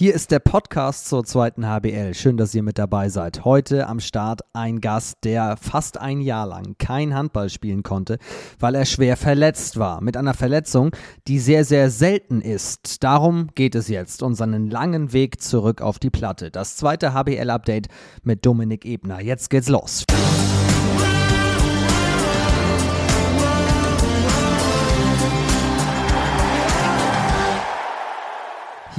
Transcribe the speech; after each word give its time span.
Hier 0.00 0.14
ist 0.14 0.30
der 0.30 0.38
Podcast 0.38 1.10
zur 1.10 1.24
zweiten 1.26 1.66
HBL. 1.66 2.14
Schön, 2.14 2.38
dass 2.38 2.54
ihr 2.54 2.62
mit 2.62 2.78
dabei 2.78 3.10
seid. 3.10 3.44
Heute 3.44 3.86
am 3.86 4.00
Start 4.00 4.40
ein 4.54 4.80
Gast, 4.80 5.18
der 5.24 5.58
fast 5.58 5.98
ein 5.98 6.22
Jahr 6.22 6.46
lang 6.46 6.76
kein 6.78 7.14
Handball 7.14 7.50
spielen 7.50 7.82
konnte, 7.82 8.16
weil 8.58 8.76
er 8.76 8.86
schwer 8.86 9.18
verletzt 9.18 9.78
war. 9.78 10.00
Mit 10.00 10.16
einer 10.16 10.32
Verletzung, 10.32 10.92
die 11.28 11.38
sehr, 11.38 11.66
sehr 11.66 11.90
selten 11.90 12.40
ist. 12.40 13.04
Darum 13.04 13.48
geht 13.54 13.74
es 13.74 13.88
jetzt 13.88 14.22
und 14.22 14.36
seinen 14.36 14.70
langen 14.70 15.12
Weg 15.12 15.42
zurück 15.42 15.82
auf 15.82 15.98
die 15.98 16.08
Platte. 16.08 16.50
Das 16.50 16.76
zweite 16.76 17.12
HBL-Update 17.12 17.88
mit 18.22 18.46
Dominik 18.46 18.86
Ebner. 18.86 19.20
Jetzt 19.20 19.50
geht's 19.50 19.68
los. 19.68 20.06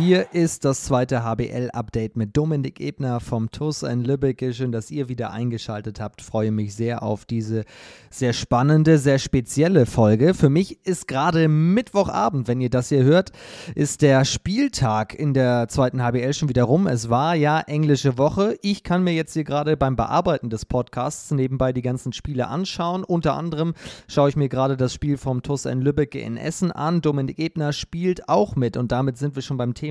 Hier 0.03 0.33
ist 0.33 0.65
das 0.65 0.83
zweite 0.85 1.23
HBL-Update 1.23 2.17
mit 2.17 2.35
Dominik 2.35 2.79
Ebner 2.79 3.19
vom 3.19 3.51
TUS 3.51 3.83
in 3.83 4.03
Lübeck. 4.03 4.43
Schön, 4.51 4.71
dass 4.71 4.89
ihr 4.89 5.09
wieder 5.09 5.29
eingeschaltet 5.29 6.01
habt. 6.01 6.23
Freue 6.23 6.49
mich 6.49 6.73
sehr 6.73 7.03
auf 7.03 7.25
diese 7.25 7.65
sehr 8.09 8.33
spannende, 8.33 8.97
sehr 8.97 9.19
spezielle 9.19 9.85
Folge. 9.85 10.33
Für 10.33 10.49
mich 10.49 10.83
ist 10.87 11.07
gerade 11.07 11.47
Mittwochabend, 11.47 12.47
wenn 12.47 12.61
ihr 12.61 12.71
das 12.71 12.89
hier 12.89 13.03
hört, 13.03 13.31
ist 13.75 14.01
der 14.01 14.25
Spieltag 14.25 15.13
in 15.13 15.35
der 15.35 15.67
zweiten 15.67 16.01
HBL 16.01 16.33
schon 16.33 16.49
wieder 16.49 16.63
rum. 16.63 16.87
Es 16.87 17.11
war 17.11 17.35
ja 17.35 17.59
englische 17.59 18.17
Woche. 18.17 18.57
Ich 18.63 18.83
kann 18.83 19.03
mir 19.03 19.13
jetzt 19.13 19.33
hier 19.33 19.43
gerade 19.43 19.77
beim 19.77 19.95
Bearbeiten 19.95 20.49
des 20.49 20.65
Podcasts 20.65 21.29
nebenbei 21.29 21.73
die 21.73 21.83
ganzen 21.83 22.11
Spiele 22.11 22.47
anschauen. 22.47 23.03
Unter 23.03 23.35
anderem 23.35 23.75
schaue 24.07 24.29
ich 24.29 24.35
mir 24.35 24.49
gerade 24.49 24.77
das 24.77 24.95
Spiel 24.95 25.17
vom 25.17 25.43
TUS 25.43 25.65
in 25.65 25.79
Lübeck 25.79 26.15
in 26.15 26.37
Essen 26.37 26.71
an. 26.71 27.01
Dominik 27.01 27.37
Ebner 27.37 27.71
spielt 27.71 28.27
auch 28.27 28.55
mit 28.55 28.77
und 28.77 28.91
damit 28.91 29.19
sind 29.19 29.35
wir 29.35 29.43
schon 29.43 29.57
beim 29.57 29.75
Thema. 29.75 29.90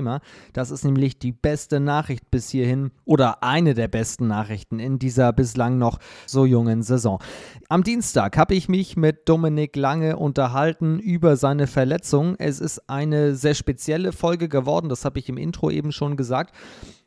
Das 0.53 0.71
ist 0.71 0.85
nämlich 0.85 1.19
die 1.19 1.31
beste 1.31 1.79
Nachricht 1.79 2.31
bis 2.31 2.49
hierhin 2.49 2.91
oder 3.05 3.43
eine 3.43 3.73
der 3.73 3.87
besten 3.87 4.27
Nachrichten 4.27 4.79
in 4.79 4.99
dieser 4.99 5.33
bislang 5.33 5.77
noch 5.77 5.99
so 6.25 6.45
jungen 6.45 6.83
Saison. 6.83 7.19
Am 7.69 7.83
Dienstag 7.83 8.37
habe 8.37 8.55
ich 8.55 8.69
mich 8.69 8.97
mit 8.97 9.27
Dominik 9.27 9.75
Lange 9.75 10.17
unterhalten 10.17 10.99
über 10.99 11.35
seine 11.37 11.67
Verletzung. 11.67 12.35
Es 12.37 12.59
ist 12.59 12.89
eine 12.89 13.35
sehr 13.35 13.53
spezielle 13.53 14.11
Folge 14.11 14.49
geworden, 14.49 14.89
das 14.89 15.05
habe 15.05 15.19
ich 15.19 15.29
im 15.29 15.37
Intro 15.37 15.69
eben 15.69 15.91
schon 15.91 16.17
gesagt 16.17 16.53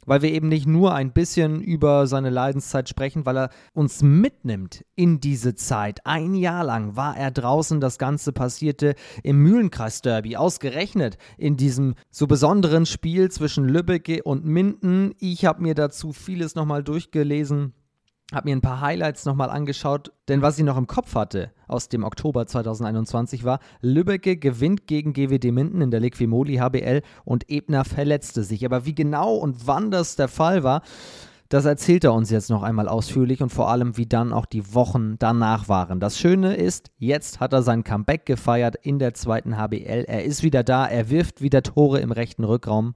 weil 0.07 0.23
wir 0.23 0.33
eben 0.33 0.49
nicht 0.49 0.67
nur 0.67 0.95
ein 0.95 1.13
bisschen 1.13 1.61
über 1.63 2.07
seine 2.07 2.31
Leidenszeit 2.31 2.89
sprechen, 2.89 3.27
weil 3.27 3.39
er 3.39 3.51
uns 3.73 4.03
mitnimmt 4.03 4.85
in 4.95 5.21
diese 5.21 5.55
Zeit. 5.55 6.07
Ein 6.07 6.35
Jahr 6.35 6.65
lang 6.65 6.97
war 6.97 7.17
er 7.17 7.31
draußen, 7.31 7.81
das 7.81 7.99
Ganze 7.99 8.33
passierte 8.33 8.95
im 9.23 9.43
Mühlenkreis-Derby, 9.43 10.37
ausgerechnet 10.37 11.19
in 11.39 11.57
diesem 11.57 11.95
so 12.11 12.27
besonderen 12.27 12.87
Spiel 12.87 13.31
zwischen 13.31 13.69
Lübbecke 13.69 14.23
und 14.23 14.45
Minden. 14.45 15.15
Ich 15.19 15.45
habe 15.45 15.63
mir 15.63 15.75
dazu 15.75 16.13
vieles 16.13 16.55
nochmal 16.55 16.83
durchgelesen 16.83 17.75
habe 18.33 18.49
mir 18.49 18.57
ein 18.57 18.63
paar 18.63 18.81
Highlights 18.81 19.27
nochmal 19.27 19.51
angeschaut, 19.51 20.13
denn 20.29 20.43
was 20.43 20.59
ich 20.59 20.65
noch 20.65 20.77
im 20.77 20.87
Kopf 20.87 21.15
hatte 21.15 21.53
aus 21.69 21.89
dem 21.89 22.05
Oktober 22.05 22.47
2021 22.47 23.45
war, 23.45 23.59
Lübbecke 23.81 24.37
gewinnt 24.37 24.87
gegen 24.87 25.13
GWD 25.13 25.53
Minden 25.53 25.81
in 25.83 25.91
der 25.91 26.01
Liquimoli 26.01 26.57
HBL 26.57 27.03
und 27.25 27.51
Ebner 27.51 27.85
verletzte 27.85 28.43
sich. 28.43 28.65
Aber 28.65 28.87
wie 28.87 28.95
genau 28.95 29.35
und 29.35 29.67
wann 29.67 29.91
das 29.91 30.17
der 30.17 30.29
Fall 30.29 30.63
war, 30.63 30.83
das 31.51 31.67
erzählt 31.67 32.05
er 32.05 32.15
uns 32.15 32.31
jetzt 32.31 32.51
noch 32.51 32.63
einmal 32.63 32.89
ausführlich 32.89 33.43
und 33.43 33.51
vor 33.51 33.71
allem, 33.71 33.97
wie 33.97 34.07
dann 34.07 34.33
auch 34.33 34.47
die 34.47 34.75
Wochen 34.75 35.17
danach 35.19 35.69
waren. 35.69 36.01
Das 36.01 36.19
Schöne 36.19 36.57
ist, 36.57 36.91
jetzt 36.97 37.39
hat 37.39 37.53
er 37.53 37.63
sein 37.63 37.85
Comeback 37.85 38.27
gefeiert 38.27 38.77
in 38.83 38.99
der 38.99 39.15
zweiten 39.15 39.57
HBL. 39.57 40.05
Er 40.09 40.25
ist 40.25 40.43
wieder 40.43 40.65
da, 40.65 40.87
er 40.87 41.11
wirft 41.11 41.43
wieder 41.43 41.63
Tore 41.63 42.01
im 42.01 42.13
rechten 42.13 42.45
Rückraum. 42.45 42.95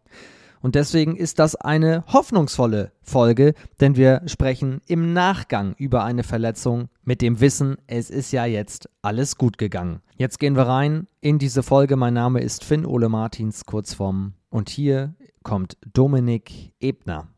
Und 0.61 0.75
deswegen 0.75 1.17
ist 1.17 1.39
das 1.39 1.57
eine 1.57 2.05
hoffnungsvolle 2.07 2.93
Folge, 3.03 3.55
denn 3.81 3.97
wir 3.97 4.23
sprechen 4.27 4.81
im 4.87 5.13
Nachgang 5.13 5.75
über 5.79 6.05
eine 6.05 6.25
Verletzung 6.25 6.89
mit 7.05 7.23
dem 7.23 7.41
Wissen, 7.41 7.77
es 7.87 8.11
ist 8.11 8.33
ja 8.33 8.45
jetzt 8.45 8.89
alles 9.03 9.37
gut 9.37 9.59
gegangen. 9.59 10.01
Jetzt 10.17 10.39
gehen 10.41 10.57
wir 10.57 10.65
rein 10.65 11.07
in 11.21 11.39
diese 11.39 11.63
Folge. 11.63 11.97
Mein 11.97 12.15
Name 12.15 12.41
ist 12.41 12.65
Finn 12.65 12.85
Ole 12.85 13.09
Martins, 13.09 13.65
Kurzform. 13.67 14.35
Und 14.51 14.69
hier 14.69 15.15
kommt 15.43 15.77
Dominik 15.93 16.73
Ebner. 16.81 17.29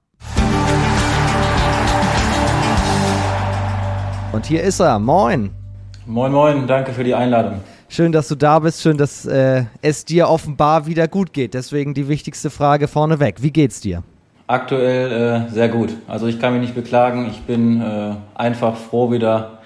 Und 4.33 4.47
hier 4.47 4.63
ist 4.63 4.81
er. 4.81 4.99
Moin. 4.99 5.51
Moin, 6.07 6.33
moin. 6.33 6.67
Danke 6.67 6.93
für 6.93 7.05
die 7.05 7.15
Einladung. 7.15 7.61
Schön, 7.93 8.13
dass 8.13 8.29
du 8.29 8.37
da 8.37 8.61
bist. 8.61 8.83
Schön, 8.83 8.97
dass 8.97 9.27
äh, 9.27 9.65
es 9.83 10.05
dir 10.05 10.29
offenbar 10.29 10.87
wieder 10.87 11.09
gut 11.09 11.33
geht. 11.33 11.55
Deswegen 11.55 11.93
die 11.93 12.07
wichtigste 12.07 12.49
Frage 12.49 12.87
vorneweg. 12.87 13.43
Wie 13.43 13.51
geht's 13.51 13.81
dir? 13.81 14.05
Aktuell 14.47 15.11
äh, 15.49 15.51
sehr 15.53 15.69
gut. 15.69 15.97
Also 16.07 16.29
ich 16.29 16.39
kann 16.39 16.53
mich 16.53 16.63
nicht 16.63 16.77
beklagen. 16.77 17.27
Ich 17.29 17.41
bin 17.41 17.83
äh, 17.83 18.15
einfach 18.37 18.77
froh, 18.77 19.11
wieder 19.11 19.59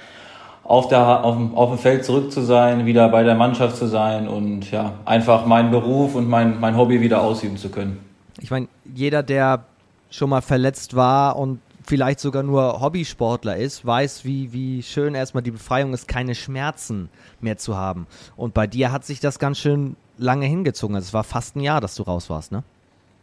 auf, 0.62 0.89
der, 0.89 1.23
auf, 1.23 1.37
auf 1.55 1.69
dem 1.69 1.79
Feld 1.79 2.07
zurück 2.07 2.33
zu 2.33 2.41
sein, 2.41 2.87
wieder 2.87 3.11
bei 3.11 3.25
der 3.25 3.35
Mannschaft 3.35 3.77
zu 3.77 3.87
sein 3.87 4.27
und 4.27 4.71
ja, 4.71 4.95
einfach 5.05 5.45
meinen 5.45 5.71
Beruf 5.71 6.15
und 6.15 6.27
mein, 6.27 6.59
mein 6.61 6.79
Hobby 6.79 7.03
wieder 7.03 7.21
ausüben 7.21 7.59
zu 7.59 7.69
können. 7.69 7.99
Ich 8.41 8.51
meine, 8.51 8.69
jeder, 8.95 9.23
der 9.23 9.65
schon 10.09 10.31
mal 10.31 10.41
verletzt 10.41 10.97
war 10.97 11.37
und 11.37 11.61
vielleicht 11.84 12.21
sogar 12.21 12.43
nur 12.43 12.81
Hobbysportler 12.81 13.56
ist, 13.56 13.87
weiß, 13.87 14.25
wie, 14.25 14.53
wie 14.53 14.83
schön 14.83 15.15
erstmal 15.15 15.43
die 15.43 15.50
Befreiung 15.50 15.93
ist, 15.93 16.09
keine 16.09 16.34
Schmerzen 16.34 17.11
mehr 17.41 17.59
zu 17.59 17.77
haben. 17.77 18.06
Und 18.37 18.55
bei 18.55 18.67
dir 18.67 18.91
hat 18.91 19.05
sich 19.05 19.21
das 19.21 19.39
ganz 19.39 19.59
schön 19.59 19.97
lange 20.19 20.47
hingezogen. 20.47 20.97
Also 20.97 21.06
es 21.06 21.15
war 21.15 21.25
fast 21.25 21.56
ein 21.56 21.61
Jahr, 21.61 21.81
dass 21.81 21.94
du 21.94 22.03
raus 22.03 22.31
warst, 22.31 22.53
ne? 22.53 22.62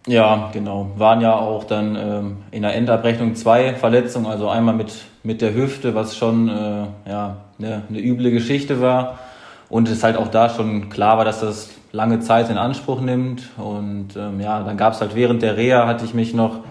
Ja, 0.08 0.50
genau. 0.52 0.90
Waren 0.98 1.22
ja 1.22 1.36
auch 1.36 1.64
dann 1.64 1.96
ähm, 1.96 2.38
in 2.50 2.64
der 2.64 2.74
Endabrechnung 2.74 3.36
zwei 3.36 3.76
Verletzungen, 3.76 4.26
also 4.26 4.50
einmal 4.50 4.74
mit, 4.74 4.94
mit 5.22 5.42
der 5.42 5.54
Hüfte, 5.54 5.94
was 5.94 6.18
schon 6.18 6.50
äh, 6.50 6.86
ja, 7.08 7.38
eine, 7.60 7.84
eine 7.88 8.00
üble 8.00 8.32
Geschichte 8.32 8.82
war. 8.82 9.20
Und 9.70 9.88
es 9.88 10.04
halt 10.04 10.18
auch 10.18 10.28
da 10.28 10.50
schon 10.50 10.90
klar 10.90 11.18
war, 11.18 11.26
dass 11.26 11.42
das 11.42 11.70
lange 11.92 12.20
Zeit 12.20 12.50
in 12.50 12.58
Anspruch 12.58 13.00
nimmt. 13.00 13.44
Und 13.58 14.16
ähm, 14.18 14.40
ja, 14.40 14.64
dann 14.64 14.76
gab 14.76 14.94
es 14.94 15.02
halt 15.02 15.14
während 15.14 15.44
der 15.44 15.56
Reha, 15.56 15.86
hatte 15.86 16.04
ich 16.04 16.16
mich 16.16 16.34
noch 16.34 16.62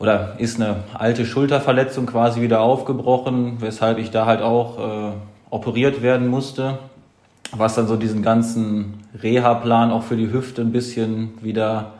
oder 0.00 0.36
ist 0.38 0.58
eine 0.58 0.76
alte 0.94 1.26
Schulterverletzung 1.26 2.06
quasi 2.06 2.40
wieder 2.40 2.62
aufgebrochen, 2.62 3.58
weshalb 3.60 3.98
ich 3.98 4.10
da 4.10 4.24
halt 4.24 4.40
auch 4.40 4.78
äh, 4.78 5.12
operiert 5.50 6.02
werden 6.02 6.26
musste, 6.26 6.78
was 7.52 7.74
dann 7.74 7.86
so 7.86 7.96
diesen 7.96 8.22
ganzen 8.22 8.94
Reha-Plan 9.22 9.92
auch 9.92 10.02
für 10.02 10.16
die 10.16 10.32
Hüfte 10.32 10.62
ein 10.62 10.72
bisschen 10.72 11.34
wieder 11.42 11.92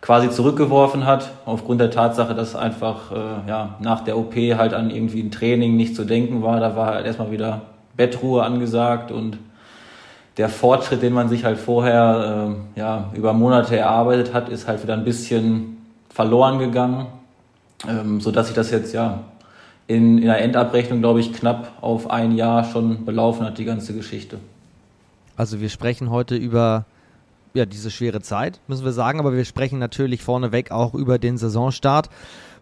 quasi 0.00 0.30
zurückgeworfen 0.30 1.04
hat, 1.04 1.32
aufgrund 1.46 1.80
der 1.80 1.90
Tatsache, 1.90 2.36
dass 2.36 2.54
einfach 2.54 3.10
äh, 3.10 3.48
ja, 3.48 3.74
nach 3.80 4.02
der 4.02 4.16
OP 4.16 4.36
halt 4.36 4.72
an 4.72 4.90
irgendwie 4.90 5.20
ein 5.20 5.32
Training 5.32 5.76
nicht 5.76 5.96
zu 5.96 6.04
denken 6.04 6.44
war. 6.44 6.60
Da 6.60 6.76
war 6.76 6.94
halt 6.94 7.06
erstmal 7.06 7.32
wieder 7.32 7.62
Bettruhe 7.96 8.44
angesagt 8.44 9.10
und 9.10 9.38
der 10.36 10.48
Fortschritt, 10.48 11.02
den 11.02 11.12
man 11.12 11.28
sich 11.28 11.44
halt 11.44 11.58
vorher 11.58 12.54
äh, 12.76 12.78
ja, 12.78 13.10
über 13.14 13.32
Monate 13.32 13.76
erarbeitet 13.76 14.32
hat, 14.32 14.48
ist 14.48 14.68
halt 14.68 14.80
wieder 14.84 14.94
ein 14.94 15.02
bisschen 15.02 15.78
verloren 16.08 16.60
gegangen 16.60 17.06
ähm, 17.86 18.20
sodass 18.20 18.46
sich 18.46 18.56
das 18.56 18.70
jetzt 18.70 18.92
ja 18.92 19.24
in, 19.86 20.18
in 20.18 20.24
der 20.24 20.40
Endabrechnung, 20.40 21.00
glaube 21.00 21.20
ich, 21.20 21.32
knapp 21.32 21.72
auf 21.80 22.10
ein 22.10 22.32
Jahr 22.32 22.64
schon 22.64 23.04
belaufen 23.04 23.44
hat, 23.44 23.58
die 23.58 23.64
ganze 23.64 23.94
Geschichte. 23.94 24.38
Also 25.36 25.60
wir 25.60 25.68
sprechen 25.68 26.10
heute 26.10 26.36
über 26.36 26.86
ja, 27.54 27.64
diese 27.64 27.90
schwere 27.90 28.20
Zeit, 28.20 28.60
müssen 28.66 28.84
wir 28.84 28.92
sagen, 28.92 29.20
aber 29.20 29.32
wir 29.32 29.44
sprechen 29.44 29.78
natürlich 29.78 30.22
vorneweg 30.22 30.70
auch 30.70 30.94
über 30.94 31.18
den 31.18 31.38
Saisonstart 31.38 32.10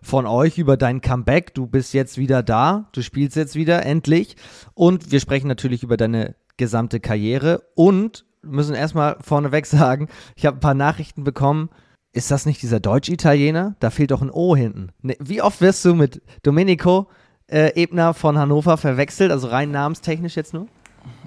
von 0.00 0.26
euch, 0.26 0.58
über 0.58 0.76
dein 0.76 1.00
Comeback. 1.00 1.54
Du 1.54 1.66
bist 1.66 1.92
jetzt 1.94 2.16
wieder 2.18 2.42
da, 2.42 2.86
du 2.92 3.02
spielst 3.02 3.36
jetzt 3.36 3.56
wieder, 3.56 3.84
endlich. 3.84 4.36
Und 4.74 5.10
wir 5.10 5.20
sprechen 5.20 5.48
natürlich 5.48 5.82
über 5.82 5.96
deine 5.96 6.36
gesamte 6.56 7.00
Karriere 7.00 7.62
und 7.74 8.24
müssen 8.42 8.74
erstmal 8.74 9.16
vorneweg 9.20 9.66
sagen, 9.66 10.08
ich 10.36 10.46
habe 10.46 10.58
ein 10.58 10.60
paar 10.60 10.74
Nachrichten 10.74 11.24
bekommen, 11.24 11.70
ist 12.16 12.30
das 12.30 12.46
nicht 12.46 12.62
dieser 12.62 12.80
Deutsch-Italiener? 12.80 13.74
Da 13.78 13.90
fehlt 13.90 14.10
doch 14.10 14.22
ein 14.22 14.30
O 14.30 14.56
hinten. 14.56 14.88
Ne, 15.02 15.16
wie 15.20 15.42
oft 15.42 15.60
wirst 15.60 15.84
du 15.84 15.94
mit 15.94 16.22
Domenico 16.42 17.08
äh, 17.46 17.80
Ebner 17.80 18.14
von 18.14 18.38
Hannover 18.38 18.76
verwechselt, 18.78 19.30
also 19.30 19.48
rein 19.48 19.70
namenstechnisch 19.70 20.34
jetzt 20.34 20.54
nur? 20.54 20.66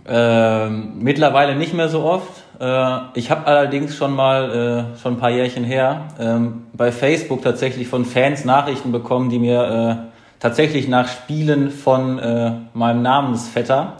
Ähm, 0.07 0.93
mittlerweile 0.99 1.55
nicht 1.55 1.73
mehr 1.73 1.89
so 1.89 2.03
oft. 2.03 2.43
Äh, 2.59 2.97
ich 3.13 3.29
habe 3.29 3.45
allerdings 3.45 3.95
schon 3.95 4.15
mal, 4.15 4.95
äh, 4.95 4.99
schon 4.99 5.13
ein 5.13 5.19
paar 5.19 5.29
Jährchen 5.29 5.63
her, 5.63 6.07
ähm, 6.19 6.63
bei 6.73 6.91
Facebook 6.91 7.43
tatsächlich 7.43 7.87
von 7.87 8.03
Fans 8.03 8.43
Nachrichten 8.43 8.91
bekommen, 8.91 9.29
die 9.29 9.39
mir 9.39 10.09
äh, 10.09 10.39
tatsächlich 10.39 10.87
nach 10.87 11.07
Spielen 11.07 11.69
von 11.69 12.17
äh, 12.17 12.53
meinem 12.73 13.03
Namensvetter 13.03 13.97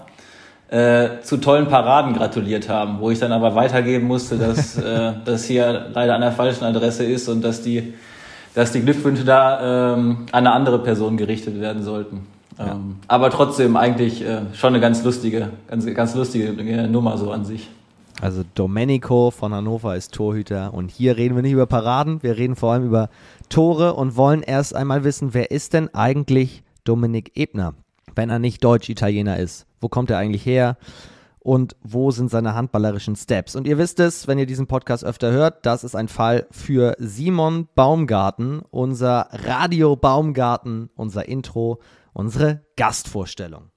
äh, 0.72 1.22
zu 1.22 1.38
tollen 1.38 1.68
Paraden 1.68 2.14
gratuliert 2.14 2.70
haben, 2.70 3.00
wo 3.00 3.10
ich 3.10 3.20
dann 3.20 3.32
aber 3.32 3.56
weitergeben 3.56 4.08
musste, 4.08 4.38
dass 4.38 4.78
äh, 4.78 5.14
das 5.26 5.46
hier 5.46 5.88
leider 5.94 6.16
an 6.16 6.22
der 6.22 6.32
falschen 6.32 6.64
Adresse 6.64 7.06
ist 7.06 7.28
und 7.28 7.42
dass 7.42 7.62
die, 7.62 7.94
dass 8.54 8.72
die 8.72 8.82
Glückwünsche 8.82 9.26
da 9.26 9.94
ähm, 9.96 10.26
an 10.32 10.46
eine 10.46 10.52
andere 10.52 10.80
Person 10.80 11.18
gerichtet 11.18 11.60
werden 11.60 11.84
sollten. 11.84 12.28
Ja. 12.58 12.74
Ähm, 12.74 12.98
aber 13.08 13.30
trotzdem 13.30 13.78
eigentlich 13.78 14.22
äh, 14.24 14.42
schon 14.54 14.74
eine 14.74 14.80
ganz 14.80 15.04
lustige, 15.04 15.50
ganz, 15.68 15.86
ganz 15.88 16.14
lustige 16.14 16.52
Nummer 16.88 17.18
so 17.18 17.32
an 17.32 17.46
sich. 17.46 17.70
Also 18.22 18.44
Domenico 18.54 19.32
von 19.32 19.54
Hannover 19.54 19.96
ist 19.96 20.14
Torhüter 20.14 20.74
und 20.74 20.92
hier 20.92 21.16
reden 21.16 21.36
wir 21.36 21.42
nicht 21.42 21.54
über 21.54 21.68
Paraden, 21.68 22.22
wir 22.22 22.38
reden 22.38 22.58
vor 22.58 22.74
allem 22.74 22.86
über 22.86 23.10
Tore 23.48 23.94
und 23.94 24.18
wollen 24.18 24.44
erst 24.44 24.76
einmal 24.76 25.06
wissen, 25.06 25.34
wer 25.34 25.52
ist 25.52 25.74
denn 25.74 25.94
eigentlich 25.94 26.64
Dominik 26.84 27.32
Ebner, 27.36 27.76
wenn 28.16 28.30
er 28.30 28.40
nicht 28.40 28.62
Deutsch-Italiener 28.64 29.38
ist? 29.38 29.66
Wo 29.82 29.90
kommt 29.90 30.10
er 30.10 30.18
eigentlich 30.18 30.46
her? 30.46 30.78
Und 31.40 31.76
wo 31.82 32.12
sind 32.12 32.30
seine 32.30 32.54
handballerischen 32.54 33.16
Steps? 33.16 33.56
Und 33.56 33.66
ihr 33.66 33.78
wisst 33.78 34.00
es, 34.00 34.28
wenn 34.28 34.38
ihr 34.38 34.46
diesen 34.46 34.68
Podcast 34.68 35.06
öfter 35.06 35.32
hört, 35.32 35.66
das 35.66 35.84
ist 35.84 35.96
ein 35.96 36.10
Fall 36.10 36.46
für 36.52 36.96
Simon 37.00 37.68
Baumgarten, 37.76 38.62
unser 38.70 39.30
Radio 39.32 39.96
Baumgarten, 39.96 40.90
unser 40.96 41.28
Intro, 41.28 41.80
unsere 42.14 42.62
Gastvorstellung. 42.76 43.72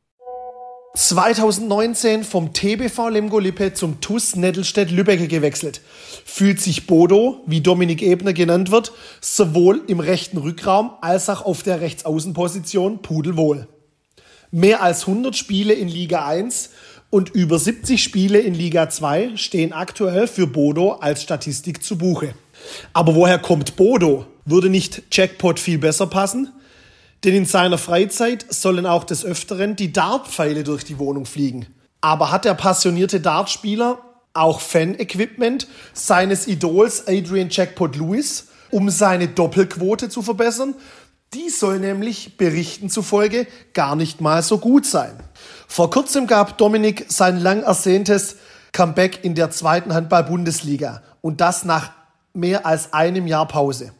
2019 0.95 2.23
vom 2.23 2.53
TBV 2.53 3.09
Lemgo 3.09 3.39
Lippe 3.39 3.73
zum 3.73 4.03
TUS 4.03 4.37
Nettelstedt 4.37 4.91
Lübbecke 4.91 5.27
gewechselt. 5.27 5.81
Fühlt 6.27 6.61
sich 6.61 6.87
Bodo, 6.87 7.41
wie 7.47 7.63
Dominik 7.63 8.03
Ebner 8.03 8.35
genannt 8.35 8.71
wird, 8.71 8.93
sowohl 9.23 9.81
im 9.87 10.01
rechten 10.01 10.37
Rückraum 10.37 10.91
als 11.01 11.31
auch 11.31 11.47
auf 11.47 11.63
der 11.63 11.81
Rechtsaußenposition 11.81 13.01
pudelwohl. 13.01 13.69
Mehr 14.55 14.83
als 14.83 15.09
100 15.09 15.35
Spiele 15.35 15.73
in 15.73 15.89
Liga 15.89 16.27
1 16.27 16.69
und 17.09 17.31
über 17.31 17.59
70 17.59 18.03
Spiele 18.03 18.39
in 18.39 18.53
Liga 18.53 18.91
2 18.91 19.39
stehen 19.39 19.73
aktuell 19.73 20.27
für 20.27 20.47
Bodo 20.47 20.93
als 20.93 21.23
Statistik 21.23 21.83
zu 21.83 21.97
Buche. 21.97 22.35
Aber 22.93 23.15
woher 23.15 23.39
kommt 23.39 23.77
Bodo? 23.77 24.27
Würde 24.45 24.69
nicht 24.69 25.05
Jackpot 25.11 25.59
viel 25.59 25.79
besser 25.79 26.07
passen? 26.07 26.53
Denn 27.25 27.35
in 27.35 27.47
seiner 27.47 27.79
Freizeit 27.79 28.45
sollen 28.51 28.85
auch 28.85 29.05
des 29.05 29.25
Öfteren 29.25 29.75
die 29.75 29.91
Dartpfeile 29.91 30.65
durch 30.65 30.85
die 30.85 30.99
Wohnung 30.99 31.25
fliegen. 31.25 31.65
Aber 32.03 32.31
hat 32.31 32.45
der 32.45 32.53
passionierte 32.53 33.21
Dartspieler 33.21 34.01
auch 34.35 34.61
Fan-Equipment 34.61 35.67
seines 35.95 36.47
Idols 36.47 37.09
Adrian 37.09 37.49
Jackpot 37.49 37.97
Lewis, 37.97 38.49
um 38.71 38.91
seine 38.91 39.29
Doppelquote 39.29 40.11
zu 40.11 40.21
verbessern? 40.21 40.75
Die 41.35 41.49
soll 41.49 41.79
nämlich 41.79 42.37
Berichten 42.37 42.91
zufolge 42.91 43.47
gar 43.73 43.97
nicht 43.97 44.21
mal 44.21 44.43
so 44.43 44.59
gut 44.59 44.85
sein. 44.85 45.13
Vor 45.67 45.89
kurzem 45.89 46.27
gab 46.27 46.59
Dominik 46.59 47.07
sein 47.09 47.41
lang 47.41 47.63
ersehntes 47.63 48.37
Comeback 48.73 49.25
in 49.25 49.35
der 49.35 49.51
zweiten 49.51 49.95
Handball-Bundesliga 49.95 51.03
und 51.23 51.41
das 51.41 51.65
nach 51.65 51.93
mehr 52.35 52.67
als 52.67 52.93
einem 52.93 53.27
Jahr 53.27 53.49
Pause. 53.49 53.93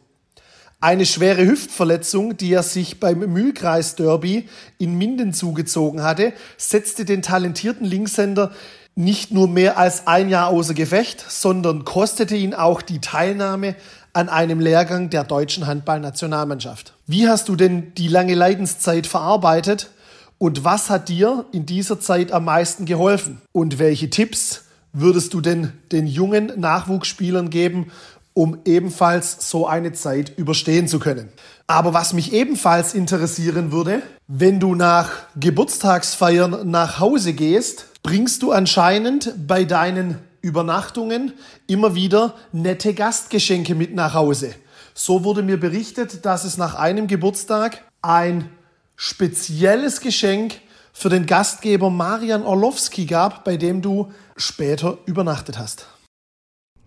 Eine 0.79 1.07
schwere 1.07 1.45
Hüftverletzung, 1.45 2.37
die 2.37 2.53
er 2.53 2.61
sich 2.61 2.99
beim 2.99 3.19
Mühlkreis-Derby 3.19 4.47
in 4.77 4.97
Minden 4.97 5.33
zugezogen 5.33 6.03
hatte, 6.03 6.33
setzte 6.57 7.05
den 7.05 7.23
talentierten 7.23 7.85
Linkshänder 7.85 8.51
nicht 8.95 9.31
nur 9.31 9.47
mehr 9.47 9.77
als 9.77 10.05
ein 10.05 10.29
Jahr 10.29 10.49
außer 10.49 10.75
Gefecht, 10.75 11.25
sondern 11.27 11.83
kostete 11.83 12.35
ihn 12.35 12.53
auch 12.53 12.83
die 12.83 13.01
Teilnahme 13.01 13.75
an 14.13 14.29
einem 14.29 14.59
Lehrgang 14.59 15.09
der 15.09 15.23
deutschen 15.23 15.67
Handballnationalmannschaft. 15.67 16.93
Wie 17.07 17.27
hast 17.27 17.49
du 17.49 17.55
denn 17.55 17.93
die 17.95 18.07
lange 18.07 18.35
Leidenszeit 18.35 19.07
verarbeitet 19.07 19.89
und 20.37 20.63
was 20.63 20.89
hat 20.89 21.09
dir 21.09 21.45
in 21.51 21.65
dieser 21.65 21.99
Zeit 21.99 22.31
am 22.31 22.45
meisten 22.45 22.85
geholfen? 22.85 23.41
Und 23.51 23.79
welche 23.79 24.09
Tipps 24.09 24.65
würdest 24.93 25.33
du 25.33 25.41
denn 25.41 25.73
den 25.91 26.05
jungen 26.05 26.51
Nachwuchsspielern 26.55 27.49
geben, 27.49 27.91
um 28.33 28.59
ebenfalls 28.65 29.49
so 29.49 29.67
eine 29.67 29.93
Zeit 29.93 30.37
überstehen 30.37 30.87
zu 30.87 30.99
können. 30.99 31.29
Aber 31.67 31.93
was 31.93 32.13
mich 32.13 32.33
ebenfalls 32.33 32.93
interessieren 32.93 33.71
würde, 33.71 34.01
wenn 34.27 34.59
du 34.59 34.75
nach 34.75 35.09
Geburtstagsfeiern 35.39 36.69
nach 36.69 36.99
Hause 36.99 37.33
gehst, 37.33 37.85
bringst 38.01 38.41
du 38.43 38.51
anscheinend 38.51 39.33
bei 39.47 39.63
deinen 39.63 40.17
Übernachtungen 40.43 41.33
immer 41.65 41.95
wieder 41.95 42.35
nette 42.51 42.93
Gastgeschenke 42.93 43.73
mit 43.73 43.95
nach 43.95 44.13
Hause. 44.13 44.53
So 44.93 45.23
wurde 45.23 45.41
mir 45.41 45.59
berichtet, 45.59 46.23
dass 46.25 46.43
es 46.43 46.57
nach 46.57 46.75
einem 46.75 47.07
Geburtstag 47.07 47.83
ein 48.03 48.49
spezielles 48.95 50.01
Geschenk 50.01 50.61
für 50.91 51.09
den 51.09 51.25
Gastgeber 51.25 51.89
Marian 51.89 52.43
Orlowski 52.43 53.07
gab, 53.07 53.43
bei 53.43 53.57
dem 53.57 53.81
du 53.81 54.11
später 54.37 54.99
übernachtet 55.07 55.57
hast 55.57 55.87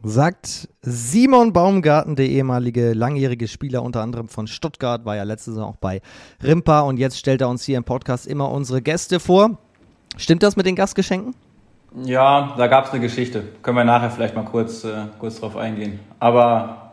sagt 0.09 0.69
Simon 0.83 1.53
Baumgarten, 1.53 2.17
der 2.17 2.29
ehemalige 2.29 2.93
langjährige 2.93 3.49
Spieler 3.49 3.83
unter 3.83 4.03
anderem 4.03 4.29
von 4.29 4.47
Stuttgart, 4.47 5.05
war 5.05 5.17
ja 5.17 5.25
letzte 5.25 5.51
Saison 5.51 5.71
auch 5.71 5.77
bei 5.77 6.01
Rimpa 6.43 6.81
und 6.81 6.99
jetzt 6.99 7.19
stellt 7.19 7.41
er 7.41 7.49
uns 7.49 7.65
hier 7.65 7.77
im 7.77 7.85
Podcast 7.85 8.27
immer 8.27 8.51
unsere 8.51 8.83
Gäste 8.83 9.21
vor. 9.21 9.59
Stimmt 10.17 10.43
das 10.43 10.57
mit 10.57 10.67
den 10.67 10.77
Gastgeschenken? 10.77 11.35
Ja, 12.05 12.55
da 12.57 12.67
gab 12.67 12.87
es 12.87 12.91
eine 12.91 13.01
Geschichte. 13.01 13.43
Können 13.63 13.77
wir 13.79 13.85
nachher 13.85 14.11
vielleicht 14.11 14.35
mal 14.35 14.45
kurz, 14.45 14.85
äh, 14.85 15.07
kurz 15.19 15.41
drauf 15.41 15.57
eingehen. 15.57 16.01
Aber 16.19 16.93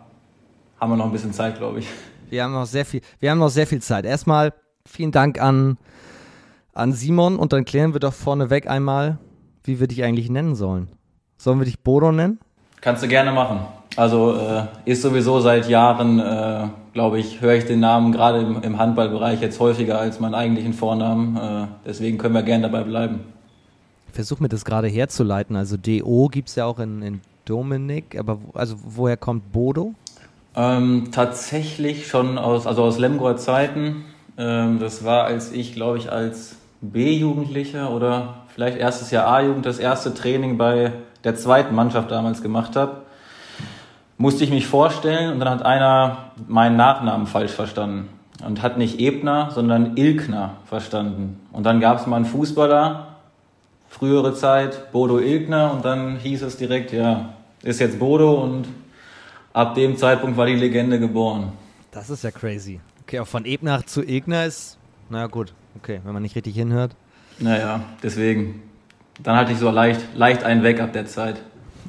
haben 0.80 0.92
wir 0.92 0.98
noch 0.98 1.06
ein 1.06 1.12
bisschen 1.12 1.34
Zeit, 1.34 1.58
glaube 1.58 1.80
ich. 1.80 1.88
Wir 2.30 2.44
haben 2.44 2.54
noch 2.54 2.66
sehr 2.66 2.86
viel, 2.86 3.02
wir 3.20 3.32
haben 3.32 3.40
noch 3.40 3.50
sehr 3.50 3.68
viel 3.68 3.82
Zeit. 3.82 4.06
Erstmal 4.06 4.54
vielen 4.86 5.12
Dank 5.12 5.42
an, 5.42 5.78
an 6.74 6.94
Simon 6.94 7.38
und 7.38 7.54
dann 7.54 7.66
klären 7.66 7.94
wir 7.94 8.00
doch 8.00 8.14
vorneweg 8.14 8.68
einmal, 8.68 9.18
wie 9.64 9.80
wir 9.80 9.88
dich 9.88 10.04
eigentlich 10.04 10.30
nennen 10.30 10.56
sollen. 10.56 10.90
Sollen 11.38 11.60
wir 11.60 11.66
dich 11.66 11.80
Bodo 11.82 12.12
nennen? 12.12 12.40
Kannst 12.82 13.04
du 13.04 13.08
gerne 13.08 13.32
machen. 13.32 13.62
Also 13.96 14.36
äh, 14.38 14.64
ist 14.86 15.02
sowieso 15.04 15.40
seit 15.40 15.70
Jahren, 15.70 16.20
äh, 16.20 16.68
glaube 16.94 17.20
ich, 17.20 17.42
höre 17.42 17.54
ich 17.54 17.66
den 17.66 17.80
Namen 17.80 18.12
gerade 18.12 18.40
im, 18.40 18.62
im, 18.62 18.80
Handballbereich 18.80 19.40
jetzt 19.40 19.60
häufiger 19.60 20.00
als 20.00 20.20
meinen 20.20 20.34
eigentlichen 20.34 20.74
Vornamen. 20.74 21.38
Äh, 21.38 21.68
deswegen 21.86 22.18
können 22.18 22.34
wir 22.34 22.44
gerne 22.44 22.70
dabei 22.70 22.84
bleiben. 22.84 23.22
Versuche 24.14 24.44
mir 24.44 24.50
das 24.50 24.64
gerade 24.64 24.88
herzuleiten. 24.88 25.56
Also 25.56 25.76
DO 25.76 26.30
gibt 26.30 26.50
es 26.50 26.56
ja 26.56 26.66
auch 26.66 26.80
in, 26.80 27.02
in 27.02 27.22
Dominik, 27.46 28.18
aber 28.18 28.40
also 28.54 28.76
woher 28.84 29.18
kommt 29.18 29.52
Bodo? 29.52 29.96
Ähm, 30.56 31.10
tatsächlich 31.12 32.08
schon 32.08 32.38
aus, 32.38 32.68
also 32.68 32.84
aus 32.84 33.00
Lemgoer 33.00 33.38
Zeiten. 33.38 34.06
Ähm, 34.38 34.80
das 34.80 35.04
war, 35.04 35.26
als 35.26 35.52
ich, 35.52 35.74
glaube 35.74 35.98
ich, 35.98 36.12
als 36.12 36.56
B-Jugendlicher 36.82 37.92
oder 37.92 38.36
vielleicht 38.54 38.78
erstes 38.78 39.10
Jahr 39.10 39.28
A-Jugend 39.28 39.66
das 39.66 39.80
erste 39.80 40.14
Training 40.14 40.58
bei 40.58 40.92
der 41.24 41.36
zweiten 41.36 41.74
Mannschaft 41.74 42.12
damals 42.12 42.42
gemacht 42.44 42.76
habe, 42.76 43.02
musste 44.18 44.44
ich 44.44 44.52
mich 44.52 44.68
vorstellen 44.68 45.34
und 45.34 45.40
dann 45.40 45.50
hat 45.50 45.66
einer 45.66 46.32
meinen 46.48 46.76
Nachnamen 46.76 47.26
falsch 47.26 47.52
verstanden 47.52 48.10
und 48.46 48.62
hat 48.62 48.78
nicht 48.78 49.00
Ebner, 49.00 49.50
sondern 49.52 49.98
Ilkner 49.98 50.52
verstanden. 50.66 51.40
Und 51.52 51.66
dann 51.66 51.80
gab 51.80 52.00
es 52.00 52.06
mal 52.06 52.18
einen 52.18 52.26
Fußballer, 52.26 53.13
frühere 53.94 54.34
Zeit, 54.34 54.92
Bodo 54.92 55.20
Ilkner 55.20 55.72
und 55.72 55.86
dann 55.86 56.18
hieß 56.18 56.42
es 56.42 56.58
direkt, 56.58 56.92
ja, 56.92 57.34
ist 57.62 57.80
jetzt 57.80 58.00
Bodo 58.00 58.42
und 58.42 58.68
ab 59.54 59.76
dem 59.76 59.98
Zeitpunkt 59.98 60.36
war 60.36 60.48
die 60.48 60.56
Legende 60.56 61.00
geboren. 61.00 61.52
Das 61.92 62.10
ist 62.10 62.24
ja 62.24 62.32
crazy. 62.32 62.80
Okay, 63.04 63.20
auch 63.20 63.28
von 63.28 63.46
Ebner 63.46 63.86
zu 63.86 64.02
Ilkner 64.02 64.46
ist, 64.46 64.80
naja 65.10 65.28
gut, 65.28 65.54
okay, 65.78 66.02
wenn 66.04 66.14
man 66.14 66.24
nicht 66.24 66.36
richtig 66.36 66.56
hinhört. 66.56 66.96
Naja, 67.40 67.82
deswegen. 68.02 68.64
Dann 69.22 69.38
hatte 69.38 69.52
ich 69.52 69.60
so 69.60 69.70
leicht, 69.70 70.02
leicht 70.16 70.44
einen 70.44 70.64
weg 70.64 70.82
ab 70.82 70.92
der 70.92 71.06
Zeit. 71.06 71.40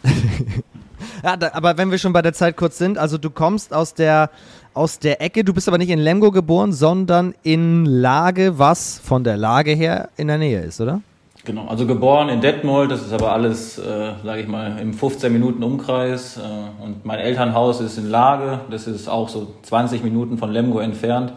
ja, 1.25 1.39
da, 1.39 1.53
aber 1.55 1.79
wenn 1.79 1.91
wir 1.91 1.97
schon 1.97 2.13
bei 2.13 2.21
der 2.21 2.35
Zeit 2.35 2.55
kurz 2.59 2.77
sind, 2.77 2.99
also 2.99 3.17
du 3.17 3.31
kommst 3.31 3.73
aus 3.73 3.95
der, 3.95 4.31
aus 4.75 4.99
der 4.99 5.23
Ecke, 5.23 5.43
du 5.43 5.55
bist 5.55 5.67
aber 5.69 5.79
nicht 5.79 5.89
in 5.89 5.99
Lemgo 5.99 6.31
geboren, 6.31 6.75
sondern 6.75 7.35
in 7.43 7.87
Lage, 7.87 8.59
was 8.59 8.99
von 8.99 9.25
der 9.25 9.39
Lage 9.39 9.71
her 9.73 10.11
in 10.19 10.29
der 10.29 10.37
Nähe 10.37 10.61
ist, 10.61 10.83
oder? 10.83 11.01
Genau, 11.45 11.67
also 11.67 11.87
geboren 11.87 12.31
in 12.31 12.41
Detmold, 12.41 12.91
das 12.91 13.03
ist 13.03 13.13
aber 13.13 13.33
alles, 13.33 13.79
äh, 13.79 14.13
sage 14.25 14.41
ich 14.41 14.49
mal, 14.49 14.79
im 14.81 14.95
15 14.95 15.31
Minuten 15.33 15.63
Umkreis. 15.63 16.39
Äh, 16.39 16.83
und 16.83 17.05
mein 17.05 17.19
Elternhaus 17.19 17.81
ist 17.81 17.99
in 17.99 18.09
Lage, 18.09 18.61
das 18.71 18.87
ist 18.87 19.09
auch 19.09 19.29
so 19.29 19.55
20 19.63 20.03
Minuten 20.03 20.39
von 20.39 20.51
Lemgo 20.51 20.79
entfernt 20.79 21.35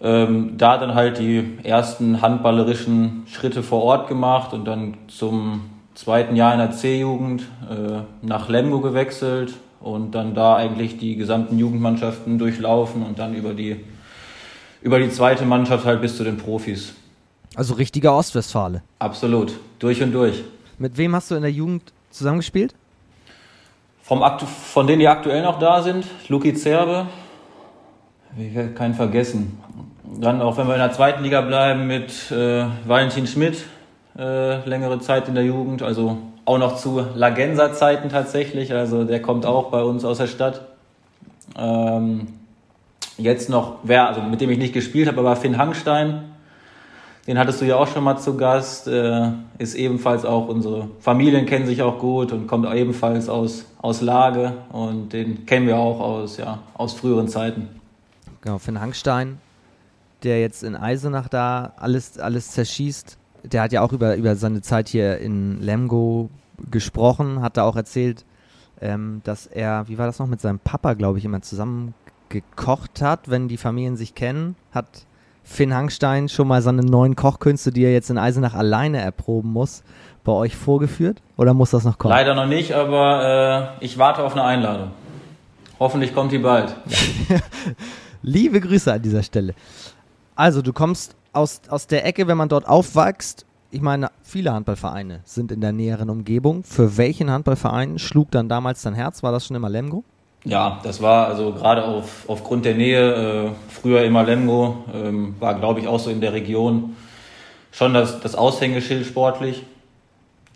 ähm, 0.00 0.54
da 0.56 0.78
dann 0.78 0.94
halt 0.94 1.18
die 1.18 1.58
ersten 1.64 2.22
handballerischen 2.22 3.24
Schritte 3.26 3.62
vor 3.62 3.82
Ort 3.82 4.08
gemacht 4.08 4.52
und 4.52 4.64
dann 4.64 4.94
zum 5.08 5.70
zweiten 5.94 6.36
Jahr 6.36 6.52
in 6.52 6.60
der 6.60 6.70
C-Jugend 6.70 7.42
äh, 7.68 8.02
nach 8.22 8.48
Lemgo 8.48 8.80
gewechselt 8.80 9.54
und 9.80 10.14
dann 10.14 10.34
da 10.34 10.56
eigentlich 10.56 10.98
die 10.98 11.16
gesamten 11.16 11.58
Jugendmannschaften 11.58 12.38
durchlaufen 12.38 13.02
und 13.02 13.18
dann 13.18 13.34
über 13.34 13.54
die, 13.54 13.84
über 14.82 15.00
die 15.00 15.10
zweite 15.10 15.44
Mannschaft 15.44 15.84
halt 15.84 16.00
bis 16.00 16.16
zu 16.16 16.24
den 16.24 16.36
Profis. 16.36 16.94
Also 17.58 17.74
richtiger 17.74 18.14
Ostwestfale. 18.14 18.82
Absolut, 19.00 19.52
durch 19.80 20.00
und 20.00 20.12
durch. 20.12 20.44
Mit 20.78 20.96
wem 20.96 21.16
hast 21.16 21.32
du 21.32 21.34
in 21.34 21.42
der 21.42 21.50
Jugend 21.50 21.92
zusammengespielt? 22.12 22.72
Vom 24.00 24.22
Aktu 24.22 24.46
von 24.46 24.86
denen, 24.86 25.00
die 25.00 25.08
aktuell 25.08 25.42
noch 25.42 25.58
da 25.58 25.82
sind, 25.82 26.06
Luki 26.28 26.54
Zerbe, 26.54 27.08
ich 28.38 28.54
werde 28.54 28.74
keinen 28.74 28.94
vergessen. 28.94 29.58
Dann 30.20 30.40
auch, 30.40 30.56
wenn 30.56 30.68
wir 30.68 30.74
in 30.74 30.80
der 30.80 30.92
zweiten 30.92 31.24
Liga 31.24 31.40
bleiben, 31.40 31.88
mit 31.88 32.30
äh, 32.30 32.64
Valentin 32.86 33.26
Schmidt, 33.26 33.64
äh, 34.16 34.64
längere 34.64 35.00
Zeit 35.00 35.26
in 35.26 35.34
der 35.34 35.44
Jugend, 35.44 35.82
also 35.82 36.16
auch 36.44 36.58
noch 36.58 36.76
zu 36.76 37.04
Lagenser 37.16 37.72
Zeiten 37.72 38.08
tatsächlich, 38.08 38.72
also 38.72 39.02
der 39.02 39.20
kommt 39.20 39.46
auch 39.46 39.72
bei 39.72 39.82
uns 39.82 40.04
aus 40.04 40.18
der 40.18 40.28
Stadt. 40.28 40.64
Ähm, 41.58 42.28
jetzt 43.16 43.50
noch, 43.50 43.78
wer, 43.82 44.06
also 44.06 44.20
mit 44.20 44.40
dem 44.40 44.48
ich 44.48 44.58
nicht 44.58 44.74
gespielt 44.74 45.08
habe, 45.08 45.18
aber 45.18 45.34
Finn 45.34 45.58
Hangstein, 45.58 46.22
Den 47.28 47.38
hattest 47.38 47.60
du 47.60 47.66
ja 47.66 47.76
auch 47.76 47.86
schon 47.86 48.04
mal 48.04 48.16
zu 48.16 48.38
Gast. 48.38 48.88
Äh, 48.88 49.32
ist 49.58 49.74
ebenfalls 49.74 50.24
auch, 50.24 50.48
unsere 50.48 50.88
Familien 50.98 51.44
kennen 51.44 51.66
sich 51.66 51.82
auch 51.82 51.98
gut 51.98 52.32
und 52.32 52.46
kommt 52.46 52.66
ebenfalls 52.74 53.28
aus, 53.28 53.66
aus 53.82 54.00
Lage. 54.00 54.54
Und 54.72 55.12
den 55.12 55.44
kennen 55.44 55.66
wir 55.66 55.76
auch 55.76 56.00
aus, 56.00 56.38
ja, 56.38 56.60
aus 56.72 56.94
früheren 56.94 57.28
Zeiten. 57.28 57.68
Genau, 58.40 58.56
Finn 58.56 58.80
Hangstein, 58.80 59.36
der 60.22 60.40
jetzt 60.40 60.62
in 60.62 60.74
Eisenach 60.74 61.28
da 61.28 61.74
alles, 61.76 62.18
alles 62.18 62.52
zerschießt. 62.52 63.18
Der 63.42 63.60
hat 63.60 63.72
ja 63.72 63.82
auch 63.82 63.92
über, 63.92 64.16
über 64.16 64.34
seine 64.34 64.62
Zeit 64.62 64.88
hier 64.88 65.18
in 65.18 65.60
Lemgo 65.60 66.30
gesprochen, 66.70 67.42
hat 67.42 67.58
da 67.58 67.64
auch 67.64 67.76
erzählt, 67.76 68.24
ähm, 68.80 69.20
dass 69.24 69.46
er, 69.46 69.86
wie 69.86 69.98
war 69.98 70.06
das 70.06 70.18
noch, 70.18 70.28
mit 70.28 70.40
seinem 70.40 70.60
Papa, 70.60 70.94
glaube 70.94 71.18
ich, 71.18 71.26
immer 71.26 71.42
zusammen 71.42 71.92
gekocht 72.30 73.02
hat, 73.02 73.28
wenn 73.28 73.48
die 73.48 73.58
Familien 73.58 73.96
sich 73.98 74.14
kennen, 74.14 74.56
hat 74.72 75.04
Finn 75.48 75.74
Hangstein 75.74 76.28
schon 76.28 76.46
mal 76.46 76.60
seine 76.60 76.82
neuen 76.82 77.16
Kochkünste, 77.16 77.72
die 77.72 77.82
er 77.82 77.92
jetzt 77.92 78.10
in 78.10 78.18
Eisenach 78.18 78.54
alleine 78.54 79.00
erproben 79.00 79.50
muss, 79.50 79.82
bei 80.22 80.30
euch 80.30 80.54
vorgeführt? 80.54 81.22
Oder 81.38 81.54
muss 81.54 81.70
das 81.70 81.84
noch 81.84 81.96
kommen? 81.96 82.10
Leider 82.10 82.34
noch 82.34 82.46
nicht, 82.46 82.74
aber 82.74 83.74
äh, 83.80 83.84
ich 83.84 83.96
warte 83.96 84.22
auf 84.22 84.34
eine 84.34 84.44
Einladung. 84.44 84.90
Hoffentlich 85.80 86.14
kommt 86.14 86.32
die 86.32 86.38
bald. 86.38 86.76
Liebe 88.22 88.60
Grüße 88.60 88.92
an 88.92 89.00
dieser 89.00 89.22
Stelle. 89.22 89.54
Also, 90.36 90.60
du 90.60 90.74
kommst 90.74 91.16
aus, 91.32 91.62
aus 91.70 91.86
der 91.86 92.04
Ecke, 92.04 92.28
wenn 92.28 92.36
man 92.36 92.50
dort 92.50 92.68
aufwächst. 92.68 93.46
Ich 93.70 93.80
meine, 93.80 94.10
viele 94.22 94.52
Handballvereine 94.52 95.20
sind 95.24 95.50
in 95.50 95.62
der 95.62 95.72
näheren 95.72 96.10
Umgebung. 96.10 96.62
Für 96.62 96.98
welchen 96.98 97.30
Handballverein 97.30 97.98
schlug 97.98 98.30
dann 98.30 98.50
damals 98.50 98.82
dein 98.82 98.94
Herz? 98.94 99.22
War 99.22 99.32
das 99.32 99.46
schon 99.46 99.56
immer 99.56 99.70
Lemgo? 99.70 100.04
Ja, 100.44 100.80
das 100.82 101.02
war 101.02 101.26
also 101.26 101.52
gerade 101.52 101.84
auf, 101.84 102.24
aufgrund 102.28 102.64
der 102.64 102.74
Nähe, 102.74 103.46
äh, 103.46 103.50
früher 103.68 104.04
immer 104.04 104.24
Lemgo, 104.24 104.84
ähm, 104.94 105.34
war 105.40 105.58
glaube 105.58 105.80
ich 105.80 105.88
auch 105.88 105.98
so 105.98 106.10
in 106.10 106.20
der 106.20 106.32
Region 106.32 106.96
schon 107.72 107.94
das, 107.94 108.20
das 108.20 108.34
Aushängeschild 108.34 109.06
sportlich. 109.06 109.64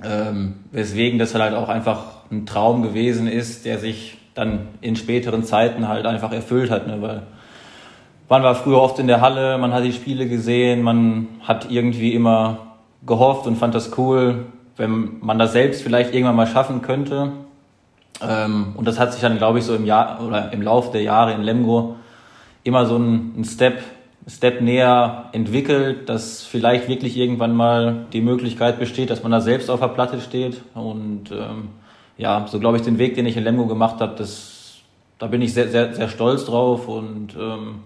Ähm, 0.04 0.54
weswegen 0.72 1.18
das 1.18 1.34
halt 1.34 1.54
auch 1.54 1.68
einfach 1.68 2.22
ein 2.30 2.46
Traum 2.46 2.82
gewesen 2.82 3.28
ist, 3.28 3.64
der 3.64 3.78
sich 3.78 4.18
dann 4.34 4.68
in 4.80 4.96
späteren 4.96 5.44
Zeiten 5.44 5.86
halt 5.86 6.06
einfach 6.06 6.32
erfüllt 6.32 6.70
hat. 6.70 6.86
Ne? 6.86 7.00
Weil 7.00 7.22
man 8.28 8.42
war 8.42 8.54
früher 8.54 8.80
oft 8.80 8.98
in 8.98 9.06
der 9.06 9.20
Halle, 9.20 9.58
man 9.58 9.72
hat 9.72 9.84
die 9.84 9.92
Spiele 9.92 10.26
gesehen, 10.26 10.82
man 10.82 11.28
hat 11.42 11.70
irgendwie 11.70 12.14
immer 12.14 12.78
gehofft 13.06 13.46
und 13.46 13.56
fand 13.56 13.74
das 13.74 13.96
cool, 13.98 14.46
wenn 14.76 15.20
man 15.20 15.38
das 15.38 15.52
selbst 15.52 15.82
vielleicht 15.82 16.14
irgendwann 16.14 16.36
mal 16.36 16.46
schaffen 16.46 16.82
könnte. 16.82 17.32
Ähm, 18.26 18.72
und 18.76 18.86
das 18.86 18.98
hat 18.98 19.12
sich 19.12 19.20
dann, 19.20 19.38
glaube 19.38 19.58
ich, 19.58 19.64
so 19.64 19.74
im 19.74 19.84
Jahr 19.84 20.20
oder 20.24 20.52
im 20.52 20.62
Laufe 20.62 20.92
der 20.92 21.02
Jahre 21.02 21.32
in 21.32 21.42
Lemgo 21.42 21.96
immer 22.64 22.86
so 22.86 22.96
ein, 22.96 23.40
ein 23.40 23.44
Step, 23.44 23.82
Step 24.26 24.60
näher 24.60 25.30
entwickelt, 25.32 26.08
dass 26.08 26.42
vielleicht 26.42 26.88
wirklich 26.88 27.16
irgendwann 27.16 27.56
mal 27.56 28.06
die 28.12 28.20
Möglichkeit 28.20 28.78
besteht, 28.78 29.10
dass 29.10 29.22
man 29.22 29.32
da 29.32 29.40
selbst 29.40 29.70
auf 29.70 29.80
der 29.80 29.88
Platte 29.88 30.20
steht. 30.20 30.62
Und 30.74 31.30
ähm, 31.32 31.68
ja, 32.18 32.46
so 32.48 32.60
glaube 32.60 32.76
ich, 32.76 32.82
den 32.82 32.98
Weg, 32.98 33.14
den 33.14 33.26
ich 33.26 33.36
in 33.36 33.44
Lemgo 33.44 33.66
gemacht 33.66 34.00
habe, 34.00 34.14
das, 34.16 34.76
da 35.18 35.26
bin 35.26 35.42
ich 35.42 35.54
sehr, 35.54 35.68
sehr, 35.68 35.94
sehr 35.94 36.08
stolz 36.08 36.44
drauf 36.44 36.88
und 36.88 37.36
ähm, 37.38 37.80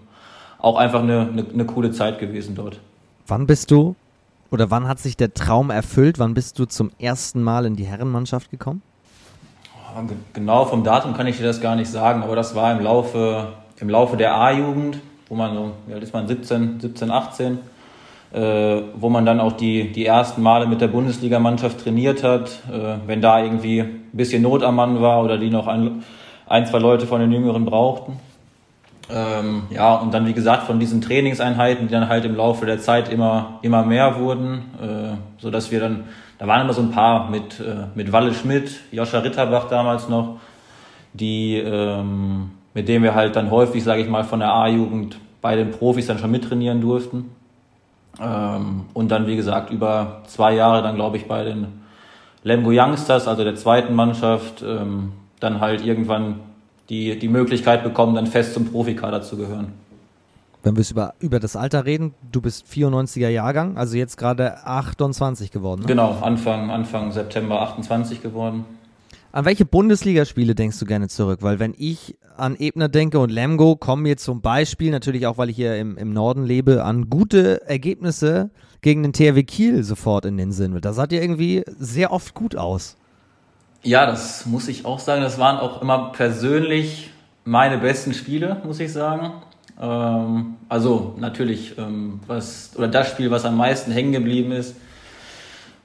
auch 0.59 0.77
einfach 0.77 1.01
eine, 1.01 1.21
eine, 1.21 1.45
eine 1.51 1.65
coole 1.65 1.91
Zeit 1.91 2.19
gewesen 2.19 2.55
dort. 2.55 2.79
Wann 3.25 3.47
bist 3.47 3.71
du 3.71 3.95
oder 4.51 4.71
wann 4.71 4.87
hat 4.87 4.99
sich 4.99 5.17
der 5.17 5.33
Traum 5.33 5.69
erfüllt? 5.69 6.19
Wann 6.19 6.33
bist 6.33 6.59
du 6.59 6.65
zum 6.65 6.91
ersten 6.99 7.43
Mal 7.43 7.65
in 7.65 7.75
die 7.75 7.85
Herrenmannschaft 7.85 8.51
gekommen? 8.51 8.81
Genau 10.33 10.65
vom 10.65 10.83
Datum 10.83 11.13
kann 11.13 11.27
ich 11.27 11.37
dir 11.37 11.45
das 11.45 11.61
gar 11.61 11.75
nicht 11.75 11.89
sagen, 11.89 12.23
aber 12.23 12.35
das 12.35 12.55
war 12.55 12.71
im 12.71 12.83
Laufe, 12.83 13.53
im 13.79 13.89
Laufe 13.89 14.17
der 14.17 14.35
A-Jugend, 14.35 14.99
wo 15.27 15.35
man 15.35 15.53
so, 15.55 15.71
wie 15.87 15.93
alt 15.93 16.03
ist 16.03 16.13
man, 16.13 16.27
17, 16.27 16.79
17 16.79 17.11
18, 17.11 17.59
äh, 18.33 18.81
wo 18.95 19.09
man 19.09 19.25
dann 19.25 19.39
auch 19.39 19.53
die, 19.53 19.91
die 19.91 20.05
ersten 20.05 20.41
Male 20.41 20.67
mit 20.67 20.81
der 20.81 20.87
Bundesligamannschaft 20.87 21.79
trainiert 21.79 22.23
hat. 22.23 22.49
Äh, 22.71 22.97
wenn 23.07 23.21
da 23.21 23.41
irgendwie 23.41 23.81
ein 23.81 24.09
bisschen 24.13 24.43
Not 24.43 24.63
am 24.63 24.75
Mann 24.75 25.01
war 25.01 25.23
oder 25.23 25.37
die 25.37 25.49
noch 25.49 25.67
ein, 25.67 26.03
ein 26.47 26.65
zwei 26.65 26.79
Leute 26.79 27.07
von 27.07 27.19
den 27.19 27.31
Jüngeren 27.31 27.65
brauchten. 27.65 28.19
Ähm, 29.09 29.63
ja, 29.69 29.95
und 29.95 30.13
dann, 30.13 30.27
wie 30.27 30.33
gesagt, 30.33 30.63
von 30.63 30.79
diesen 30.79 30.99
Trainingseinheiten, 31.01 31.87
die 31.87 31.93
dann 31.93 32.09
halt 32.09 32.25
im 32.25 32.35
Laufe 32.35 32.65
der 32.65 32.79
Zeit 32.79 33.09
immer, 33.09 33.59
immer 33.61 33.83
mehr 33.83 34.19
wurden, 34.19 34.65
äh, 34.81 35.41
so 35.41 35.49
dass 35.49 35.71
wir 35.71 35.79
dann 35.79 36.03
da 36.37 36.47
waren 36.47 36.61
immer 36.61 36.73
so 36.73 36.81
ein 36.81 36.91
paar 36.91 37.29
mit, 37.29 37.59
äh, 37.59 37.85
mit 37.95 38.11
Walle 38.11 38.33
Schmidt, 38.33 38.79
Joscha 38.91 39.19
Ritterbach 39.19 39.67
damals 39.67 40.07
noch, 40.07 40.37
die, 41.13 41.57
ähm, 41.57 42.51
mit 42.73 42.87
denen 42.87 43.03
wir 43.03 43.15
halt 43.15 43.35
dann 43.35 43.49
häufig, 43.49 43.83
sage 43.83 44.01
ich 44.01 44.09
mal, 44.09 44.23
von 44.23 44.39
der 44.39 44.53
A-Jugend 44.53 45.17
bei 45.41 45.55
den 45.55 45.71
Profis 45.71 46.07
dann 46.07 46.19
schon 46.19 46.31
mittrainieren 46.31 46.81
durften. 46.81 47.31
Ähm, 48.21 48.85
und 48.93 49.09
dann, 49.09 49.27
wie 49.27 49.35
gesagt, 49.35 49.71
über 49.71 50.21
zwei 50.27 50.53
Jahre 50.53 50.83
dann, 50.83 50.95
glaube 50.95 51.17
ich, 51.17 51.27
bei 51.27 51.43
den 51.43 51.81
Lemgo 52.43 52.71
Youngsters, 52.71 53.27
also 53.27 53.43
der 53.43 53.55
zweiten 53.55 53.93
Mannschaft, 53.93 54.63
ähm, 54.63 55.13
dann 55.39 55.59
halt 55.59 55.85
irgendwann 55.85 56.39
die, 56.89 57.17
die 57.17 57.27
Möglichkeit 57.27 57.83
bekommen, 57.83 58.15
dann 58.15 58.27
fest 58.27 58.53
zum 58.53 58.71
Profikader 58.71 59.21
zu 59.21 59.37
gehören 59.37 59.73
wenn 60.67 60.75
wir 60.75 60.85
über, 60.89 61.13
über 61.19 61.39
das 61.39 61.55
Alter 61.55 61.85
reden, 61.85 62.13
du 62.31 62.41
bist 62.41 62.65
94er 62.67 63.29
Jahrgang, 63.29 63.77
also 63.77 63.95
jetzt 63.95 64.17
gerade 64.17 64.65
28 64.65 65.51
geworden. 65.51 65.81
Ne? 65.81 65.87
Genau, 65.87 66.19
Anfang, 66.21 66.69
Anfang 66.69 67.11
September 67.11 67.61
28 67.61 68.21
geworden. 68.21 68.65
An 69.31 69.45
welche 69.45 69.65
Bundesligaspiele 69.65 70.55
denkst 70.55 70.79
du 70.79 70.85
gerne 70.85 71.07
zurück? 71.07 71.39
Weil 71.41 71.59
wenn 71.59 71.73
ich 71.77 72.17
an 72.35 72.55
Ebner 72.57 72.89
denke 72.89 73.19
und 73.19 73.29
Lemgo, 73.29 73.75
kommen 73.75 74.03
mir 74.03 74.17
zum 74.17 74.41
Beispiel, 74.41 74.91
natürlich 74.91 75.25
auch 75.25 75.37
weil 75.37 75.49
ich 75.49 75.55
hier 75.55 75.77
im, 75.77 75.97
im 75.97 76.11
Norden 76.11 76.43
lebe, 76.43 76.83
an 76.83 77.09
gute 77.09 77.67
Ergebnisse 77.67 78.49
gegen 78.81 79.03
den 79.03 79.13
THW 79.13 79.43
Kiel 79.43 79.83
sofort 79.83 80.25
in 80.25 80.37
den 80.37 80.51
Sinn. 80.51 80.77
Da 80.81 80.91
sah 80.91 81.05
ihr 81.09 81.21
irgendwie 81.21 81.63
sehr 81.79 82.11
oft 82.11 82.33
gut 82.33 82.55
aus. 82.55 82.97
Ja, 83.83 84.05
das 84.05 84.45
muss 84.45 84.67
ich 84.67 84.85
auch 84.85 84.99
sagen. 84.99 85.21
Das 85.21 85.39
waren 85.39 85.57
auch 85.57 85.81
immer 85.81 86.11
persönlich 86.11 87.11
meine 87.45 87.77
besten 87.77 88.13
Spiele, 88.13 88.61
muss 88.65 88.79
ich 88.79 88.91
sagen. 88.91 89.31
Ähm, 89.81 90.55
also 90.69 91.15
natürlich, 91.17 91.77
ähm, 91.77 92.19
was, 92.27 92.71
oder 92.75 92.87
das 92.87 93.09
Spiel, 93.09 93.31
was 93.31 93.45
am 93.45 93.57
meisten 93.57 93.91
hängen 93.91 94.11
geblieben 94.11 94.51
ist, 94.51 94.75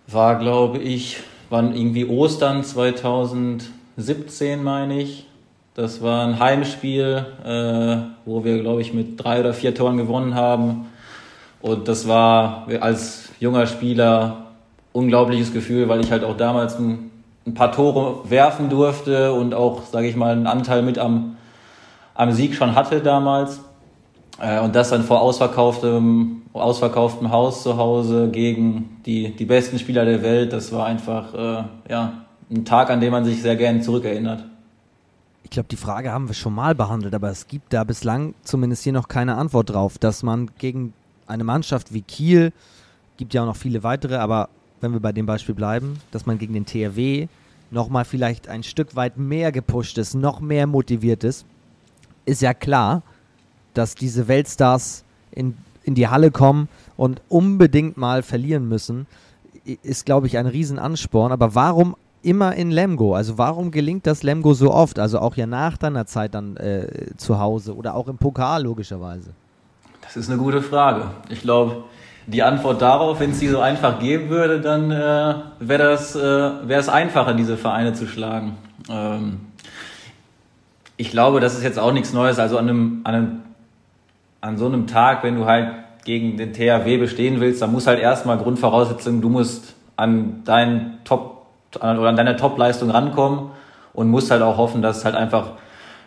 war, 0.06 0.38
glaube 0.38 0.78
ich, 0.78 1.18
waren 1.50 1.74
irgendwie 1.74 2.06
Ostern 2.06 2.64
2017, 2.64 4.62
meine 4.62 5.00
ich. 5.00 5.26
Das 5.74 6.02
war 6.02 6.26
ein 6.26 6.38
Heimspiel, 6.38 7.26
äh, 7.44 7.96
wo 8.26 8.44
wir, 8.44 8.60
glaube 8.60 8.82
ich, 8.82 8.92
mit 8.92 9.22
drei 9.22 9.40
oder 9.40 9.54
vier 9.54 9.74
Toren 9.74 9.96
gewonnen 9.96 10.34
haben. 10.34 10.86
Und 11.60 11.88
das 11.88 12.08
war 12.08 12.66
als 12.80 13.30
junger 13.40 13.66
Spieler 13.66 14.46
unglaubliches 14.92 15.52
Gefühl, 15.52 15.88
weil 15.88 16.00
ich 16.00 16.10
halt 16.10 16.24
auch 16.24 16.36
damals 16.36 16.78
ein, 16.78 17.10
ein 17.46 17.54
paar 17.54 17.72
Tore 17.72 18.28
werfen 18.30 18.68
durfte 18.68 19.32
und 19.32 19.54
auch, 19.54 19.84
sage 19.84 20.08
ich 20.08 20.16
mal, 20.16 20.32
einen 20.32 20.46
Anteil 20.46 20.82
mit 20.82 20.98
am, 20.98 21.36
am 22.14 22.32
Sieg 22.32 22.54
schon 22.54 22.74
hatte 22.74 23.00
damals. 23.00 23.60
Äh, 24.40 24.60
und 24.60 24.74
das 24.74 24.90
dann 24.90 25.02
vor 25.02 25.20
ausverkauftem, 25.20 26.42
ausverkauftem 26.52 27.30
Haus 27.30 27.62
zu 27.62 27.76
Hause 27.76 28.30
gegen 28.30 29.00
die, 29.06 29.30
die 29.30 29.44
besten 29.44 29.78
Spieler 29.78 30.04
der 30.04 30.22
Welt, 30.22 30.52
das 30.52 30.72
war 30.72 30.86
einfach 30.86 31.34
äh, 31.34 31.64
ja, 31.90 32.12
ein 32.50 32.64
Tag, 32.64 32.90
an 32.90 33.00
den 33.00 33.10
man 33.10 33.24
sich 33.24 33.42
sehr 33.42 33.56
gerne 33.56 33.80
zurückerinnert. 33.80 34.44
Ich 35.44 35.50
glaube, 35.50 35.68
die 35.68 35.76
Frage 35.76 36.12
haben 36.12 36.28
wir 36.28 36.34
schon 36.34 36.54
mal 36.54 36.74
behandelt, 36.74 37.14
aber 37.14 37.30
es 37.30 37.46
gibt 37.46 37.72
da 37.72 37.84
bislang 37.84 38.34
zumindest 38.42 38.84
hier 38.84 38.92
noch 38.92 39.08
keine 39.08 39.36
Antwort 39.36 39.70
drauf, 39.70 39.98
dass 39.98 40.22
man 40.22 40.50
gegen 40.58 40.94
eine 41.26 41.44
Mannschaft 41.44 41.92
wie 41.92 42.02
Kiel, 42.02 42.52
gibt 43.16 43.34
ja 43.34 43.42
auch 43.42 43.46
noch 43.46 43.56
viele 43.56 43.82
weitere, 43.82 44.16
aber 44.16 44.48
wenn 44.80 44.92
wir 44.92 45.00
bei 45.00 45.12
dem 45.12 45.26
Beispiel 45.26 45.54
bleiben, 45.54 45.98
dass 46.10 46.26
man 46.26 46.38
gegen 46.38 46.54
den 46.54 46.66
THW 46.66 47.28
nochmal 47.70 48.04
vielleicht 48.04 48.48
ein 48.48 48.62
Stück 48.62 48.96
weit 48.96 49.16
mehr 49.16 49.52
gepusht 49.52 49.98
ist, 49.98 50.14
noch 50.14 50.40
mehr 50.40 50.66
motiviert 50.66 51.24
ist, 51.24 51.46
ist 52.24 52.42
ja 52.42 52.54
klar 52.54 53.02
dass 53.74 53.94
diese 53.94 54.28
Weltstars 54.28 55.04
in, 55.30 55.56
in 55.84 55.94
die 55.94 56.08
Halle 56.08 56.30
kommen 56.30 56.68
und 56.96 57.20
unbedingt 57.28 57.96
mal 57.96 58.22
verlieren 58.22 58.68
müssen, 58.68 59.06
ist, 59.82 60.06
glaube 60.06 60.26
ich, 60.26 60.38
ein 60.38 60.46
Riesenansporn. 60.46 61.32
Aber 61.32 61.54
warum 61.54 61.96
immer 62.22 62.54
in 62.54 62.70
Lemgo? 62.70 63.14
Also 63.14 63.38
warum 63.38 63.70
gelingt 63.70 64.06
das 64.06 64.22
Lemgo 64.22 64.54
so 64.54 64.72
oft? 64.72 64.98
Also 64.98 65.18
auch 65.18 65.36
ja 65.36 65.46
nach 65.46 65.76
deiner 65.76 66.06
Zeit 66.06 66.34
dann 66.34 66.56
äh, 66.56 66.86
zu 67.16 67.38
Hause 67.38 67.76
oder 67.76 67.94
auch 67.94 68.08
im 68.08 68.18
Pokal 68.18 68.62
logischerweise. 68.62 69.30
Das 70.02 70.16
ist 70.16 70.28
eine 70.28 70.38
gute 70.38 70.62
Frage. 70.62 71.06
Ich 71.28 71.42
glaube, 71.42 71.84
die 72.26 72.42
Antwort 72.42 72.80
darauf, 72.82 73.20
wenn 73.20 73.30
es 73.30 73.40
sie 73.40 73.48
so 73.48 73.60
einfach 73.60 73.98
geben 73.98 74.28
würde, 74.28 74.60
dann 74.60 74.90
äh, 74.90 75.34
wäre 75.60 75.92
es 75.92 76.14
äh, 76.14 76.90
einfacher, 76.90 77.34
diese 77.34 77.56
Vereine 77.56 77.94
zu 77.94 78.06
schlagen. 78.06 78.56
Ähm, 78.88 79.40
ich 80.96 81.10
glaube, 81.10 81.40
das 81.40 81.54
ist 81.54 81.64
jetzt 81.64 81.78
auch 81.78 81.92
nichts 81.92 82.12
Neues. 82.12 82.38
Also 82.38 82.58
an 82.58 82.68
einem, 82.68 83.00
an 83.04 83.14
einem 83.14 83.40
an 84.42 84.58
so 84.58 84.66
einem 84.66 84.86
Tag, 84.86 85.22
wenn 85.22 85.36
du 85.36 85.46
halt 85.46 85.68
gegen 86.04 86.36
den 86.36 86.52
THW 86.52 86.98
bestehen 86.98 87.40
willst, 87.40 87.62
dann 87.62 87.72
muss 87.72 87.86
halt 87.86 88.00
erstmal 88.00 88.36
Grundvoraussetzung, 88.36 89.22
du 89.22 89.30
musst 89.30 89.74
an 89.96 90.42
deinen 90.44 90.98
Top 91.04 91.46
oder 91.76 92.08
an 92.08 92.16
deine 92.16 92.36
Topleistung 92.36 92.90
rankommen 92.90 93.50
und 93.94 94.08
musst 94.08 94.30
halt 94.30 94.42
auch 94.42 94.58
hoffen, 94.58 94.82
dass 94.82 95.04
halt 95.04 95.14
einfach 95.14 95.52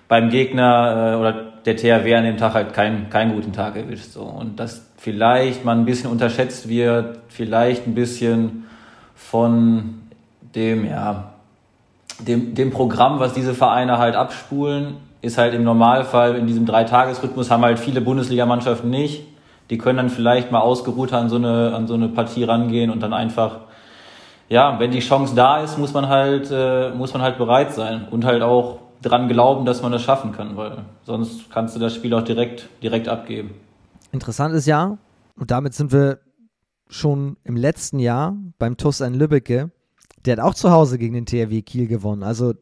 beim 0.08 0.30
Gegner 0.30 1.13
äh, 1.13 1.15
oder 1.15 1.34
der 1.65 1.75
THW 1.77 2.13
an 2.13 2.25
dem 2.25 2.38
Tag 2.38 2.54
halt 2.54 2.74
keinen, 2.74 3.10
keinen 3.10 3.34
guten 3.34 3.54
Tag 3.54 3.75
erwischt. 3.75 4.12
So. 4.12 4.22
Und 4.22 4.60
dass 4.60 4.86
vielleicht 4.98 5.65
man 5.65 5.80
ein 5.80 5.86
bisschen 5.86 6.12
unterschätzt 6.12 6.70
wird, 6.70 7.20
vielleicht 7.30 7.88
ein 7.88 7.96
bisschen 7.96 8.65
von 9.15 10.01
dem, 10.54 10.86
ja, 10.86 11.32
dem, 12.20 12.54
dem 12.54 12.72
Programm, 12.72 13.20
was 13.20 13.34
diese 13.34 13.54
Vereine 13.54 13.98
halt 13.98 14.15
abspulen, 14.15 14.98
ist 15.25 15.38
halt 15.38 15.53
im 15.53 15.63
Normalfall 15.63 16.36
in 16.36 16.48
diesem 16.48 16.65
Dreitagesrhythmus 16.65 17.51
haben 17.51 17.63
halt 17.63 17.79
viele 17.79 18.01
Bundesligamannschaften 18.01 18.89
nicht. 18.89 19.24
Die 19.70 19.77
können 19.77 19.98
dann 19.98 20.10
vielleicht 20.10 20.51
mal 20.51 20.60
ausgeruht 20.60 21.12
an 21.12 21.27
so 21.27 21.36
eine, 21.38 21.74
an 21.74 21.88
so 21.88 21.96
eine 21.96 22.08
Partie 22.08 22.44
rangehen 22.44 22.91
und 22.91 23.01
dann 23.01 23.13
einfach, 23.13 23.62
ja, 24.48 24.79
wenn 24.79 24.91
die 24.91 25.00
Chance 25.00 25.36
da 25.36 25.62
ist, 25.62 25.77
muss 25.77 25.94
man 25.94 26.08
halt, 26.08 26.50
äh, 26.51 26.91
muss 26.91 27.13
man 27.13 27.24
halt 27.24 27.38
bereit 27.38 27.74
sein 27.74 28.08
und 28.12 28.24
halt 28.25 28.44
auch 28.44 28.79
dran 29.01 29.27
glauben, 29.27 29.65
dass 29.65 29.82
man 29.82 29.91
das 29.91 30.03
schaffen 30.03 30.32
kann, 30.32 30.55
weil 30.55 30.77
sonst 31.03 31.51
kannst 31.51 31.75
du 31.75 31.79
das 31.79 31.96
Spiel 31.96 32.13
auch 32.13 32.24
direkt, 32.24 32.70
direkt 32.82 33.08
abgeben. 33.08 33.55
Interessantes 34.12 34.65
Jahr 34.65 34.98
und 35.36 35.51
damit 35.51 35.74
sind 35.74 35.91
wir 35.91 36.20
schon 36.88 37.38
im 37.44 37.55
letzten 37.55 38.00
Jahr 38.00 38.38
beim 38.60 38.77
TUS 38.77 39.01
in 39.01 39.15
Lübbecke. 39.15 39.72
Der 40.25 40.38
hat 40.38 40.44
auch 40.44 40.53
zu 40.53 40.72
Hause 40.72 40.98
gegen 40.98 41.13
den 41.13 41.25
THW 41.25 41.62
Kiel 41.62 41.88
gewonnen. 41.88 42.24
Also 42.24 42.53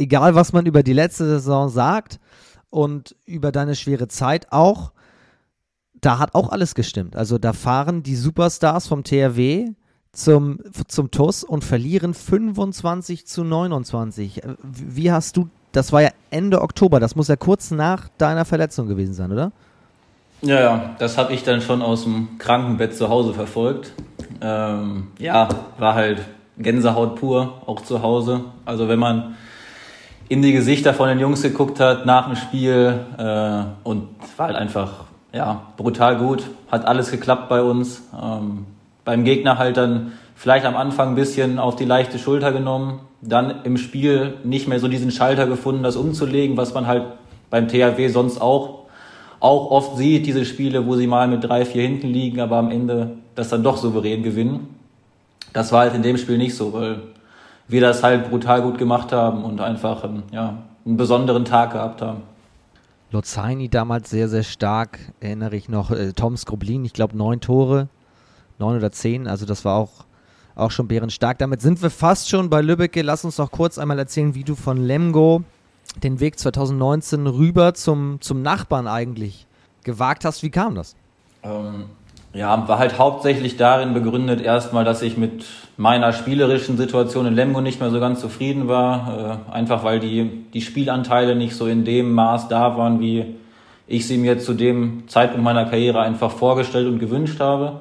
egal, 0.00 0.34
was 0.34 0.52
man 0.52 0.66
über 0.66 0.82
die 0.82 0.92
letzte 0.92 1.26
Saison 1.26 1.68
sagt 1.68 2.18
und 2.70 3.14
über 3.26 3.52
deine 3.52 3.76
schwere 3.76 4.08
Zeit 4.08 4.50
auch, 4.50 4.92
da 6.00 6.18
hat 6.18 6.34
auch 6.34 6.50
alles 6.50 6.74
gestimmt. 6.74 7.14
Also 7.14 7.38
da 7.38 7.52
fahren 7.52 8.02
die 8.02 8.16
Superstars 8.16 8.88
vom 8.88 9.04
THW 9.04 9.72
zum, 10.12 10.58
zum 10.88 11.10
TUS 11.10 11.44
und 11.44 11.62
verlieren 11.62 12.14
25 12.14 13.26
zu 13.26 13.44
29. 13.44 14.40
Wie 14.62 15.12
hast 15.12 15.36
du, 15.36 15.48
das 15.72 15.92
war 15.92 16.02
ja 16.02 16.10
Ende 16.30 16.62
Oktober, 16.62 16.98
das 16.98 17.14
muss 17.14 17.28
ja 17.28 17.36
kurz 17.36 17.70
nach 17.70 18.08
deiner 18.18 18.44
Verletzung 18.44 18.88
gewesen 18.88 19.14
sein, 19.14 19.30
oder? 19.30 19.52
Ja, 20.42 20.60
ja, 20.60 20.96
das 20.98 21.18
habe 21.18 21.34
ich 21.34 21.44
dann 21.44 21.60
schon 21.60 21.82
aus 21.82 22.04
dem 22.04 22.38
Krankenbett 22.38 22.96
zu 22.96 23.10
Hause 23.10 23.34
verfolgt. 23.34 23.92
Ähm, 24.40 25.08
ja, 25.18 25.48
war 25.78 25.94
halt 25.94 26.22
Gänsehaut 26.56 27.16
pur, 27.16 27.62
auch 27.66 27.82
zu 27.82 28.00
Hause. 28.00 28.44
Also 28.64 28.88
wenn 28.88 28.98
man 28.98 29.36
in 30.30 30.42
die 30.42 30.52
Gesichter 30.52 30.94
von 30.94 31.08
den 31.08 31.18
Jungs 31.18 31.42
geguckt 31.42 31.80
hat 31.80 32.06
nach 32.06 32.26
dem 32.28 32.36
Spiel 32.36 33.00
äh, 33.18 33.62
und 33.82 34.08
war 34.36 34.46
halt 34.46 34.56
einfach 34.56 35.04
ja, 35.32 35.62
brutal 35.76 36.18
gut, 36.18 36.44
hat 36.70 36.86
alles 36.86 37.10
geklappt 37.10 37.48
bei 37.48 37.60
uns. 37.60 38.02
Ähm, 38.14 38.64
beim 39.04 39.24
Gegner 39.24 39.58
halt 39.58 39.76
dann 39.76 40.12
vielleicht 40.36 40.66
am 40.66 40.76
Anfang 40.76 41.10
ein 41.10 41.14
bisschen 41.16 41.58
auf 41.58 41.74
die 41.74 41.84
leichte 41.84 42.20
Schulter 42.20 42.52
genommen, 42.52 43.00
dann 43.20 43.64
im 43.64 43.76
Spiel 43.76 44.34
nicht 44.44 44.68
mehr 44.68 44.78
so 44.78 44.86
diesen 44.86 45.10
Schalter 45.10 45.48
gefunden, 45.48 45.82
das 45.82 45.96
umzulegen, 45.96 46.56
was 46.56 46.74
man 46.74 46.86
halt 46.86 47.06
beim 47.50 47.66
THW 47.66 48.06
sonst 48.06 48.40
auch, 48.40 48.84
auch 49.40 49.72
oft 49.72 49.96
sieht, 49.96 50.26
diese 50.26 50.44
Spiele, 50.44 50.86
wo 50.86 50.94
sie 50.94 51.08
mal 51.08 51.26
mit 51.26 51.42
drei, 51.42 51.64
vier 51.64 51.82
hinten 51.82 52.06
liegen, 52.06 52.38
aber 52.38 52.56
am 52.58 52.70
Ende 52.70 53.16
das 53.34 53.48
dann 53.48 53.64
doch 53.64 53.78
souverän 53.78 54.22
gewinnen. 54.22 54.76
Das 55.52 55.72
war 55.72 55.80
halt 55.80 55.94
in 55.96 56.02
dem 56.02 56.18
Spiel 56.18 56.38
nicht 56.38 56.54
so, 56.54 56.72
weil 56.72 57.00
wir 57.70 57.80
das 57.80 58.02
halt 58.02 58.30
brutal 58.30 58.62
gut 58.62 58.78
gemacht 58.78 59.12
haben 59.12 59.44
und 59.44 59.60
einfach 59.60 60.04
ähm, 60.04 60.24
ja, 60.32 60.58
einen 60.84 60.96
besonderen 60.96 61.44
Tag 61.44 61.72
gehabt 61.72 62.02
haben. 62.02 62.22
Lozaini 63.12 63.68
damals 63.68 64.10
sehr, 64.10 64.28
sehr 64.28 64.44
stark, 64.44 64.98
erinnere 65.20 65.56
ich 65.56 65.68
noch. 65.68 65.90
Äh, 65.90 66.12
Tom 66.12 66.36
Skroblin, 66.36 66.84
ich 66.84 66.92
glaube 66.92 67.16
neun 67.16 67.40
Tore, 67.40 67.88
neun 68.58 68.76
oder 68.76 68.92
zehn, 68.92 69.26
also 69.26 69.46
das 69.46 69.64
war 69.64 69.76
auch, 69.76 70.04
auch 70.54 70.70
schon 70.70 70.88
bärenstark. 70.88 71.38
Damit 71.38 71.60
sind 71.60 71.82
wir 71.82 71.90
fast 71.90 72.28
schon 72.28 72.50
bei 72.50 72.60
Lübbecke. 72.60 73.02
Lass 73.02 73.24
uns 73.24 73.38
noch 73.38 73.50
kurz 73.50 73.78
einmal 73.78 73.98
erzählen, 73.98 74.34
wie 74.34 74.44
du 74.44 74.54
von 74.54 74.76
Lemgo 74.76 75.42
den 76.02 76.20
Weg 76.20 76.38
2019 76.38 77.26
rüber 77.26 77.74
zum, 77.74 78.20
zum 78.20 78.42
Nachbarn 78.42 78.86
eigentlich 78.86 79.46
gewagt 79.82 80.24
hast. 80.24 80.42
Wie 80.42 80.50
kam 80.50 80.74
das? 80.76 80.94
Ähm, 81.42 81.86
ja, 82.32 82.68
war 82.68 82.78
halt 82.78 82.98
hauptsächlich 82.98 83.56
darin 83.56 83.92
begründet 83.92 84.40
erstmal, 84.40 84.84
dass 84.84 85.02
ich 85.02 85.16
mit 85.16 85.46
meiner 85.80 86.12
spielerischen 86.12 86.76
Situation 86.76 87.24
in 87.24 87.34
Lemgo 87.34 87.62
nicht 87.62 87.80
mehr 87.80 87.88
so 87.88 88.00
ganz 88.00 88.20
zufrieden 88.20 88.68
war. 88.68 89.40
Äh, 89.48 89.52
einfach 89.52 89.82
weil 89.82 89.98
die, 89.98 90.28
die 90.52 90.60
Spielanteile 90.60 91.34
nicht 91.34 91.56
so 91.56 91.66
in 91.66 91.86
dem 91.86 92.12
Maß 92.12 92.48
da 92.48 92.76
waren, 92.76 93.00
wie 93.00 93.36
ich 93.86 94.06
sie 94.06 94.18
mir 94.18 94.38
zu 94.38 94.52
dem 94.52 95.04
Zeitpunkt 95.08 95.42
meiner 95.42 95.64
Karriere 95.64 96.02
einfach 96.02 96.32
vorgestellt 96.32 96.86
und 96.86 96.98
gewünscht 96.98 97.40
habe. 97.40 97.80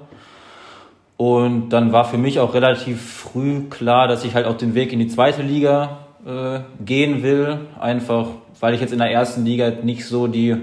Und 1.18 1.72
dann 1.72 1.92
war 1.92 2.06
für 2.06 2.18
mich 2.18 2.40
auch 2.40 2.54
relativ 2.54 3.02
früh 3.02 3.64
klar, 3.70 4.08
dass 4.08 4.24
ich 4.24 4.34
halt 4.34 4.46
auch 4.46 4.56
den 4.56 4.76
Weg 4.76 4.94
in 4.94 5.00
die 5.00 5.10
zweite 5.10 5.42
Liga 5.42 5.98
äh, 6.26 6.62
gehen 6.86 7.22
will. 7.22 7.60
Einfach, 7.82 8.28
weil 8.62 8.76
ich 8.76 8.80
jetzt 8.80 8.94
in 8.94 9.00
der 9.00 9.12
ersten 9.12 9.44
Liga 9.44 9.72
nicht 9.84 10.06
so 10.06 10.28
die 10.28 10.56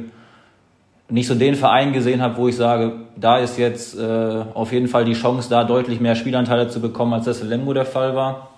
nicht 1.08 1.28
so 1.28 1.34
den 1.34 1.54
Verein 1.54 1.92
gesehen 1.92 2.20
habe, 2.20 2.36
wo 2.36 2.48
ich 2.48 2.56
sage, 2.56 2.92
da 3.16 3.38
ist 3.38 3.58
jetzt 3.58 3.98
äh, 3.98 4.44
auf 4.54 4.72
jeden 4.72 4.88
Fall 4.88 5.04
die 5.04 5.14
Chance, 5.14 5.48
da 5.48 5.64
deutlich 5.64 6.00
mehr 6.00 6.16
Spielanteile 6.16 6.68
zu 6.68 6.80
bekommen, 6.80 7.12
als 7.12 7.26
das 7.26 7.40
in 7.40 7.48
Lemgo 7.48 7.72
der 7.72 7.86
Fall 7.86 8.16
war. 8.16 8.50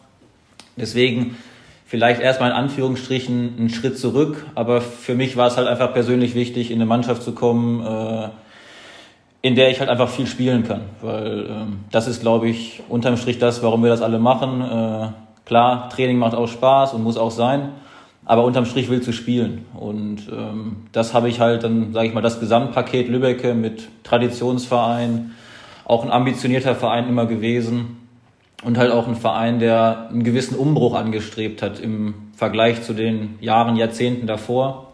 Deswegen 0.77 1.37
vielleicht 1.85 2.21
erstmal 2.21 2.51
in 2.51 2.57
Anführungsstrichen 2.57 3.55
einen 3.59 3.69
Schritt 3.71 3.99
zurück, 3.99 4.47
aber 4.55 4.81
für 4.81 5.15
mich 5.15 5.37
war 5.37 5.49
es 5.49 5.57
halt 5.57 5.69
einfach 5.69 5.93
persönlich 5.93 6.35
wichtig, 6.35 6.71
in 6.71 6.79
eine 6.79 6.87
Mannschaft 6.87 7.23
zu 7.23 7.33
kommen, 7.33 7.85
äh, 7.85 8.29
in 9.43 9.55
der 9.55 9.71
ich 9.71 9.81
halt 9.81 9.91
einfach 9.91 10.09
viel 10.09 10.27
spielen 10.27 10.65
kann, 10.65 10.83
weil 11.03 11.41
äh, 11.41 11.53
das 11.91 12.09
ist, 12.09 12.21
glaube 12.21 12.49
ich, 12.49 12.83
unterm 12.89 13.17
Strich 13.17 13.39
das, 13.39 13.63
warum 13.63 13.83
wir 13.83 13.91
das 13.91 14.03
alle 14.03 14.19
machen. 14.19 14.63
Äh, 14.63 15.09
klar, 15.45 15.91
Training 15.91 16.19
macht 16.19 16.35
auch 16.35 16.49
Spaß 16.49 16.95
und 16.95 17.03
muss 17.03 17.17
auch 17.17 17.31
sein, 17.31 17.71
aber 18.29 18.45
unterm 18.45 18.67
Strich 18.67 18.91
willst 18.91 19.09
du 19.09 19.13
spielen. 19.13 19.65
Und 19.75 20.29
ähm, 20.31 20.77
das 20.93 21.15
habe 21.15 21.31
ich 21.31 21.41
halt 21.41 21.65
dann, 21.65 21.95
sage 21.95 22.09
ich 22.09 22.15
mal, 22.15 22.21
das 22.21 22.41
Gesamtpaket 22.41 23.09
Lübbecke 23.09 23.55
mit 23.55 23.89
Traditionsverein, 24.05 25.31
auch 25.87 26.05
ein 26.05 26.11
ambitionierter 26.11 26.75
Verein 26.75 27.09
immer 27.09 27.25
gewesen 27.25 27.97
und 28.63 28.77
halt 28.77 28.93
auch 28.93 29.09
ein 29.09 29.17
Verein, 29.17 29.61
der 29.61 30.11
einen 30.11 30.25
gewissen 30.25 30.57
Umbruch 30.57 30.95
angestrebt 30.95 31.63
hat 31.63 31.81
im 31.81 32.15
Vergleich 32.37 32.83
zu 32.83 32.93
den 32.93 33.39
Jahren, 33.41 33.77
Jahrzehnten 33.77 34.27
davor. 34.27 34.93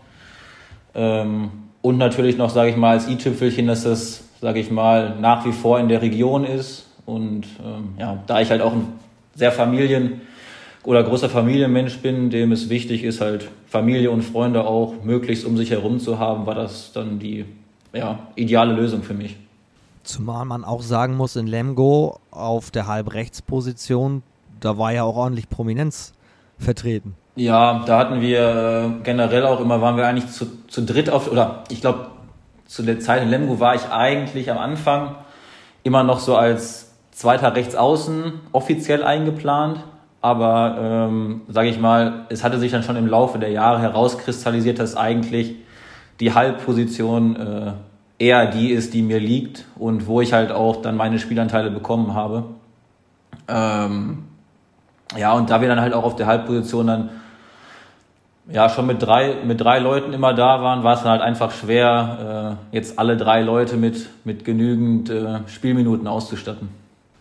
Ähm, 0.95 1.51
und 1.83 1.99
natürlich 1.99 2.39
noch, 2.39 2.51
sage 2.51 2.71
ich 2.71 2.77
mal, 2.77 2.93
als 2.93 3.09
i-Tüpfelchen, 3.09 3.67
dass 3.67 3.83
das, 3.83 4.23
sage 4.41 4.61
ich 4.61 4.71
mal, 4.71 5.17
nach 5.21 5.45
wie 5.45 5.53
vor 5.53 5.81
in 5.81 5.89
der 5.89 6.03
Region 6.03 6.45
ist. 6.45 6.87
Und 7.05 7.47
ähm, 7.65 7.95
ja, 7.99 8.23
da 8.29 8.41
ich 8.41 8.51
halt 8.51 8.63
auch 8.63 8.75
ein 8.75 8.93
sehr 9.35 9.51
Familien- 9.51 10.21
oder 10.85 11.03
großer 11.03 11.29
Familienmensch 11.29 11.99
bin, 11.99 12.31
dem 12.31 12.53
es 12.53 12.69
wichtig 12.69 13.05
ist, 13.05 13.21
halt 13.21 13.49
Familie 13.67 14.11
und 14.11 14.23
Freunde 14.23 14.67
auch 14.67 15.03
möglichst 15.03 15.45
um 15.45 15.57
sich 15.57 15.71
herum 15.71 15.99
zu 15.99 16.19
haben, 16.19 16.47
war 16.47 16.55
das 16.55 16.93
dann 16.93 17.19
die 17.19 17.45
ja, 17.93 18.19
ideale 18.35 18.75
Lösung 18.75 19.03
für 19.03 19.15
mich. 19.15 19.37
Zumal 20.03 20.45
man 20.45 20.65
auch 20.65 20.83
sagen 20.83 21.17
muss, 21.17 21.37
in 21.37 21.47
Lemgo 21.47 22.19
auf 22.31 22.71
der 22.71 22.87
Halbrechtsposition, 22.87 24.23
da 24.61 24.77
war 24.77 24.93
ja 24.93 25.05
auch 25.05 25.17
ordentlich 25.17 25.49
Prominenz 25.49 26.13
vertreten. 26.59 27.15
Ja, 27.37 27.83
da 27.87 27.99
hatten 27.99 28.21
wir 28.21 29.01
äh, 29.01 29.03
generell 29.03 29.45
auch 29.47 29.61
immer, 29.61 29.81
waren 29.81 29.97
wir 29.97 30.07
eigentlich 30.07 30.31
zu, 30.31 30.47
zu 30.69 30.83
dritt 30.83 31.11
auf, 31.11 31.33
oder 31.33 31.65
ich 31.71 31.81
glaube, 31.81 32.07
zu 32.67 32.83
der 32.83 33.01
Zeit 33.01 33.23
in 33.23 33.31
Lemgo 33.31 33.59
war 33.61 33.75
ich 33.75 33.89
eigentlich 33.91 34.51
am 34.51 34.59
Anfang 34.59 35.17
immer 35.83 36.05
noch 36.05 36.21
so 36.21 36.37
als 36.37 36.93
zweiter 37.11 37.57
Rechtsaußen 37.57 38.41
offiziell 38.53 39.03
eingeplant. 39.03 39.83
Aber 40.25 40.79
ähm, 40.81 41.43
sage 41.49 41.69
ich 41.69 41.79
mal, 41.79 42.25
es 42.31 42.43
hatte 42.43 42.59
sich 42.59 42.73
dann 42.73 42.83
schon 42.83 42.97
im 42.97 43.07
Laufe 43.07 43.39
der 43.39 43.51
Jahre 43.51 43.83
herauskristallisiert, 43.83 44.79
dass 44.79 44.97
eigentlich 44.97 45.57
die 46.19 46.33
Halbposition 46.33 47.37
äh, 47.37 47.73
eher 48.19 48.47
die 48.47 48.71
ist, 48.71 48.95
die 48.95 49.03
mir 49.03 49.21
liegt 49.21 49.67
und 49.79 50.07
wo 50.07 50.23
ich 50.23 50.33
halt 50.33 50.51
auch 50.51 50.81
dann 50.81 50.97
meine 50.97 51.19
Spielanteile 51.19 51.71
bekommen 51.71 52.15
habe. 52.15 52.45
Ähm, 53.49 54.25
ja, 55.15 55.35
und 55.35 55.51
da 55.51 55.61
wir 55.61 55.69
dann 55.69 55.83
halt 55.83 55.93
auch 55.93 56.05
auf 56.05 56.17
der 56.17 56.25
Halbposition 56.27 56.87
dann 56.87 57.11
ja 58.49 58.71
schon 58.71 58.87
mit 58.87 59.03
drei, 59.03 59.35
mit 59.45 59.61
drei 59.61 59.79
Leuten 59.79 60.15
immer 60.15 60.33
da 60.33 60.63
waren, 60.63 60.85
war 60.85 60.95
es 60.95 61.03
dann 61.03 61.11
halt 61.11 61.21
einfach 61.21 61.51
schwer, 61.51 62.57
äh, 62.73 62.77
jetzt 62.77 62.99
alle 62.99 63.19
drei 63.19 63.43
Leute 63.43 63.77
mit, 63.77 64.09
mit 64.25 64.47
genügend 64.47 65.11
äh, 65.11 65.41
Spielminuten 65.49 66.07
auszustatten. 66.07 66.71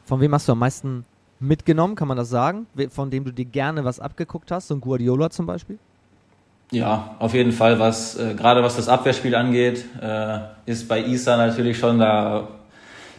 Von 0.06 0.22
wem 0.22 0.34
hast 0.34 0.48
du 0.48 0.54
am 0.54 0.60
meisten 0.60 1.04
mitgenommen, 1.44 1.96
kann 1.96 2.08
man 2.08 2.18
das 2.18 2.30
sagen? 2.30 2.68
Von 2.90 3.12
dem 3.12 3.26
du 3.26 3.32
dir 3.32 3.46
gerne 3.46 3.84
was 3.86 4.00
abgeguckt 4.00 4.52
hast, 4.52 4.68
so 4.68 4.76
ein 4.76 4.82
Guardiola 4.82 5.30
zum 5.30 5.46
Beispiel? 5.46 5.78
Ja, 6.72 7.16
auf 7.20 7.34
jeden 7.34 7.52
Fall. 7.52 7.80
Was 7.80 8.18
äh, 8.18 8.34
gerade 8.34 8.64
was 8.64 8.76
das 8.76 8.90
Abwehrspiel 8.90 9.36
angeht, 9.36 9.86
äh, 10.02 10.40
ist 10.66 10.88
bei 10.88 11.04
Isa 11.06 11.38
natürlich 11.38 11.78
schon 11.78 12.00
da 12.00 12.48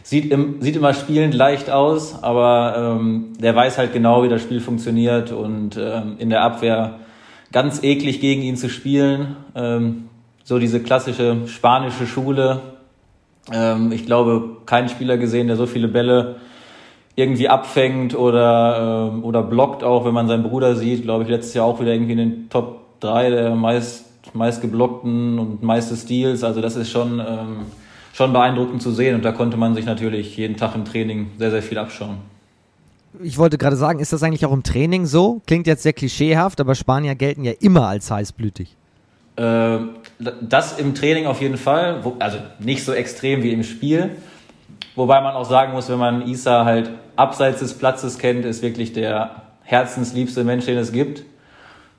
sieht 0.03 0.31
im, 0.31 0.61
sieht 0.61 0.75
immer 0.75 0.93
spielend 0.93 1.33
leicht 1.33 1.69
aus, 1.69 2.21
aber 2.21 2.97
ähm, 2.99 3.33
der 3.39 3.55
weiß 3.55 3.79
halt 3.79 3.91
genau, 3.91 4.23
wie 4.23 4.29
das 4.29 4.41
Spiel 4.41 4.59
funktioniert 4.59 5.31
und 5.31 5.77
ähm, 5.77 6.15
in 6.19 6.29
der 6.29 6.41
Abwehr 6.41 6.99
ganz 7.51 7.81
eklig 7.81 8.19
gegen 8.19 8.43
ihn 8.43 8.55
zu 8.55 8.69
spielen. 8.69 9.35
Ähm, 9.55 10.09
so 10.43 10.59
diese 10.59 10.79
klassische 10.79 11.47
spanische 11.47 12.05
Schule. 12.05 12.61
Ähm, 13.51 13.91
ich 13.91 14.05
glaube, 14.05 14.57
keinen 14.67 14.89
Spieler 14.89 15.17
gesehen, 15.17 15.47
der 15.47 15.55
so 15.55 15.65
viele 15.65 15.87
Bälle 15.87 16.35
irgendwie 17.15 17.47
abfängt 17.47 18.15
oder, 18.15 19.11
ähm, 19.13 19.23
oder 19.23 19.43
blockt 19.43 19.83
auch, 19.83 20.05
wenn 20.05 20.13
man 20.13 20.27
seinen 20.27 20.43
Bruder 20.43 20.75
sieht, 20.75 21.03
glaube 21.03 21.23
ich, 21.23 21.29
letztes 21.29 21.53
Jahr 21.53 21.65
auch 21.65 21.79
wieder 21.79 21.93
irgendwie 21.93 22.11
in 22.13 22.17
den 22.17 22.49
Top 22.49 22.99
3 22.99 23.29
der 23.29 23.55
meist 23.55 24.05
meist 24.33 24.61
geblockten 24.61 25.39
und 25.39 25.63
meiste 25.63 25.95
Steals. 25.95 26.43
Also 26.43 26.61
das 26.61 26.75
ist 26.75 26.91
schon, 26.91 27.19
ähm, 27.19 27.65
schon 28.13 28.33
beeindruckend 28.33 28.81
zu 28.81 28.91
sehen 28.91 29.15
und 29.15 29.23
da 29.23 29.31
konnte 29.31 29.57
man 29.57 29.75
sich 29.75 29.85
natürlich 29.85 30.35
jeden 30.37 30.57
Tag 30.57 30.75
im 30.75 30.85
Training 30.85 31.31
sehr, 31.37 31.51
sehr 31.51 31.63
viel 31.63 31.77
abschauen. 31.77 32.17
Ich 33.23 33.37
wollte 33.37 33.57
gerade 33.57 33.77
sagen, 33.77 33.99
ist 33.99 34.11
das 34.11 34.23
eigentlich 34.23 34.45
auch 34.45 34.51
im 34.51 34.63
Training 34.63 35.05
so? 35.05 35.41
Klingt 35.47 35.67
jetzt 35.67 35.83
sehr 35.83 35.93
klischeehaft, 35.93 36.59
aber 36.59 36.75
Spanier 36.75 37.15
gelten 37.15 37.45
ja 37.45 37.53
immer 37.61 37.87
als 37.87 38.11
heißblütig. 38.11 38.75
Äh, 39.37 39.77
das 40.41 40.77
im 40.77 40.95
Training 40.95 41.25
auf 41.25 41.41
jeden 41.41 41.57
Fall, 41.57 42.03
also 42.19 42.37
nicht 42.59 42.83
so 42.83 42.93
extrem 42.93 43.41
wie 43.43 43.51
im 43.51 43.63
Spiel. 43.63 44.11
Wobei 44.95 45.19
man 45.21 45.35
auch 45.35 45.45
sagen 45.45 45.73
muss, 45.73 45.89
wenn 45.89 45.99
man 45.99 46.27
Isa 46.27 46.65
halt 46.65 46.89
abseits 47.15 47.59
des 47.59 47.77
Platzes 47.77 48.17
kennt, 48.17 48.45
ist 48.45 48.61
wirklich 48.61 48.93
der 48.93 49.43
herzensliebste 49.63 50.43
Mensch, 50.43 50.65
den 50.65 50.77
es 50.77 50.91
gibt. 50.91 51.23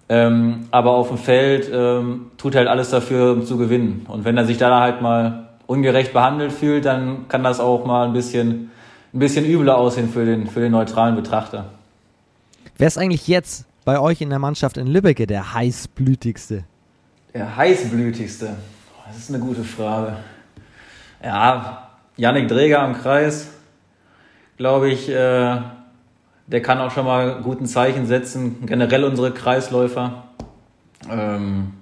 Ähm, 0.09 0.69
aber 0.71 0.93
auf 0.93 1.09
dem 1.09 1.19
Feld 1.19 1.69
ähm, 1.73 2.31
tut 2.39 2.55
halt 2.55 2.69
alles 2.69 2.91
dafür, 2.91 3.33
um 3.33 3.45
zu 3.45 3.59
gewinnen. 3.59 4.07
Und 4.09 4.25
wenn 4.25 4.37
er 4.37 4.47
sich 4.47 4.57
da 4.57 4.81
halt 4.81 5.03
mal 5.03 5.49
ungerecht 5.67 6.13
behandelt 6.13 6.53
fühlt, 6.53 6.85
dann 6.85 7.29
kann 7.29 7.43
das 7.43 7.59
auch 7.59 7.85
mal 7.85 8.07
ein 8.07 8.13
bisschen, 8.13 8.71
ein 9.13 9.19
bisschen 9.19 9.45
übler 9.45 9.77
aussehen 9.77 10.09
für 10.09 10.25
den, 10.25 10.47
für 10.47 10.61
den 10.61 10.73
neutralen 10.73 11.17
Betrachter. 11.17 11.67
Wer 12.79 12.87
ist 12.87 12.99
eigentlich 12.99 13.27
jetzt 13.27 13.67
bei 13.85 13.99
euch 13.99 14.21
in 14.21 14.31
der 14.31 14.39
Mannschaft 14.39 14.77
in 14.77 14.87
Lübbecke 14.87 15.27
der 15.27 15.55
heißblütigste? 15.55 16.65
Der 17.35 17.57
heißblütigste? 17.57 18.57
Das 19.07 19.17
ist 19.17 19.31
eine 19.31 19.43
gute 19.43 19.65
Frage. 19.65 20.17
Ja, 21.23 21.86
Yannick 22.17 22.49
Dreger 22.49 22.81
am 22.81 22.95
Kreis, 22.95 23.49
glaube 24.57 24.91
ich, 24.91 25.09
äh, 25.09 25.61
der 26.47 26.63
kann 26.63 26.79
auch 26.79 26.91
schon 26.91 27.05
mal 27.05 27.41
guten 27.43 27.67
Zeichen 27.67 28.07
setzen. 28.07 28.67
Generell 28.67 29.05
unsere 29.05 29.33
Kreisläufer. 29.33 30.25
Ähm, 31.11 31.73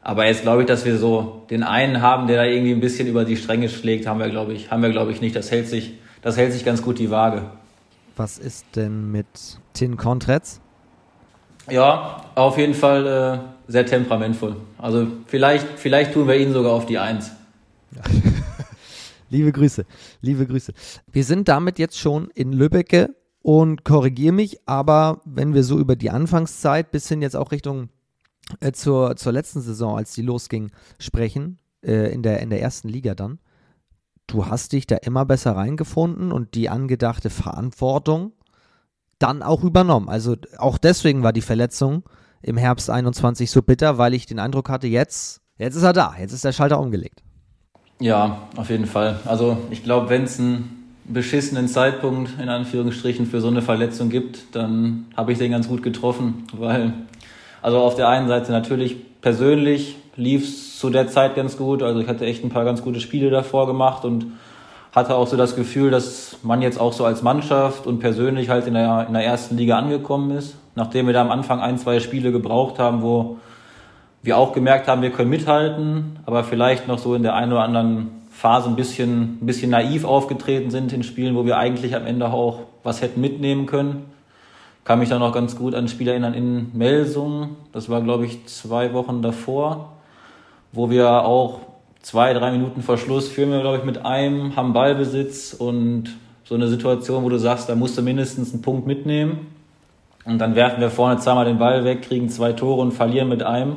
aber 0.00 0.26
jetzt 0.26 0.42
glaube 0.42 0.62
ich, 0.62 0.68
dass 0.68 0.84
wir 0.84 0.96
so 0.96 1.42
den 1.50 1.62
einen 1.62 2.00
haben, 2.00 2.26
der 2.26 2.36
da 2.36 2.44
irgendwie 2.44 2.72
ein 2.72 2.80
bisschen 2.80 3.08
über 3.08 3.24
die 3.24 3.36
Stränge 3.36 3.68
schlägt, 3.68 4.06
haben 4.06 4.20
wir, 4.20 4.28
glaube 4.28 4.52
ich, 4.52 4.70
haben 4.70 4.82
wir, 4.82 4.90
glaube 4.90 5.12
ich, 5.12 5.20
nicht. 5.20 5.34
Das 5.34 5.50
hält 5.50 5.68
sich, 5.68 5.94
das 6.22 6.36
hält 6.36 6.52
sich 6.52 6.64
ganz 6.64 6.82
gut 6.82 6.98
die 6.98 7.10
Waage. 7.10 7.42
Was 8.16 8.38
ist 8.38 8.64
denn 8.76 9.10
mit 9.10 9.26
Tin 9.72 9.96
Kontretz? 9.96 10.60
Ja, 11.68 12.24
auf 12.34 12.58
jeden 12.58 12.74
Fall 12.74 13.06
äh, 13.06 13.70
sehr 13.72 13.86
temperamentvoll. 13.86 14.56
Also 14.78 15.06
vielleicht, 15.26 15.66
vielleicht 15.76 16.12
tun 16.12 16.28
wir 16.28 16.36
ihn 16.36 16.52
sogar 16.52 16.72
auf 16.72 16.86
die 16.86 16.98
Eins. 16.98 17.32
liebe 19.34 19.52
Grüße, 19.52 19.84
liebe 20.20 20.46
Grüße. 20.46 20.72
Wir 21.10 21.24
sind 21.24 21.48
damit 21.48 21.78
jetzt 21.78 21.98
schon 21.98 22.30
in 22.34 22.52
Lübbecke 22.52 23.16
und 23.42 23.84
korrigiere 23.84 24.32
mich, 24.32 24.60
aber 24.66 25.20
wenn 25.24 25.54
wir 25.54 25.64
so 25.64 25.78
über 25.78 25.96
die 25.96 26.10
Anfangszeit 26.10 26.92
bis 26.92 27.08
hin 27.08 27.20
jetzt 27.20 27.34
auch 27.34 27.50
Richtung 27.50 27.88
äh, 28.60 28.72
zur, 28.72 29.16
zur 29.16 29.32
letzten 29.32 29.60
Saison, 29.60 29.96
als 29.96 30.14
die 30.14 30.22
losging, 30.22 30.70
sprechen, 30.98 31.58
äh, 31.82 32.12
in, 32.12 32.22
der, 32.22 32.40
in 32.40 32.50
der 32.50 32.62
ersten 32.62 32.88
Liga 32.88 33.14
dann, 33.14 33.40
du 34.28 34.46
hast 34.46 34.72
dich 34.72 34.86
da 34.86 34.96
immer 34.96 35.26
besser 35.26 35.56
reingefunden 35.56 36.30
und 36.30 36.54
die 36.54 36.68
angedachte 36.68 37.28
Verantwortung 37.28 38.32
dann 39.18 39.42
auch 39.42 39.64
übernommen. 39.64 40.08
Also 40.08 40.36
auch 40.58 40.78
deswegen 40.78 41.24
war 41.24 41.32
die 41.32 41.40
Verletzung 41.40 42.04
im 42.40 42.56
Herbst 42.56 42.88
21 42.88 43.50
so 43.50 43.62
bitter, 43.62 43.98
weil 43.98 44.14
ich 44.14 44.26
den 44.26 44.38
Eindruck 44.38 44.68
hatte, 44.68 44.86
jetzt, 44.86 45.40
jetzt 45.58 45.74
ist 45.74 45.82
er 45.82 45.92
da, 45.92 46.14
jetzt 46.18 46.32
ist 46.32 46.44
der 46.44 46.52
Schalter 46.52 46.78
umgelegt. 46.78 47.24
Ja, 48.00 48.38
auf 48.56 48.70
jeden 48.70 48.86
Fall. 48.86 49.20
Also 49.24 49.56
ich 49.70 49.84
glaube, 49.84 50.10
wenn 50.10 50.24
es 50.24 50.38
ein 50.38 50.84
beschissenen 51.04 51.68
Zeitpunkt 51.68 52.32
in 52.40 52.48
Anführungsstrichen 52.48 53.26
für 53.26 53.40
so 53.40 53.48
eine 53.48 53.62
Verletzung 53.62 54.08
gibt, 54.08 54.54
dann 54.54 55.06
habe 55.16 55.32
ich 55.32 55.38
den 55.38 55.50
ganz 55.50 55.68
gut 55.68 55.82
getroffen, 55.82 56.44
weil 56.52 56.92
also 57.62 57.78
auf 57.78 57.94
der 57.94 58.08
einen 58.08 58.28
Seite 58.28 58.52
natürlich 58.52 58.96
persönlich 59.20 59.96
lief 60.16 60.44
es 60.44 60.78
zu 60.78 60.90
der 60.90 61.08
Zeit 61.08 61.34
ganz 61.34 61.56
gut, 61.56 61.82
also 61.82 62.00
ich 62.00 62.08
hatte 62.08 62.26
echt 62.26 62.44
ein 62.44 62.50
paar 62.50 62.64
ganz 62.64 62.82
gute 62.82 63.00
Spiele 63.00 63.30
davor 63.30 63.66
gemacht 63.66 64.04
und 64.04 64.26
hatte 64.94 65.14
auch 65.16 65.26
so 65.26 65.36
das 65.36 65.56
Gefühl, 65.56 65.90
dass 65.90 66.36
man 66.42 66.62
jetzt 66.62 66.78
auch 66.78 66.92
so 66.92 67.04
als 67.04 67.22
Mannschaft 67.22 67.86
und 67.86 67.98
persönlich 67.98 68.48
halt 68.48 68.66
in 68.66 68.74
der, 68.74 69.06
in 69.08 69.14
der 69.14 69.24
ersten 69.24 69.56
Liga 69.56 69.76
angekommen 69.76 70.30
ist, 70.30 70.56
nachdem 70.74 71.06
wir 71.06 71.12
da 71.12 71.22
am 71.22 71.30
Anfang 71.30 71.60
ein, 71.60 71.78
zwei 71.78 72.00
Spiele 72.00 72.32
gebraucht 72.32 72.78
haben, 72.78 73.02
wo 73.02 73.38
wir 74.24 74.38
auch 74.38 74.52
gemerkt 74.52 74.88
haben, 74.88 75.02
wir 75.02 75.10
können 75.10 75.28
mithalten, 75.28 76.18
aber 76.24 76.44
vielleicht 76.44 76.88
noch 76.88 76.98
so 76.98 77.14
in 77.14 77.22
der 77.22 77.34
einen 77.34 77.52
oder 77.52 77.62
anderen 77.62 78.22
Phase 78.30 78.70
ein 78.70 78.74
bisschen, 78.74 79.38
ein 79.42 79.46
bisschen 79.46 79.70
naiv 79.70 80.04
aufgetreten 80.04 80.70
sind 80.70 80.92
in 80.94 81.02
Spielen, 81.02 81.36
wo 81.36 81.44
wir 81.44 81.58
eigentlich 81.58 81.94
am 81.94 82.06
Ende 82.06 82.32
auch 82.32 82.60
was 82.82 83.02
hätten 83.02 83.20
mitnehmen 83.20 83.66
können. 83.66 84.06
Kann 84.84 84.98
mich 84.98 85.10
da 85.10 85.18
noch 85.18 85.32
ganz 85.32 85.56
gut 85.56 85.74
an 85.74 85.84
ein 85.84 85.88
Spiel 85.88 86.08
erinnern 86.08 86.32
in 86.32 86.70
Melsung. 86.72 87.56
Das 87.72 87.90
war, 87.90 88.00
glaube 88.00 88.24
ich, 88.24 88.46
zwei 88.46 88.94
Wochen 88.94 89.20
davor, 89.20 89.92
wo 90.72 90.88
wir 90.88 91.24
auch 91.24 91.60
zwei, 92.00 92.32
drei 92.32 92.50
Minuten 92.50 92.82
vor 92.82 92.96
Schluss 92.96 93.28
führen 93.28 93.50
wir, 93.50 93.60
glaube 93.60 93.78
ich, 93.78 93.84
mit 93.84 94.06
einem, 94.06 94.56
haben 94.56 94.72
Ballbesitz 94.72 95.52
und 95.52 96.16
so 96.44 96.54
eine 96.54 96.68
Situation, 96.68 97.24
wo 97.24 97.28
du 97.28 97.38
sagst, 97.38 97.68
da 97.68 97.74
musst 97.74 97.96
du 97.98 98.02
mindestens 98.02 98.52
einen 98.52 98.62
Punkt 98.62 98.86
mitnehmen. 98.86 99.48
Und 100.24 100.38
dann 100.38 100.54
werfen 100.54 100.80
wir 100.80 100.90
vorne 100.90 101.18
zweimal 101.18 101.44
den 101.44 101.58
Ball 101.58 101.84
weg, 101.84 102.02
kriegen 102.02 102.30
zwei 102.30 102.52
Tore 102.52 102.80
und 102.80 102.92
verlieren 102.92 103.28
mit 103.28 103.42
einem. 103.42 103.76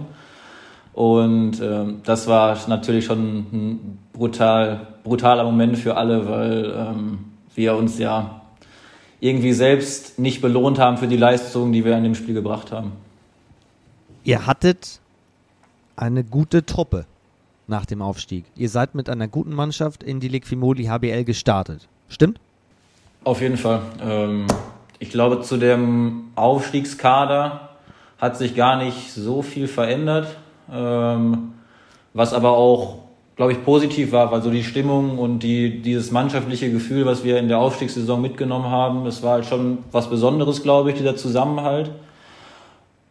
Und 0.97 1.61
ähm, 1.61 2.01
das 2.05 2.25
war 2.25 2.57
natürlich 2.67 3.05
schon 3.05 3.19
ein 3.53 3.99
brutal, 4.13 4.87
brutaler 5.03 5.43
Moment 5.43 5.77
für 5.77 5.95
alle, 5.95 6.27
weil 6.27 6.73
ähm, 6.75 7.19
wir 7.53 7.75
uns 7.75 7.99
ja 7.99 8.41
irgendwie 9.19 9.53
selbst 9.53 10.17
nicht 10.17 10.41
belohnt 10.41 10.79
haben 10.79 10.97
für 10.97 11.07
die 11.07 11.15
Leistung, 11.15 11.71
die 11.71 11.85
wir 11.85 11.95
in 11.95 12.03
dem 12.03 12.15
Spiel 12.15 12.33
gebracht 12.33 12.71
haben. 12.71 12.93
Ihr 14.23 14.47
hattet 14.47 14.99
eine 15.95 16.23
gute 16.23 16.65
Truppe 16.65 17.05
nach 17.67 17.85
dem 17.85 18.01
Aufstieg. 18.01 18.45
Ihr 18.55 18.69
seid 18.69 18.95
mit 18.95 19.07
einer 19.07 19.27
guten 19.27 19.53
Mannschaft 19.53 20.01
in 20.01 20.19
die 20.19 20.29
Liquimoli 20.29 20.85
HBL 20.85 21.25
gestartet. 21.25 21.87
Stimmt? 22.09 22.39
Auf 23.23 23.39
jeden 23.41 23.57
Fall. 23.57 23.83
Ähm, 24.01 24.47
ich 24.97 25.11
glaube, 25.11 25.41
zu 25.41 25.57
dem 25.57 26.31
Aufstiegskader 26.33 27.69
hat 28.17 28.35
sich 28.35 28.55
gar 28.55 28.83
nicht 28.83 29.13
so 29.13 29.43
viel 29.43 29.67
verändert. 29.67 30.37
Ähm, 30.71 31.53
was 32.13 32.33
aber 32.33 32.51
auch, 32.51 32.95
glaube 33.35 33.51
ich, 33.51 33.63
positiv 33.63 34.11
war, 34.11 34.31
weil 34.31 34.41
so 34.41 34.49
die 34.49 34.63
Stimmung 34.63 35.19
und 35.19 35.39
die, 35.39 35.81
dieses 35.81 36.11
mannschaftliche 36.11 36.71
Gefühl, 36.71 37.05
was 37.05 37.23
wir 37.23 37.37
in 37.37 37.47
der 37.47 37.59
Aufstiegssaison 37.59 38.21
mitgenommen 38.21 38.69
haben, 38.69 39.05
das 39.05 39.21
war 39.21 39.33
halt 39.33 39.45
schon 39.45 39.79
was 39.91 40.09
Besonderes, 40.09 40.63
glaube 40.63 40.89
ich, 40.89 40.97
dieser 40.97 41.15
Zusammenhalt. 41.15 41.91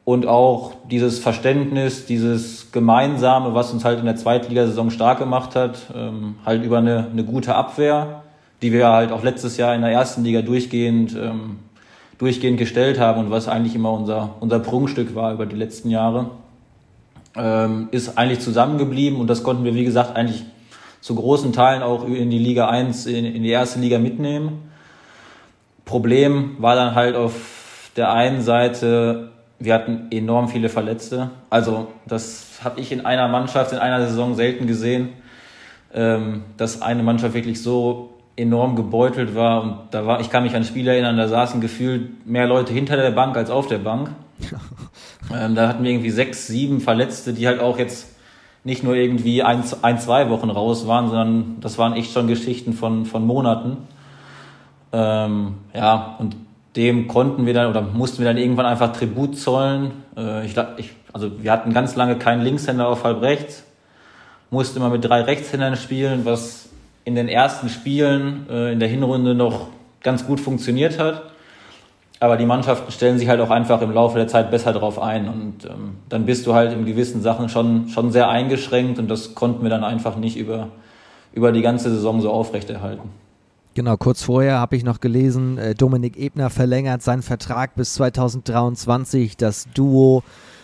Und 0.04 0.26
auch 0.26 0.72
dieses 0.90 1.18
Verständnis, 1.18 2.06
dieses 2.06 2.70
Gemeinsame, 2.70 3.54
was 3.54 3.72
uns 3.72 3.84
halt 3.84 3.98
in 3.98 4.06
der 4.06 4.16
Zweitligasaison 4.16 4.90
stark 4.90 5.18
gemacht 5.18 5.56
hat, 5.56 5.78
ähm, 5.96 6.36
halt 6.44 6.64
über 6.64 6.78
eine, 6.78 7.08
eine 7.10 7.24
gute 7.24 7.54
Abwehr, 7.56 8.22
die 8.62 8.72
wir 8.72 8.88
halt 8.88 9.10
auch 9.10 9.24
letztes 9.24 9.56
Jahr 9.56 9.74
in 9.74 9.82
der 9.82 9.90
ersten 9.90 10.22
Liga 10.22 10.42
durchgehend, 10.42 11.14
ähm, 11.14 11.58
durchgehend 12.18 12.58
gestellt 12.58 13.00
haben 13.00 13.20
und 13.20 13.30
was 13.30 13.48
eigentlich 13.48 13.74
immer 13.74 13.92
unser, 13.92 14.30
unser 14.40 14.60
Prunkstück 14.60 15.14
war 15.14 15.32
über 15.32 15.44
die 15.44 15.56
letzten 15.56 15.90
Jahre 15.90 16.30
ähm, 17.36 17.88
ist 17.90 18.18
eigentlich 18.18 18.40
zusammengeblieben 18.40 19.20
und 19.20 19.28
das 19.28 19.42
konnten 19.42 19.64
wir, 19.64 19.74
wie 19.74 19.84
gesagt, 19.84 20.16
eigentlich 20.16 20.44
zu 21.00 21.14
großen 21.14 21.52
Teilen 21.52 21.82
auch 21.82 22.06
in 22.06 22.30
die 22.30 22.38
Liga 22.38 22.68
1, 22.68 23.06
in, 23.06 23.24
in 23.24 23.42
die 23.42 23.50
erste 23.50 23.78
Liga 23.78 23.98
mitnehmen. 23.98 24.70
Problem 25.84 26.56
war 26.58 26.74
dann 26.74 26.94
halt 26.94 27.14
auf 27.14 27.90
der 27.96 28.12
einen 28.12 28.42
Seite, 28.42 29.30
wir 29.58 29.74
hatten 29.74 30.08
enorm 30.10 30.48
viele 30.48 30.68
Verletzte. 30.68 31.30
Also 31.48 31.88
das 32.06 32.60
habe 32.64 32.80
ich 32.80 32.92
in 32.92 33.06
einer 33.06 33.28
Mannschaft 33.28 33.72
in 33.72 33.78
einer 33.78 34.06
Saison 34.06 34.34
selten 34.34 34.66
gesehen, 34.66 35.10
ähm, 35.94 36.42
dass 36.56 36.82
eine 36.82 37.02
Mannschaft 37.02 37.34
wirklich 37.34 37.62
so 37.62 38.10
enorm 38.36 38.76
gebeutelt 38.76 39.34
war. 39.34 39.62
Und 39.62 39.78
da 39.92 40.06
war, 40.06 40.20
ich 40.20 40.30
kann 40.30 40.42
mich 40.42 40.54
an 40.54 40.64
Spiele 40.64 40.92
erinnern, 40.92 41.16
da 41.16 41.28
saßen 41.28 41.60
gefühlt 41.60 42.26
mehr 42.26 42.46
Leute 42.46 42.72
hinter 42.72 42.96
der 42.96 43.12
Bank 43.12 43.36
als 43.36 43.50
auf 43.50 43.66
der 43.66 43.78
Bank. 43.78 44.10
Ähm, 45.34 45.54
da 45.54 45.68
hatten 45.68 45.84
wir 45.84 45.90
irgendwie 45.90 46.10
sechs, 46.10 46.46
sieben 46.46 46.80
Verletzte, 46.80 47.32
die 47.32 47.46
halt 47.46 47.60
auch 47.60 47.78
jetzt 47.78 48.08
nicht 48.64 48.82
nur 48.82 48.94
irgendwie 48.94 49.42
ein, 49.42 49.62
ein, 49.82 49.98
zwei 49.98 50.28
Wochen 50.28 50.50
raus 50.50 50.86
waren, 50.86 51.08
sondern 51.08 51.56
das 51.60 51.78
waren 51.78 51.92
echt 51.92 52.12
schon 52.12 52.26
Geschichten 52.26 52.72
von, 52.72 53.06
von 53.06 53.24
Monaten. 53.24 53.76
Ähm, 54.92 55.54
ja, 55.72 56.16
und 56.18 56.36
dem 56.74 57.08
konnten 57.08 57.46
wir 57.46 57.54
dann 57.54 57.70
oder 57.70 57.80
mussten 57.80 58.18
wir 58.18 58.26
dann 58.26 58.36
irgendwann 58.36 58.66
einfach 58.66 58.92
Tribut 58.92 59.38
zollen. 59.38 59.92
Äh, 60.16 60.44
ich, 60.46 60.56
ich, 60.76 60.90
also 61.12 61.42
wir 61.42 61.52
hatten 61.52 61.72
ganz 61.72 61.96
lange 61.96 62.16
keinen 62.16 62.42
Linkshänder 62.42 62.86
auf 62.86 63.04
halb 63.04 63.22
rechts, 63.22 63.64
mussten 64.50 64.78
immer 64.78 64.90
mit 64.90 65.04
drei 65.04 65.22
Rechtshändern 65.22 65.76
spielen, 65.76 66.24
was 66.24 66.68
in 67.04 67.14
den 67.14 67.28
ersten 67.28 67.68
Spielen 67.68 68.46
äh, 68.50 68.72
in 68.72 68.80
der 68.80 68.88
Hinrunde 68.88 69.34
noch 69.34 69.68
ganz 70.02 70.26
gut 70.26 70.40
funktioniert 70.40 70.98
hat. 70.98 71.22
Aber 72.18 72.36
die 72.36 72.46
Mannschaften 72.46 72.90
stellen 72.90 73.18
sich 73.18 73.28
halt 73.28 73.40
auch 73.40 73.50
einfach 73.50 73.82
im 73.82 73.90
Laufe 73.90 74.16
der 74.16 74.26
Zeit 74.26 74.50
besser 74.50 74.72
drauf 74.72 75.00
ein. 75.00 75.28
Und 75.28 75.66
ähm, 75.66 75.96
dann 76.08 76.24
bist 76.24 76.46
du 76.46 76.54
halt 76.54 76.72
in 76.72 76.86
gewissen 76.86 77.20
Sachen 77.20 77.48
schon, 77.48 77.88
schon 77.88 78.10
sehr 78.10 78.28
eingeschränkt 78.28 78.98
und 78.98 79.08
das 79.08 79.34
konnten 79.34 79.62
wir 79.62 79.70
dann 79.70 79.84
einfach 79.84 80.16
nicht 80.16 80.36
über, 80.36 80.68
über 81.32 81.52
die 81.52 81.60
ganze 81.60 81.90
Saison 81.90 82.20
so 82.20 82.30
aufrechterhalten. 82.30 83.10
Genau, 83.74 83.98
kurz 83.98 84.22
vorher 84.22 84.58
habe 84.58 84.74
ich 84.74 84.84
noch 84.84 85.00
gelesen, 85.00 85.58
äh, 85.58 85.74
Dominik 85.74 86.16
Ebner 86.16 86.48
verlängert 86.48 87.02
seinen 87.02 87.20
Vertrag 87.20 87.74
bis 87.74 87.92
2023. 87.94 89.36
Das 89.36 89.66
Duo 89.74 90.22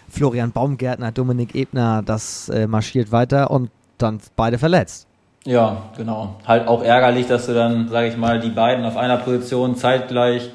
Florian 0.09 0.53
Baumgärtner, 0.53 1.13
Dominik 1.13 1.55
Ebner, 1.55 2.03
das 2.03 2.49
äh, 2.49 2.67
marschiert 2.67 3.13
weiter 3.13 3.51
und 3.51 3.71
dann 3.99 4.21
beide 4.35 4.57
verletzt. 4.57 5.07
Ja, 5.45 5.83
genau. 5.97 6.37
Halt 6.47 6.67
auch 6.69 6.83
ärgerlich, 6.83 7.27
dass 7.27 7.47
du 7.47 7.53
dann, 7.53 7.89
sage 7.89 8.09
ich 8.09 8.17
mal, 8.17 8.41
die 8.41 8.49
beiden 8.49 8.85
auf 8.87 8.97
einer 8.97 9.19
Position 9.19 9.77
zeitgleich 9.77 10.51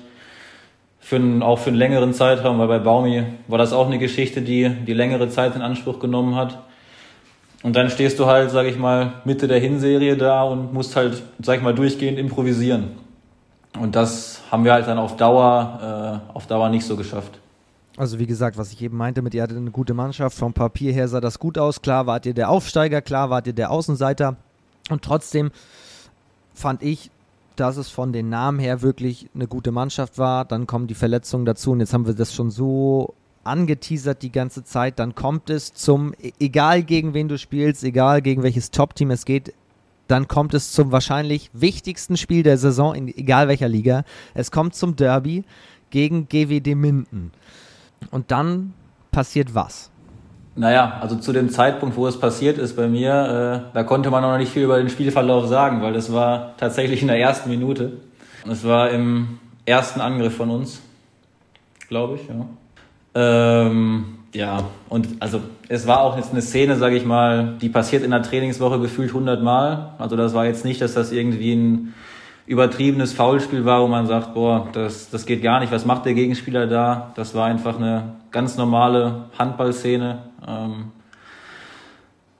für 1.07 1.15
einen, 1.15 1.41
auch 1.41 1.57
für 1.59 1.69
einen 1.69 1.77
längeren 1.77 2.13
Zeitraum, 2.13 2.59
weil 2.59 2.67
bei 2.67 2.79
Baumi 2.79 3.23
war 3.47 3.57
das 3.57 3.71
auch 3.71 3.87
eine 3.87 3.97
Geschichte, 3.97 4.41
die 4.41 4.69
die 4.69 4.91
längere 4.91 5.29
Zeit 5.29 5.55
in 5.55 5.61
Anspruch 5.61 5.99
genommen 5.99 6.35
hat. 6.35 6.59
Und 7.63 7.77
dann 7.77 7.89
stehst 7.89 8.19
du 8.19 8.25
halt, 8.25 8.51
sage 8.51 8.67
ich 8.67 8.77
mal, 8.77 9.13
Mitte 9.23 9.47
der 9.47 9.61
Hinserie 9.61 10.17
da 10.17 10.43
und 10.43 10.73
musst 10.73 10.97
halt, 10.97 11.23
sag 11.39 11.59
ich 11.59 11.63
mal, 11.63 11.73
durchgehend 11.73 12.19
improvisieren. 12.19 12.89
Und 13.79 13.95
das 13.95 14.41
haben 14.51 14.65
wir 14.65 14.73
halt 14.73 14.85
dann 14.85 14.97
auf 14.97 15.15
Dauer, 15.15 16.21
äh, 16.33 16.35
auf 16.35 16.45
Dauer 16.45 16.67
nicht 16.67 16.85
so 16.85 16.97
geschafft. 16.97 17.39
Also 17.95 18.19
wie 18.19 18.27
gesagt, 18.27 18.57
was 18.57 18.73
ich 18.73 18.81
eben 18.81 18.97
meinte, 18.97 19.21
mit 19.21 19.33
ihr 19.33 19.43
hattet 19.43 19.55
eine 19.55 19.71
gute 19.71 19.93
Mannschaft, 19.93 20.37
vom 20.37 20.51
Papier 20.51 20.91
her 20.91 21.07
sah 21.07 21.21
das 21.21 21.39
gut 21.39 21.57
aus, 21.57 21.81
klar 21.81 22.05
wart 22.05 22.25
ihr 22.25 22.33
der 22.33 22.49
Aufsteiger, 22.49 23.01
klar 23.01 23.29
wart 23.29 23.47
ihr 23.47 23.53
der 23.53 23.71
Außenseiter 23.71 24.35
und 24.89 25.03
trotzdem 25.03 25.51
fand 26.53 26.83
ich, 26.83 27.11
dass 27.59 27.77
es 27.77 27.89
von 27.89 28.13
den 28.13 28.29
Namen 28.29 28.59
her 28.59 28.81
wirklich 28.81 29.29
eine 29.33 29.47
gute 29.47 29.71
Mannschaft 29.71 30.17
war, 30.17 30.45
dann 30.45 30.67
kommen 30.67 30.87
die 30.87 30.93
Verletzungen 30.93 31.45
dazu 31.45 31.71
und 31.71 31.79
jetzt 31.79 31.93
haben 31.93 32.07
wir 32.07 32.13
das 32.13 32.33
schon 32.33 32.51
so 32.51 33.13
angeteasert 33.43 34.21
die 34.21 34.31
ganze 34.31 34.63
Zeit, 34.63 34.99
dann 34.99 35.15
kommt 35.15 35.49
es 35.49 35.73
zum, 35.73 36.13
e-, 36.21 36.33
egal 36.39 36.83
gegen 36.83 37.13
wen 37.13 37.27
du 37.27 37.37
spielst, 37.37 37.83
egal 37.83 38.21
gegen 38.21 38.43
welches 38.43 38.71
Top-Team 38.71 39.11
es 39.11 39.25
geht, 39.25 39.53
dann 40.07 40.27
kommt 40.27 40.53
es 40.53 40.71
zum 40.71 40.91
wahrscheinlich 40.91 41.49
wichtigsten 41.53 42.17
Spiel 42.17 42.43
der 42.43 42.57
Saison, 42.57 42.95
in 42.95 43.07
egal 43.07 43.47
welcher 43.47 43.67
Liga. 43.67 44.03
Es 44.33 44.51
kommt 44.51 44.75
zum 44.75 44.95
Derby 44.95 45.43
gegen 45.89 46.27
GWD 46.27 46.75
Minden. 46.75 47.31
Und 48.11 48.31
dann 48.31 48.73
passiert 49.11 49.53
was? 49.53 49.89
Naja, 50.57 50.97
also 51.01 51.15
zu 51.17 51.33
dem 51.33 51.49
Zeitpunkt, 51.49 51.95
wo 51.95 52.07
es 52.07 52.19
passiert 52.19 52.57
ist 52.57 52.75
bei 52.75 52.87
mir, 52.87 53.63
äh, 53.71 53.75
da 53.75 53.83
konnte 53.83 54.09
man 54.09 54.23
noch 54.23 54.37
nicht 54.39 54.51
viel 54.51 54.63
über 54.63 54.79
den 54.79 54.89
Spielverlauf 54.89 55.45
sagen, 55.45 55.83
weil 55.83 55.93
das 55.93 56.11
war 56.11 56.55
tatsächlich 56.57 57.03
in 57.03 57.09
der 57.09 57.19
ersten 57.19 57.49
Minute. 57.49 57.93
Es 58.49 58.65
war 58.65 58.89
im 58.89 59.37
ersten 59.65 60.01
Angriff 60.01 60.35
von 60.35 60.49
uns, 60.49 60.81
glaube 61.89 62.15
ich, 62.15 62.21
ja. 62.27 62.45
Ähm, 63.13 64.17
ja, 64.33 64.63
und 64.89 65.07
also 65.19 65.41
es 65.69 65.85
war 65.85 66.01
auch 66.01 66.17
jetzt 66.17 66.31
eine 66.31 66.41
Szene, 66.41 66.75
sage 66.75 66.95
ich 66.95 67.05
mal, 67.05 67.55
die 67.61 67.69
passiert 67.69 68.03
in 68.03 68.11
der 68.11 68.23
Trainingswoche 68.23 68.79
gefühlt 68.79 69.09
100 69.09 69.43
Mal. 69.43 69.93
Also 69.99 70.15
das 70.15 70.33
war 70.33 70.45
jetzt 70.45 70.65
nicht, 70.65 70.81
dass 70.81 70.95
das 70.95 71.11
irgendwie 71.11 71.53
ein 71.53 71.93
übertriebenes 72.47 73.13
Foulspiel 73.13 73.65
war, 73.65 73.83
wo 73.83 73.87
man 73.87 74.07
sagt, 74.07 74.33
boah, 74.33 74.69
das, 74.71 75.09
das 75.09 75.25
geht 75.25 75.43
gar 75.43 75.59
nicht, 75.59 75.71
was 75.71 75.85
macht 75.85 76.05
der 76.05 76.13
Gegenspieler 76.13 76.65
da? 76.65 77.11
Das 77.15 77.35
war 77.35 77.45
einfach 77.45 77.77
eine 77.77 78.15
ganz 78.31 78.57
normale 78.57 79.25
Handballszene. 79.37 80.19
Ähm, 80.47 80.91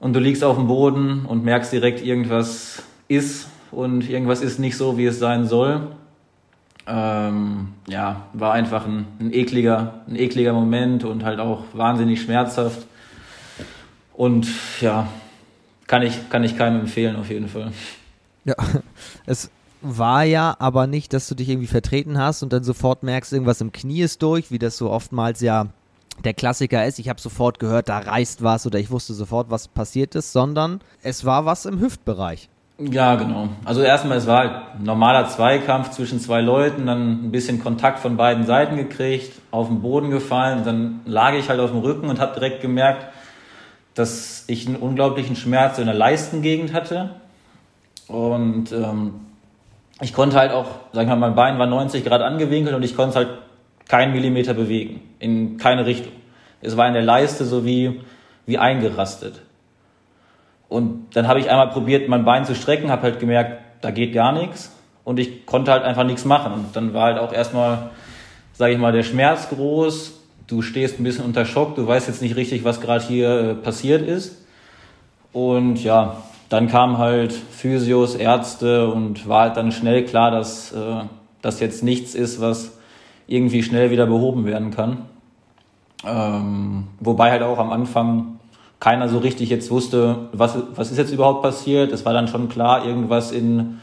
und 0.00 0.12
du 0.14 0.20
liegst 0.20 0.44
auf 0.44 0.56
dem 0.56 0.68
Boden 0.68 1.24
und 1.26 1.44
merkst 1.44 1.72
direkt, 1.72 2.04
irgendwas 2.04 2.82
ist 3.08 3.48
und 3.70 4.08
irgendwas 4.08 4.40
ist 4.40 4.58
nicht 4.58 4.76
so, 4.76 4.96
wie 4.96 5.06
es 5.06 5.18
sein 5.18 5.46
soll. 5.46 5.88
Ähm, 6.86 7.68
ja, 7.86 8.22
war 8.32 8.52
einfach 8.52 8.86
ein, 8.86 9.06
ein, 9.20 9.32
ekliger, 9.32 10.02
ein 10.08 10.16
ekliger 10.16 10.52
Moment 10.52 11.04
und 11.04 11.24
halt 11.24 11.38
auch 11.38 11.64
wahnsinnig 11.74 12.22
schmerzhaft. 12.22 12.86
Und 14.14 14.48
ja, 14.80 15.08
kann 15.86 16.02
ich, 16.02 16.30
kann 16.30 16.44
ich 16.44 16.56
keinem 16.56 16.80
empfehlen, 16.80 17.16
auf 17.16 17.28
jeden 17.28 17.48
Fall. 17.48 17.72
Ja, 18.44 18.54
es 19.26 19.50
war 19.80 20.24
ja 20.24 20.56
aber 20.58 20.86
nicht, 20.86 21.12
dass 21.12 21.28
du 21.28 21.34
dich 21.34 21.48
irgendwie 21.48 21.66
vertreten 21.66 22.18
hast 22.18 22.42
und 22.42 22.52
dann 22.52 22.64
sofort 22.64 23.02
merkst, 23.02 23.32
irgendwas 23.32 23.60
im 23.60 23.72
Knie 23.72 24.00
ist 24.00 24.22
durch, 24.22 24.50
wie 24.50 24.58
das 24.58 24.76
so 24.76 24.90
oftmals 24.90 25.40
ja 25.40 25.66
der 26.24 26.34
Klassiker 26.34 26.84
ist. 26.84 26.98
Ich 26.98 27.08
habe 27.08 27.20
sofort 27.20 27.58
gehört, 27.58 27.88
da 27.88 27.98
reißt 27.98 28.42
was 28.42 28.66
oder 28.66 28.78
ich 28.78 28.90
wusste 28.90 29.14
sofort, 29.14 29.50
was 29.50 29.68
passiert 29.68 30.14
ist, 30.14 30.32
sondern 30.32 30.80
es 31.02 31.24
war 31.24 31.44
was 31.44 31.64
im 31.66 31.80
Hüftbereich. 31.80 32.48
Ja, 32.80 33.16
genau. 33.16 33.48
Also 33.64 33.82
erstmal, 33.82 34.18
es 34.18 34.28
war 34.28 34.42
ein 34.76 34.84
normaler 34.84 35.26
Zweikampf 35.28 35.90
zwischen 35.90 36.20
zwei 36.20 36.40
Leuten, 36.40 36.86
dann 36.86 37.26
ein 37.26 37.32
bisschen 37.32 37.60
Kontakt 37.60 37.98
von 37.98 38.16
beiden 38.16 38.46
Seiten 38.46 38.76
gekriegt, 38.76 39.32
auf 39.50 39.66
den 39.66 39.82
Boden 39.82 40.10
gefallen, 40.10 40.62
dann 40.64 41.00
lag 41.04 41.32
ich 41.32 41.48
halt 41.48 41.58
auf 41.58 41.70
dem 41.70 41.80
Rücken 41.80 42.08
und 42.08 42.20
habe 42.20 42.34
direkt 42.34 42.60
gemerkt, 42.62 43.06
dass 43.94 44.44
ich 44.46 44.68
einen 44.68 44.76
unglaublichen 44.76 45.34
Schmerz 45.34 45.78
in 45.78 45.86
der 45.86 45.94
Leistengegend 45.94 46.72
hatte. 46.72 47.16
Und 48.06 48.70
ähm, 48.70 49.14
ich 50.00 50.12
konnte 50.14 50.36
halt 50.36 50.52
auch, 50.52 50.66
sag 50.92 51.02
ich 51.02 51.08
mal, 51.08 51.16
mein 51.16 51.34
Bein 51.34 51.58
war 51.58 51.66
90 51.66 52.04
Grad 52.04 52.22
angewinkelt 52.22 52.76
und 52.76 52.84
ich 52.84 52.94
konnte 52.94 53.10
es 53.10 53.16
halt 53.16 53.28
keinen 53.88 54.12
Millimeter 54.12 54.54
bewegen, 54.54 55.00
in 55.18 55.56
keine 55.56 55.86
Richtung. 55.86 56.12
Es 56.60 56.76
war 56.76 56.86
in 56.86 56.94
der 56.94 57.02
Leiste 57.02 57.44
so 57.44 57.64
wie, 57.64 58.00
wie 58.46 58.58
eingerastet. 58.58 59.40
Und 60.68 61.16
dann 61.16 61.26
habe 61.26 61.40
ich 61.40 61.50
einmal 61.50 61.70
probiert, 61.70 62.08
mein 62.08 62.24
Bein 62.24 62.44
zu 62.44 62.54
strecken, 62.54 62.90
habe 62.90 63.02
halt 63.02 63.20
gemerkt, 63.20 63.62
da 63.80 63.90
geht 63.90 64.12
gar 64.12 64.32
nichts 64.32 64.72
und 65.04 65.18
ich 65.18 65.46
konnte 65.46 65.72
halt 65.72 65.84
einfach 65.84 66.04
nichts 66.04 66.24
machen. 66.24 66.52
Und 66.52 66.76
dann 66.76 66.92
war 66.92 67.04
halt 67.04 67.18
auch 67.18 67.32
erstmal, 67.32 67.90
sage 68.52 68.74
ich 68.74 68.78
mal, 68.78 68.92
der 68.92 69.02
Schmerz 69.02 69.48
groß. 69.48 70.20
Du 70.46 70.62
stehst 70.62 71.00
ein 71.00 71.04
bisschen 71.04 71.24
unter 71.24 71.46
Schock, 71.46 71.74
du 71.74 71.86
weißt 71.86 72.08
jetzt 72.08 72.20
nicht 72.20 72.36
richtig, 72.36 72.64
was 72.64 72.80
gerade 72.80 73.04
hier 73.04 73.40
äh, 73.40 73.54
passiert 73.54 74.06
ist. 74.06 74.44
Und 75.32 75.82
ja, 75.82 76.22
dann 76.48 76.68
kamen 76.68 76.98
halt 76.98 77.32
Physios, 77.32 78.14
Ärzte 78.14 78.88
und 78.88 79.28
war 79.28 79.42
halt 79.42 79.56
dann 79.56 79.72
schnell 79.72 80.04
klar, 80.04 80.30
dass 80.30 80.72
äh, 80.72 81.02
das 81.40 81.60
jetzt 81.60 81.82
nichts 81.82 82.14
ist, 82.14 82.40
was 82.40 82.77
irgendwie 83.28 83.62
schnell 83.62 83.90
wieder 83.92 84.06
behoben 84.06 84.44
werden 84.44 84.72
kann. 84.72 85.02
Ähm, 86.04 86.88
wobei 86.98 87.30
halt 87.30 87.42
auch 87.42 87.58
am 87.58 87.70
Anfang 87.70 88.40
keiner 88.80 89.08
so 89.08 89.18
richtig 89.18 89.50
jetzt 89.50 89.70
wusste, 89.70 90.28
was, 90.32 90.56
was 90.74 90.90
ist 90.90 90.98
jetzt 90.98 91.12
überhaupt 91.12 91.42
passiert. 91.42 91.92
Es 91.92 92.04
war 92.04 92.12
dann 92.12 92.26
schon 92.26 92.48
klar, 92.48 92.84
irgendwas 92.84 93.30
in, 93.30 93.78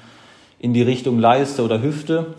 in 0.59 0.73
die 0.73 0.81
Richtung 0.81 1.19
Leiste 1.19 1.63
oder 1.63 1.81
Hüfte. 1.81 2.33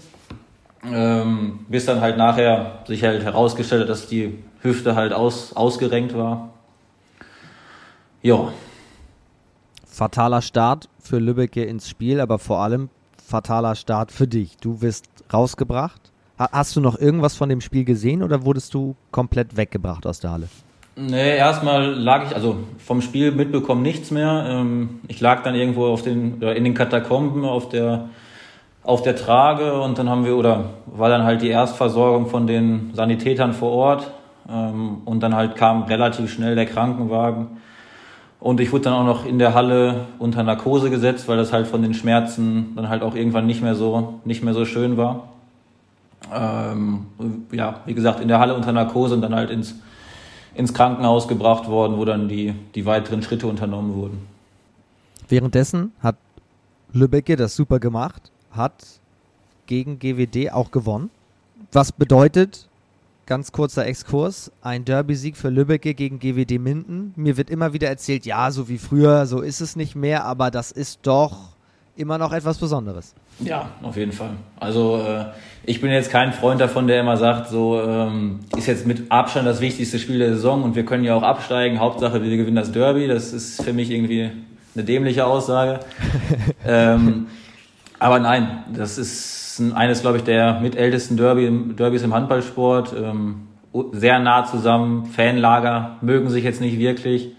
Ähm, 0.85 1.61
bis 1.69 1.87
dann 1.87 2.03
halt 2.03 2.19
nachher 2.19 2.81
sich 2.87 3.03
halt 3.03 3.23
herausgestellt 3.23 3.83
hat, 3.83 3.89
dass 3.89 4.07
die 4.07 4.39
Hüfte 4.61 4.95
halt 4.95 5.15
aus, 5.15 5.55
ausgerenkt 5.57 6.17
war. 6.17 6.51
Ja, 8.23 8.49
fataler 9.97 10.43
Start 10.43 10.91
für 11.01 11.19
Lübbecke 11.19 11.65
ins 11.65 11.89
Spiel, 11.89 12.21
aber 12.21 12.39
vor 12.39 12.59
allem 12.59 12.91
fataler 13.17 13.75
Start 13.75 14.13
für 14.13 14.27
dich. 14.27 14.59
Du 14.59 14.83
wirst 14.83 15.07
rausgebracht. 15.33 16.06
Hast 16.39 16.77
du 16.77 16.81
noch 16.81 16.99
irgendwas 16.99 17.37
von 17.37 17.49
dem 17.49 17.61
Spiel 17.61 17.85
gesehen 17.85 18.23
oder 18.23 18.45
wurdest 18.45 18.75
du 18.75 18.95
komplett 19.11 19.57
weggebracht 19.57 20.07
aus 20.07 20.21
der 20.21 20.33
Halle? 20.33 20.49
Nee, 20.99 21.37
erstmal 21.37 21.93
lag 21.93 22.27
ich, 22.27 22.35
also 22.35 22.57
vom 22.79 23.03
Spiel 23.03 23.31
mitbekommen 23.31 23.83
nichts 23.83 24.11
mehr. 24.11 24.47
Ähm, 24.49 25.01
ich 25.09 25.21
lag 25.21 25.43
dann 25.43 25.55
irgendwo 25.55 25.87
auf 25.87 26.03
den, 26.03 26.41
in 26.41 26.65
den 26.65 26.75
Katakomben 26.75 27.45
auf 27.45 27.69
der, 27.69 28.09
auf 28.83 29.03
der 29.03 29.15
Trage 29.15 29.81
und 29.81 29.99
dann 29.99 30.09
haben 30.09 30.25
wir, 30.25 30.37
oder 30.37 30.71
war 30.87 31.11
dann 31.11 31.25
halt 31.25 31.43
die 31.43 31.49
Erstversorgung 31.49 32.29
von 32.29 32.47
den 32.47 32.93
Sanitätern 32.95 33.53
vor 33.53 33.73
Ort 33.73 34.11
ähm, 34.49 35.03
und 35.05 35.23
dann 35.23 35.35
halt 35.35 35.57
kam 35.57 35.83
relativ 35.83 36.33
schnell 36.33 36.55
der 36.55 36.67
Krankenwagen 36.67 37.59
und 38.41 38.61
ich 38.61 38.73
wurde 38.73 38.85
dann 38.85 38.95
auch 38.95 39.05
noch 39.05 39.27
in 39.27 39.39
der 39.39 39.55
Halle 39.55 40.07
unter 40.19 40.43
Narkose 40.43 40.89
gesetzt, 40.89 41.29
weil 41.29 41.37
das 41.37 41.53
halt 41.53 41.67
von 41.67 41.83
den 41.83 41.95
Schmerzen 41.95 42.73
dann 42.77 42.89
halt 42.89 43.03
auch 43.03 43.15
irgendwann 43.15 43.47
nicht 43.47 43.63
mehr 43.63 43.75
so, 43.75 44.21
nicht 44.25 44.45
mehr 44.45 44.55
so 44.55 44.65
schön 44.65 44.97
war. 44.97 45.36
Ähm, 46.33 47.07
ja, 47.53 47.81
wie 47.87 47.95
gesagt, 47.95 48.21
in 48.21 48.29
der 48.29 48.39
Halle 48.39 48.55
unter 48.55 48.73
Narkose 48.73 49.15
und 49.15 49.23
dann 49.23 49.35
halt 49.35 49.51
ins, 49.51 49.75
ins 50.55 50.75
Krankenhaus 50.75 51.29
gebracht 51.29 51.69
worden, 51.69 51.97
wo 51.97 52.05
dann 52.05 52.29
die, 52.29 52.55
die 52.75 52.87
weiteren 52.87 53.23
Schritte 53.23 53.47
unternommen 53.47 53.95
wurden. 53.95 54.27
Währenddessen 55.29 55.93
hat 56.01 56.17
Lübbecke 56.93 57.37
das 57.37 57.57
super 57.57 57.79
gemacht, 57.79 58.31
hat 58.51 58.85
gegen 59.67 59.99
GWD 59.99 60.53
auch 60.53 60.71
gewonnen. 60.71 61.11
Was 61.73 61.93
bedeutet, 61.93 62.69
Ganz 63.27 63.51
kurzer 63.51 63.85
Exkurs. 63.87 64.53
Ein 64.63 64.85
Derby-Sieg 64.85 65.37
für 65.37 65.49
Lübbecke 65.49 65.95
gegen 65.95 66.21
GWD 66.21 66.61
Minden. 66.61 67.13
Mir 67.17 67.37
wird 67.37 67.51
immer 67.51 67.73
wieder 67.73 67.89
erzählt, 67.89 68.25
ja, 68.25 68.53
so 68.53 68.69
wie 68.69 68.79
früher, 68.79 69.27
so 69.27 69.41
ist 69.41 69.61
es 69.61 69.75
nicht 69.75 69.97
mehr, 69.97 70.25
aber 70.25 70.53
das 70.53 70.71
ist 70.71 71.01
doch 71.03 71.56
immer 71.97 72.19
noch 72.19 72.33
etwas 72.33 72.59
Besonderes. 72.59 73.15
Ja, 73.41 73.71
auf 73.83 73.97
jeden 73.97 74.13
Fall. 74.13 74.31
Also 74.61 74.99
äh, 74.99 75.25
ich 75.65 75.81
bin 75.81 75.91
jetzt 75.91 76.11
kein 76.11 76.33
Freund 76.33 76.61
davon, 76.61 76.87
der 76.87 77.01
immer 77.01 77.17
sagt, 77.17 77.49
so 77.49 77.81
ähm, 77.81 78.41
ist 78.57 78.67
jetzt 78.67 78.87
mit 78.87 79.11
Abstand 79.11 79.47
das 79.47 79.61
wichtigste 79.61 79.99
Spiel 79.99 80.19
der 80.19 80.35
Saison 80.35 80.63
und 80.63 80.77
wir 80.77 80.85
können 80.85 81.05
ja 81.05 81.15
auch 81.15 81.23
absteigen. 81.23 81.81
Hauptsache, 81.81 82.23
wir 82.23 82.37
gewinnen 82.37 82.57
das 82.57 82.73
Derby. 82.73 83.09
Das 83.09 83.33
ist 83.33 83.63
für 83.63 83.73
mich 83.73 83.91
irgendwie 83.91 84.31
eine 84.75 84.85
dämliche 84.85 85.27
Aussage. 85.27 85.81
ähm, 86.67 87.27
aber 87.99 88.19
nein, 88.19 88.65
das 88.75 88.99
ist 88.99 89.63
eines, 89.75 90.03
glaube 90.03 90.19
ich, 90.19 90.25
der 90.25 90.61
mitältesten 90.61 91.17
Derby, 91.17 91.75
Derbys 91.75 92.03
im 92.03 92.15
Handballsport. 92.15 92.95
Ähm, 92.97 93.47
sehr 93.93 94.19
nah 94.19 94.45
zusammen, 94.45 95.07
Fanlager 95.07 95.97
mögen 96.01 96.31
sich 96.31 96.45
jetzt 96.45 96.61
nicht 96.61 96.79
wirklich. 96.79 97.36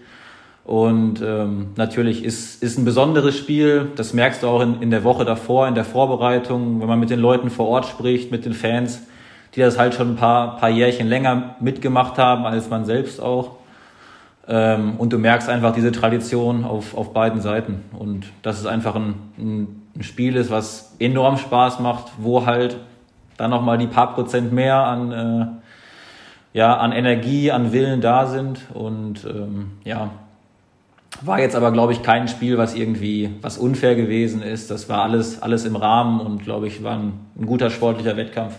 Und 0.68 1.22
ähm, 1.22 1.68
natürlich 1.76 2.22
ist, 2.22 2.62
ist 2.62 2.76
ein 2.76 2.84
besonderes 2.84 3.38
Spiel. 3.38 3.90
Das 3.96 4.12
merkst 4.12 4.42
du 4.42 4.48
auch 4.48 4.60
in, 4.60 4.82
in 4.82 4.90
der 4.90 5.02
Woche 5.02 5.24
davor, 5.24 5.66
in 5.66 5.74
der 5.74 5.86
Vorbereitung, 5.86 6.82
wenn 6.82 6.86
man 6.86 7.00
mit 7.00 7.08
den 7.08 7.20
Leuten 7.20 7.48
vor 7.48 7.68
Ort 7.68 7.86
spricht, 7.86 8.30
mit 8.30 8.44
den 8.44 8.52
Fans. 8.52 9.00
die 9.54 9.60
das 9.60 9.78
halt 9.78 9.94
schon 9.94 10.10
ein 10.10 10.16
paar, 10.16 10.58
paar 10.58 10.68
Jährchen 10.68 11.08
länger 11.08 11.56
mitgemacht 11.58 12.18
haben 12.18 12.44
als 12.44 12.68
man 12.68 12.84
selbst 12.84 13.18
auch. 13.18 13.52
Ähm, 14.46 14.96
und 14.98 15.10
du 15.10 15.18
merkst 15.18 15.48
einfach 15.48 15.72
diese 15.72 15.90
Tradition 15.90 16.66
auf, 16.66 16.94
auf 16.94 17.14
beiden 17.14 17.40
Seiten. 17.40 17.84
Und 17.98 18.26
dass 18.42 18.60
es 18.60 18.66
einfach 18.66 18.94
ein, 18.94 19.14
ein, 19.38 19.82
ein 19.96 20.02
Spiel 20.02 20.36
ist, 20.36 20.50
was 20.50 20.94
enorm 20.98 21.38
Spaß 21.38 21.80
macht, 21.80 22.12
wo 22.18 22.44
halt 22.44 22.76
dann 23.38 23.48
nochmal 23.48 23.78
die 23.78 23.86
paar 23.86 24.12
Prozent 24.12 24.52
mehr 24.52 24.76
an, 24.76 25.12
äh, 25.12 25.46
ja, 26.52 26.76
an 26.76 26.92
Energie, 26.92 27.52
an 27.52 27.72
Willen 27.72 28.02
da 28.02 28.26
sind. 28.26 28.60
Und 28.74 29.24
ähm, 29.24 29.70
ja, 29.84 30.10
war 31.22 31.40
jetzt 31.40 31.56
aber, 31.56 31.72
glaube 31.72 31.92
ich, 31.92 32.02
kein 32.02 32.28
Spiel, 32.28 32.58
was 32.58 32.74
irgendwie 32.74 33.30
was 33.40 33.58
unfair 33.58 33.96
gewesen 33.96 34.42
ist. 34.42 34.70
Das 34.70 34.88
war 34.88 35.02
alles, 35.02 35.42
alles 35.42 35.64
im 35.64 35.76
Rahmen 35.76 36.20
und, 36.20 36.42
glaube 36.42 36.68
ich, 36.68 36.82
war 36.82 36.98
ein, 36.98 37.12
ein 37.38 37.46
guter 37.46 37.70
sportlicher 37.70 38.16
Wettkampf. 38.16 38.54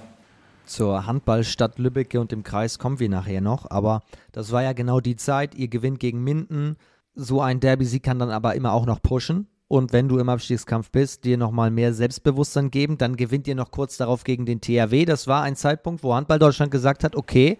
Zur 0.65 1.05
Handballstadt 1.07 1.79
Lübbecke 1.79 2.19
und 2.19 2.31
dem 2.31 2.43
Kreis 2.43 2.77
kommen 2.77 2.99
wir 2.99 3.09
nachher 3.09 3.41
noch, 3.41 3.69
aber 3.71 4.01
das 4.31 4.51
war 4.51 4.61
ja 4.61 4.73
genau 4.73 4.99
die 4.99 5.15
Zeit. 5.15 5.55
Ihr 5.55 5.67
gewinnt 5.67 5.99
gegen 5.99 6.23
Minden. 6.23 6.75
So 7.15 7.41
ein 7.41 7.59
Derby-Sieg 7.59 8.03
kann 8.03 8.19
dann 8.19 8.29
aber 8.29 8.55
immer 8.55 8.73
auch 8.73 8.85
noch 8.85 9.01
pushen. 9.01 9.47
Und 9.67 9.93
wenn 9.93 10.07
du 10.07 10.17
im 10.17 10.29
Abstiegskampf 10.29 10.89
bist, 10.91 11.25
dir 11.25 11.37
nochmal 11.37 11.69
mehr 11.69 11.93
Selbstbewusstsein 11.93 12.71
geben, 12.71 12.97
dann 12.97 13.15
gewinnt 13.15 13.47
ihr 13.47 13.55
noch 13.55 13.69
kurz 13.69 13.97
darauf 13.97 14.23
gegen 14.23 14.45
den 14.45 14.61
THW. 14.61 15.05
Das 15.05 15.27
war 15.27 15.43
ein 15.43 15.55
Zeitpunkt, 15.55 16.03
wo 16.03 16.13
Handball 16.15 16.39
Deutschland 16.39 16.71
gesagt 16.71 17.03
hat, 17.03 17.15
okay, 17.15 17.59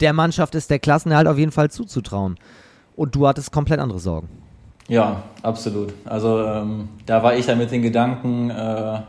der 0.00 0.12
Mannschaft 0.12 0.54
ist 0.54 0.70
der 0.70 0.78
Klassenerhalt 0.78 1.26
auf 1.26 1.38
jeden 1.38 1.52
Fall 1.52 1.70
zuzutrauen. 1.70 2.36
Und 2.96 3.14
du 3.14 3.26
hattest 3.26 3.52
komplett 3.52 3.80
andere 3.80 3.98
Sorgen. 3.98 4.28
Ja, 4.88 5.22
absolut. 5.42 5.94
Also 6.04 6.42
ähm, 6.44 6.88
da 7.06 7.22
war 7.22 7.34
ich 7.36 7.46
ja 7.46 7.54
mit 7.54 7.70
den 7.70 7.82
Gedanken 7.82 8.50
äh, 8.50 9.00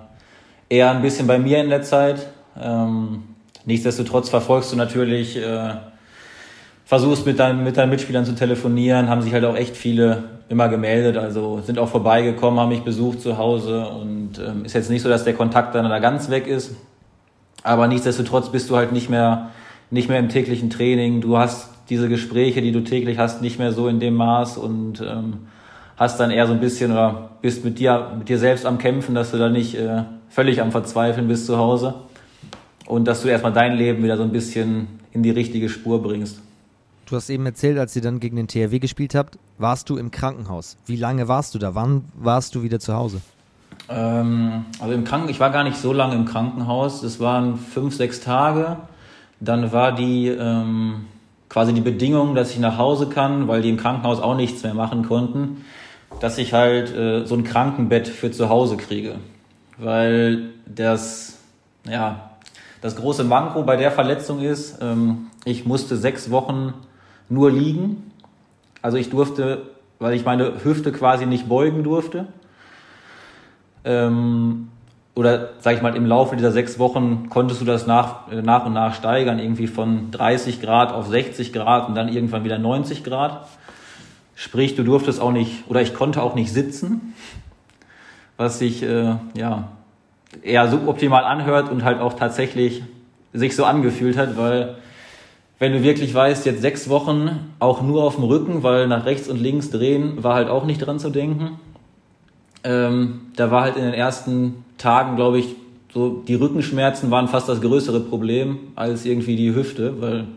eher 0.69 0.91
ein 0.91 1.01
bisschen 1.01 1.27
bei 1.27 1.39
mir 1.39 1.61
in 1.61 1.69
der 1.69 1.81
Zeit. 1.81 2.27
Ähm, 2.59 3.23
nichtsdestotrotz 3.65 4.29
verfolgst 4.29 4.71
du 4.71 4.75
natürlich, 4.75 5.35
äh, 5.37 5.73
versuchst 6.85 7.25
mit, 7.25 7.39
dein, 7.39 7.63
mit 7.63 7.77
deinen 7.77 7.89
Mitspielern 7.89 8.25
zu 8.25 8.35
telefonieren, 8.35 9.09
haben 9.09 9.21
sich 9.21 9.33
halt 9.33 9.45
auch 9.45 9.55
echt 9.55 9.75
viele 9.75 10.23
immer 10.49 10.69
gemeldet, 10.69 11.17
also 11.17 11.61
sind 11.61 11.79
auch 11.79 11.89
vorbeigekommen, 11.89 12.59
haben 12.59 12.69
mich 12.69 12.83
besucht 12.83 13.21
zu 13.21 13.37
Hause 13.37 13.87
und 13.87 14.39
ähm, 14.39 14.65
ist 14.65 14.73
jetzt 14.73 14.89
nicht 14.89 15.01
so, 15.01 15.09
dass 15.09 15.23
der 15.23 15.33
Kontakt 15.33 15.73
dann 15.73 15.89
da 15.89 15.99
ganz 15.99 16.29
weg 16.29 16.47
ist. 16.47 16.75
Aber 17.63 17.87
nichtsdestotrotz 17.87 18.49
bist 18.49 18.69
du 18.69 18.75
halt 18.75 18.91
nicht 18.91 19.09
mehr, 19.09 19.49
nicht 19.89 20.09
mehr 20.09 20.19
im 20.19 20.29
täglichen 20.29 20.69
Training. 20.69 21.21
Du 21.21 21.37
hast 21.37 21.69
diese 21.89 22.09
Gespräche, 22.09 22.61
die 22.61 22.71
du 22.71 22.81
täglich 22.81 23.17
hast, 23.17 23.41
nicht 23.41 23.59
mehr 23.59 23.71
so 23.71 23.87
in 23.87 23.99
dem 23.99 24.15
Maß 24.15 24.57
und 24.57 25.01
ähm, 25.01 25.47
hast 25.97 26.19
dann 26.19 26.31
eher 26.31 26.47
so 26.47 26.53
ein 26.53 26.59
bisschen 26.59 26.91
oder 26.91 27.31
bist 27.41 27.63
mit 27.63 27.79
dir, 27.79 28.13
mit 28.17 28.29
dir 28.29 28.39
selbst 28.39 28.65
am 28.65 28.77
Kämpfen, 28.77 29.15
dass 29.15 29.31
du 29.31 29.37
da 29.37 29.49
nicht 29.49 29.75
äh, 29.75 30.03
völlig 30.29 30.61
am 30.61 30.71
Verzweifeln 30.71 31.27
bist 31.27 31.45
zu 31.45 31.57
Hause 31.57 31.95
und 32.85 33.05
dass 33.05 33.21
du 33.21 33.27
erstmal 33.27 33.53
dein 33.53 33.75
Leben 33.75 34.03
wieder 34.03 34.17
so 34.17 34.23
ein 34.23 34.31
bisschen 34.31 34.87
in 35.11 35.23
die 35.23 35.31
richtige 35.31 35.69
Spur 35.69 36.01
bringst. 36.01 36.41
Du 37.05 37.15
hast 37.15 37.29
eben 37.29 37.45
erzählt, 37.45 37.77
als 37.77 37.95
ihr 37.95 38.01
dann 38.01 38.19
gegen 38.19 38.37
den 38.37 38.47
THW 38.47 38.79
gespielt 38.79 39.13
habt, 39.13 39.37
warst 39.57 39.89
du 39.89 39.97
im 39.97 40.09
Krankenhaus. 40.09 40.77
Wie 40.85 40.95
lange 40.95 41.27
warst 41.27 41.53
du 41.53 41.59
da? 41.59 41.75
Wann 41.75 42.05
warst 42.15 42.55
du 42.55 42.63
wieder 42.63 42.79
zu 42.79 42.95
Hause? 42.95 43.21
Ähm, 43.89 44.65
also 44.79 44.93
im 44.93 45.03
Kranken, 45.03 45.29
ich 45.29 45.39
war 45.39 45.51
gar 45.51 45.63
nicht 45.63 45.77
so 45.77 45.93
lange 45.93 46.15
im 46.15 46.25
Krankenhaus. 46.25 47.03
Es 47.03 47.19
waren 47.19 47.57
fünf, 47.57 47.95
sechs 47.95 48.21
Tage. 48.21 48.77
Dann 49.39 49.71
war 49.71 49.91
die 49.91 50.29
ähm, 50.29 51.05
quasi 51.53 51.71
die 51.71 51.81
Bedingung, 51.81 52.33
dass 52.33 52.49
ich 52.49 52.57
nach 52.57 52.79
Hause 52.79 53.07
kann, 53.09 53.47
weil 53.47 53.61
die 53.61 53.69
im 53.69 53.77
Krankenhaus 53.77 54.19
auch 54.19 54.35
nichts 54.35 54.63
mehr 54.63 54.73
machen 54.73 55.07
konnten, 55.07 55.63
dass 56.19 56.39
ich 56.39 56.51
halt 56.51 56.91
äh, 56.95 57.27
so 57.27 57.35
ein 57.35 57.43
Krankenbett 57.43 58.07
für 58.07 58.31
zu 58.31 58.49
Hause 58.49 58.75
kriege. 58.75 59.17
Weil 59.77 60.49
das, 60.65 61.37
ja, 61.87 62.31
das 62.81 62.95
große 62.95 63.23
Manko 63.23 63.61
bei 63.61 63.75
der 63.75 63.91
Verletzung 63.91 64.41
ist, 64.41 64.79
ähm, 64.81 65.27
ich 65.45 65.63
musste 65.63 65.95
sechs 65.95 66.31
Wochen 66.31 66.73
nur 67.29 67.51
liegen. 67.51 68.11
Also 68.81 68.97
ich 68.97 69.11
durfte, 69.11 69.61
weil 69.99 70.15
ich 70.15 70.25
meine 70.25 70.63
Hüfte 70.63 70.91
quasi 70.91 71.27
nicht 71.27 71.47
beugen 71.47 71.83
durfte. 71.83 72.25
Ähm, 73.85 74.69
oder 75.15 75.49
sag 75.59 75.75
ich 75.75 75.81
mal, 75.81 75.95
im 75.95 76.05
Laufe 76.05 76.35
dieser 76.35 76.51
sechs 76.51 76.79
Wochen 76.79 77.27
konntest 77.29 77.61
du 77.61 77.65
das 77.65 77.85
nach, 77.85 78.31
nach 78.31 78.65
und 78.65 78.73
nach 78.73 78.95
steigern, 78.95 79.39
irgendwie 79.39 79.67
von 79.67 80.09
30 80.11 80.61
Grad 80.61 80.91
auf 80.91 81.07
60 81.07 81.53
Grad 81.53 81.87
und 81.87 81.95
dann 81.95 82.09
irgendwann 82.09 82.43
wieder 82.43 82.57
90 82.57 83.03
Grad. 83.03 83.47
Sprich, 84.35 84.75
du 84.75 84.83
durftest 84.83 85.21
auch 85.21 85.31
nicht, 85.31 85.69
oder 85.69 85.81
ich 85.81 85.93
konnte 85.93 86.23
auch 86.23 86.33
nicht 86.33 86.51
sitzen, 86.51 87.13
was 88.37 88.57
sich 88.57 88.81
äh, 88.81 89.15
ja 89.37 89.69
eher 90.41 90.67
suboptimal 90.67 91.23
anhört 91.23 91.69
und 91.69 91.83
halt 91.83 91.99
auch 91.99 92.13
tatsächlich 92.13 92.83
sich 93.33 93.55
so 93.55 93.65
angefühlt 93.65 94.17
hat, 94.17 94.35
weil 94.37 94.77
wenn 95.59 95.73
du 95.73 95.83
wirklich 95.83 96.13
weißt, 96.13 96.45
jetzt 96.47 96.61
sechs 96.61 96.89
Wochen 96.89 97.53
auch 97.59 97.81
nur 97.81 98.03
auf 98.03 98.15
dem 98.15 98.23
Rücken, 98.23 98.63
weil 98.63 98.87
nach 98.87 99.05
rechts 99.05 99.27
und 99.27 99.39
links 99.39 99.69
drehen 99.69 100.23
war 100.23 100.33
halt 100.33 100.49
auch 100.49 100.65
nicht 100.65 100.79
dran 100.79 100.99
zu 100.99 101.09
denken. 101.09 101.59
Ähm, 102.63 103.21
da 103.35 103.51
war 103.51 103.61
halt 103.61 103.77
in 103.77 103.83
den 103.83 103.93
ersten 103.93 104.65
Tagen, 104.83 105.15
glaube 105.15 105.39
ich, 105.39 105.55
so 105.93 106.23
die 106.27 106.35
Rückenschmerzen 106.35 107.09
waren 107.09 107.29
fast 107.29 107.47
das 107.47 107.61
größere 107.61 108.01
Problem 108.01 108.59
als 108.75 109.05
irgendwie 109.05 109.37
die 109.37 109.55
Hüfte, 109.55 110.01
weil 110.01 110.27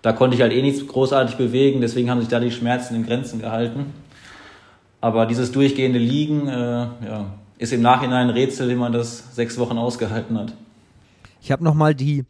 da 0.00 0.12
konnte 0.12 0.36
ich 0.36 0.40
halt 0.40 0.54
eh 0.54 0.62
nichts 0.62 0.86
großartig 0.86 1.36
bewegen, 1.36 1.82
deswegen 1.82 2.08
haben 2.08 2.20
sich 2.20 2.30
da 2.30 2.40
die 2.40 2.50
Schmerzen 2.50 2.94
in 2.94 3.04
Grenzen 3.04 3.40
gehalten. 3.40 3.92
Aber 5.02 5.26
dieses 5.26 5.52
durchgehende 5.52 5.98
Liegen, 5.98 6.48
äh, 6.48 6.52
ja, 6.54 7.26
ist 7.58 7.74
im 7.74 7.82
Nachhinein 7.82 8.28
ein 8.28 8.30
Rätsel, 8.30 8.70
wie 8.70 8.74
man 8.74 8.92
das 8.92 9.34
sechs 9.34 9.58
Wochen 9.58 9.76
ausgehalten 9.76 10.38
hat. 10.38 10.54
Ich 11.42 11.52
habe 11.52 11.62
nochmal 11.62 11.94
die 11.94 12.24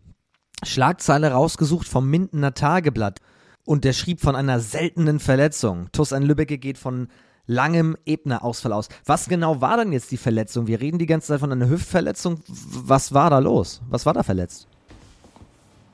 Schlagzeile 0.64 1.30
rausgesucht 1.30 1.86
vom 1.86 2.10
Mindener 2.10 2.54
Tageblatt 2.54 3.20
und 3.64 3.84
der 3.84 3.92
schrieb 3.92 4.20
von 4.20 4.34
einer 4.34 4.58
seltenen 4.58 5.20
Verletzung. 5.20 5.86
Tuss 5.92 6.12
ein 6.12 6.24
Lübbecke 6.24 6.58
geht 6.58 6.78
von 6.78 7.06
langem 7.46 7.96
Ebner-Ausfall 8.06 8.72
aus. 8.72 8.88
Was 9.04 9.28
genau 9.28 9.60
war 9.60 9.76
denn 9.76 9.92
jetzt 9.92 10.10
die 10.10 10.16
Verletzung? 10.16 10.66
Wir 10.66 10.80
reden 10.80 10.98
die 10.98 11.06
ganze 11.06 11.28
Zeit 11.28 11.40
von 11.40 11.52
einer 11.52 11.68
Hüftverletzung. 11.68 12.40
Was 12.46 13.12
war 13.12 13.30
da 13.30 13.38
los? 13.38 13.82
Was 13.88 14.06
war 14.06 14.14
da 14.14 14.22
verletzt? 14.22 14.66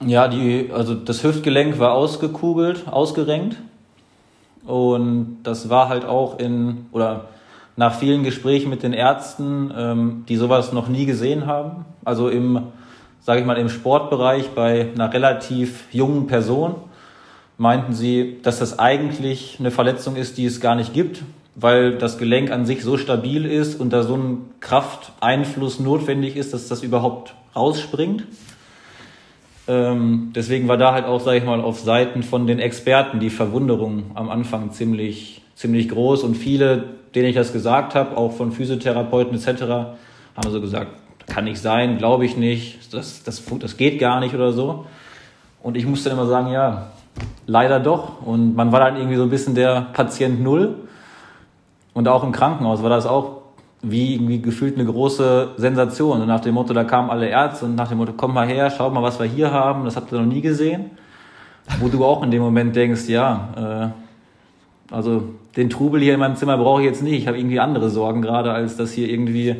Ja, 0.04 0.28
die, 0.28 0.70
also 0.72 0.94
das 0.94 1.22
Hüftgelenk 1.22 1.78
war 1.78 1.92
ausgekugelt, 1.92 2.88
ausgerenkt. 2.88 3.56
Und 4.64 5.38
das 5.42 5.68
war 5.68 5.88
halt 5.88 6.04
auch 6.04 6.38
in, 6.38 6.86
oder 6.92 7.26
nach 7.76 7.94
vielen 7.94 8.22
Gesprächen 8.24 8.70
mit 8.70 8.82
den 8.82 8.92
Ärzten, 8.92 9.72
ähm, 9.76 10.24
die 10.28 10.36
sowas 10.36 10.72
noch 10.72 10.88
nie 10.88 11.06
gesehen 11.06 11.46
haben. 11.46 11.84
Also 12.04 12.28
im, 12.28 12.68
sage 13.20 13.40
ich 13.40 13.46
mal, 13.46 13.58
im 13.58 13.68
Sportbereich 13.68 14.50
bei 14.50 14.90
einer 14.94 15.12
relativ 15.12 15.84
jungen 15.92 16.26
Person 16.26 16.76
meinten 17.58 17.92
sie, 17.92 18.38
dass 18.42 18.58
das 18.58 18.78
eigentlich 18.78 19.56
eine 19.60 19.70
Verletzung 19.70 20.16
ist, 20.16 20.38
die 20.38 20.46
es 20.46 20.60
gar 20.60 20.74
nicht 20.76 20.94
gibt, 20.94 21.22
weil 21.60 21.96
das 21.98 22.18
Gelenk 22.18 22.50
an 22.50 22.64
sich 22.64 22.82
so 22.82 22.96
stabil 22.96 23.44
ist 23.44 23.78
und 23.78 23.92
da 23.92 24.02
so 24.02 24.16
ein 24.16 24.38
Krafteinfluss 24.60 25.80
notwendig 25.80 26.36
ist, 26.36 26.54
dass 26.54 26.68
das 26.68 26.82
überhaupt 26.82 27.34
rausspringt. 27.54 28.24
Ähm, 29.68 30.32
deswegen 30.34 30.68
war 30.68 30.76
da 30.76 30.92
halt 30.92 31.04
auch, 31.04 31.20
sage 31.20 31.38
ich 31.38 31.44
mal, 31.44 31.60
auf 31.60 31.80
Seiten 31.80 32.22
von 32.22 32.46
den 32.46 32.58
Experten 32.58 33.20
die 33.20 33.30
Verwunderung 33.30 34.12
am 34.14 34.30
Anfang 34.30 34.72
ziemlich, 34.72 35.42
ziemlich 35.54 35.88
groß 35.88 36.24
und 36.24 36.34
viele, 36.34 36.84
denen 37.14 37.28
ich 37.28 37.36
das 37.36 37.52
gesagt 37.52 37.94
habe, 37.94 38.16
auch 38.16 38.32
von 38.32 38.52
Physiotherapeuten 38.52 39.34
etc., 39.36 39.62
haben 39.62 40.50
so 40.50 40.60
gesagt, 40.60 40.92
kann 41.26 41.44
nicht 41.44 41.60
sein, 41.60 41.98
glaube 41.98 42.24
ich 42.24 42.36
nicht, 42.36 42.92
das, 42.94 43.22
das, 43.22 43.42
das 43.60 43.76
geht 43.76 43.98
gar 43.98 44.20
nicht 44.20 44.34
oder 44.34 44.52
so. 44.52 44.86
Und 45.62 45.76
ich 45.76 45.86
musste 45.86 46.08
immer 46.08 46.26
sagen, 46.26 46.50
ja, 46.50 46.92
leider 47.46 47.80
doch. 47.80 48.22
Und 48.22 48.56
man 48.56 48.72
war 48.72 48.80
dann 48.80 48.96
irgendwie 48.96 49.16
so 49.16 49.24
ein 49.24 49.30
bisschen 49.30 49.54
der 49.54 49.88
Patient 49.92 50.42
Null 50.42 50.74
und 52.00 52.08
auch 52.08 52.24
im 52.24 52.32
Krankenhaus 52.32 52.82
war 52.82 52.88
das 52.88 53.04
auch 53.04 53.42
wie 53.82 54.14
irgendwie 54.14 54.40
gefühlt 54.40 54.76
eine 54.76 54.86
große 54.86 55.50
Sensation. 55.58 56.22
Und 56.22 56.28
nach 56.28 56.40
dem 56.40 56.54
Motto, 56.54 56.72
da 56.72 56.84
kamen 56.84 57.10
alle 57.10 57.28
Ärzte 57.28 57.66
und 57.66 57.74
nach 57.74 57.88
dem 57.88 57.98
Motto, 57.98 58.14
komm 58.16 58.32
mal 58.32 58.48
her, 58.48 58.70
schau 58.70 58.88
mal, 58.88 59.02
was 59.02 59.18
wir 59.18 59.26
hier 59.26 59.52
haben, 59.52 59.84
das 59.84 59.96
habt 59.96 60.10
ihr 60.10 60.18
noch 60.18 60.24
nie 60.24 60.40
gesehen. 60.40 60.92
Wo 61.78 61.88
du 61.88 62.02
auch 62.02 62.22
in 62.22 62.30
dem 62.30 62.40
Moment 62.40 62.74
denkst, 62.74 63.06
ja, 63.08 63.92
äh, 64.90 64.94
also 64.94 65.24
den 65.58 65.68
Trubel 65.68 66.00
hier 66.00 66.14
in 66.14 66.20
meinem 66.20 66.36
Zimmer 66.36 66.56
brauche 66.56 66.80
ich 66.80 66.86
jetzt 66.86 67.02
nicht. 67.02 67.18
Ich 67.18 67.26
habe 67.26 67.36
irgendwie 67.36 67.60
andere 67.60 67.90
Sorgen 67.90 68.22
gerade, 68.22 68.50
als 68.50 68.78
dass 68.78 68.92
hier 68.92 69.10
irgendwie 69.10 69.54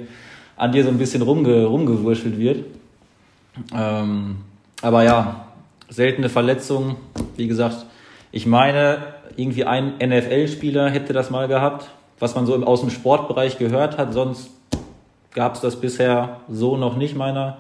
an 0.57 0.73
dir 0.73 0.83
so 0.83 0.89
ein 0.89 0.97
bisschen 0.97 1.21
rumge 1.21 1.67
rumgewurschtelt 1.67 2.39
wird. 2.39 2.65
Ähm, 3.77 4.37
aber 4.81 5.05
ja, 5.05 5.45
seltene 5.91 6.31
Verletzung. 6.31 6.97
Wie 7.37 7.49
gesagt, 7.49 7.85
ich 8.33 8.47
meine, 8.47 8.97
irgendwie 9.37 9.67
ein 9.67 9.93
NFL-Spieler 10.03 10.89
hätte 10.89 11.13
das 11.13 11.29
mal 11.29 11.47
gehabt 11.47 11.91
was 12.21 12.35
man 12.35 12.47
so 12.47 12.55
aus 12.65 12.81
dem 12.81 12.91
Sportbereich 12.91 13.59
gehört 13.59 13.99
hat. 13.99 14.13
Sonst 14.13 14.51
gab 15.33 15.55
es 15.55 15.61
das 15.61 15.81
bisher 15.81 16.41
so 16.49 16.77
noch 16.77 16.97
nicht 16.97 17.17
meiner, 17.17 17.59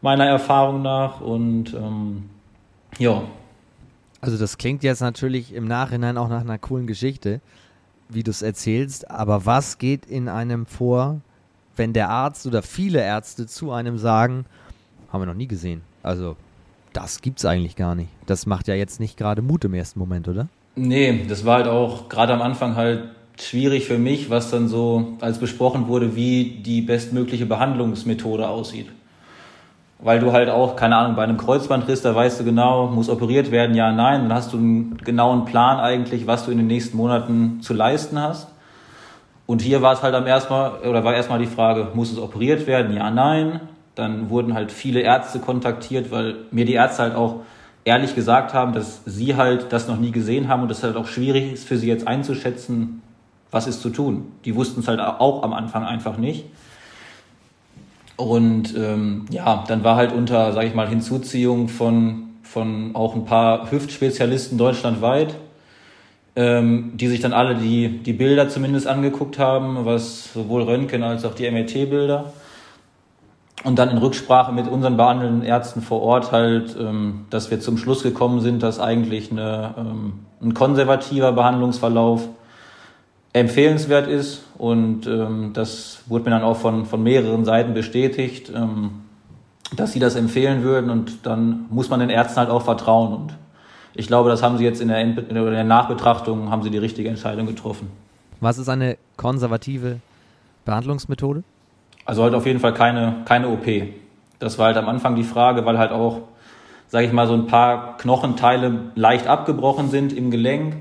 meiner 0.00 0.24
Erfahrung 0.24 0.82
nach. 0.82 1.20
Und 1.20 1.74
ähm, 1.74 2.30
ja. 2.98 3.22
Also 4.20 4.38
das 4.38 4.56
klingt 4.56 4.82
jetzt 4.82 5.00
natürlich 5.00 5.52
im 5.52 5.66
Nachhinein 5.66 6.16
auch 6.16 6.28
nach 6.28 6.40
einer 6.40 6.58
coolen 6.58 6.86
Geschichte, 6.86 7.40
wie 8.08 8.22
du 8.22 8.30
es 8.30 8.40
erzählst. 8.40 9.10
Aber 9.10 9.44
was 9.44 9.78
geht 9.78 10.06
in 10.06 10.28
einem 10.28 10.64
vor, 10.64 11.20
wenn 11.74 11.92
der 11.92 12.08
Arzt 12.08 12.46
oder 12.46 12.62
viele 12.62 13.00
Ärzte 13.00 13.46
zu 13.46 13.72
einem 13.72 13.98
sagen, 13.98 14.46
haben 15.12 15.22
wir 15.22 15.26
noch 15.26 15.34
nie 15.34 15.48
gesehen. 15.48 15.82
Also, 16.02 16.36
das 16.92 17.20
gibt's 17.20 17.44
eigentlich 17.44 17.76
gar 17.76 17.94
nicht. 17.94 18.08
Das 18.26 18.46
macht 18.46 18.68
ja 18.68 18.74
jetzt 18.74 19.00
nicht 19.00 19.16
gerade 19.16 19.42
Mut 19.42 19.64
im 19.64 19.74
ersten 19.74 19.98
Moment, 19.98 20.28
oder? 20.28 20.48
Nee, 20.76 21.26
das 21.28 21.44
war 21.44 21.56
halt 21.56 21.68
auch 21.68 22.08
gerade 22.08 22.32
am 22.32 22.42
Anfang 22.42 22.76
halt 22.76 23.10
schwierig 23.38 23.86
für 23.86 23.98
mich, 23.98 24.30
was 24.30 24.50
dann 24.50 24.68
so 24.68 25.16
als 25.20 25.38
besprochen 25.38 25.88
wurde, 25.88 26.16
wie 26.16 26.62
die 26.64 26.80
bestmögliche 26.80 27.46
Behandlungsmethode 27.46 28.48
aussieht. 28.48 28.88
Weil 29.98 30.20
du 30.20 30.32
halt 30.32 30.50
auch, 30.50 30.76
keine 30.76 30.96
Ahnung, 30.96 31.16
bei 31.16 31.24
einem 31.24 31.38
Kreuzbandriss, 31.38 32.02
da 32.02 32.14
weißt 32.14 32.40
du 32.40 32.44
genau, 32.44 32.86
muss 32.88 33.08
operiert 33.08 33.50
werden, 33.50 33.74
ja, 33.74 33.92
nein, 33.92 34.22
dann 34.22 34.34
hast 34.34 34.52
du 34.52 34.58
einen 34.58 34.98
genauen 34.98 35.46
Plan 35.46 35.78
eigentlich, 35.78 36.26
was 36.26 36.44
du 36.44 36.50
in 36.50 36.58
den 36.58 36.66
nächsten 36.66 36.96
Monaten 36.96 37.60
zu 37.62 37.72
leisten 37.72 38.20
hast. 38.20 38.48
Und 39.46 39.62
hier 39.62 39.80
war 39.80 39.94
es 39.94 40.02
halt 40.02 40.14
am 40.14 40.26
erstmal, 40.26 40.80
oder 40.80 41.04
war 41.04 41.14
erstmal 41.14 41.38
die 41.38 41.46
Frage, 41.46 41.88
muss 41.94 42.12
es 42.12 42.18
operiert 42.18 42.66
werden? 42.66 42.94
Ja, 42.94 43.10
nein. 43.10 43.60
Dann 43.94 44.28
wurden 44.28 44.52
halt 44.52 44.72
viele 44.72 45.00
Ärzte 45.00 45.38
kontaktiert, 45.38 46.10
weil 46.10 46.34
mir 46.50 46.66
die 46.66 46.74
Ärzte 46.74 47.04
halt 47.04 47.14
auch 47.14 47.36
ehrlich 47.84 48.14
gesagt 48.14 48.52
haben, 48.52 48.74
dass 48.74 49.00
sie 49.06 49.36
halt 49.36 49.72
das 49.72 49.88
noch 49.88 49.96
nie 49.96 50.10
gesehen 50.10 50.48
haben 50.48 50.62
und 50.62 50.70
es 50.70 50.82
halt 50.82 50.96
auch 50.96 51.06
schwierig 51.06 51.52
ist 51.52 51.66
für 51.66 51.78
sie 51.78 51.86
jetzt 51.86 52.06
einzuschätzen, 52.06 53.00
was 53.50 53.66
ist 53.66 53.80
zu 53.80 53.90
tun. 53.90 54.32
Die 54.44 54.54
wussten 54.54 54.80
es 54.80 54.88
halt 54.88 55.00
auch 55.00 55.42
am 55.42 55.52
Anfang 55.52 55.84
einfach 55.84 56.16
nicht. 56.16 56.44
Und 58.16 58.74
ähm, 58.76 59.26
ja, 59.30 59.64
dann 59.68 59.84
war 59.84 59.96
halt 59.96 60.12
unter, 60.12 60.52
sage 60.52 60.68
ich 60.68 60.74
mal, 60.74 60.88
Hinzuziehung 60.88 61.68
von, 61.68 62.30
von 62.42 62.94
auch 62.94 63.14
ein 63.14 63.26
paar 63.26 63.70
Hüftspezialisten 63.70 64.56
deutschlandweit, 64.56 65.34
ähm, 66.34 66.92
die 66.94 67.08
sich 67.08 67.20
dann 67.20 67.34
alle 67.34 67.56
die, 67.56 67.98
die 67.98 68.14
Bilder 68.14 68.48
zumindest 68.48 68.86
angeguckt 68.86 69.38
haben, 69.38 69.84
was 69.84 70.32
sowohl 70.32 70.62
Röntgen 70.62 71.02
als 71.02 71.24
auch 71.24 71.34
die 71.34 71.50
MRT-Bilder. 71.50 72.32
Und 73.64 73.78
dann 73.78 73.90
in 73.90 73.98
Rücksprache 73.98 74.52
mit 74.52 74.68
unseren 74.68 74.96
behandelnden 74.96 75.42
Ärzten 75.42 75.82
vor 75.82 76.00
Ort 76.00 76.32
halt, 76.32 76.76
ähm, 76.78 77.26
dass 77.30 77.50
wir 77.50 77.60
zum 77.60 77.76
Schluss 77.76 78.02
gekommen 78.02 78.40
sind, 78.40 78.62
dass 78.62 78.80
eigentlich 78.80 79.30
eine, 79.30 79.74
ähm, 79.76 80.12
ein 80.40 80.54
konservativer 80.54 81.32
Behandlungsverlauf 81.32 82.28
empfehlenswert 83.36 84.06
ist. 84.06 84.42
Und 84.56 85.06
ähm, 85.06 85.50
das 85.52 86.02
wurde 86.06 86.24
mir 86.24 86.30
dann 86.30 86.42
auch 86.42 86.56
von, 86.56 86.86
von 86.86 87.02
mehreren 87.02 87.44
Seiten 87.44 87.74
bestätigt, 87.74 88.50
ähm, 88.54 89.02
dass 89.74 89.92
sie 89.92 89.98
das 89.98 90.16
empfehlen 90.16 90.62
würden. 90.62 90.90
Und 90.90 91.26
dann 91.26 91.66
muss 91.70 91.90
man 91.90 92.00
den 92.00 92.10
Ärzten 92.10 92.38
halt 92.38 92.50
auch 92.50 92.62
vertrauen. 92.62 93.12
Und 93.12 93.34
ich 93.94 94.06
glaube, 94.06 94.30
das 94.30 94.42
haben 94.42 94.56
sie 94.56 94.64
jetzt 94.64 94.80
in 94.80 94.88
der, 94.88 95.00
in 95.00 95.34
der 95.34 95.64
Nachbetrachtung, 95.64 96.50
haben 96.50 96.62
sie 96.62 96.70
die 96.70 96.78
richtige 96.78 97.08
Entscheidung 97.08 97.46
getroffen. 97.46 97.88
Was 98.40 98.58
ist 98.58 98.68
eine 98.68 98.96
konservative 99.16 100.00
Behandlungsmethode? 100.64 101.42
Also 102.04 102.22
halt 102.22 102.34
auf 102.34 102.46
jeden 102.46 102.60
Fall 102.60 102.74
keine, 102.74 103.16
keine 103.24 103.48
OP. 103.48 103.66
Das 104.38 104.58
war 104.58 104.66
halt 104.66 104.76
am 104.76 104.88
Anfang 104.88 105.16
die 105.16 105.24
Frage, 105.24 105.64
weil 105.66 105.78
halt 105.78 105.92
auch, 105.92 106.20
sage 106.88 107.06
ich 107.06 107.12
mal, 107.12 107.26
so 107.26 107.34
ein 107.34 107.46
paar 107.46 107.96
Knochenteile 107.96 108.92
leicht 108.94 109.26
abgebrochen 109.26 109.90
sind 109.90 110.12
im 110.12 110.30
Gelenk 110.30 110.76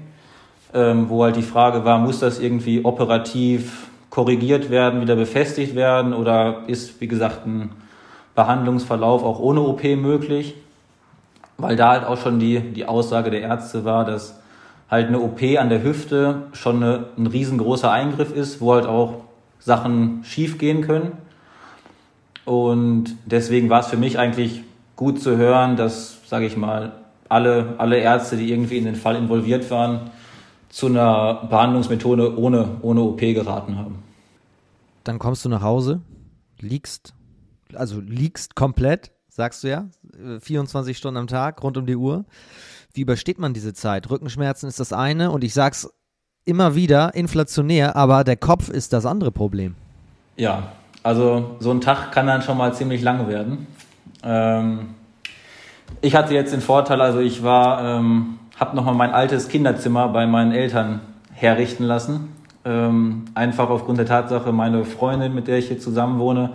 ähm, 0.76 1.10
wo 1.10 1.24
halt 1.24 1.38
die 1.38 1.42
Frage 1.42 1.86
war, 1.86 1.98
muss 1.98 2.20
das 2.20 2.40
irgendwie 2.40 2.84
operativ 2.84 3.88
korrigiert 4.10 4.70
werden, 4.70 5.02
wieder 5.02 5.16
befestigt 5.16 5.74
werden 5.74 6.14
oder 6.14 6.64
ist, 6.68 7.00
wie 7.02 7.08
gesagt, 7.08 7.48
ein 7.48 7.72
Behandlungsverlauf 8.36 9.24
auch 9.24 9.40
ohne 9.40 9.62
OP 9.62 9.84
möglich? 9.84 10.56
Weil 11.58 11.78
da 11.78 11.92
halt 11.92 12.06
auch 12.06 12.18
schon 12.18 12.40
die, 12.40 12.60
die 12.60 12.86
Aussage 12.86 13.32
der 13.32 13.42
Ärzte 13.42 13.86
war, 13.86 14.04
dass 14.04 14.42
halt 14.92 15.08
eine 15.08 15.22
OP 15.22 15.42
an 15.58 15.70
der 15.70 15.82
Hüfte 15.82 16.44
schon 16.52 16.84
eine, 16.84 17.06
ein 17.18 17.28
riesengroßer 17.28 17.90
Eingriff 17.90 18.36
ist, 18.36 18.60
wo 18.60 18.74
halt 18.74 18.86
auch 18.86 19.22
Sachen 19.60 20.24
schief 20.26 20.58
gehen 20.58 20.82
können. 20.82 21.14
Und 22.44 23.16
deswegen 23.26 23.70
war 23.70 23.80
es 23.80 23.88
für 23.88 23.98
mich 23.98 24.20
eigentlich 24.20 24.64
gut 24.98 25.22
zu 25.22 25.38
hören, 25.38 25.78
dass, 25.78 26.20
sage 26.28 26.46
ich 26.46 26.58
mal, 26.58 26.92
alle, 27.30 27.76
alle 27.78 27.98
Ärzte, 27.98 28.36
die 28.38 28.52
irgendwie 28.52 28.78
in 28.78 28.86
den 28.86 28.96
Fall 28.96 29.16
involviert 29.16 29.72
waren, 29.72 30.12
zu 30.70 30.88
einer 30.88 31.46
Behandlungsmethode 31.50 32.38
ohne, 32.38 32.78
ohne 32.82 33.02
OP 33.02 33.20
geraten 33.20 33.78
haben. 33.78 34.04
Dann 35.04 35.20
kommst 35.20 35.46
du 35.46 35.50
nach 35.50 35.62
Hause, 35.62 36.02
liegst, 36.60 37.14
also 37.74 38.00
liegst 38.00 38.56
komplett, 38.56 39.12
sagst 39.30 39.64
du 39.64 39.70
ja, 39.70 39.88
24 40.40 40.98
Stunden 40.98 41.18
am 41.18 41.28
Tag, 41.28 41.62
rund 41.64 41.78
um 41.78 41.86
die 41.86 41.96
Uhr. 41.96 42.26
Wie 42.94 43.02
übersteht 43.02 43.40
man 43.40 43.54
diese 43.54 43.74
Zeit? 43.74 44.10
Rückenschmerzen 44.10 44.68
ist 44.68 44.80
das 44.80 44.94
eine 44.94 45.32
und 45.32 45.44
ich 45.44 45.54
sag's 45.54 45.90
immer 46.46 46.76
wieder, 46.76 47.14
inflationär, 47.16 47.96
aber 47.96 48.24
der 48.24 48.38
Kopf 48.38 48.70
ist 48.70 48.94
das 48.94 49.06
andere 49.06 49.32
Problem. 49.32 49.76
Ja, 50.38 50.72
also 51.04 51.58
so 51.60 51.72
ein 51.72 51.82
Tag 51.82 52.12
kann 52.12 52.28
dann 52.28 52.42
schon 52.42 52.58
mal 52.58 52.74
ziemlich 52.74 53.02
lang 53.02 53.28
werden. 53.28 53.68
Ähm, 54.24 54.96
ich 56.02 56.16
hatte 56.16 56.34
jetzt 56.34 56.54
den 56.54 56.62
Vorteil, 56.62 57.02
also 57.02 57.20
ich 57.20 57.44
war 57.44 58.00
ähm, 58.00 58.40
habe 58.60 58.76
nochmal 58.76 58.96
mein 58.96 59.12
altes 59.12 59.48
Kinderzimmer 59.50 60.08
bei 60.10 60.26
meinen 60.26 60.52
Eltern 60.52 61.02
herrichten 61.34 61.84
lassen. 61.84 62.30
Ähm, 62.64 63.26
einfach 63.36 63.70
aufgrund 63.70 64.00
der 64.00 64.06
Tatsache, 64.06 64.52
meine 64.52 64.86
Freundin, 64.86 65.36
mit 65.36 65.48
der 65.48 65.60
ich 65.60 65.68
hier 65.68 65.80
zusammen 65.80 66.20
wohne, 66.20 66.52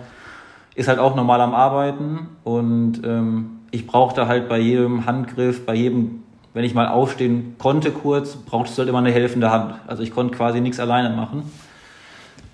ist 0.75 0.87
halt 0.87 0.99
auch 0.99 1.15
normal 1.15 1.41
am 1.41 1.53
Arbeiten 1.53 2.27
und 2.43 3.01
ähm, 3.05 3.59
ich 3.71 3.87
brauchte 3.87 4.27
halt 4.27 4.49
bei 4.49 4.59
jedem 4.59 5.05
Handgriff, 5.05 5.65
bei 5.65 5.75
jedem, 5.75 6.23
wenn 6.53 6.65
ich 6.65 6.73
mal 6.73 6.87
aufstehen 6.87 7.55
konnte 7.57 7.91
kurz, 7.91 8.35
brauchtest 8.35 8.77
du 8.77 8.81
halt 8.81 8.89
immer 8.89 8.99
eine 8.99 9.11
helfende 9.11 9.51
Hand. 9.51 9.75
Also 9.87 10.03
ich 10.03 10.11
konnte 10.11 10.35
quasi 10.35 10.59
nichts 10.59 10.79
alleine 10.79 11.15
machen. 11.15 11.43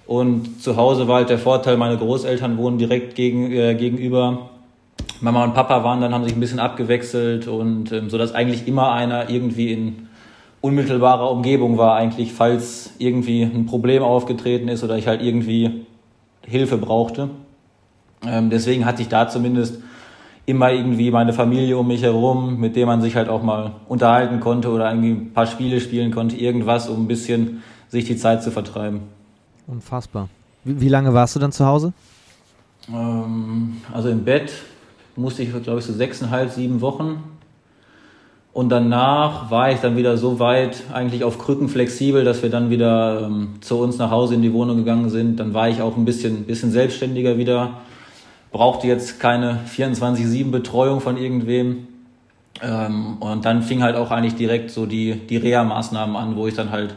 Und 0.05 0.61
zu 0.61 0.77
Hause 0.77 1.07
war 1.07 1.17
halt 1.17 1.29
der 1.29 1.39
Vorteil, 1.39 1.77
meine 1.77 1.97
Großeltern 1.97 2.57
wohnen 2.57 2.77
direkt 2.77 3.15
gegen, 3.15 3.51
äh, 3.51 3.75
gegenüber 3.75 4.49
Mama 5.21 5.43
und 5.43 5.53
Papa 5.53 5.83
waren 5.83 6.01
dann, 6.01 6.13
haben 6.13 6.23
sich 6.23 6.33
ein 6.33 6.39
bisschen 6.39 6.59
abgewechselt 6.59 7.47
und 7.47 7.91
ähm, 7.91 8.09
so 8.09 8.17
dass 8.17 8.33
eigentlich 8.33 8.67
immer 8.67 8.91
einer 8.91 9.29
irgendwie 9.29 9.71
in 9.71 10.07
unmittelbarer 10.61 11.29
Umgebung 11.31 11.77
war, 11.77 11.95
eigentlich, 11.95 12.33
falls 12.33 12.91
irgendwie 12.97 13.43
ein 13.43 13.65
Problem 13.65 14.03
aufgetreten 14.03 14.67
ist 14.67 14.83
oder 14.83 14.97
ich 14.97 15.07
halt 15.07 15.21
irgendwie 15.21 15.85
Hilfe 16.45 16.77
brauchte. 16.77 17.29
Ähm, 18.25 18.49
deswegen 18.49 18.85
hatte 18.85 19.01
ich 19.01 19.07
da 19.07 19.27
zumindest 19.27 19.79
immer 20.45 20.71
irgendwie 20.71 21.11
meine 21.11 21.33
Familie 21.33 21.77
um 21.77 21.87
mich 21.87 22.01
herum, 22.03 22.59
mit 22.59 22.75
der 22.75 22.85
man 22.85 23.01
sich 23.01 23.15
halt 23.15 23.29
auch 23.29 23.43
mal 23.43 23.73
unterhalten 23.87 24.39
konnte 24.39 24.69
oder 24.69 24.89
irgendwie 24.89 25.11
ein 25.11 25.33
paar 25.33 25.45
Spiele 25.45 25.81
spielen 25.81 26.11
konnte, 26.11 26.37
irgendwas, 26.37 26.89
um 26.89 27.03
ein 27.03 27.07
bisschen 27.07 27.63
sich 27.89 28.05
die 28.05 28.15
Zeit 28.15 28.43
zu 28.43 28.51
vertreiben. 28.51 29.01
Unfassbar. 29.67 30.29
Wie, 30.63 30.81
wie 30.81 30.89
lange 30.89 31.13
warst 31.13 31.35
du 31.35 31.39
dann 31.39 31.51
zu 31.51 31.65
Hause? 31.65 31.93
Ähm, 32.89 33.77
also 33.93 34.09
im 34.09 34.23
Bett 34.23 34.51
musste 35.17 35.43
ich, 35.43 35.51
glaube 35.63 35.79
ich, 35.79 35.85
so 35.85 35.93
sechseinhalb, 35.93 36.51
sieben 36.51 36.81
Wochen. 36.81 37.23
Und 38.53 38.69
danach 38.69 39.51
war 39.51 39.71
ich 39.71 39.81
dann 39.81 39.97
wieder 39.97 40.17
so 40.17 40.39
weit, 40.39 40.83
eigentlich 40.91 41.23
auf 41.23 41.37
Krücken 41.37 41.69
flexibel, 41.69 42.23
dass 42.23 42.41
wir 42.41 42.49
dann 42.49 42.71
wieder 42.71 43.21
ähm, 43.21 43.49
zu 43.61 43.77
uns 43.77 43.99
nach 43.99 44.09
Hause 44.09 44.33
in 44.33 44.41
die 44.41 44.51
Wohnung 44.51 44.77
gegangen 44.77 45.09
sind. 45.09 45.39
Dann 45.39 45.53
war 45.53 45.69
ich 45.69 45.81
auch 45.81 45.95
ein 45.95 46.05
bisschen, 46.05 46.45
bisschen 46.45 46.71
selbstständiger 46.71 47.37
wieder. 47.37 47.81
Brauchte 48.51 48.87
jetzt 48.87 49.19
keine 49.19 49.59
24-7 49.71 50.49
Betreuung 50.49 51.01
von 51.01 51.17
irgendwem. 51.17 51.87
Ähm, 52.63 53.17
und 53.19 53.45
dann 53.45 53.61
fing 53.61 53.83
halt 53.83 53.95
auch 53.95 54.09
eigentlich 54.09 54.35
direkt 54.35 54.71
so 54.71 54.87
die, 54.87 55.13
die 55.13 55.37
Reha-Maßnahmen 55.37 56.15
an, 56.15 56.35
wo 56.35 56.47
ich 56.47 56.55
dann 56.55 56.71
halt 56.71 56.95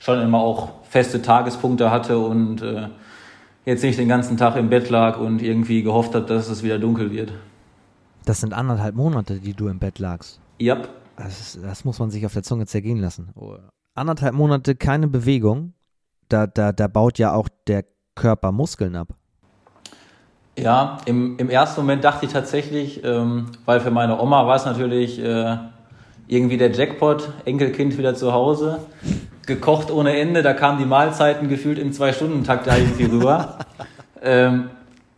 schon 0.00 0.20
immer 0.20 0.40
auch 0.40 0.68
feste 0.90 1.22
Tagespunkte 1.22 1.90
hatte 1.90 2.18
und 2.18 2.60
äh, 2.60 2.88
jetzt 3.64 3.82
nicht 3.82 3.98
den 3.98 4.08
ganzen 4.08 4.36
Tag 4.36 4.56
im 4.56 4.68
Bett 4.68 4.90
lag 4.90 5.18
und 5.18 5.42
irgendwie 5.42 5.82
gehofft 5.82 6.14
habe, 6.14 6.26
dass 6.26 6.48
es 6.48 6.62
wieder 6.62 6.78
dunkel 6.78 7.12
wird. 7.12 7.32
Das 8.28 8.42
sind 8.42 8.52
anderthalb 8.52 8.94
Monate, 8.94 9.40
die 9.40 9.54
du 9.54 9.68
im 9.68 9.78
Bett 9.78 9.98
lagst. 9.98 10.38
Ja. 10.58 10.76
Yep. 10.76 10.88
Das, 11.16 11.58
das, 11.62 11.86
muss 11.86 11.98
man 11.98 12.10
sich 12.10 12.26
auf 12.26 12.34
der 12.34 12.42
Zunge 12.42 12.66
zergehen 12.66 12.98
lassen. 12.98 13.32
Anderthalb 13.94 14.34
Monate 14.34 14.74
keine 14.76 15.08
Bewegung, 15.08 15.72
da, 16.28 16.46
da, 16.46 16.72
da 16.72 16.88
baut 16.88 17.18
ja 17.18 17.32
auch 17.32 17.48
der 17.66 17.86
Körper 18.14 18.52
Muskeln 18.52 18.96
ab. 18.96 19.14
Ja, 20.58 20.98
im, 21.06 21.38
im 21.38 21.48
ersten 21.48 21.80
Moment 21.80 22.04
dachte 22.04 22.26
ich 22.26 22.32
tatsächlich, 22.32 23.02
ähm, 23.02 23.46
weil 23.64 23.80
für 23.80 23.90
meine 23.90 24.20
Oma 24.20 24.46
war 24.46 24.56
es 24.56 24.66
natürlich 24.66 25.18
äh, 25.18 25.56
irgendwie 26.26 26.58
der 26.58 26.70
Jackpot, 26.70 27.30
Enkelkind 27.46 27.96
wieder 27.96 28.14
zu 28.14 28.34
Hause, 28.34 28.80
gekocht 29.46 29.90
ohne 29.90 30.18
Ende, 30.18 30.42
da 30.42 30.52
kamen 30.52 30.78
die 30.78 30.84
Mahlzeiten 30.84 31.48
gefühlt 31.48 31.78
im 31.78 31.94
Zwei-Stunden-Takt 31.94 32.66
da 32.66 32.76
irgendwie 32.76 33.04
rüber. 33.04 33.60
ähm, 34.22 34.68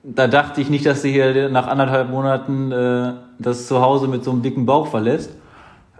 da 0.02 0.26
dachte 0.26 0.60
ich 0.60 0.70
nicht, 0.70 0.86
dass 0.86 1.02
sie 1.02 1.12
hier 1.12 1.48
nach 1.50 1.66
anderthalb 1.66 2.10
Monaten 2.10 2.72
äh, 2.72 3.12
das 3.38 3.66
Zuhause 3.66 4.08
mit 4.08 4.24
so 4.24 4.30
einem 4.30 4.42
dicken 4.42 4.66
Bauch 4.66 4.86
verlässt. 4.86 5.30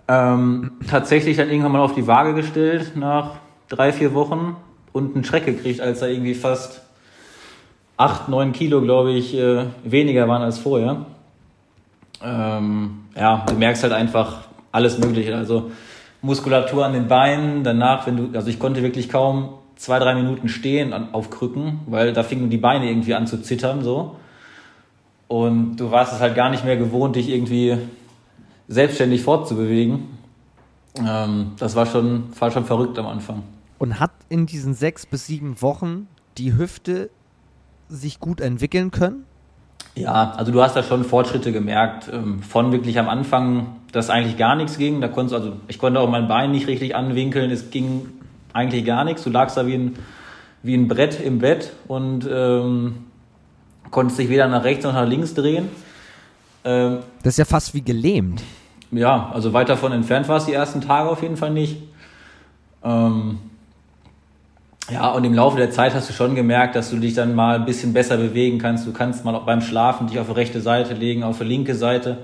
Ähm, 0.09 0.72
tatsächlich 0.88 1.36
dann 1.36 1.51
irgendwann 1.51 1.72
mal 1.72 1.80
auf 1.80 1.94
die 1.94 2.07
Waage 2.07 2.34
gestellt 2.34 2.96
nach 2.96 3.36
drei, 3.68 3.92
vier 3.92 4.14
Wochen 4.14 4.57
und 4.92 5.14
einen 5.14 5.24
Schreck 5.24 5.46
gekriegt, 5.46 5.80
als 5.80 6.01
da 6.01 6.07
irgendwie 6.07 6.34
fast 6.34 6.82
acht, 7.96 8.28
neun 8.28 8.53
Kilo, 8.53 8.80
glaube 8.80 9.12
ich, 9.12 9.36
äh, 9.36 9.66
weniger 9.84 10.26
waren 10.26 10.42
als 10.42 10.59
vorher. 10.59 11.05
Ähm, 12.22 13.05
ja, 13.14 13.44
du 13.46 13.55
merkst 13.55 13.82
halt 13.82 13.92
einfach 13.92 14.48
alles 14.72 14.98
Mögliche. 14.98 15.36
Also 15.36 15.70
Muskulatur 16.22 16.84
an 16.84 16.94
den 16.94 17.07
Beinen, 17.07 17.62
danach, 17.62 18.07
wenn 18.07 18.16
du, 18.16 18.36
also 18.36 18.48
ich 18.48 18.59
konnte 18.59 18.82
wirklich 18.82 19.09
kaum 19.09 19.51
zwei, 19.80 19.98
drei 19.98 20.14
Minuten 20.14 20.50
stehen 20.50 20.92
auf 20.92 21.30
Krücken, 21.30 21.80
weil 21.86 22.12
da 22.12 22.22
fingen 22.22 22.50
die 22.50 22.58
Beine 22.58 22.86
irgendwie 22.86 23.14
an 23.14 23.26
zu 23.26 23.40
zittern, 23.40 23.82
so. 23.82 24.16
Und 25.26 25.76
du 25.76 25.90
warst 25.90 26.12
es 26.12 26.20
halt 26.20 26.34
gar 26.34 26.50
nicht 26.50 26.66
mehr 26.66 26.76
gewohnt, 26.76 27.16
dich 27.16 27.30
irgendwie 27.30 27.78
selbstständig 28.68 29.22
fortzubewegen. 29.22 30.18
Ähm, 30.98 31.52
das 31.58 31.76
war 31.76 31.86
schon, 31.86 32.24
war 32.38 32.50
schon 32.50 32.66
verrückt 32.66 32.98
am 32.98 33.06
Anfang. 33.06 33.42
Und 33.78 33.98
hat 33.98 34.10
in 34.28 34.44
diesen 34.44 34.74
sechs 34.74 35.06
bis 35.06 35.26
sieben 35.26 35.62
Wochen 35.62 36.08
die 36.36 36.58
Hüfte 36.58 37.08
sich 37.88 38.20
gut 38.20 38.42
entwickeln 38.42 38.90
können? 38.90 39.24
Ja, 39.94 40.32
also 40.32 40.52
du 40.52 40.62
hast 40.62 40.76
da 40.76 40.82
schon 40.82 41.04
Fortschritte 41.04 41.52
gemerkt. 41.52 42.10
Ähm, 42.12 42.42
von 42.42 42.70
wirklich 42.70 42.98
am 42.98 43.08
Anfang, 43.08 43.76
dass 43.92 44.10
eigentlich 44.10 44.36
gar 44.36 44.56
nichts 44.56 44.76
ging. 44.76 45.00
Da 45.00 45.08
konntest, 45.08 45.34
also 45.34 45.56
ich 45.68 45.78
konnte 45.78 46.00
auch 46.00 46.10
mein 46.10 46.28
Bein 46.28 46.50
nicht 46.50 46.66
richtig 46.66 46.94
anwinkeln. 46.94 47.50
Es 47.50 47.70
ging 47.70 48.19
eigentlich 48.53 48.84
gar 48.84 49.05
nichts. 49.05 49.24
Du 49.24 49.30
lagst 49.30 49.57
da 49.57 49.66
wie 49.66 49.74
ein, 49.74 49.94
wie 50.62 50.74
ein 50.74 50.88
Brett 50.88 51.20
im 51.20 51.38
Bett 51.38 51.72
und 51.88 52.28
ähm, 52.30 53.07
konntest 53.90 54.18
dich 54.18 54.28
weder 54.28 54.48
nach 54.48 54.64
rechts 54.64 54.84
noch 54.84 54.92
nach 54.92 55.07
links 55.07 55.34
drehen. 55.34 55.68
Ähm, 56.64 56.98
das 57.22 57.34
ist 57.34 57.38
ja 57.38 57.44
fast 57.44 57.74
wie 57.74 57.82
gelähmt. 57.82 58.42
Ja, 58.92 59.30
also 59.32 59.53
weit 59.53 59.68
davon 59.68 59.92
entfernt 59.92 60.28
war 60.28 60.36
es 60.36 60.46
die 60.46 60.53
ersten 60.53 60.80
Tage 60.80 61.09
auf 61.09 61.22
jeden 61.22 61.36
Fall 61.36 61.51
nicht. 61.51 61.76
Ähm, 62.82 63.38
ja, 64.90 65.11
und 65.11 65.22
im 65.24 65.34
Laufe 65.34 65.57
der 65.57 65.70
Zeit 65.70 65.94
hast 65.94 66.09
du 66.09 66.12
schon 66.12 66.34
gemerkt, 66.34 66.74
dass 66.74 66.90
du 66.90 66.96
dich 66.96 67.14
dann 67.14 67.34
mal 67.34 67.55
ein 67.55 67.64
bisschen 67.64 67.92
besser 67.92 68.16
bewegen 68.16 68.59
kannst. 68.59 68.86
Du 68.86 68.92
kannst 68.92 69.24
mal 69.24 69.34
auch 69.36 69.44
beim 69.44 69.61
Schlafen 69.61 70.09
dich 70.09 70.18
auf 70.18 70.26
die 70.26 70.32
rechte 70.32 70.61
Seite 70.61 70.94
legen, 70.94 71.22
auf 71.22 71.38
die 71.38 71.44
linke 71.44 71.76
Seite, 71.76 72.18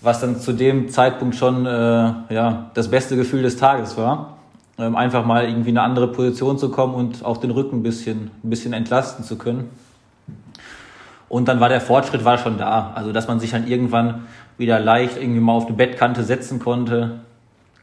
was 0.00 0.20
dann 0.20 0.40
zu 0.40 0.54
dem 0.54 0.88
Zeitpunkt 0.88 1.36
schon 1.36 1.66
äh, 1.66 1.70
ja, 1.70 2.70
das 2.72 2.90
beste 2.90 3.16
Gefühl 3.16 3.42
des 3.42 3.58
Tages 3.58 3.98
war. 3.98 4.38
Ähm, 4.80 4.96
einfach 4.96 5.26
mal 5.26 5.44
irgendwie 5.44 5.70
in 5.70 5.78
eine 5.78 5.86
andere 5.86 6.08
Position 6.08 6.58
zu 6.58 6.70
kommen 6.70 6.94
und 6.94 7.24
auch 7.24 7.36
den 7.36 7.50
Rücken 7.50 7.80
ein 7.80 7.82
bisschen, 7.82 8.30
ein 8.42 8.50
bisschen 8.50 8.72
entlasten 8.72 9.24
zu 9.24 9.36
können. 9.36 9.68
Und 11.28 11.48
dann 11.48 11.60
war 11.60 11.68
der 11.68 11.80
Fortschritt 11.80 12.24
war 12.24 12.38
schon 12.38 12.56
da. 12.56 12.92
Also, 12.94 13.12
dass 13.12 13.28
man 13.28 13.38
sich 13.38 13.50
dann 13.50 13.68
irgendwann 13.68 14.26
wieder 14.56 14.80
leicht 14.80 15.16
irgendwie 15.20 15.40
mal 15.40 15.52
auf 15.52 15.66
eine 15.66 15.76
Bettkante 15.76 16.24
setzen 16.24 16.58
konnte. 16.58 17.20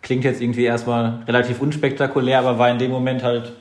Klingt 0.02 0.24
jetzt 0.24 0.42
irgendwie 0.42 0.64
erstmal 0.64 1.20
relativ 1.28 1.62
unspektakulär, 1.62 2.40
aber 2.40 2.58
war 2.58 2.70
in 2.70 2.80
dem 2.80 2.92
Moment 2.92 3.24
halt 3.24 3.54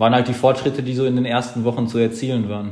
waren 0.00 0.14
halt 0.14 0.28
die 0.28 0.34
Fortschritte, 0.34 0.82
die 0.82 0.94
so 0.94 1.04
in 1.04 1.14
den 1.14 1.26
ersten 1.26 1.62
Wochen 1.64 1.86
zu 1.86 1.98
erzielen 1.98 2.48
waren. 2.48 2.70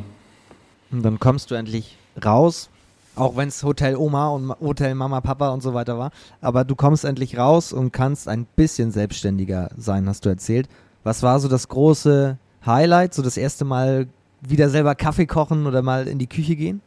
Und 0.91 1.05
dann 1.05 1.21
kommst 1.21 1.51
du 1.51 1.57
endlich 1.57 1.99
raus, 2.25 2.71
auch 3.19 3.37
wenn 3.37 3.49
es 3.49 3.63
Hotel 3.63 3.97
Oma 3.97 4.29
und 4.29 4.51
Hotel 4.61 4.95
Mama, 4.95 5.21
Papa 5.21 5.51
und 5.51 5.63
so 5.63 5.75
weiter 5.75 5.99
war. 5.99 6.11
Aber 6.41 6.65
du 6.65 6.75
kommst 6.75 7.05
endlich 7.05 7.39
raus 7.39 7.73
und 7.73 7.93
kannst 7.93 8.29
ein 8.29 8.47
bisschen 8.57 8.93
selbstständiger 8.93 9.71
sein, 9.77 10.09
hast 10.09 10.25
du 10.25 10.29
erzählt. 10.29 10.69
Was 11.05 11.23
war 11.23 11.41
so 11.41 11.49
das 11.49 11.69
große 11.69 12.39
Highlight, 12.65 13.15
so 13.15 13.23
das 13.23 13.37
erste 13.37 13.65
Mal 13.65 14.09
wieder 14.41 14.69
selber 14.69 14.95
Kaffee 14.95 15.27
kochen 15.27 15.67
oder 15.67 15.83
mal 15.83 16.07
in 16.07 16.19
die 16.19 16.27
Küche 16.27 16.57
gehen? 16.57 16.81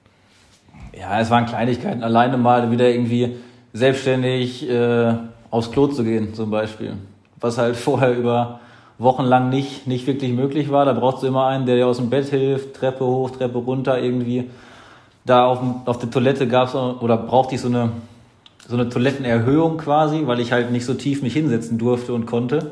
Ja, 0.93 1.19
es 1.19 1.29
waren 1.29 1.45
Kleinigkeiten. 1.45 2.03
Alleine 2.03 2.37
mal 2.37 2.71
wieder 2.71 2.89
irgendwie 2.89 3.37
selbstständig 3.73 4.69
äh, 4.69 5.13
aufs 5.49 5.71
Klo 5.71 5.87
zu 5.87 6.03
gehen, 6.03 6.33
zum 6.33 6.51
Beispiel. 6.51 6.93
Was 7.39 7.57
halt 7.57 7.75
vorher 7.75 8.15
über 8.15 8.59
wochenlang 9.01 9.49
nicht, 9.49 9.87
nicht 9.87 10.05
wirklich 10.05 10.31
möglich 10.31 10.71
war. 10.71 10.85
Da 10.85 10.93
brauchst 10.93 11.23
du 11.23 11.27
immer 11.27 11.47
einen, 11.47 11.65
der 11.65 11.75
dir 11.75 11.87
aus 11.87 11.97
dem 11.97 12.09
Bett 12.09 12.27
hilft, 12.29 12.75
Treppe 12.75 13.05
hoch, 13.05 13.31
Treppe 13.31 13.57
runter 13.57 13.99
irgendwie. 13.99 14.49
Da 15.25 15.45
auf, 15.45 15.59
auf 15.85 15.99
der 15.99 16.09
Toilette 16.09 16.47
gab 16.47 16.69
es 16.69 16.75
oder 16.75 17.17
brauchte 17.17 17.55
ich 17.55 17.61
so 17.61 17.67
eine, 17.67 17.91
so 18.67 18.75
eine 18.75 18.89
Toilettenerhöhung 18.89 19.77
quasi, 19.77 20.23
weil 20.25 20.39
ich 20.39 20.51
halt 20.51 20.71
nicht 20.71 20.85
so 20.85 20.93
tief 20.93 21.21
mich 21.21 21.33
hinsetzen 21.33 21.77
durfte 21.77 22.13
und 22.13 22.25
konnte. 22.25 22.71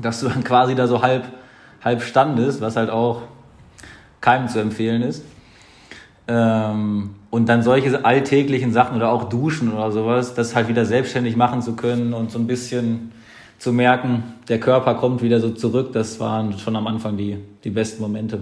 Dass 0.00 0.20
du 0.20 0.28
dann 0.28 0.44
quasi 0.44 0.74
da 0.74 0.86
so 0.86 1.02
halb, 1.02 1.24
halb 1.82 2.02
standest, 2.02 2.60
was 2.60 2.76
halt 2.76 2.90
auch 2.90 3.22
keinem 4.20 4.48
zu 4.48 4.60
empfehlen 4.60 5.02
ist. 5.02 5.24
Ähm, 6.28 7.10
und 7.30 7.48
dann 7.48 7.62
solche 7.62 8.04
alltäglichen 8.04 8.72
Sachen 8.72 8.96
oder 8.96 9.10
auch 9.12 9.28
Duschen 9.28 9.72
oder 9.72 9.92
sowas, 9.92 10.34
das 10.34 10.54
halt 10.54 10.68
wieder 10.68 10.84
selbstständig 10.84 11.36
machen 11.36 11.62
zu 11.62 11.74
können 11.74 12.12
und 12.12 12.30
so 12.30 12.38
ein 12.38 12.46
bisschen 12.46 13.12
zu 13.58 13.72
merken, 13.72 14.34
der 14.48 14.60
Körper 14.60 14.94
kommt 14.94 15.22
wieder 15.22 15.40
so 15.40 15.50
zurück, 15.50 15.92
das 15.92 16.20
waren 16.20 16.58
schon 16.58 16.76
am 16.76 16.86
Anfang 16.86 17.16
die, 17.16 17.38
die 17.64 17.70
besten 17.70 18.02
Momente. 18.02 18.40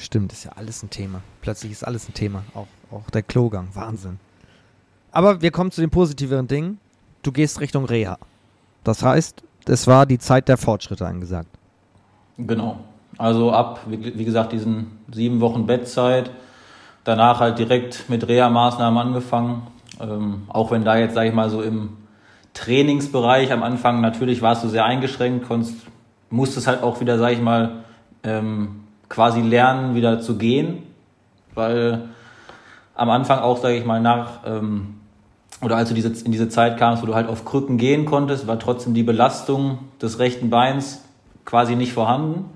Stimmt, 0.00 0.32
ist 0.32 0.44
ja 0.44 0.52
alles 0.52 0.82
ein 0.82 0.88
Thema. 0.88 1.20
Plötzlich 1.42 1.72
ist 1.72 1.86
alles 1.86 2.08
ein 2.08 2.14
Thema. 2.14 2.42
Auch, 2.54 2.66
auch 2.90 3.10
der 3.10 3.22
Klogang. 3.22 3.68
Wahnsinn. 3.74 4.18
Aber 5.12 5.42
wir 5.42 5.50
kommen 5.50 5.70
zu 5.70 5.82
den 5.82 5.90
positiveren 5.90 6.48
Dingen. 6.48 6.80
Du 7.22 7.32
gehst 7.32 7.60
Richtung 7.60 7.84
Reha. 7.84 8.16
Das 8.82 9.02
heißt, 9.02 9.42
es 9.66 9.86
war 9.86 10.06
die 10.06 10.18
Zeit 10.18 10.48
der 10.48 10.56
Fortschritte 10.56 11.06
angesagt. 11.06 11.50
Genau. 12.38 12.78
Also 13.18 13.52
ab, 13.52 13.80
wie, 13.88 14.24
gesagt, 14.24 14.52
diesen 14.52 14.98
sieben 15.12 15.40
Wochen 15.40 15.66
Bettzeit. 15.66 16.30
Danach 17.04 17.40
halt 17.40 17.58
direkt 17.58 18.08
mit 18.08 18.26
Reha-Maßnahmen 18.26 18.98
angefangen. 18.98 19.66
Ähm, 20.00 20.44
auch 20.48 20.70
wenn 20.70 20.82
da 20.82 20.96
jetzt, 20.96 21.14
sage 21.14 21.28
ich 21.28 21.34
mal, 21.34 21.50
so 21.50 21.60
im 21.60 21.98
Trainingsbereich 22.54 23.52
am 23.52 23.62
Anfang 23.62 24.00
natürlich 24.00 24.40
warst 24.40 24.64
du 24.64 24.68
sehr 24.68 24.86
eingeschränkt, 24.86 25.46
konntest, 25.46 25.74
musstest 26.30 26.66
halt 26.66 26.82
auch 26.82 27.00
wieder, 27.02 27.18
sag 27.18 27.32
ich 27.32 27.42
mal, 27.42 27.84
ähm, 28.22 28.80
quasi 29.10 29.42
lernen, 29.42 29.94
wieder 29.94 30.20
zu 30.20 30.38
gehen, 30.38 30.84
weil 31.54 32.08
am 32.94 33.10
Anfang 33.10 33.40
auch, 33.40 33.58
sage 33.58 33.76
ich 33.76 33.84
mal, 33.84 34.00
nach 34.00 34.46
ähm, 34.46 34.94
oder 35.60 35.76
als 35.76 35.90
du 35.90 35.94
diese, 35.94 36.24
in 36.24 36.32
diese 36.32 36.48
Zeit 36.48 36.78
kamst, 36.78 37.02
wo 37.02 37.06
du 37.06 37.14
halt 37.14 37.28
auf 37.28 37.44
Krücken 37.44 37.76
gehen 37.76 38.06
konntest, 38.06 38.46
war 38.46 38.58
trotzdem 38.58 38.94
die 38.94 39.02
Belastung 39.02 39.80
des 40.00 40.18
rechten 40.18 40.48
Beins 40.48 41.04
quasi 41.44 41.76
nicht 41.76 41.92
vorhanden. 41.92 42.46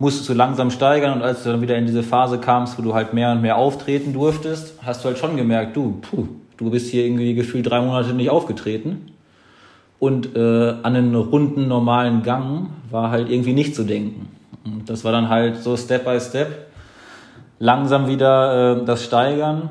Musstest 0.00 0.28
du 0.28 0.32
langsam 0.32 0.72
steigern 0.72 1.12
und 1.12 1.22
als 1.22 1.44
du 1.44 1.50
dann 1.50 1.60
wieder 1.60 1.76
in 1.76 1.86
diese 1.86 2.02
Phase 2.02 2.38
kamst, 2.38 2.76
wo 2.76 2.82
du 2.82 2.92
halt 2.92 3.14
mehr 3.14 3.30
und 3.30 3.40
mehr 3.40 3.56
auftreten 3.56 4.12
durftest, 4.12 4.74
hast 4.84 5.04
du 5.04 5.08
halt 5.08 5.18
schon 5.18 5.36
gemerkt, 5.36 5.76
du, 5.76 6.00
puh, 6.00 6.26
Du 6.62 6.70
bist 6.70 6.90
hier 6.90 7.04
irgendwie 7.04 7.34
gefühlt 7.34 7.68
drei 7.68 7.80
Monate 7.80 8.12
nicht 8.14 8.30
aufgetreten. 8.30 9.08
Und 9.98 10.36
äh, 10.36 10.74
an 10.82 10.94
einen 10.96 11.14
runden, 11.14 11.66
normalen 11.66 12.22
Gang 12.22 12.68
war 12.90 13.10
halt 13.10 13.28
irgendwie 13.28 13.52
nicht 13.52 13.74
zu 13.74 13.82
denken. 13.82 14.28
Und 14.64 14.88
das 14.88 15.04
war 15.04 15.12
dann 15.12 15.28
halt 15.28 15.62
so 15.62 15.76
Step 15.76 16.04
by 16.04 16.20
Step. 16.20 16.68
Langsam 17.58 18.06
wieder 18.06 18.80
äh, 18.80 18.84
das 18.84 19.04
Steigern. 19.04 19.70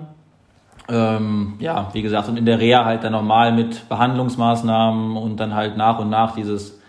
Ähm, 0.89 1.53
ja, 1.59 1.89
wie 1.93 2.01
gesagt, 2.01 2.27
und 2.27 2.37
in 2.37 2.45
der 2.45 2.59
Reha 2.59 2.83
halt 2.85 3.03
dann 3.03 3.13
nochmal 3.13 3.53
mit 3.53 3.87
Behandlungsmaßnahmen 3.87 5.15
und 5.15 5.37
dann 5.39 5.53
halt 5.53 5.77
nach 5.77 5.99
und 5.99 6.09
nach 6.09 6.35
dieses, 6.35 6.79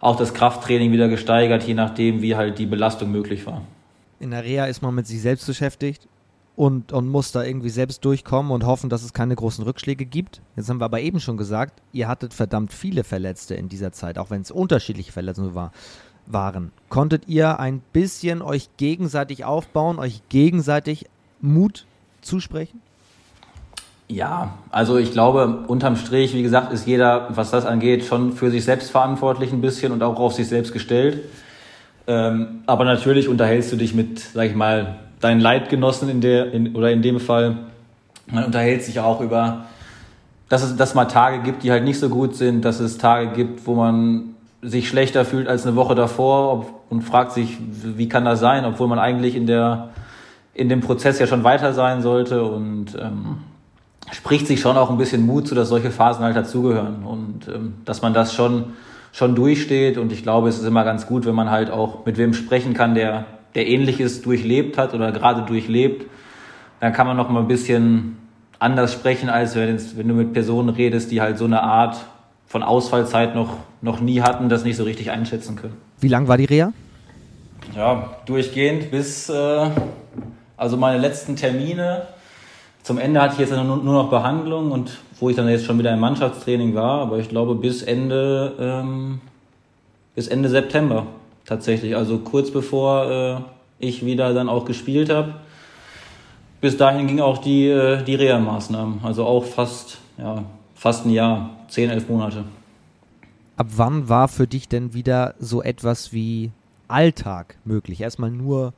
auch 0.00 0.16
das 0.16 0.34
Krafttraining 0.34 0.92
wieder 0.92 1.08
gesteigert, 1.08 1.64
je 1.64 1.74
nachdem, 1.74 2.22
wie 2.22 2.36
halt 2.36 2.58
die 2.58 2.66
Belastung 2.66 3.10
möglich 3.10 3.46
war. 3.46 3.62
In 4.20 4.30
der 4.30 4.44
Reha 4.44 4.66
ist 4.66 4.82
man 4.82 4.94
mit 4.94 5.06
sich 5.06 5.20
selbst 5.22 5.46
beschäftigt 5.46 6.06
und, 6.58 6.92
und 6.92 7.08
muss 7.08 7.30
da 7.30 7.44
irgendwie 7.44 7.70
selbst 7.70 8.04
durchkommen 8.04 8.50
und 8.50 8.66
hoffen, 8.66 8.90
dass 8.90 9.04
es 9.04 9.12
keine 9.12 9.36
großen 9.36 9.62
Rückschläge 9.64 10.04
gibt. 10.04 10.40
Jetzt 10.56 10.68
haben 10.68 10.80
wir 10.80 10.86
aber 10.86 11.00
eben 11.00 11.20
schon 11.20 11.36
gesagt, 11.36 11.80
ihr 11.92 12.08
hattet 12.08 12.34
verdammt 12.34 12.72
viele 12.72 13.04
Verletzte 13.04 13.54
in 13.54 13.68
dieser 13.68 13.92
Zeit, 13.92 14.18
auch 14.18 14.30
wenn 14.30 14.42
es 14.42 14.50
unterschiedliche 14.50 15.12
Verletzungen 15.12 15.54
war, 15.54 15.70
waren. 16.32 16.72
Konntet 16.88 17.28
ihr 17.28 17.58
ein 17.60 17.80
bisschen 17.92 18.42
euch 18.42 18.68
gegenseitig 18.76 19.44
aufbauen, 19.44 19.98
euch 19.98 20.22
gegenseitig 20.28 21.06
Mut 21.40 21.86
zusprechen? 22.22 22.80
Ja, 24.08 24.54
also 24.70 24.96
ich 24.96 25.12
glaube, 25.12 25.64
unterm 25.68 25.96
Strich, 25.96 26.34
wie 26.34 26.42
gesagt, 26.42 26.72
ist 26.72 26.86
jeder, 26.86 27.28
was 27.30 27.50
das 27.50 27.66
angeht, 27.66 28.04
schon 28.04 28.32
für 28.32 28.50
sich 28.50 28.64
selbst 28.64 28.90
verantwortlich 28.90 29.52
ein 29.52 29.60
bisschen 29.60 29.92
und 29.92 30.02
auch 30.02 30.18
auf 30.18 30.32
sich 30.32 30.48
selbst 30.48 30.72
gestellt. 30.72 31.24
Ähm, 32.06 32.60
aber 32.64 32.86
natürlich 32.86 33.28
unterhältst 33.28 33.70
du 33.70 33.76
dich 33.76 33.94
mit, 33.94 34.20
sag 34.20 34.46
ich 34.46 34.54
mal, 34.54 34.98
deinen 35.20 35.40
Leidgenossen 35.40 36.08
in 36.08 36.22
der, 36.22 36.52
in, 36.54 36.74
oder 36.74 36.90
in 36.90 37.02
dem 37.02 37.20
Fall, 37.20 37.58
man 38.28 38.44
unterhält 38.44 38.82
sich 38.82 38.98
auch 39.00 39.20
über, 39.20 39.66
dass 40.48 40.62
es, 40.62 40.76
dass 40.76 40.94
mal 40.94 41.04
Tage 41.04 41.42
gibt, 41.42 41.62
die 41.62 41.70
halt 41.70 41.84
nicht 41.84 41.98
so 41.98 42.08
gut 42.08 42.34
sind, 42.34 42.64
dass 42.64 42.80
es 42.80 42.96
Tage 42.96 43.32
gibt, 43.32 43.66
wo 43.66 43.74
man 43.74 44.36
sich 44.62 44.88
schlechter 44.88 45.24
fühlt 45.24 45.48
als 45.48 45.66
eine 45.66 45.76
Woche 45.76 45.94
davor 45.94 46.66
und 46.90 47.02
fragt 47.02 47.32
sich, 47.32 47.58
wie 47.60 48.08
kann 48.08 48.24
das 48.24 48.40
sein, 48.40 48.64
obwohl 48.64 48.88
man 48.88 48.98
eigentlich 48.98 49.36
in 49.36 49.46
der, 49.46 49.90
in 50.54 50.68
dem 50.68 50.80
Prozess 50.80 51.18
ja 51.18 51.26
schon 51.26 51.44
weiter 51.44 51.72
sein 51.72 52.02
sollte 52.02 52.42
und 52.42 52.96
ähm, 53.00 53.38
spricht 54.10 54.46
sich 54.46 54.60
schon 54.60 54.76
auch 54.76 54.90
ein 54.90 54.98
bisschen 54.98 55.24
Mut 55.24 55.46
zu, 55.46 55.54
dass 55.54 55.68
solche 55.68 55.90
Phasen 55.90 56.24
halt 56.24 56.36
dazugehören 56.36 57.04
und 57.04 57.46
ähm, 57.48 57.74
dass 57.84 58.02
man 58.02 58.14
das 58.14 58.34
schon, 58.34 58.72
schon 59.12 59.34
durchsteht 59.34 59.96
und 59.96 60.12
ich 60.12 60.22
glaube, 60.22 60.48
es 60.48 60.58
ist 60.58 60.66
immer 60.66 60.84
ganz 60.84 61.06
gut, 61.06 61.24
wenn 61.24 61.34
man 61.34 61.50
halt 61.50 61.70
auch 61.70 62.04
mit 62.04 62.18
wem 62.18 62.34
sprechen 62.34 62.74
kann, 62.74 62.94
der 62.94 63.26
der 63.54 63.66
Ähnliches 63.66 64.22
durchlebt 64.22 64.78
hat 64.78 64.94
oder 64.94 65.12
gerade 65.12 65.42
durchlebt, 65.42 66.06
dann 66.80 66.92
kann 66.92 67.06
man 67.06 67.16
noch 67.16 67.28
mal 67.28 67.40
ein 67.40 67.48
bisschen 67.48 68.18
anders 68.58 68.92
sprechen, 68.92 69.28
als 69.28 69.56
wenn, 69.56 69.80
wenn 69.96 70.08
du 70.08 70.14
mit 70.14 70.32
Personen 70.32 70.68
redest, 70.68 71.10
die 71.10 71.20
halt 71.20 71.38
so 71.38 71.44
eine 71.44 71.62
Art 71.62 71.96
von 72.48 72.62
Ausfallzeit 72.62 73.34
noch, 73.34 73.58
noch 73.82 74.00
nie 74.00 74.22
hatten, 74.22 74.48
das 74.48 74.64
nicht 74.64 74.76
so 74.76 74.84
richtig 74.84 75.10
einschätzen 75.10 75.54
können. 75.54 75.76
Wie 76.00 76.08
lang 76.08 76.26
war 76.26 76.38
die 76.38 76.46
Reha? 76.46 76.72
Ja, 77.76 78.16
durchgehend 78.24 78.90
bis, 78.90 79.28
äh, 79.28 79.70
also 80.56 80.76
meine 80.78 80.98
letzten 80.98 81.36
Termine. 81.36 82.06
Zum 82.82 82.96
Ende 82.96 83.20
hatte 83.20 83.34
ich 83.34 83.40
jetzt 83.40 83.52
nur, 83.52 83.64
nur 83.64 84.02
noch 84.02 84.08
Behandlung 84.08 84.72
und 84.72 84.98
wo 85.20 85.28
ich 85.28 85.36
dann 85.36 85.46
jetzt 85.48 85.66
schon 85.66 85.78
wieder 85.78 85.92
im 85.92 86.00
Mannschaftstraining 86.00 86.74
war, 86.74 87.02
aber 87.02 87.18
ich 87.18 87.28
glaube 87.28 87.54
bis 87.54 87.82
Ende, 87.82 88.54
ähm, 88.58 89.20
bis 90.14 90.26
Ende 90.28 90.48
September 90.48 91.06
tatsächlich. 91.44 91.94
Also 91.96 92.18
kurz 92.18 92.50
bevor 92.50 93.10
äh, 93.10 93.36
ich 93.78 94.06
wieder 94.06 94.32
dann 94.32 94.48
auch 94.48 94.64
gespielt 94.64 95.10
habe. 95.12 95.34
bis 96.62 96.78
dahin 96.78 97.06
ging 97.06 97.20
auch 97.20 97.38
die, 97.38 97.68
äh, 97.68 98.02
die 98.02 98.14
Reha-Maßnahmen. 98.14 99.00
Also 99.02 99.26
auch 99.26 99.44
fast, 99.44 99.98
ja, 100.16 100.44
fast 100.74 101.04
ein 101.04 101.10
Jahr, 101.10 101.50
zehn, 101.68 101.90
elf 101.90 102.08
Monate. 102.08 102.44
Ab 103.56 103.66
wann 103.76 104.08
war 104.08 104.28
für 104.28 104.46
dich 104.46 104.68
denn 104.68 104.94
wieder 104.94 105.34
so 105.38 105.62
etwas 105.62 106.12
wie 106.12 106.50
Alltag 106.86 107.56
möglich? 107.64 108.00
Erstmal 108.00 108.30
nur 108.30 108.72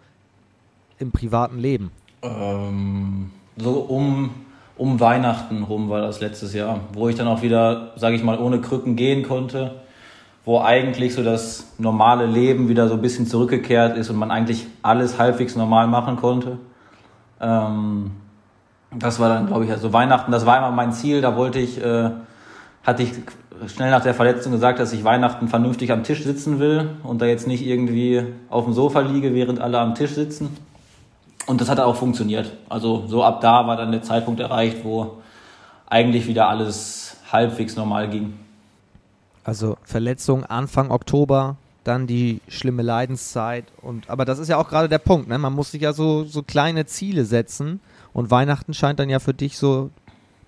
im 0.98 1.12
privaten 1.12 1.58
Leben. 1.58 1.90
Ähm, 2.22 3.30
so 3.56 3.72
um, 3.80 4.30
um 4.76 5.00
Weihnachten 5.00 5.62
rum 5.62 5.88
war 5.88 6.00
das 6.00 6.20
letztes 6.20 6.54
Jahr, 6.54 6.80
wo 6.92 7.08
ich 7.08 7.16
dann 7.16 7.26
auch 7.26 7.42
wieder, 7.42 7.92
sage 7.96 8.16
ich 8.16 8.22
mal, 8.22 8.38
ohne 8.38 8.60
Krücken 8.60 8.96
gehen 8.96 9.22
konnte, 9.22 9.80
wo 10.44 10.60
eigentlich 10.60 11.14
so 11.14 11.22
das 11.22 11.74
normale 11.78 12.26
Leben 12.26 12.68
wieder 12.68 12.88
so 12.88 12.94
ein 12.94 13.02
bisschen 13.02 13.26
zurückgekehrt 13.26 13.96
ist 13.96 14.10
und 14.10 14.16
man 14.16 14.30
eigentlich 14.30 14.66
alles 14.82 15.18
halbwegs 15.18 15.56
normal 15.56 15.86
machen 15.86 16.16
konnte. 16.16 16.58
Ähm, 17.40 18.12
das 18.98 19.20
war 19.20 19.28
dann, 19.28 19.46
glaube 19.46 19.64
ich, 19.64 19.70
also 19.70 19.92
Weihnachten, 19.92 20.32
das 20.32 20.46
war 20.46 20.58
immer 20.58 20.70
mein 20.70 20.92
Ziel, 20.92 21.20
da 21.20 21.36
wollte 21.36 21.58
ich, 21.58 21.82
äh, 21.82 22.10
hatte 22.82 23.02
ich 23.02 23.12
schnell 23.66 23.90
nach 23.90 24.02
der 24.02 24.14
Verletzung 24.14 24.52
gesagt, 24.52 24.78
dass 24.78 24.92
ich 24.92 25.04
Weihnachten 25.04 25.48
vernünftig 25.48 25.92
am 25.92 26.02
Tisch 26.02 26.24
sitzen 26.24 26.58
will 26.58 26.90
und 27.02 27.20
da 27.20 27.26
jetzt 27.26 27.46
nicht 27.46 27.64
irgendwie 27.64 28.24
auf 28.48 28.64
dem 28.64 28.72
Sofa 28.72 29.00
liege, 29.00 29.34
während 29.34 29.60
alle 29.60 29.78
am 29.78 29.94
Tisch 29.94 30.12
sitzen. 30.12 30.56
Und 31.46 31.60
das 31.60 31.68
hat 31.68 31.80
auch 31.80 31.96
funktioniert. 31.96 32.52
Also 32.68 33.06
so 33.06 33.24
ab 33.24 33.40
da 33.40 33.66
war 33.66 33.76
dann 33.76 33.92
der 33.92 34.02
Zeitpunkt 34.02 34.40
erreicht, 34.40 34.84
wo 34.84 35.18
eigentlich 35.86 36.26
wieder 36.26 36.48
alles 36.48 37.16
halbwegs 37.30 37.76
normal 37.76 38.08
ging. 38.08 38.34
Also 39.44 39.76
Verletzung 39.82 40.44
Anfang 40.44 40.90
Oktober, 40.90 41.56
dann 41.84 42.06
die 42.06 42.40
schlimme 42.48 42.82
Leidenszeit 42.82 43.64
und 43.80 44.10
aber 44.10 44.24
das 44.24 44.38
ist 44.38 44.48
ja 44.48 44.58
auch 44.58 44.68
gerade 44.68 44.88
der 44.88 44.98
Punkt, 44.98 45.28
ne? 45.28 45.38
Man 45.38 45.54
muss 45.54 45.70
sich 45.70 45.80
ja 45.80 45.94
so 45.94 46.24
so 46.24 46.42
kleine 46.42 46.84
Ziele 46.84 47.24
setzen 47.24 47.80
und 48.12 48.30
Weihnachten 48.30 48.74
scheint 48.74 49.00
dann 49.00 49.08
ja 49.08 49.18
für 49.18 49.32
dich 49.32 49.56
so 49.56 49.90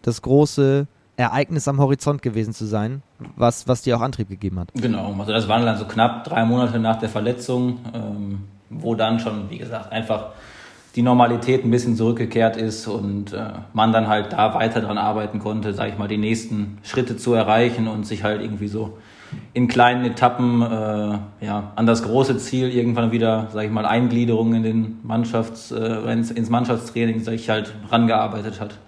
das 0.02 0.20
große 0.20 0.86
Ereignis 1.16 1.68
am 1.68 1.78
Horizont 1.78 2.22
gewesen 2.22 2.54
zu 2.54 2.64
sein, 2.64 3.02
was, 3.36 3.68
was 3.68 3.82
dir 3.82 3.96
auch 3.96 4.00
Antrieb 4.00 4.28
gegeben 4.28 4.58
hat. 4.58 4.68
Genau, 4.74 5.14
also 5.18 5.32
das 5.32 5.48
waren 5.48 5.64
dann 5.64 5.76
so 5.76 5.84
knapp 5.84 6.24
drei 6.24 6.44
Monate 6.44 6.78
nach 6.78 6.98
der 6.98 7.08
Verletzung, 7.08 7.78
ähm, 7.94 8.40
wo 8.70 8.94
dann 8.94 9.20
schon, 9.20 9.50
wie 9.50 9.58
gesagt, 9.58 9.92
einfach 9.92 10.30
die 10.96 11.02
Normalität 11.02 11.64
ein 11.64 11.70
bisschen 11.70 11.96
zurückgekehrt 11.96 12.56
ist 12.56 12.86
und 12.86 13.32
äh, 13.32 13.50
man 13.72 13.92
dann 13.92 14.08
halt 14.08 14.32
da 14.32 14.54
weiter 14.54 14.80
dran 14.80 14.98
arbeiten 14.98 15.38
konnte, 15.38 15.72
sage 15.72 15.90
ich 15.92 15.98
mal, 15.98 16.08
die 16.08 16.18
nächsten 16.18 16.78
Schritte 16.82 17.16
zu 17.16 17.34
erreichen 17.34 17.88
und 17.88 18.06
sich 18.06 18.24
halt 18.24 18.42
irgendwie 18.42 18.68
so 18.68 18.98
in 19.54 19.68
kleinen 19.68 20.04
Etappen 20.04 20.60
äh, 20.60 21.46
ja, 21.46 21.72
an 21.76 21.86
das 21.86 22.02
große 22.02 22.36
Ziel 22.36 22.68
irgendwann 22.68 23.12
wieder, 23.12 23.48
sage 23.52 23.66
ich 23.66 23.72
mal, 23.72 23.86
Eingliederung 23.86 24.54
in 24.54 24.62
den 24.62 24.98
Mannschafts, 25.02 25.70
äh, 25.72 26.12
ins, 26.12 26.30
ins 26.30 26.50
Mannschaftstraining 26.50 27.20
sich 27.20 27.48
halt 27.48 27.72
rangearbeitet 27.90 28.60
hat. 28.60 28.78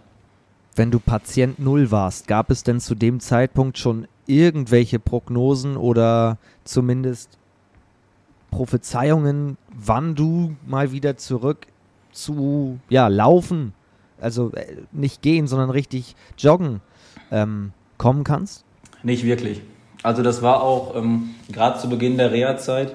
Wenn 0.77 0.91
du 0.91 0.99
Patient 0.99 1.59
Null 1.59 1.91
warst, 1.91 2.27
gab 2.27 2.51
es 2.51 2.65
denn 2.65 2.81
zu 2.81 2.95
dem 2.95 3.21
Zeitpunkt 3.21 3.79
schon 3.79 4.09
irgendwelche 4.27 4.99
Prognosen 4.99 5.77
oder 5.77 6.39
zumindest 6.65 7.39
Prophezeiungen, 8.51 9.57
wann 9.75 10.15
du 10.15 10.57
mal 10.67 10.93
wieder 10.93 11.17
zurück 11.17 11.67
zu 12.13 12.79
ja, 12.89 13.09
laufen, 13.09 13.73
also 14.21 14.53
äh, 14.53 14.77
nicht 14.93 15.23
gehen, 15.23 15.47
sondern 15.47 15.71
richtig 15.71 16.17
joggen 16.39 16.81
ähm, 17.31 17.73
kommen 17.99 18.25
kannst? 18.25 18.65
Nicht 19.03 19.25
wirklich. 19.25 19.61
Also 20.03 20.23
das 20.23 20.43
war 20.43 20.63
auch 20.63 20.97
ähm, 20.97 21.31
gerade 21.51 21.79
zu 21.79 21.89
Beginn 21.89 22.17
der 22.17 22.33
Reha-Zeit 22.33 22.95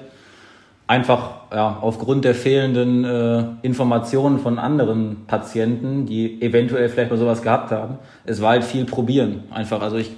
einfach 0.90 1.30
ja, 1.52 1.78
aufgrund 1.82 2.24
der 2.24 2.34
fehlenden 2.34 3.04
äh, 3.04 3.44
Informationen 3.62 4.40
von 4.40 4.58
anderen 4.58 5.24
Patienten, 5.28 6.04
die 6.04 6.42
eventuell 6.42 6.88
vielleicht 6.88 7.12
mal 7.12 7.16
sowas 7.16 7.42
gehabt 7.42 7.70
haben. 7.70 7.98
Es 8.24 8.42
war 8.42 8.50
halt 8.50 8.64
viel 8.64 8.86
probieren 8.86 9.44
einfach. 9.52 9.82
Also 9.82 9.98
ich, 9.98 10.10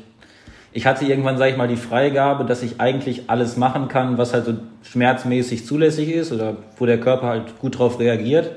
ich 0.72 0.86
hatte 0.86 1.04
irgendwann, 1.04 1.36
sage 1.36 1.50
ich 1.50 1.58
mal, 1.58 1.68
die 1.68 1.76
Freigabe, 1.76 2.46
dass 2.46 2.62
ich 2.62 2.80
eigentlich 2.80 3.28
alles 3.28 3.58
machen 3.58 3.88
kann, 3.88 4.16
was 4.16 4.32
halt 4.32 4.46
so 4.46 4.54
schmerzmäßig 4.82 5.66
zulässig 5.66 6.10
ist 6.10 6.32
oder 6.32 6.56
wo 6.78 6.86
der 6.86 6.98
Körper 6.98 7.26
halt 7.26 7.58
gut 7.58 7.78
drauf 7.78 8.00
reagiert. 8.00 8.52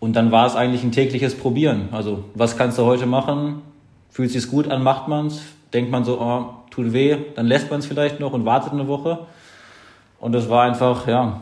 Und 0.00 0.16
dann 0.16 0.32
war 0.32 0.46
es 0.46 0.54
eigentlich 0.54 0.84
ein 0.84 0.92
tägliches 0.92 1.34
Probieren. 1.34 1.88
Also, 1.92 2.24
was 2.34 2.58
kannst 2.58 2.76
du 2.76 2.84
heute 2.84 3.06
machen? 3.06 3.62
Fühlt 4.10 4.30
sich's 4.30 4.50
gut 4.50 4.70
an, 4.70 4.82
macht 4.82 5.08
man's? 5.08 5.40
Denkt 5.72 5.90
man 5.90 6.04
so, 6.04 6.20
oh, 6.20 6.44
tut 6.70 6.92
weh, 6.92 7.16
dann 7.36 7.46
lässt 7.46 7.70
man 7.70 7.80
es 7.80 7.86
vielleicht 7.86 8.20
noch 8.20 8.34
und 8.34 8.44
wartet 8.44 8.74
eine 8.74 8.86
Woche. 8.86 9.20
Und 10.22 10.30
das 10.30 10.48
war 10.48 10.62
einfach, 10.62 11.08
ja, 11.08 11.40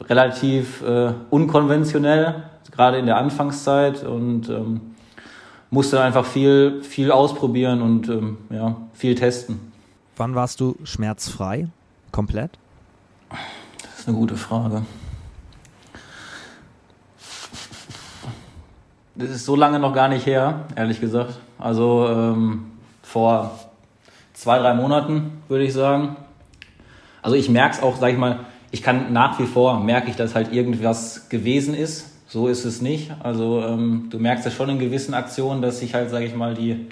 relativ 0.00 0.80
äh, 0.82 1.12
unkonventionell, 1.30 2.44
gerade 2.70 2.98
in 2.98 3.06
der 3.06 3.16
Anfangszeit 3.16 4.04
und 4.04 4.48
ähm, 4.48 4.80
musste 5.70 6.00
einfach 6.00 6.24
viel, 6.24 6.84
viel 6.84 7.10
ausprobieren 7.10 7.82
und 7.82 8.08
ähm, 8.08 8.38
ja, 8.48 8.76
viel 8.92 9.16
testen. 9.16 9.72
Wann 10.16 10.36
warst 10.36 10.60
du 10.60 10.76
schmerzfrei? 10.84 11.66
Komplett? 12.12 12.52
Das 13.82 13.98
ist 13.98 14.08
eine 14.08 14.16
gute 14.16 14.36
Frage. 14.36 14.82
Das 19.16 19.30
ist 19.30 19.44
so 19.44 19.56
lange 19.56 19.80
noch 19.80 19.92
gar 19.92 20.06
nicht 20.06 20.26
her, 20.26 20.66
ehrlich 20.76 21.00
gesagt. 21.00 21.40
Also 21.58 22.06
ähm, 22.08 22.66
vor 23.02 23.58
zwei, 24.32 24.60
drei 24.60 24.74
Monaten, 24.74 25.42
würde 25.48 25.64
ich 25.64 25.72
sagen. 25.72 26.14
Also 27.26 27.34
ich 27.34 27.48
merke 27.48 27.74
es 27.74 27.82
auch, 27.82 27.96
sag 27.96 28.12
ich 28.12 28.18
mal, 28.18 28.38
ich 28.70 28.84
kann 28.84 29.12
nach 29.12 29.36
wie 29.40 29.46
vor, 29.46 29.80
merke 29.80 30.08
ich, 30.08 30.14
dass 30.14 30.36
halt 30.36 30.52
irgendwas 30.52 31.28
gewesen 31.28 31.74
ist. 31.74 32.06
So 32.28 32.46
ist 32.46 32.64
es 32.64 32.80
nicht. 32.80 33.10
Also 33.20 33.64
ähm, 33.66 34.06
du 34.10 34.20
merkst 34.20 34.44
ja 34.44 34.52
schon 34.52 34.68
in 34.68 34.78
gewissen 34.78 35.12
Aktionen, 35.12 35.60
dass 35.60 35.80
sich 35.80 35.92
halt, 35.92 36.08
sage 36.08 36.26
ich 36.26 36.36
mal, 36.36 36.54
die, 36.54 36.86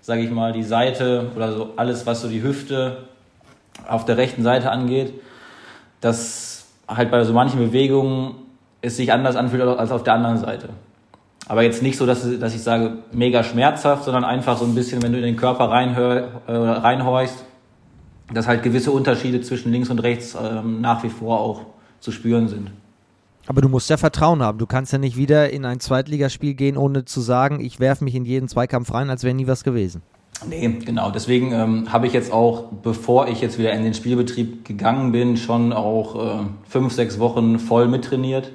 sage 0.00 0.22
ich 0.22 0.32
mal, 0.32 0.52
die 0.52 0.64
Seite 0.64 1.30
oder 1.36 1.52
so 1.52 1.74
alles, 1.76 2.06
was 2.06 2.22
so 2.22 2.28
die 2.28 2.42
Hüfte 2.42 3.04
auf 3.86 4.04
der 4.04 4.16
rechten 4.16 4.42
Seite 4.42 4.72
angeht, 4.72 5.12
dass 6.00 6.66
halt 6.88 7.12
bei 7.12 7.22
so 7.22 7.32
manchen 7.32 7.60
Bewegungen 7.60 8.34
es 8.80 8.96
sich 8.96 9.12
anders 9.12 9.36
anfühlt 9.36 9.62
als 9.62 9.92
auf 9.92 10.02
der 10.02 10.14
anderen 10.14 10.38
Seite. 10.38 10.70
Aber 11.46 11.62
jetzt 11.62 11.84
nicht 11.84 11.98
so, 11.98 12.04
dass, 12.04 12.26
dass 12.40 12.52
ich 12.52 12.64
sage, 12.64 12.94
mega 13.12 13.44
schmerzhaft, 13.44 14.02
sondern 14.02 14.24
einfach 14.24 14.56
so 14.58 14.64
ein 14.64 14.74
bisschen, 14.74 15.04
wenn 15.04 15.12
du 15.12 15.18
in 15.18 15.24
den 15.24 15.36
Körper 15.36 15.70
reinhör, 15.70 16.42
äh, 16.48 16.52
reinhorchst, 16.52 17.44
dass 18.32 18.46
halt 18.46 18.62
gewisse 18.62 18.90
Unterschiede 18.90 19.40
zwischen 19.40 19.72
links 19.72 19.90
und 19.90 20.00
rechts 20.00 20.36
ähm, 20.40 20.80
nach 20.80 21.02
wie 21.02 21.08
vor 21.08 21.40
auch 21.40 21.62
zu 22.00 22.12
spüren 22.12 22.48
sind. 22.48 22.70
Aber 23.46 23.62
du 23.62 23.68
musst 23.68 23.88
ja 23.88 23.96
Vertrauen 23.96 24.42
haben. 24.42 24.58
Du 24.58 24.66
kannst 24.66 24.92
ja 24.92 24.98
nicht 24.98 25.16
wieder 25.16 25.50
in 25.50 25.64
ein 25.64 25.80
Zweitligaspiel 25.80 26.54
gehen, 26.54 26.76
ohne 26.76 27.06
zu 27.06 27.20
sagen, 27.20 27.60
ich 27.60 27.80
werfe 27.80 28.04
mich 28.04 28.14
in 28.14 28.24
jeden 28.24 28.48
Zweikampf 28.48 28.92
rein, 28.92 29.08
als 29.08 29.24
wäre 29.24 29.34
nie 29.34 29.46
was 29.46 29.64
gewesen. 29.64 30.02
Nee, 30.46 30.68
genau. 30.84 31.10
Deswegen 31.10 31.52
ähm, 31.52 31.92
habe 31.92 32.06
ich 32.06 32.12
jetzt 32.12 32.30
auch, 32.30 32.64
bevor 32.82 33.28
ich 33.28 33.40
jetzt 33.40 33.58
wieder 33.58 33.72
in 33.72 33.82
den 33.82 33.94
Spielbetrieb 33.94 34.64
gegangen 34.66 35.12
bin, 35.12 35.36
schon 35.36 35.72
auch 35.72 36.42
äh, 36.42 36.44
fünf, 36.68 36.92
sechs 36.92 37.18
Wochen 37.18 37.58
voll 37.58 37.88
mittrainiert 37.88 38.52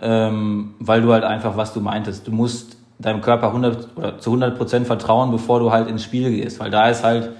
ähm, 0.00 0.74
weil 0.78 1.02
du 1.02 1.12
halt 1.12 1.24
einfach, 1.24 1.56
was 1.56 1.72
du 1.72 1.80
meintest, 1.80 2.26
du 2.26 2.32
musst 2.32 2.76
deinem 2.98 3.20
Körper 3.20 3.48
100 3.48 3.96
oder 3.96 4.18
zu 4.18 4.30
100 4.30 4.56
Prozent 4.56 4.86
vertrauen, 4.86 5.30
bevor 5.30 5.60
du 5.60 5.70
halt 5.70 5.88
ins 5.88 6.02
Spiel 6.02 6.30
gehst, 6.30 6.60
weil 6.60 6.70
da 6.70 6.88
ist 6.88 7.02
halt 7.02 7.30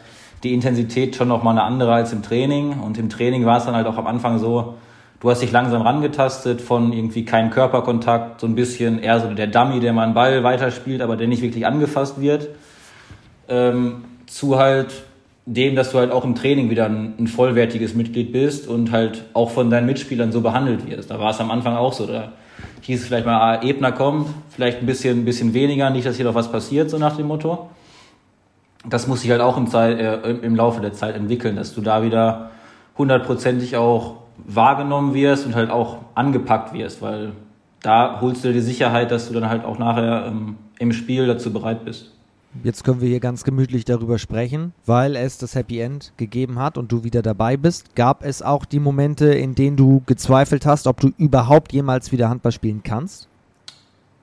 die 0.43 0.55
Intensität 0.55 1.17
schon 1.17 1.29
nochmal 1.29 1.55
eine 1.55 1.63
andere 1.63 1.93
als 1.95 2.13
im 2.13 2.23
Training 2.23 2.81
und 2.81 2.99
im 2.99 3.09
Training 3.09 3.47
war 3.47 3.59
es 3.59 3.65
dann 3.65 3.75
halt 3.75 3.87
auch 3.87 3.97
am 3.97 4.07
Anfang 4.07 4.39
so, 4.39 4.75
du 5.21 5.31
hast 5.31 5.43
dich 5.43 5.53
langsam 5.53 5.83
rangetastet 5.83 6.61
von 6.61 6.93
irgendwie 6.93 7.25
keinem 7.25 7.51
Körperkontakt, 7.51 8.41
so 8.41 8.47
ein 8.47 8.55
bisschen 8.55 8.99
eher 8.99 9.21
so 9.21 9.33
der 9.33 9.47
Dummy, 9.47 9.81
der 9.81 9.93
mal 9.93 10.05
einen 10.05 10.15
Ball 10.15 10.45
weiterspielt, 10.45 11.01
aber 11.01 11.17
der 11.17 11.27
nicht 11.27 11.43
wirklich 11.43 11.67
angefasst 11.67 12.21
wird, 12.21 12.49
ähm, 13.49 14.05
zu 14.27 14.59
halt 14.59 14.89
dem, 15.47 15.77
dass 15.77 15.93
du 15.93 15.99
halt 15.99 16.11
auch 16.11 16.25
im 16.25 16.35
Training 16.35 16.71
wieder 16.71 16.87
ein, 16.87 17.15
ein, 17.19 17.29
vollwertiges 17.29 17.95
Mitglied 17.95 18.33
bist 18.33 18.67
und 18.67 18.91
halt 18.91 19.25
auch 19.33 19.51
von 19.51 19.71
deinen 19.71 19.87
Mitspielern 19.87 20.33
so 20.33 20.41
behandelt 20.41 20.91
wirst. 20.91 21.11
Da 21.11 21.21
war 21.21 21.31
es 21.31 21.41
am 21.41 21.53
Anfang 21.53 21.77
auch 21.77 21.93
so. 21.93 22.07
Da 22.07 22.33
hieß 22.81 23.01
es 23.01 23.07
vielleicht 23.07 23.27
mal, 23.27 23.39
ah, 23.39 23.63
Ebner 23.63 23.93
kommt, 23.93 24.29
vielleicht 24.51 24.81
ein 24.81 24.87
bisschen, 24.87 25.21
ein 25.21 25.25
bisschen 25.25 25.55
weniger, 25.55 25.89
nicht, 25.91 26.05
dass 26.05 26.17
hier 26.17 26.25
noch 26.25 26.35
was 26.35 26.51
passiert, 26.51 26.91
so 26.91 26.99
nach 26.99 27.17
dem 27.17 27.29
Motto. 27.29 27.71
Das 28.89 29.07
muss 29.07 29.23
sich 29.23 29.31
halt 29.31 29.41
auch 29.41 29.57
im, 29.57 29.67
Zeit, 29.67 29.99
äh, 29.99 30.31
im 30.31 30.55
Laufe 30.55 30.81
der 30.81 30.93
Zeit 30.93 31.17
entwickeln, 31.17 31.57
dass 31.57 31.75
du 31.75 31.81
da 31.81 32.03
wieder 32.03 32.51
hundertprozentig 32.97 33.77
auch 33.77 34.17
wahrgenommen 34.39 35.15
wirst 35.15 35.47
und 35.47 35.55
halt 35.55 35.71
auch 35.71 35.99
angepackt 36.15 36.73
wirst, 36.73 37.03
weil 37.03 37.33
da 37.83 38.21
holst 38.21 38.45
du 38.45 38.49
dir 38.49 38.55
die 38.55 38.61
Sicherheit, 38.61 39.11
dass 39.11 39.29
du 39.29 39.35
dann 39.35 39.49
halt 39.49 39.65
auch 39.65 39.79
nachher 39.79 40.27
ähm, 40.27 40.57
im 40.79 40.93
Spiel 40.93 41.27
dazu 41.27 41.53
bereit 41.53 41.85
bist. 41.85 42.13
Jetzt 42.65 42.85
können 42.85 43.01
wir 43.01 43.09
hier 43.09 43.21
ganz 43.21 43.45
gemütlich 43.45 43.85
darüber 43.85 44.19
sprechen, 44.19 44.73
weil 44.87 45.15
es 45.15 45.37
das 45.39 45.55
Happy 45.55 45.81
End 45.81 46.13
gegeben 46.17 46.59
hat 46.59 46.79
und 46.79 46.91
du 46.91 47.05
wieder 47.05 47.23
dabei 47.23 47.57
bist. 47.57 47.95
Gab 47.95 48.25
es 48.25 48.41
auch 48.41 48.65
die 48.65 48.81
Momente, 48.81 49.27
in 49.27 49.55
denen 49.55 49.77
du 49.77 50.03
gezweifelt 50.07 50.65
hast, 50.65 50.87
ob 50.87 51.01
du 51.01 51.11
überhaupt 51.19 51.73
jemals 51.73 52.13
wieder 52.13 52.29
Handball 52.31 52.53
spielen 52.53 52.83
kannst? 52.83 53.29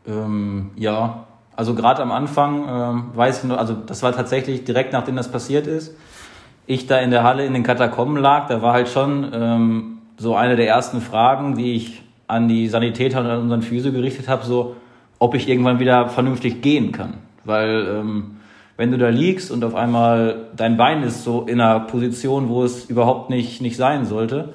Ähm, 0.07 0.71
ja, 0.75 1.27
also 1.55 1.75
gerade 1.75 2.01
am 2.01 2.11
Anfang 2.11 2.67
ähm, 2.67 3.03
weiß 3.13 3.39
ich 3.39 3.43
nur, 3.45 3.59
also 3.59 3.73
das 3.73 4.03
war 4.03 4.13
tatsächlich 4.13 4.63
direkt 4.63 4.93
nachdem 4.93 5.15
das 5.15 5.31
passiert 5.31 5.67
ist. 5.67 5.95
Ich 6.65 6.87
da 6.87 6.97
in 6.99 7.11
der 7.11 7.23
Halle 7.23 7.45
in 7.45 7.53
den 7.53 7.63
Katakomben 7.63 8.17
lag, 8.17 8.47
da 8.47 8.61
war 8.61 8.73
halt 8.73 8.87
schon 8.87 9.29
ähm, 9.33 9.97
so 10.17 10.35
eine 10.35 10.55
der 10.55 10.67
ersten 10.67 11.01
Fragen, 11.01 11.55
die 11.55 11.73
ich 11.73 12.01
an 12.27 12.47
die 12.47 12.67
Sanitäter 12.67 13.19
und 13.19 13.27
an 13.27 13.41
unseren 13.41 13.61
Physio 13.61 13.91
gerichtet 13.91 14.27
habe, 14.27 14.45
so, 14.45 14.75
ob 15.19 15.35
ich 15.35 15.47
irgendwann 15.47 15.79
wieder 15.79 16.09
vernünftig 16.09 16.61
gehen 16.61 16.91
kann. 16.91 17.15
Weil 17.43 17.87
ähm, 17.87 18.37
wenn 18.77 18.91
du 18.91 18.97
da 18.97 19.09
liegst 19.09 19.51
und 19.51 19.63
auf 19.63 19.75
einmal 19.75 20.47
dein 20.55 20.77
Bein 20.77 21.03
ist 21.03 21.23
so 21.23 21.43
in 21.43 21.61
einer 21.61 21.81
Position, 21.81 22.49
wo 22.49 22.63
es 22.63 22.85
überhaupt 22.85 23.29
nicht, 23.29 23.61
nicht 23.61 23.75
sein 23.75 24.05
sollte, 24.05 24.53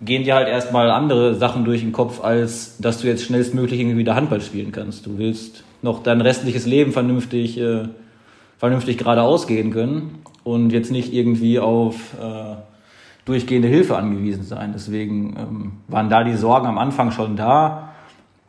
gehen 0.00 0.24
dir 0.24 0.34
halt 0.34 0.48
erstmal 0.48 0.90
andere 0.90 1.34
Sachen 1.34 1.64
durch 1.64 1.80
den 1.80 1.92
Kopf, 1.92 2.22
als 2.22 2.76
dass 2.78 3.00
du 3.00 3.08
jetzt 3.08 3.24
schnellstmöglich 3.24 3.80
irgendwie 3.80 3.98
wieder 3.98 4.14
Handball 4.14 4.40
spielen 4.40 4.72
kannst. 4.72 5.06
Du 5.06 5.18
willst 5.18 5.64
noch 5.82 6.02
dein 6.02 6.20
restliches 6.20 6.66
Leben 6.66 6.92
vernünftig, 6.92 7.58
äh, 7.58 7.88
vernünftig 8.58 8.98
geradeaus 8.98 9.46
gehen 9.46 9.70
können 9.70 10.20
und 10.44 10.70
jetzt 10.72 10.90
nicht 10.90 11.12
irgendwie 11.12 11.58
auf 11.58 12.14
äh, 12.20 12.56
durchgehende 13.24 13.68
Hilfe 13.68 13.96
angewiesen 13.96 14.44
sein. 14.44 14.72
Deswegen 14.72 15.36
ähm, 15.38 15.72
waren 15.88 16.08
da 16.08 16.24
die 16.24 16.36
Sorgen 16.36 16.66
am 16.66 16.78
Anfang 16.78 17.10
schon 17.10 17.36
da. 17.36 17.90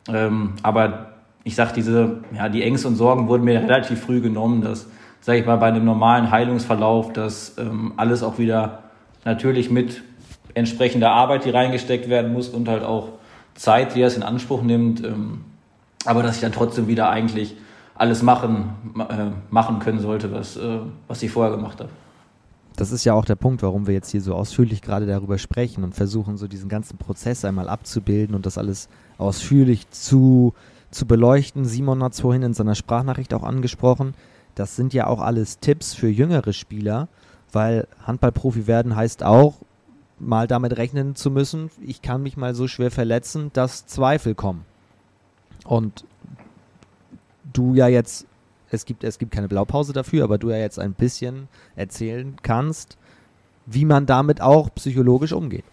Ähm, 0.08 0.54
aber 0.62 1.12
ich 1.44 1.54
sag, 1.54 1.74
diese, 1.74 2.18
ja, 2.34 2.48
die 2.48 2.62
Ängste 2.62 2.88
und 2.88 2.96
Sorgen 2.96 3.28
wurden 3.28 3.44
mir 3.44 3.60
relativ 3.60 4.00
früh 4.00 4.20
genommen, 4.20 4.62
dass, 4.62 4.86
sag 5.20 5.36
ich 5.36 5.46
mal, 5.46 5.56
bei 5.56 5.66
einem 5.66 5.84
normalen 5.84 6.30
Heilungsverlauf, 6.30 7.12
dass 7.12 7.58
ähm, 7.58 7.92
alles 7.96 8.22
auch 8.22 8.38
wieder 8.38 8.84
natürlich 9.24 9.70
mit 9.70 10.02
entsprechender 10.54 11.10
Arbeit, 11.10 11.44
die 11.44 11.50
reingesteckt 11.50 12.08
werden 12.08 12.32
muss 12.32 12.48
und 12.48 12.68
halt 12.68 12.82
auch 12.82 13.08
Zeit, 13.54 13.94
die 13.94 14.02
es 14.02 14.16
in 14.16 14.22
Anspruch 14.22 14.62
nimmt, 14.62 15.04
ähm, 15.04 15.40
aber 16.04 16.22
dass 16.22 16.36
ich 16.36 16.40
dann 16.40 16.52
trotzdem 16.52 16.86
wieder 16.88 17.10
eigentlich 17.10 17.56
alles 17.94 18.22
machen, 18.22 18.70
äh, 19.08 19.30
machen 19.50 19.80
können 19.80 20.00
sollte, 20.00 20.32
was, 20.32 20.56
äh, 20.56 20.78
was 21.08 21.22
ich 21.22 21.30
vorher 21.30 21.54
gemacht 21.54 21.80
habe. 21.80 21.90
Das 22.76 22.92
ist 22.92 23.04
ja 23.04 23.14
auch 23.14 23.24
der 23.24 23.34
Punkt, 23.34 23.62
warum 23.62 23.88
wir 23.88 23.94
jetzt 23.94 24.10
hier 24.10 24.20
so 24.20 24.34
ausführlich 24.34 24.82
gerade 24.82 25.06
darüber 25.06 25.36
sprechen 25.36 25.82
und 25.82 25.96
versuchen, 25.96 26.36
so 26.36 26.46
diesen 26.46 26.68
ganzen 26.68 26.96
Prozess 26.96 27.44
einmal 27.44 27.68
abzubilden 27.68 28.36
und 28.36 28.46
das 28.46 28.56
alles 28.56 28.88
ausführlich 29.18 29.90
zu 29.90 30.54
zu 30.90 31.06
beleuchten. 31.06 31.64
Simon 31.64 32.02
hat 32.02 32.12
es 32.12 32.20
vorhin 32.20 32.42
in 32.42 32.54
seiner 32.54 32.74
Sprachnachricht 32.74 33.34
auch 33.34 33.42
angesprochen. 33.42 34.14
Das 34.54 34.76
sind 34.76 34.94
ja 34.94 35.06
auch 35.06 35.20
alles 35.20 35.58
Tipps 35.60 35.94
für 35.94 36.08
jüngere 36.08 36.52
Spieler, 36.52 37.08
weil 37.52 37.86
Handballprofi 38.06 38.66
werden 38.66 38.96
heißt 38.96 39.22
auch, 39.22 39.56
mal 40.18 40.48
damit 40.48 40.76
rechnen 40.76 41.14
zu 41.14 41.30
müssen, 41.30 41.70
ich 41.80 42.02
kann 42.02 42.22
mich 42.22 42.36
mal 42.36 42.54
so 42.54 42.66
schwer 42.66 42.90
verletzen, 42.90 43.50
dass 43.52 43.86
Zweifel 43.86 44.34
kommen. 44.34 44.64
Und 45.64 46.04
du 47.52 47.74
ja 47.74 47.88
jetzt, 47.88 48.26
es 48.70 48.84
gibt, 48.84 49.04
es 49.04 49.18
gibt 49.18 49.32
keine 49.32 49.48
Blaupause 49.48 49.92
dafür, 49.92 50.24
aber 50.24 50.38
du 50.38 50.50
ja 50.50 50.56
jetzt 50.56 50.78
ein 50.78 50.92
bisschen 50.92 51.48
erzählen 51.76 52.36
kannst, 52.42 52.96
wie 53.66 53.84
man 53.84 54.06
damit 54.06 54.40
auch 54.40 54.74
psychologisch 54.74 55.32
umgeht. 55.32 55.64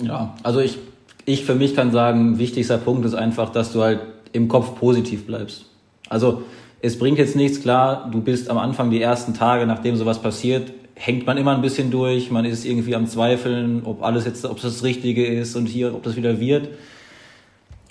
Ja, 0.00 0.34
also 0.42 0.60
ich, 0.60 0.78
ich 1.24 1.44
für 1.44 1.54
mich 1.54 1.74
kann 1.74 1.92
sagen, 1.92 2.38
wichtigster 2.38 2.78
Punkt 2.78 3.04
ist 3.04 3.14
einfach, 3.14 3.50
dass 3.50 3.72
du 3.72 3.82
halt 3.82 4.00
im 4.32 4.48
Kopf 4.48 4.78
positiv 4.78 5.26
bleibst. 5.26 5.66
Also 6.08 6.42
es 6.80 6.98
bringt 6.98 7.18
jetzt 7.18 7.36
nichts 7.36 7.60
klar, 7.60 8.08
du 8.10 8.20
bist 8.20 8.50
am 8.50 8.58
Anfang 8.58 8.90
die 8.90 9.00
ersten 9.00 9.34
Tage, 9.34 9.66
nachdem 9.66 9.96
sowas 9.96 10.20
passiert, 10.20 10.72
hängt 10.94 11.26
man 11.26 11.36
immer 11.36 11.54
ein 11.54 11.62
bisschen 11.62 11.90
durch, 11.90 12.30
man 12.30 12.44
ist 12.44 12.64
irgendwie 12.64 12.94
am 12.94 13.06
Zweifeln, 13.06 13.82
ob 13.84 14.02
alles 14.02 14.24
jetzt, 14.24 14.44
ob 14.44 14.60
das, 14.60 14.74
das 14.74 14.82
Richtige 14.82 15.26
ist 15.26 15.56
und 15.56 15.66
hier, 15.66 15.94
ob 15.94 16.02
das 16.02 16.16
wieder 16.16 16.40
wird. 16.40 16.68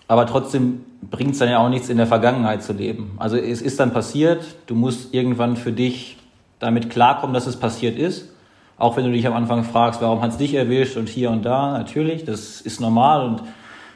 Aber 0.08 0.26
trotzdem 0.26 0.86
bringt 1.02 1.34
es 1.34 1.40
dann 1.40 1.50
ja 1.50 1.60
auch 1.60 1.70
nichts, 1.70 1.90
in 1.90 1.98
der 1.98 2.08
Vergangenheit 2.08 2.64
zu 2.64 2.74
leben. 2.74 3.16
Also 3.18 3.38
es 3.38 3.62
ist 3.62 3.80
dann 3.80 3.92
passiert, 3.92 4.44
du 4.68 4.76
musst 4.76 5.14
irgendwann 5.14 5.58
für 5.58 5.72
dich 5.72 6.18
damit 6.60 6.90
klarkommen, 6.90 7.34
dass 7.34 7.48
es 7.48 7.58
passiert 7.58 7.98
ist. 7.98 8.30
Auch 8.78 8.96
wenn 8.96 9.06
du 9.06 9.12
dich 9.12 9.28
am 9.28 9.34
Anfang 9.34 9.64
fragst, 9.64 10.02
warum 10.02 10.22
hat 10.22 10.32
es 10.32 10.38
dich 10.38 10.54
erwischt 10.54 10.98
und 10.98 11.10
hier 11.10 11.32
und 11.32 11.44
da, 11.44 11.78
natürlich, 11.78 12.26
das 12.26 12.62
ist 12.62 12.80
normal 12.80 13.26
und 13.26 13.44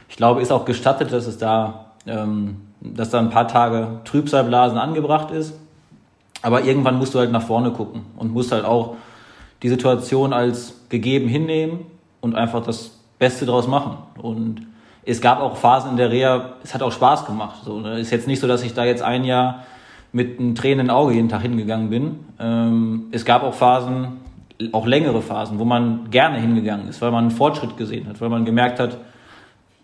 ich 0.10 0.18
glaube, 0.18 0.42
ist 0.42 0.52
auch 0.52 0.66
gestattet, 0.66 1.14
dass 1.14 1.28
es 1.28 1.38
da 1.38 1.92
ähm, 2.06 2.58
dass 2.82 3.12
da 3.12 3.20
ein 3.20 3.30
paar 3.30 3.48
Tage 3.48 4.00
Trübsalblasen 4.06 4.78
angebracht 4.78 5.32
ist. 5.32 5.54
Aber 6.42 6.64
irgendwann 6.64 6.98
musst 6.98 7.14
du 7.14 7.20
halt 7.20 7.32
nach 7.32 7.44
vorne 7.44 7.72
gucken 7.72 8.02
und 8.18 8.34
musst 8.34 8.52
halt 8.52 8.66
auch 8.66 8.96
die 9.62 9.70
Situation 9.70 10.34
als 10.34 10.74
gegeben 10.90 11.28
hinnehmen 11.28 11.86
und 12.20 12.36
einfach 12.36 12.64
das 12.64 13.00
Beste 13.20 13.46
draus 13.46 13.68
machen. 13.68 13.98
Und 14.20 14.66
es 15.04 15.22
gab 15.22 15.40
auch 15.40 15.58
Phasen 15.58 15.92
in 15.92 15.98
der 15.98 16.12
Reha, 16.12 16.54
es 16.64 16.74
hat 16.74 16.84
auch 16.84 16.92
Spaß 16.92 17.26
gemacht. 17.26 17.62
So, 17.66 17.80
ne? 17.80 18.00
Ist 18.00 18.12
jetzt 18.12 18.28
nicht 18.28 18.40
so, 18.40 18.48
dass 18.48 18.64
ich 18.64 18.74
da 18.74 18.86
jetzt 18.86 19.02
ein 19.02 19.24
Jahr 19.24 19.66
mit 20.14 20.40
einem 20.40 20.56
tränenden 20.56 20.90
Auge 20.90 21.14
jeden 21.14 21.30
Tag 21.30 21.42
hingegangen 21.42 21.90
bin. 21.90 22.20
Ähm, 22.40 23.06
es 23.12 23.26
gab 23.26 23.44
auch 23.44 23.54
Phasen, 23.54 24.20
auch 24.74 24.86
längere 24.86 25.22
Phasen, 25.22 25.58
wo 25.58 25.66
man 25.66 26.12
gerne 26.12 26.38
hingegangen 26.38 26.88
ist, 26.88 27.02
weil 27.02 27.12
man 27.12 27.26
einen 27.26 27.32
Fortschritt 27.32 27.78
gesehen 27.78 28.08
hat, 28.08 28.22
weil 28.22 28.30
man 28.30 28.46
gemerkt 28.46 28.80
hat, 28.80 28.98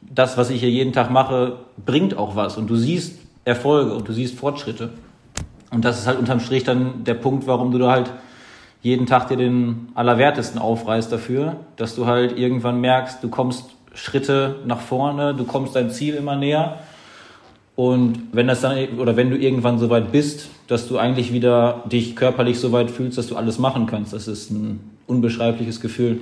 das, 0.01 0.37
was 0.37 0.49
ich 0.49 0.59
hier 0.59 0.69
jeden 0.69 0.93
Tag 0.93 1.09
mache, 1.09 1.57
bringt 1.83 2.15
auch 2.17 2.35
was 2.35 2.57
und 2.57 2.69
du 2.69 2.75
siehst 2.75 3.19
Erfolge 3.45 3.93
und 3.93 4.07
du 4.07 4.13
siehst 4.13 4.37
Fortschritte. 4.37 4.91
Und 5.71 5.83
das 5.83 5.99
ist 5.99 6.07
halt 6.07 6.19
unterm 6.19 6.39
Strich 6.39 6.63
dann 6.63 7.03
der 7.03 7.15
Punkt, 7.15 7.47
warum 7.47 7.71
du 7.71 7.77
da 7.77 7.91
halt 7.91 8.11
jeden 8.81 9.05
Tag 9.05 9.27
dir 9.27 9.37
den 9.37 9.89
Allerwertesten 9.95 10.59
aufreißt 10.59 11.11
dafür, 11.11 11.57
dass 11.75 11.95
du 11.95 12.05
halt 12.05 12.37
irgendwann 12.37 12.79
merkst, 12.79 13.23
du 13.23 13.29
kommst 13.29 13.76
Schritte 13.97 14.57
nach 14.65 14.79
vorne, 14.79 15.33
du 15.33 15.43
kommst 15.43 15.75
dein 15.75 15.89
Ziel 15.89 16.13
immer 16.13 16.35
näher. 16.35 16.79
Und 17.75 18.29
wenn 18.31 18.47
das 18.47 18.61
dann, 18.61 18.77
oder 18.97 19.15
wenn 19.15 19.29
du 19.29 19.37
irgendwann 19.37 19.79
so 19.79 19.89
weit 19.89 20.11
bist, 20.11 20.49
dass 20.67 20.87
du 20.87 20.97
eigentlich 20.97 21.33
wieder 21.33 21.83
dich 21.85 22.15
körperlich 22.15 22.59
so 22.59 22.71
weit 22.71 22.91
fühlst, 22.91 23.17
dass 23.17 23.27
du 23.27 23.35
alles 23.35 23.59
machen 23.59 23.87
kannst, 23.87 24.13
das 24.13 24.27
ist 24.27 24.51
ein 24.51 24.79
unbeschreibliches 25.07 25.81
Gefühl. 25.81 26.19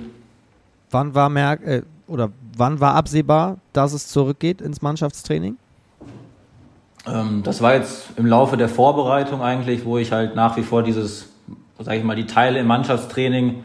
Wann 0.91 1.15
war 1.15 1.29
Merk, 1.29 1.65
äh, 1.65 1.81
oder 2.07 2.29
wann 2.57 2.79
war 2.79 2.95
absehbar, 2.95 3.57
dass 3.73 3.93
es 3.93 4.07
zurückgeht 4.07 4.61
ins 4.61 4.81
Mannschaftstraining? 4.81 5.57
Ähm, 7.07 7.41
das 7.43 7.61
war 7.61 7.75
jetzt 7.75 8.07
im 8.17 8.25
Laufe 8.25 8.57
der 8.57 8.69
Vorbereitung 8.69 9.41
eigentlich, 9.41 9.85
wo 9.85 9.97
ich 9.97 10.11
halt 10.11 10.35
nach 10.35 10.57
wie 10.57 10.63
vor 10.63 10.83
dieses, 10.83 11.29
sage 11.79 11.97
ich 11.97 12.03
mal, 12.03 12.15
die 12.15 12.27
Teile 12.27 12.59
im 12.59 12.67
Mannschaftstraining 12.67 13.63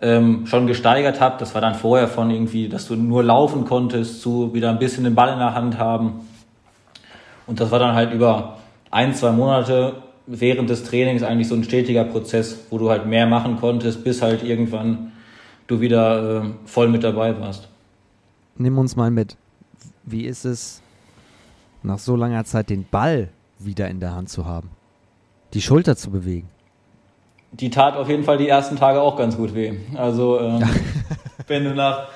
ähm, 0.00 0.46
schon 0.46 0.66
gesteigert 0.66 1.20
habe. 1.20 1.36
Das 1.38 1.54
war 1.54 1.60
dann 1.60 1.74
vorher 1.74 2.08
von 2.08 2.30
irgendwie, 2.30 2.68
dass 2.68 2.86
du 2.86 2.96
nur 2.96 3.22
laufen 3.22 3.64
konntest, 3.64 4.20
zu 4.20 4.52
wieder 4.54 4.70
ein 4.70 4.78
bisschen 4.78 5.04
den 5.04 5.14
Ball 5.14 5.32
in 5.32 5.38
der 5.38 5.54
Hand 5.54 5.78
haben. 5.78 6.20
Und 7.46 7.60
das 7.60 7.70
war 7.70 7.78
dann 7.78 7.94
halt 7.94 8.12
über 8.12 8.56
ein, 8.90 9.14
zwei 9.14 9.32
Monate 9.32 10.02
während 10.26 10.68
des 10.68 10.84
Trainings 10.84 11.22
eigentlich 11.22 11.48
so 11.48 11.54
ein 11.54 11.64
stetiger 11.64 12.04
Prozess, 12.04 12.66
wo 12.70 12.78
du 12.78 12.90
halt 12.90 13.06
mehr 13.06 13.26
machen 13.26 13.58
konntest, 13.58 14.02
bis 14.02 14.22
halt 14.22 14.42
irgendwann 14.42 15.12
du 15.68 15.80
wieder 15.80 16.42
äh, 16.42 16.48
voll 16.64 16.88
mit 16.88 17.04
dabei 17.04 17.38
warst 17.40 17.68
nimm 18.58 18.78
uns 18.78 18.96
mal 18.96 19.10
mit. 19.10 19.36
Wie 20.04 20.24
ist 20.24 20.44
es, 20.44 20.82
nach 21.82 21.98
so 21.98 22.16
langer 22.16 22.44
Zeit 22.44 22.70
den 22.70 22.86
Ball 22.88 23.28
wieder 23.58 23.88
in 23.88 24.00
der 24.00 24.14
Hand 24.14 24.28
zu 24.28 24.46
haben? 24.46 24.70
Die 25.54 25.62
Schulter 25.62 25.96
zu 25.96 26.10
bewegen? 26.10 26.48
Die 27.52 27.70
tat 27.70 27.96
auf 27.96 28.08
jeden 28.08 28.24
Fall 28.24 28.38
die 28.38 28.48
ersten 28.48 28.76
Tage 28.76 29.00
auch 29.00 29.16
ganz 29.16 29.36
gut 29.36 29.54
weh. 29.54 29.74
Also, 29.96 30.40
ähm, 30.40 30.62
wenn 31.46 31.64
du 31.64 31.74
nach 31.74 32.08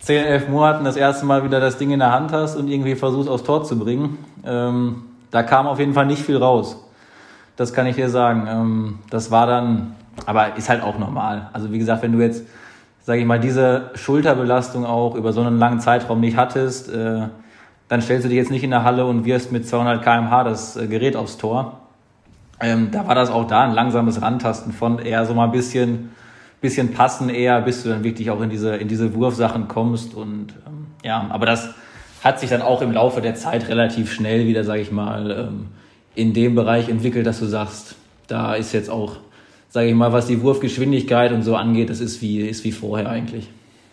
10, 0.00 0.24
11 0.24 0.48
Monaten 0.48 0.84
das 0.84 0.96
erste 0.96 1.26
Mal 1.26 1.44
wieder 1.44 1.60
das 1.60 1.78
Ding 1.78 1.90
in 1.90 1.98
der 1.98 2.12
Hand 2.12 2.32
hast 2.32 2.56
und 2.56 2.68
irgendwie 2.68 2.94
versuchst, 2.94 3.28
aufs 3.28 3.44
Tor 3.44 3.64
zu 3.64 3.78
bringen, 3.78 4.18
ähm, 4.46 5.02
da 5.30 5.42
kam 5.42 5.66
auf 5.66 5.78
jeden 5.78 5.94
Fall 5.94 6.06
nicht 6.06 6.22
viel 6.22 6.36
raus. 6.36 6.76
Das 7.56 7.72
kann 7.72 7.86
ich 7.86 7.96
dir 7.96 8.08
sagen. 8.08 8.46
Ähm, 8.48 8.98
das 9.10 9.30
war 9.30 9.46
dann, 9.46 9.96
aber 10.26 10.56
ist 10.56 10.68
halt 10.68 10.82
auch 10.82 10.98
normal. 10.98 11.50
Also, 11.52 11.72
wie 11.72 11.78
gesagt, 11.78 12.02
wenn 12.02 12.12
du 12.12 12.20
jetzt 12.20 12.44
sage 13.08 13.20
ich 13.20 13.26
mal, 13.26 13.40
diese 13.40 13.90
Schulterbelastung 13.94 14.84
auch 14.84 15.14
über 15.14 15.32
so 15.32 15.40
einen 15.40 15.58
langen 15.58 15.80
Zeitraum 15.80 16.20
nicht 16.20 16.36
hattest, 16.36 16.90
äh, 16.90 17.28
dann 17.88 18.02
stellst 18.02 18.26
du 18.26 18.28
dich 18.28 18.36
jetzt 18.36 18.50
nicht 18.50 18.64
in 18.64 18.68
der 18.68 18.84
Halle 18.84 19.06
und 19.06 19.24
wirst 19.24 19.50
mit 19.50 19.66
200 19.66 20.02
km/h 20.02 20.44
das 20.44 20.76
äh, 20.76 20.86
Gerät 20.88 21.16
aufs 21.16 21.38
Tor. 21.38 21.77
Ähm, 22.60 22.90
da 22.90 23.06
war 23.06 23.14
das 23.14 23.30
auch 23.30 23.46
da 23.46 23.64
ein 23.64 23.72
langsames 23.72 24.20
Rantasten 24.20 24.72
von 24.72 24.98
eher 24.98 25.24
so 25.26 25.34
mal 25.34 25.44
ein 25.44 25.52
bisschen, 25.52 26.10
bisschen 26.60 26.92
passen 26.92 27.28
eher, 27.28 27.60
bis 27.60 27.82
du 27.82 27.88
dann 27.88 28.04
wirklich 28.04 28.30
auch 28.30 28.40
in 28.40 28.50
diese, 28.50 28.76
in 28.76 28.88
diese 28.88 29.14
Wurfsachen 29.14 29.68
kommst 29.68 30.14
und 30.14 30.54
ähm, 30.66 30.86
ja, 31.04 31.26
aber 31.30 31.46
das 31.46 31.70
hat 32.24 32.40
sich 32.40 32.50
dann 32.50 32.62
auch 32.62 32.82
im 32.82 32.92
Laufe 32.92 33.20
der 33.20 33.36
Zeit 33.36 33.68
relativ 33.68 34.12
schnell 34.12 34.46
wieder, 34.46 34.64
sage 34.64 34.80
ich 34.80 34.90
mal, 34.90 35.30
ähm, 35.30 35.66
in 36.16 36.34
dem 36.34 36.56
Bereich 36.56 36.88
entwickelt, 36.88 37.26
dass 37.26 37.38
du 37.38 37.46
sagst, 37.46 37.94
da 38.26 38.54
ist 38.54 38.72
jetzt 38.72 38.90
auch 38.90 39.18
sage 39.70 39.88
ich 39.88 39.94
mal, 39.94 40.12
was 40.12 40.26
die 40.26 40.40
Wurfgeschwindigkeit 40.42 41.32
und 41.32 41.42
so 41.42 41.56
angeht, 41.56 41.90
das 41.90 42.00
ist 42.00 42.22
wie, 42.22 42.40
ist 42.40 42.64
wie 42.64 42.72
vorher 42.72 43.08
eigentlich. 43.08 43.50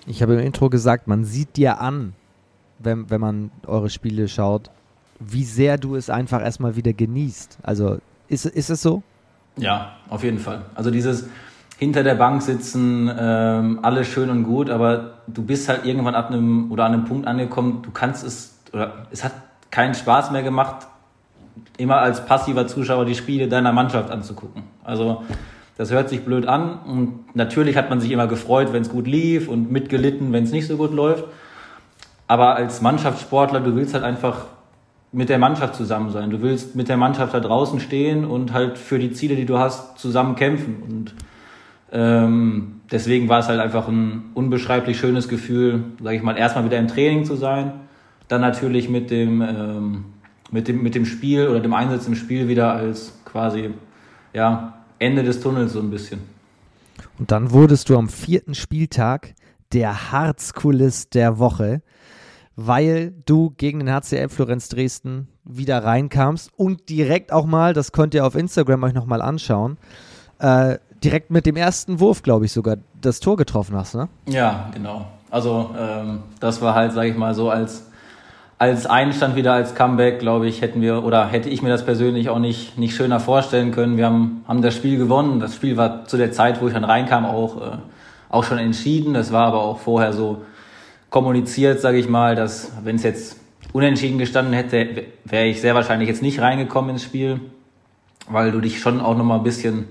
Ich 0.08 0.22
habe 0.22 0.34
im 0.34 0.40
Intro 0.40 0.70
gesagt, 0.70 1.08
man 1.08 1.26
sieht 1.26 1.58
dir 1.58 1.82
an, 1.82 2.14
wenn, 2.80 3.10
wenn 3.10 3.22
man 3.22 3.52
eure 3.66 3.90
Spiele 3.90 4.28
schaut, 4.28 4.70
wie 5.20 5.44
sehr 5.44 5.78
du 5.78 5.96
es 5.96 6.10
einfach 6.10 6.42
erstmal 6.42 6.76
wieder 6.76 6.94
genießt. 6.94 7.60
Also 7.64 7.98
ist, 8.36 8.46
ist 8.46 8.70
es 8.70 8.82
so? 8.82 9.02
Ja, 9.58 9.94
auf 10.10 10.24
jeden 10.24 10.40
Fall. 10.40 10.62
Also 10.76 10.92
dieses 10.92 11.28
hinter 11.78 12.04
der 12.04 12.16
Bank 12.16 12.42
sitzen, 12.42 13.12
ähm, 13.18 13.80
alles 13.82 14.08
schön 14.08 14.30
und 14.30 14.44
gut, 14.44 14.70
aber 14.70 15.16
du 15.28 15.44
bist 15.44 15.68
halt 15.68 15.86
irgendwann 15.86 16.16
ab 16.16 16.30
einem 16.30 16.72
oder 16.72 16.86
an 16.86 16.94
einem 16.94 17.06
Punkt 17.06 17.28
angekommen, 17.28 17.82
du 17.82 17.92
kannst 17.92 18.26
es, 18.26 18.58
oder 18.72 19.08
es 19.12 19.24
hat 19.24 19.34
keinen 19.72 19.94
Spaß 19.94 20.32
mehr 20.32 20.44
gemacht, 20.44 20.88
immer 21.78 21.98
als 21.98 22.26
passiver 22.26 22.68
Zuschauer 22.68 23.06
die 23.06 23.16
Spiele 23.16 23.48
deiner 23.48 23.74
Mannschaft 23.74 24.10
anzugucken. 24.10 24.64
Also 24.84 25.24
das 25.78 25.92
hört 25.92 26.08
sich 26.08 26.24
blöd 26.24 26.48
an 26.48 26.80
und 26.86 27.36
natürlich 27.36 27.76
hat 27.76 27.90
man 27.90 28.00
sich 28.00 28.12
immer 28.12 28.28
gefreut, 28.28 28.72
wenn 28.72 28.82
es 28.82 28.90
gut 28.90 29.08
lief 29.08 29.50
und 29.50 29.72
mitgelitten, 29.72 30.32
wenn 30.32 30.46
es 30.46 30.52
nicht 30.52 30.68
so 30.68 30.78
gut 30.78 30.94
läuft. 30.94 31.26
Aber 32.28 32.56
als 32.56 32.82
Mannschaftssportler, 32.82 33.60
du 33.60 33.76
willst 33.76 33.94
halt 33.94 34.04
einfach 34.06 34.46
mit 35.16 35.30
der 35.30 35.40
Mannschaft 35.40 35.76
zusammen 35.76 36.12
sein. 36.12 36.30
Du 36.30 36.42
willst 36.42 36.76
mit 36.76 36.90
der 36.90 36.98
Mannschaft 36.98 37.34
da 37.34 37.40
draußen 37.40 37.80
stehen 37.80 38.26
und 38.26 38.52
halt 38.52 38.78
für 38.78 39.00
die 39.00 39.12
Ziele, 39.12 39.36
die 39.36 39.46
du 39.46 39.58
hast, 39.58 39.98
zusammen 39.98 40.36
kämpfen. 40.36 40.84
Und 40.88 41.16
ähm, 41.92 42.82
deswegen 42.92 43.30
war 43.30 43.40
es 43.40 43.48
halt 43.48 43.62
einfach 43.62 43.88
ein 43.88 44.32
unbeschreiblich 44.34 45.00
schönes 45.00 45.30
Gefühl, 45.30 45.86
sage 46.04 46.18
ich 46.18 46.22
mal, 46.22 46.38
erstmal 46.38 46.66
wieder 46.66 46.78
im 46.78 46.90
Training 46.90 47.24
zu 47.24 47.36
sein, 47.36 47.72
dann 48.28 48.42
natürlich 48.42 48.90
mit 48.90 49.10
dem, 49.10 49.42
ähm, 49.42 50.06
mit 50.52 50.68
dem, 50.68 50.84
mit 50.84 50.96
dem 50.96 51.06
Spiel 51.06 51.48
oder 51.48 51.62
dem 51.62 51.74
Einsatz 51.74 52.08
im 52.08 52.16
Spiel 52.16 52.50
wieder 52.50 52.74
als 52.74 53.14
quasi 53.24 53.70
ja, 54.34 54.74
Ende 55.00 55.24
des 55.24 55.40
Tunnels 55.40 55.74
so 55.74 55.80
ein 55.80 55.92
bisschen. 55.92 56.20
Und 57.18 57.32
dann 57.32 57.52
wurdest 57.52 57.90
du 57.90 57.98
am 57.98 58.10
vierten 58.10 58.54
Spieltag 58.54 59.34
der 59.72 60.12
Harzkulist 60.12 61.16
der 61.16 61.40
Woche 61.40 61.82
weil 62.56 63.14
du 63.26 63.54
gegen 63.58 63.80
den 63.80 63.92
HCL 63.92 64.30
Florenz 64.30 64.70
Dresden 64.70 65.28
wieder 65.44 65.84
reinkamst 65.84 66.52
und 66.56 66.90
direkt 66.90 67.32
auch 67.32 67.46
mal, 67.46 67.74
das 67.74 67.92
könnt 67.92 68.14
ihr 68.14 68.26
auf 68.26 68.36
Instagram 68.36 68.84
euch 68.84 68.94
nochmal 68.94 69.22
anschauen, 69.22 69.78
äh, 70.40 70.78
direkt 71.04 71.32
mit 71.32 71.46
dem 71.46 71.56
ersten 71.56 72.00
Wurf, 72.00 72.24
glaube 72.24 72.46
ich, 72.46 72.52
sogar 72.52 72.78
das 73.00 73.20
Tor 73.20 73.38
getroffen 73.38 73.76
hast, 73.76 73.96
ne? 73.96 74.08
Ja, 74.28 74.70
genau. 74.74 75.06
Also 75.30 75.72
ähm, 75.78 76.24
das 76.40 76.62
war 76.62 76.76
halt, 76.76 76.94
sage 76.94 77.10
ich 77.10 77.18
mal, 77.18 77.36
so 77.36 77.50
als, 77.50 77.92
als 78.58 78.86
Einstand 78.86 79.36
wieder 79.36 79.54
als 79.54 79.76
Comeback, 79.76 80.20
glaube 80.20 80.48
ich, 80.48 80.62
hätten 80.62 80.82
wir 80.82 81.04
oder 81.04 81.28
hätte 81.28 81.50
ich 81.50 81.62
mir 81.62 81.70
das 81.70 81.86
persönlich 81.86 82.30
auch 82.30 82.40
nicht, 82.40 82.78
nicht 82.78 82.96
schöner 82.96 83.20
vorstellen 83.20 83.72
können. 83.72 83.98
Wir 83.98 84.06
haben, 84.06 84.44
haben 84.48 84.62
das 84.62 84.74
Spiel 84.74 84.98
gewonnen. 84.98 85.40
Das 85.40 85.56
Spiel 85.56 85.78
war 85.78 86.06
zu 86.06 86.18
der 86.18 86.32
Zeit, 86.32 86.62
wo 86.62 86.68
ich 86.68 86.74
dann 86.74 86.86
reinkam, 86.86 87.26
auch, 87.26 87.62
äh, 87.62 87.78
auch 88.30 88.46
schon 88.46 88.58
entschieden. 88.58 89.14
Das 89.14 89.32
war 89.32 89.48
aber 89.48 89.62
auch 89.62 89.80
vorher 89.80 90.14
so 90.14 90.42
kommuniziert, 91.16 91.80
sage 91.80 91.98
ich 91.98 92.10
mal, 92.10 92.36
dass 92.36 92.74
wenn 92.84 92.98
es 92.98 93.04
jetzt 93.04 93.38
unentschieden 93.72 94.18
gestanden 94.18 94.54
hätte, 94.54 95.06
wäre 95.24 95.46
ich 95.46 95.62
sehr 95.62 95.74
wahrscheinlich 95.74 96.10
jetzt 96.10 96.22
nicht 96.22 96.42
reingekommen 96.42 96.90
ins 96.90 97.04
Spiel, 97.04 97.40
weil 98.28 98.52
du 98.52 98.60
dich 98.60 98.82
schon 98.82 99.00
auch 99.00 99.16
noch 99.16 99.24
mal 99.24 99.38
ein 99.38 99.44
bisschen 99.44 99.86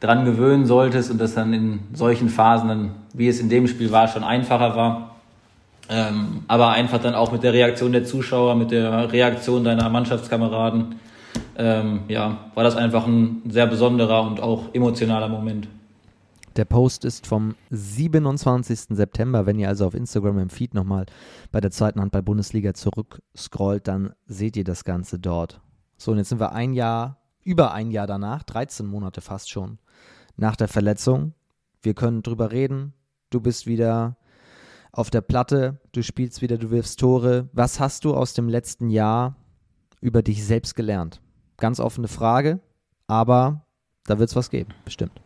dran 0.00 0.24
gewöhnen 0.24 0.66
solltest 0.66 1.08
und 1.12 1.20
das 1.20 1.34
dann 1.34 1.52
in 1.52 1.78
solchen 1.92 2.28
Phasen, 2.28 2.68
dann, 2.68 2.90
wie 3.12 3.28
es 3.28 3.38
in 3.38 3.48
dem 3.48 3.68
Spiel 3.68 3.92
war, 3.92 4.08
schon 4.08 4.24
einfacher 4.24 4.74
war. 4.74 5.14
Ähm, 5.88 6.42
aber 6.48 6.70
einfach 6.70 7.00
dann 7.00 7.14
auch 7.14 7.30
mit 7.30 7.44
der 7.44 7.52
Reaktion 7.52 7.92
der 7.92 8.04
Zuschauer, 8.04 8.56
mit 8.56 8.72
der 8.72 9.12
Reaktion 9.12 9.62
deiner 9.62 9.88
Mannschaftskameraden, 9.88 10.96
ähm, 11.56 12.00
ja, 12.08 12.38
war 12.56 12.64
das 12.64 12.74
einfach 12.74 13.06
ein 13.06 13.40
sehr 13.48 13.68
besonderer 13.68 14.22
und 14.22 14.40
auch 14.40 14.74
emotionaler 14.74 15.28
Moment. 15.28 15.68
Der 16.56 16.64
Post 16.64 17.04
ist 17.04 17.26
vom 17.26 17.54
27. 17.70 18.96
September. 18.96 19.44
Wenn 19.44 19.58
ihr 19.58 19.68
also 19.68 19.86
auf 19.86 19.94
Instagram 19.94 20.38
im 20.38 20.48
Feed 20.48 20.72
nochmal 20.72 21.04
bei 21.52 21.60
der 21.60 21.70
zweiten 21.70 22.00
Handball-Bundesliga 22.00 22.72
zurückscrollt, 22.72 23.86
dann 23.86 24.14
seht 24.24 24.56
ihr 24.56 24.64
das 24.64 24.84
Ganze 24.84 25.18
dort. 25.18 25.60
So, 25.98 26.12
und 26.12 26.18
jetzt 26.18 26.30
sind 26.30 26.40
wir 26.40 26.52
ein 26.52 26.72
Jahr, 26.72 27.18
über 27.44 27.72
ein 27.72 27.90
Jahr 27.90 28.06
danach, 28.06 28.42
13 28.42 28.86
Monate 28.86 29.20
fast 29.20 29.50
schon, 29.50 29.78
nach 30.36 30.56
der 30.56 30.68
Verletzung. 30.68 31.34
Wir 31.82 31.92
können 31.92 32.22
drüber 32.22 32.50
reden. 32.52 32.94
Du 33.28 33.40
bist 33.40 33.66
wieder 33.66 34.16
auf 34.92 35.10
der 35.10 35.20
Platte, 35.20 35.78
du 35.92 36.02
spielst 36.02 36.40
wieder, 36.40 36.56
du 36.56 36.70
wirfst 36.70 36.98
Tore. 37.00 37.50
Was 37.52 37.80
hast 37.80 38.06
du 38.06 38.14
aus 38.14 38.32
dem 38.32 38.48
letzten 38.48 38.88
Jahr 38.88 39.36
über 40.00 40.22
dich 40.22 40.42
selbst 40.42 40.74
gelernt? 40.74 41.20
Ganz 41.58 41.80
offene 41.80 42.08
Frage, 42.08 42.60
aber 43.06 43.66
da 44.04 44.18
wird 44.18 44.30
es 44.30 44.36
was 44.36 44.48
geben, 44.48 44.72
bestimmt. 44.86 45.20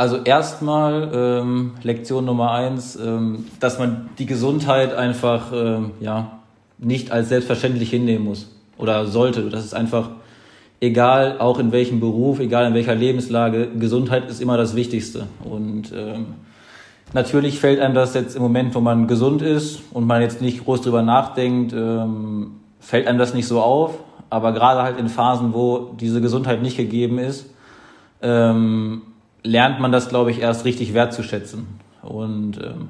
Also 0.00 0.16
erstmal 0.16 1.10
ähm, 1.12 1.72
Lektion 1.82 2.24
Nummer 2.24 2.52
eins, 2.52 2.96
ähm, 2.96 3.44
dass 3.60 3.78
man 3.78 4.08
die 4.18 4.24
Gesundheit 4.24 4.94
einfach 4.94 5.52
ähm, 5.52 5.90
ja, 6.00 6.38
nicht 6.78 7.12
als 7.12 7.28
selbstverständlich 7.28 7.90
hinnehmen 7.90 8.24
muss 8.24 8.50
oder 8.78 9.04
sollte. 9.04 9.50
Das 9.50 9.62
ist 9.62 9.74
einfach 9.74 10.08
egal, 10.80 11.38
auch 11.38 11.58
in 11.58 11.70
welchem 11.70 12.00
Beruf, 12.00 12.40
egal 12.40 12.64
in 12.64 12.72
welcher 12.72 12.94
Lebenslage, 12.94 13.68
Gesundheit 13.78 14.30
ist 14.30 14.40
immer 14.40 14.56
das 14.56 14.74
Wichtigste. 14.74 15.26
Und 15.44 15.92
ähm, 15.94 16.28
natürlich 17.12 17.60
fällt 17.60 17.78
einem 17.78 17.94
das 17.94 18.14
jetzt 18.14 18.34
im 18.34 18.40
Moment, 18.40 18.74
wo 18.74 18.80
man 18.80 19.06
gesund 19.06 19.42
ist 19.42 19.80
und 19.92 20.06
man 20.06 20.22
jetzt 20.22 20.40
nicht 20.40 20.64
groß 20.64 20.80
drüber 20.80 21.02
nachdenkt, 21.02 21.74
ähm, 21.74 22.52
fällt 22.78 23.06
einem 23.06 23.18
das 23.18 23.34
nicht 23.34 23.46
so 23.46 23.60
auf. 23.60 23.98
Aber 24.30 24.52
gerade 24.52 24.80
halt 24.80 24.98
in 24.98 25.10
Phasen, 25.10 25.52
wo 25.52 25.90
diese 26.00 26.22
Gesundheit 26.22 26.62
nicht 26.62 26.78
gegeben 26.78 27.18
ist, 27.18 27.50
ähm, 28.22 29.02
lernt 29.42 29.80
man 29.80 29.92
das, 29.92 30.08
glaube 30.08 30.30
ich, 30.30 30.40
erst 30.40 30.64
richtig 30.64 30.94
wertzuschätzen. 30.94 31.66
Und 32.02 32.58
ähm, 32.58 32.88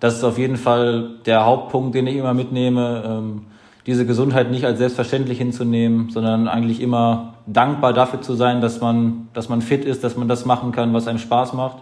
das 0.00 0.16
ist 0.16 0.24
auf 0.24 0.38
jeden 0.38 0.56
Fall 0.56 1.10
der 1.26 1.44
Hauptpunkt, 1.44 1.94
den 1.94 2.06
ich 2.06 2.16
immer 2.16 2.34
mitnehme, 2.34 3.02
ähm, 3.04 3.42
diese 3.86 4.04
Gesundheit 4.04 4.50
nicht 4.50 4.64
als 4.64 4.78
selbstverständlich 4.78 5.38
hinzunehmen, 5.38 6.10
sondern 6.10 6.46
eigentlich 6.46 6.80
immer 6.80 7.34
dankbar 7.46 7.94
dafür 7.94 8.20
zu 8.20 8.34
sein, 8.34 8.60
dass 8.60 8.80
man, 8.80 9.28
dass 9.32 9.48
man 9.48 9.62
fit 9.62 9.84
ist, 9.84 10.04
dass 10.04 10.16
man 10.16 10.28
das 10.28 10.44
machen 10.44 10.72
kann, 10.72 10.92
was 10.92 11.08
einem 11.08 11.18
Spaß 11.18 11.54
macht 11.54 11.78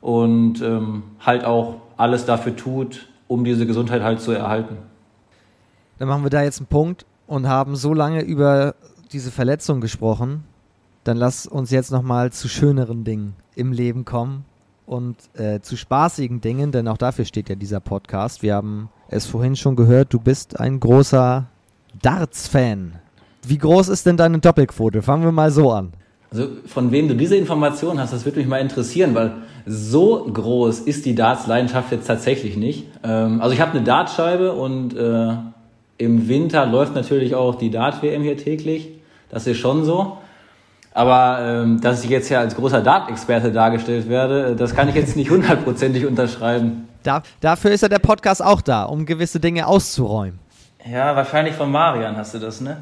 und 0.00 0.62
ähm, 0.62 1.02
halt 1.18 1.44
auch 1.44 1.74
alles 1.96 2.26
dafür 2.26 2.54
tut, 2.54 3.08
um 3.26 3.44
diese 3.44 3.66
Gesundheit 3.66 4.02
halt 4.02 4.20
zu 4.20 4.30
erhalten. 4.32 4.76
Dann 5.98 6.08
machen 6.08 6.22
wir 6.22 6.30
da 6.30 6.42
jetzt 6.42 6.60
einen 6.60 6.68
Punkt 6.68 7.06
und 7.26 7.48
haben 7.48 7.74
so 7.74 7.92
lange 7.92 8.22
über 8.22 8.76
diese 9.12 9.30
Verletzung 9.32 9.80
gesprochen, 9.80 10.44
dann 11.06 11.16
lass 11.16 11.46
uns 11.46 11.70
jetzt 11.70 11.92
nochmal 11.92 12.32
zu 12.32 12.48
schöneren 12.48 13.04
Dingen 13.04 13.36
im 13.54 13.72
Leben 13.72 14.04
kommen 14.04 14.44
und 14.86 15.16
äh, 15.34 15.60
zu 15.60 15.76
spaßigen 15.76 16.40
Dingen, 16.40 16.72
denn 16.72 16.88
auch 16.88 16.96
dafür 16.96 17.24
steht 17.24 17.48
ja 17.48 17.54
dieser 17.54 17.80
Podcast. 17.80 18.42
Wir 18.42 18.54
haben 18.54 18.88
es 19.08 19.26
vorhin 19.26 19.56
schon 19.56 19.76
gehört, 19.76 20.12
du 20.12 20.18
bist 20.18 20.58
ein 20.58 20.80
großer 20.80 21.46
Darts-Fan. 22.02 22.98
Wie 23.46 23.58
groß 23.58 23.88
ist 23.88 24.06
denn 24.06 24.16
deine 24.16 24.38
Doppelquote? 24.38 25.02
Fangen 25.02 25.24
wir 25.24 25.32
mal 25.32 25.50
so 25.50 25.70
an. 25.70 25.92
Also 26.32 26.48
von 26.66 26.90
wem 26.90 27.06
du 27.06 27.14
diese 27.14 27.36
Information 27.36 28.00
hast, 28.00 28.12
das 28.12 28.24
würde 28.24 28.38
mich 28.38 28.48
mal 28.48 28.58
interessieren, 28.58 29.14
weil 29.14 29.32
so 29.64 30.24
groß 30.24 30.80
ist 30.80 31.06
die 31.06 31.14
Darts-Leidenschaft 31.14 31.92
jetzt 31.92 32.06
tatsächlich 32.06 32.56
nicht. 32.56 32.86
Ähm, 33.04 33.40
also 33.40 33.54
ich 33.54 33.60
habe 33.60 33.72
eine 33.72 33.82
Dartscheibe 33.82 34.52
und 34.52 34.96
äh, 34.96 35.34
im 35.98 36.28
Winter 36.28 36.66
läuft 36.66 36.94
natürlich 36.94 37.34
auch 37.36 37.54
die 37.54 37.70
Dart-WM 37.70 38.22
hier 38.22 38.36
täglich. 38.36 38.90
Das 39.28 39.46
ist 39.46 39.58
schon 39.58 39.84
so. 39.84 40.18
Aber 40.96 41.40
ähm, 41.42 41.78
dass 41.82 42.02
ich 42.04 42.08
jetzt 42.08 42.30
ja 42.30 42.40
als 42.40 42.56
großer 42.56 42.80
Dart-Experte 42.80 43.52
dargestellt 43.52 44.08
werde, 44.08 44.52
äh, 44.52 44.56
das 44.56 44.74
kann 44.74 44.88
ich 44.88 44.94
jetzt 44.94 45.14
nicht 45.14 45.30
hundertprozentig 45.30 46.06
unterschreiben. 46.06 46.88
Da, 47.02 47.22
dafür 47.42 47.72
ist 47.72 47.82
ja 47.82 47.88
der 47.90 47.98
Podcast 47.98 48.42
auch 48.42 48.62
da, 48.62 48.84
um 48.84 49.04
gewisse 49.04 49.38
Dinge 49.38 49.66
auszuräumen. 49.66 50.38
Ja, 50.90 51.14
wahrscheinlich 51.14 51.54
von 51.54 51.70
Marian 51.70 52.16
hast 52.16 52.32
du 52.32 52.38
das, 52.38 52.62
ne? 52.62 52.78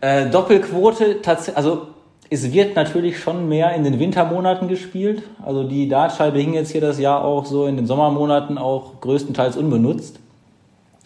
Äh, 0.00 0.30
Doppelquote, 0.30 1.20
tatsächlich, 1.20 1.56
also 1.56 1.88
es 2.30 2.52
wird 2.52 2.76
natürlich 2.76 3.18
schon 3.18 3.48
mehr 3.48 3.74
in 3.74 3.82
den 3.82 3.98
Wintermonaten 3.98 4.68
gespielt. 4.68 5.24
Also 5.44 5.64
die 5.64 5.88
Dartscheibe 5.88 6.38
hing 6.38 6.54
jetzt 6.54 6.70
hier 6.70 6.80
das 6.80 7.00
Jahr 7.00 7.24
auch 7.24 7.44
so 7.44 7.66
in 7.66 7.74
den 7.74 7.88
Sommermonaten 7.88 8.56
auch 8.56 9.00
größtenteils 9.00 9.56
unbenutzt. 9.56 10.20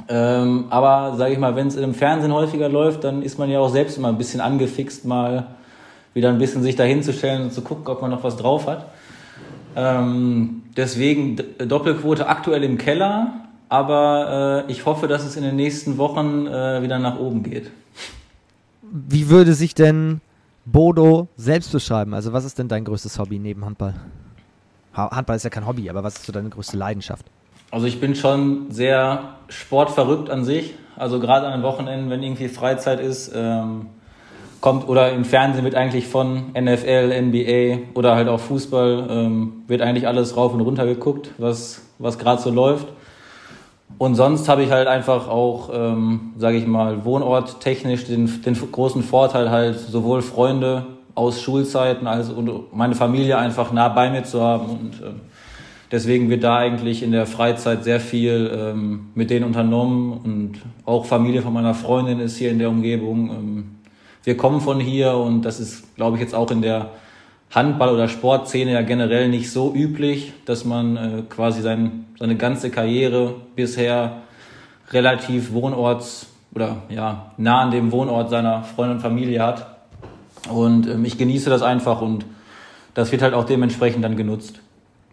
Ähm, 0.07 0.67
aber 0.69 1.17
sage 1.17 1.33
ich 1.33 1.39
mal, 1.39 1.57
wenn 1.57 1.69
es 1.69 1.77
im 1.77 1.95
Fernsehen 1.95 2.35
häufiger 2.35 2.69
läuft, 2.69 3.05
dann 3.05 3.23
ist 3.23 3.39
man 3.39 3.49
ja 3.49 3.61
auch 3.61 3.71
selbst 3.71 3.97
immer 3.97 4.09
ein 4.09 4.19
bisschen 4.19 4.43
angefixt, 4.43 5.07
mal 5.07 5.47
wieder 6.15 6.29
ein 6.29 6.39
bisschen 6.39 6.63
sich 6.63 6.77
dahinzustellen 6.77 7.43
und 7.43 7.53
zu 7.53 7.63
gucken, 7.63 7.87
ob 7.87 8.03
man 8.03 8.11
noch 8.11 8.25
was 8.25 8.37
drauf 8.37 8.67
hat. 8.67 8.91
Ähm, 9.75 10.63
deswegen 10.77 11.37
Doppelquote 11.59 12.27
aktuell 12.29 12.63
im 12.65 12.79
Keller, 12.79 13.49
aber 13.69 14.65
äh, 14.69 14.73
ich 14.73 14.85
hoffe, 14.85 15.09
dass 15.09 15.25
es 15.25 15.37
in 15.37 15.43
den 15.43 15.57
nächsten 15.57 15.97
Wochen 15.97 16.47
äh, 16.47 16.83
wieder 16.83 16.99
nach 16.99 17.19
oben 17.19 17.43
geht. 17.43 17.71
Wie 18.83 19.31
würde 19.31 19.55
sich 19.55 19.75
denn 19.75 20.21
Bodo 20.67 21.29
selbst 21.37 21.73
beschreiben? 21.73 22.13
Also 22.13 22.33
was 22.33 22.45
ist 22.45 22.59
denn 22.59 22.69
dein 22.69 22.85
größtes 22.85 23.19
Hobby 23.19 23.39
neben 23.39 23.65
Handball? 23.65 23.95
Handball 24.95 25.37
ist 25.37 25.45
ja 25.45 25.51
kein 25.51 25.67
Hobby, 25.67 25.89
aber 25.89 26.05
was 26.05 26.17
ist 26.17 26.27
so 26.27 26.33
deine 26.33 26.51
größte 26.51 26.77
Leidenschaft? 26.77 27.25
Also 27.71 27.87
ich 27.87 28.01
bin 28.01 28.15
schon 28.15 28.71
sehr 28.71 29.37
sportverrückt 29.49 30.29
an 30.29 30.45
sich. 30.45 30.75
Also 30.95 31.19
gerade 31.19 31.47
an 31.47 31.61
den 31.61 31.63
Wochenenden, 31.63 32.11
wenn 32.11 32.23
irgendwie 32.23 32.49
Freizeit 32.49 33.01
ist, 33.01 33.33
ähm, 33.35 33.87
kommt 34.63 34.89
oder 34.89 35.13
im 35.13 35.27
Fernsehen 35.27 35.65
wird 35.65 35.75
eigentlich 35.75 36.07
von 36.07 36.53
NFL, 36.55 37.13
NBA 37.21 37.99
oder 37.99 38.15
halt 38.15 38.29
auch 38.29 38.41
Fußball 38.41 39.09
ähm, 39.11 39.65
wird 39.67 39.83
eigentlich 39.83 40.07
alles 40.07 40.37
rauf 40.37 40.55
und 40.55 40.61
runter 40.61 40.87
geguckt, 40.87 41.33
was, 41.37 41.83
was 41.99 42.19
gerade 42.19 42.41
so 42.41 42.51
läuft. 42.51 42.87
Und 43.99 44.15
sonst 44.15 44.49
habe 44.49 44.63
ich 44.63 44.71
halt 44.71 44.87
einfach 44.87 45.29
auch, 45.29 45.69
ähm, 45.75 46.33
sage 46.39 46.57
ich 46.57 46.67
mal, 46.67 47.05
wohnorttechnisch 47.05 48.05
den, 48.05 48.43
den 48.43 48.55
großen 48.55 49.03
Vorteil 49.03 49.51
halt 49.51 49.79
sowohl 49.79 50.23
Freunde 50.23 50.87
aus 51.15 51.43
Schulzeiten 51.43 52.07
als 52.07 52.31
und 52.31 52.73
meine 52.73 52.95
Familie 52.95 53.39
einfach 53.39 53.73
nah 53.73 53.89
bei 53.89 54.11
mir 54.11 54.23
zu 54.23 54.41
haben 54.41 54.67
und 54.67 54.95
äh, 55.03 55.11
deswegen 55.91 56.31
wird 56.31 56.45
da 56.45 56.57
eigentlich 56.57 57.03
in 57.03 57.11
der 57.11 57.27
Freizeit 57.27 57.83
sehr 57.83 58.01
viel 58.01 58.51
ähm, 58.57 59.09
mit 59.15 59.29
denen 59.29 59.45
unternommen 59.45 60.13
und 60.13 60.53
auch 60.87 61.05
Familie 61.05 61.43
von 61.43 61.53
meiner 61.53 61.75
Freundin 61.75 62.21
ist 62.21 62.37
hier 62.37 62.53
in 62.53 62.61
der 62.61 62.71
Umgebung. 62.71 63.31
Ähm, 63.31 63.65
wir 64.25 64.37
kommen 64.37 64.61
von 64.61 64.81
hier 64.81 65.15
und 65.15 65.43
das 65.43 65.61
ist, 65.61 65.97
glaube 65.97 66.17
ich, 66.17 66.23
jetzt 66.23 66.35
auch 66.35 66.51
in 66.51 66.63
der 66.63 66.91
Handball- 67.51 67.95
oder 67.95 68.09
Sportszene 68.09 68.73
ja 68.73 68.83
generell 68.83 69.29
nicht 69.29 69.51
so 69.51 69.75
üblich, 69.75 70.33
dass 70.47 70.65
man 70.65 70.97
äh, 70.97 71.23
quasi 71.29 71.61
sein, 71.61 72.07
seine 72.19 72.37
ganze 72.37 72.71
Karriere 72.71 73.35
bisher 73.55 74.23
relativ 74.91 75.53
wohnorts 75.53 76.27
oder 76.55 76.83
ja, 76.89 77.33
nah 77.37 77.61
an 77.61 77.71
dem 77.71 77.93
Wohnort 77.93 78.31
seiner 78.31 78.63
Freundin 78.63 78.97
und 78.97 79.03
Familie 79.03 79.43
hat. 79.43 79.79
Und 80.51 80.87
ähm, 80.87 81.05
ich 81.05 81.19
genieße 81.19 81.51
das 81.51 81.63
einfach 81.63 82.01
und 82.01 82.25
das 82.95 83.13
wird 83.13 83.23
halt 83.23 83.35
auch 83.35 83.45
dementsprechend 83.45 84.05
dann 84.05 84.17
genutzt. 84.17 84.61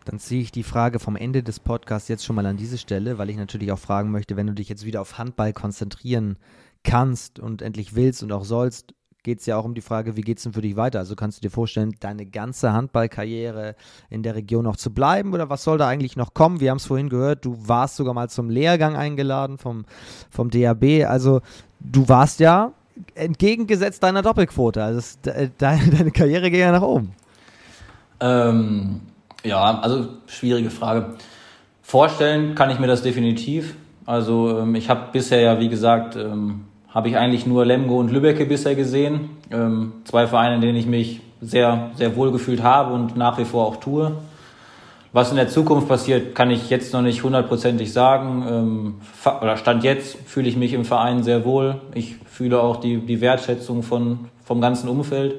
Dann 0.05 0.19
ziehe 0.19 0.41
ich 0.41 0.51
die 0.51 0.63
Frage 0.63 0.99
vom 0.99 1.15
Ende 1.15 1.43
des 1.43 1.59
Podcasts 1.59 2.07
jetzt 2.09 2.25
schon 2.25 2.35
mal 2.35 2.45
an 2.45 2.57
diese 2.57 2.77
Stelle, 2.77 3.17
weil 3.17 3.29
ich 3.29 3.37
natürlich 3.37 3.71
auch 3.71 3.79
fragen 3.79 4.11
möchte, 4.11 4.35
wenn 4.35 4.47
du 4.47 4.53
dich 4.53 4.69
jetzt 4.69 4.85
wieder 4.85 5.01
auf 5.01 5.17
Handball 5.17 5.53
konzentrieren 5.53 6.37
kannst 6.83 7.39
und 7.39 7.61
endlich 7.61 7.95
willst 7.95 8.23
und 8.23 8.31
auch 8.31 8.45
sollst, 8.45 8.93
geht 9.23 9.39
es 9.39 9.45
ja 9.45 9.57
auch 9.57 9.65
um 9.65 9.75
die 9.75 9.81
Frage, 9.81 10.15
wie 10.15 10.21
geht 10.21 10.37
es 10.37 10.43
denn 10.43 10.53
für 10.53 10.61
dich 10.61 10.75
weiter? 10.75 10.99
Also 10.99 11.15
kannst 11.15 11.37
du 11.37 11.41
dir 11.41 11.51
vorstellen, 11.51 11.95
deine 11.99 12.25
ganze 12.25 12.73
Handballkarriere 12.73 13.75
in 14.09 14.23
der 14.23 14.35
Region 14.35 14.63
noch 14.63 14.77
zu 14.77 14.93
bleiben 14.93 15.33
oder 15.33 15.49
was 15.49 15.63
soll 15.63 15.77
da 15.77 15.87
eigentlich 15.87 16.15
noch 16.15 16.33
kommen? 16.33 16.59
Wir 16.59 16.71
haben 16.71 16.77
es 16.77 16.85
vorhin 16.85 17.09
gehört, 17.09 17.45
du 17.45 17.57
warst 17.67 17.97
sogar 17.97 18.13
mal 18.13 18.29
zum 18.29 18.49
Lehrgang 18.49 18.95
eingeladen 18.95 19.57
vom, 19.57 19.85
vom 20.29 20.49
DAB. 20.49 21.05
Also 21.07 21.41
du 21.79 22.07
warst 22.07 22.39
ja 22.39 22.73
entgegengesetzt 23.15 24.03
deiner 24.03 24.21
Doppelquote. 24.21 24.83
Also 24.83 24.99
es, 24.99 25.19
de, 25.21 25.49
deine 25.57 26.11
Karriere 26.11 26.49
geht 26.49 26.61
ja 26.61 26.71
nach 26.71 26.81
oben. 26.81 27.13
Ähm, 28.21 29.01
ja, 29.43 29.79
also 29.79 30.09
schwierige 30.27 30.69
Frage. 30.69 31.15
Vorstellen 31.81 32.55
kann 32.55 32.69
ich 32.69 32.79
mir 32.79 32.87
das 32.87 33.01
definitiv. 33.01 33.75
Also 34.05 34.59
ähm, 34.59 34.75
ich 34.75 34.89
habe 34.89 35.11
bisher 35.11 35.41
ja, 35.41 35.59
wie 35.59 35.69
gesagt, 35.69 36.15
ähm, 36.15 36.65
habe 36.93 37.09
ich 37.09 37.17
eigentlich 37.17 37.45
nur 37.45 37.65
Lemgo 37.65 37.99
und 37.99 38.11
Lübbecke 38.11 38.45
bisher 38.45 38.75
gesehen. 38.75 39.31
Ähm, 39.51 39.93
zwei 40.05 40.27
Vereine, 40.27 40.55
in 40.55 40.61
denen 40.61 40.77
ich 40.77 40.87
mich 40.87 41.21
sehr, 41.41 41.91
sehr 41.95 42.15
wohl 42.15 42.31
gefühlt 42.31 42.63
habe 42.63 42.93
und 42.93 43.15
nach 43.15 43.37
wie 43.37 43.45
vor 43.45 43.65
auch 43.65 43.77
tue. 43.77 44.11
Was 45.11 45.31
in 45.31 45.37
der 45.37 45.47
Zukunft 45.47 45.87
passiert, 45.87 46.35
kann 46.35 46.51
ich 46.51 46.69
jetzt 46.69 46.93
noch 46.93 47.01
nicht 47.01 47.23
hundertprozentig 47.23 47.91
sagen. 47.91 48.45
Ähm, 48.47 48.95
oder 49.41 49.57
Stand 49.57 49.83
jetzt 49.83 50.17
fühle 50.27 50.47
ich 50.47 50.55
mich 50.55 50.73
im 50.73 50.85
Verein 50.85 51.23
sehr 51.23 51.45
wohl. 51.45 51.81
Ich 51.95 52.15
fühle 52.25 52.61
auch 52.61 52.77
die, 52.77 52.97
die 52.97 53.21
Wertschätzung 53.21 53.81
von, 53.81 54.27
vom 54.43 54.61
ganzen 54.61 54.87
Umfeld. 54.87 55.35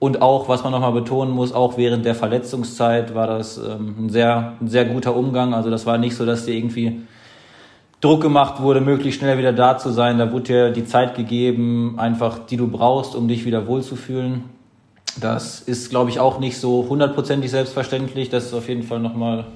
Und 0.00 0.22
auch, 0.22 0.48
was 0.48 0.64
man 0.64 0.72
nochmal 0.72 0.92
betonen 0.92 1.32
muss, 1.32 1.52
auch 1.52 1.76
während 1.76 2.04
der 2.04 2.14
Verletzungszeit 2.14 3.14
war 3.14 3.26
das 3.26 3.58
ähm, 3.58 3.94
ein, 3.98 4.08
sehr, 4.10 4.54
ein 4.60 4.68
sehr 4.68 4.84
guter 4.86 5.14
Umgang. 5.14 5.54
Also 5.54 5.70
das 5.70 5.86
war 5.86 5.96
nicht 5.98 6.16
so, 6.16 6.26
dass 6.26 6.44
dir 6.44 6.54
irgendwie 6.54 7.02
Druck 8.00 8.20
gemacht 8.20 8.60
wurde, 8.60 8.80
möglichst 8.80 9.20
schnell 9.20 9.38
wieder 9.38 9.52
da 9.52 9.78
zu 9.78 9.90
sein. 9.90 10.18
Da 10.18 10.30
wurde 10.32 10.44
dir 10.44 10.70
die 10.70 10.84
Zeit 10.84 11.14
gegeben, 11.14 11.94
einfach 11.98 12.38
die 12.38 12.56
du 12.56 12.68
brauchst, 12.68 13.14
um 13.14 13.28
dich 13.28 13.44
wieder 13.44 13.66
wohlzufühlen. 13.66 14.44
Das 15.20 15.60
ist, 15.60 15.90
glaube 15.90 16.10
ich, 16.10 16.20
auch 16.20 16.38
nicht 16.38 16.58
so 16.58 16.86
hundertprozentig 16.88 17.50
selbstverständlich. 17.50 18.30
Das 18.30 18.44
ist 18.44 18.54
auf 18.54 18.68
jeden 18.68 18.82
Fall 18.82 19.00
nochmal, 19.00 19.46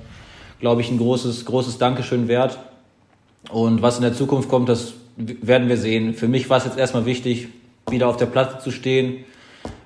glaube 0.60 0.80
ich, 0.80 0.90
ein 0.90 0.98
großes, 0.98 1.44
großes 1.44 1.78
Dankeschön 1.78 2.28
wert. 2.28 2.58
Und 3.50 3.82
was 3.82 3.96
in 3.96 4.02
der 4.02 4.14
Zukunft 4.14 4.48
kommt, 4.48 4.68
das 4.68 4.94
werden 5.16 5.68
wir 5.68 5.76
sehen. 5.76 6.14
Für 6.14 6.28
mich 6.28 6.48
war 6.48 6.58
es 6.58 6.64
jetzt 6.64 6.78
erstmal 6.78 7.06
wichtig, 7.06 7.48
wieder 7.90 8.08
auf 8.08 8.16
der 8.16 8.26
Platte 8.26 8.62
zu 8.62 8.70
stehen, 8.70 9.24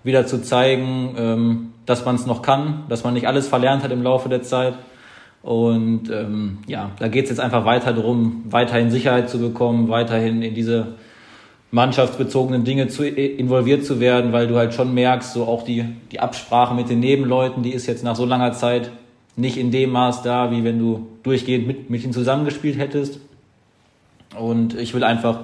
wieder 0.05 0.27
zu 0.27 0.43
zeigen, 0.43 1.15
ähm, 1.17 1.73
dass 1.87 2.05
man 2.05 2.17
es 2.17 2.27
noch 2.27 2.43
kann, 2.43 2.85
dass 2.89 3.05
man 3.05 3.15
nicht 3.15 3.27
alles 3.27 3.49
verlernt 3.49 3.83
hat 3.83 3.93
im 3.93 4.03
Laufe 4.03 4.29
der 4.29 4.43
Zeit. 4.43 4.75
Und 5.43 6.09
ähm, 6.11 6.59
ja, 6.67 6.91
da 6.99 7.09
geht 7.09 7.25
es 7.25 7.31
jetzt 7.31 7.41
einfach 7.41 7.65
weiter 7.65 7.93
darum, 7.93 8.45
weiterhin 8.49 8.91
Sicherheit 8.91 9.29
zu 9.29 9.39
bekommen, 9.39 9.89
weiterhin 9.89 10.43
in 10.43 10.55
diese 10.55 10.95
mannschaftsbezogenen 11.73 12.65
Dinge 12.65 12.89
zu, 12.89 13.05
involviert 13.05 13.85
zu 13.85 13.99
werden, 13.99 14.33
weil 14.33 14.47
du 14.47 14.57
halt 14.57 14.75
schon 14.75 14.95
merkst, 14.95 15.33
so 15.33 15.45
auch 15.47 15.65
die, 15.65 15.85
die 16.13 16.21
Absprache 16.21 16.75
mit 16.75 16.91
den 16.91 17.01
Nebenleuten, 17.01 17.63
die 17.63 17.73
ist 17.73 17.87
jetzt 17.87 18.05
nach 18.05 18.15
so 18.15 18.25
langer 18.25 18.53
Zeit 18.53 18.93
nicht 19.35 19.57
in 19.57 19.71
dem 19.71 19.91
Maß 19.91 20.23
da, 20.23 20.51
wie 20.51 20.63
wenn 20.63 20.79
du 20.79 21.09
durchgehend 21.23 21.67
mit, 21.67 21.91
mit 21.91 22.05
ihnen 22.05 22.13
zusammengespielt 22.13 22.79
hättest. 22.79 23.19
Und 24.39 24.79
ich 24.79 24.95
will 24.95 25.03
einfach 25.03 25.41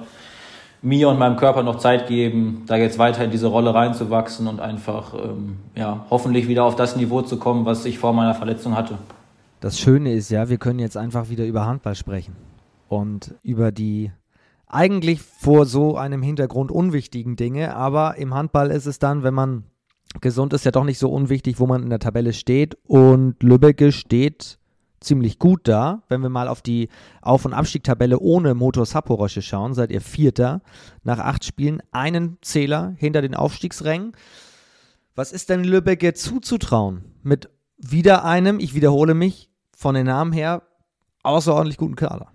mir 0.81 1.09
und 1.09 1.19
meinem 1.19 1.35
Körper 1.35 1.63
noch 1.63 1.79
Zeit 1.79 2.07
geben, 2.07 2.63
da 2.67 2.77
jetzt 2.77 2.99
weiter 2.99 3.23
in 3.23 3.31
diese 3.31 3.47
Rolle 3.47 3.73
reinzuwachsen 3.73 4.47
und 4.47 4.61
einfach 4.61 5.13
ähm, 5.13 5.57
ja, 5.75 6.05
hoffentlich 6.09 6.47
wieder 6.47 6.63
auf 6.63 6.75
das 6.75 6.95
Niveau 6.95 7.21
zu 7.21 7.37
kommen, 7.37 7.65
was 7.65 7.85
ich 7.85 7.97
vor 7.97 8.13
meiner 8.13 8.35
Verletzung 8.35 8.77
hatte. 8.77 8.97
Das 9.61 9.77
Schöne 9.77 10.13
ist 10.13 10.29
ja, 10.29 10.47
wir 10.47 10.57
können 10.57 10.79
jetzt 10.79 10.95
einfach 10.95 11.29
wieder 11.29 11.45
über 11.45 11.65
Handball 11.65 11.95
sprechen 11.95 12.33
und 12.87 13.35
über 13.43 13.73
die 13.73 14.11
eigentlich 14.67 15.21
vor 15.21 15.65
so 15.65 15.97
einem 15.97 16.21
Hintergrund 16.21 16.71
unwichtigen 16.71 17.35
Dinge, 17.35 17.75
aber 17.75 18.15
im 18.17 18.33
Handball 18.33 18.71
ist 18.71 18.85
es 18.85 18.99
dann, 18.99 19.23
wenn 19.23 19.33
man 19.33 19.65
gesund 20.21 20.53
ist, 20.53 20.63
ja 20.63 20.71
doch 20.71 20.85
nicht 20.85 20.97
so 20.97 21.11
unwichtig, 21.11 21.59
wo 21.59 21.67
man 21.67 21.83
in 21.83 21.89
der 21.89 21.99
Tabelle 21.99 22.31
steht 22.31 22.77
und 22.85 23.43
Lübbecke 23.43 23.91
steht 23.91 24.59
ziemlich 25.01 25.39
gut 25.39 25.67
da. 25.67 26.03
Wenn 26.07 26.21
wir 26.21 26.29
mal 26.29 26.47
auf 26.47 26.61
die 26.61 26.87
Auf- 27.21 27.43
und 27.43 27.53
Abstiegtabelle 27.53 28.17
ohne 28.19 28.53
Motor 28.53 28.85
Saporosche 28.85 29.41
schauen, 29.41 29.73
seid 29.73 29.91
ihr 29.91 30.01
Vierter 30.01 30.61
nach 31.03 31.19
acht 31.19 31.43
Spielen, 31.43 31.81
einen 31.91 32.37
Zähler 32.41 32.93
hinter 32.97 33.21
den 33.21 33.35
Aufstiegsrängen. 33.35 34.13
Was 35.15 35.33
ist 35.33 35.49
denn 35.49 35.65
Lübbecke 35.65 36.13
zuzutrauen 36.13 37.03
mit 37.23 37.49
wieder 37.77 38.25
einem, 38.25 38.59
ich 38.59 38.73
wiederhole 38.73 39.13
mich, 39.13 39.48
von 39.79 39.95
den 39.95 40.07
Namen 40.07 40.33
her 40.33 40.61
außerordentlich 41.23 41.77
guten 41.77 41.95
Kader? 41.95 42.27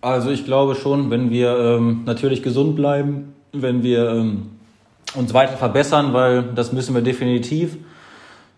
Also 0.00 0.30
ich 0.30 0.44
glaube 0.44 0.74
schon, 0.74 1.10
wenn 1.10 1.30
wir 1.30 1.58
ähm, 1.58 2.02
natürlich 2.06 2.42
gesund 2.42 2.76
bleiben, 2.76 3.34
wenn 3.52 3.82
wir 3.82 4.08
ähm, 4.10 4.50
uns 5.14 5.34
weiter 5.34 5.56
verbessern, 5.56 6.12
weil 6.14 6.42
das 6.42 6.72
müssen 6.72 6.94
wir 6.94 7.02
definitiv. 7.02 7.76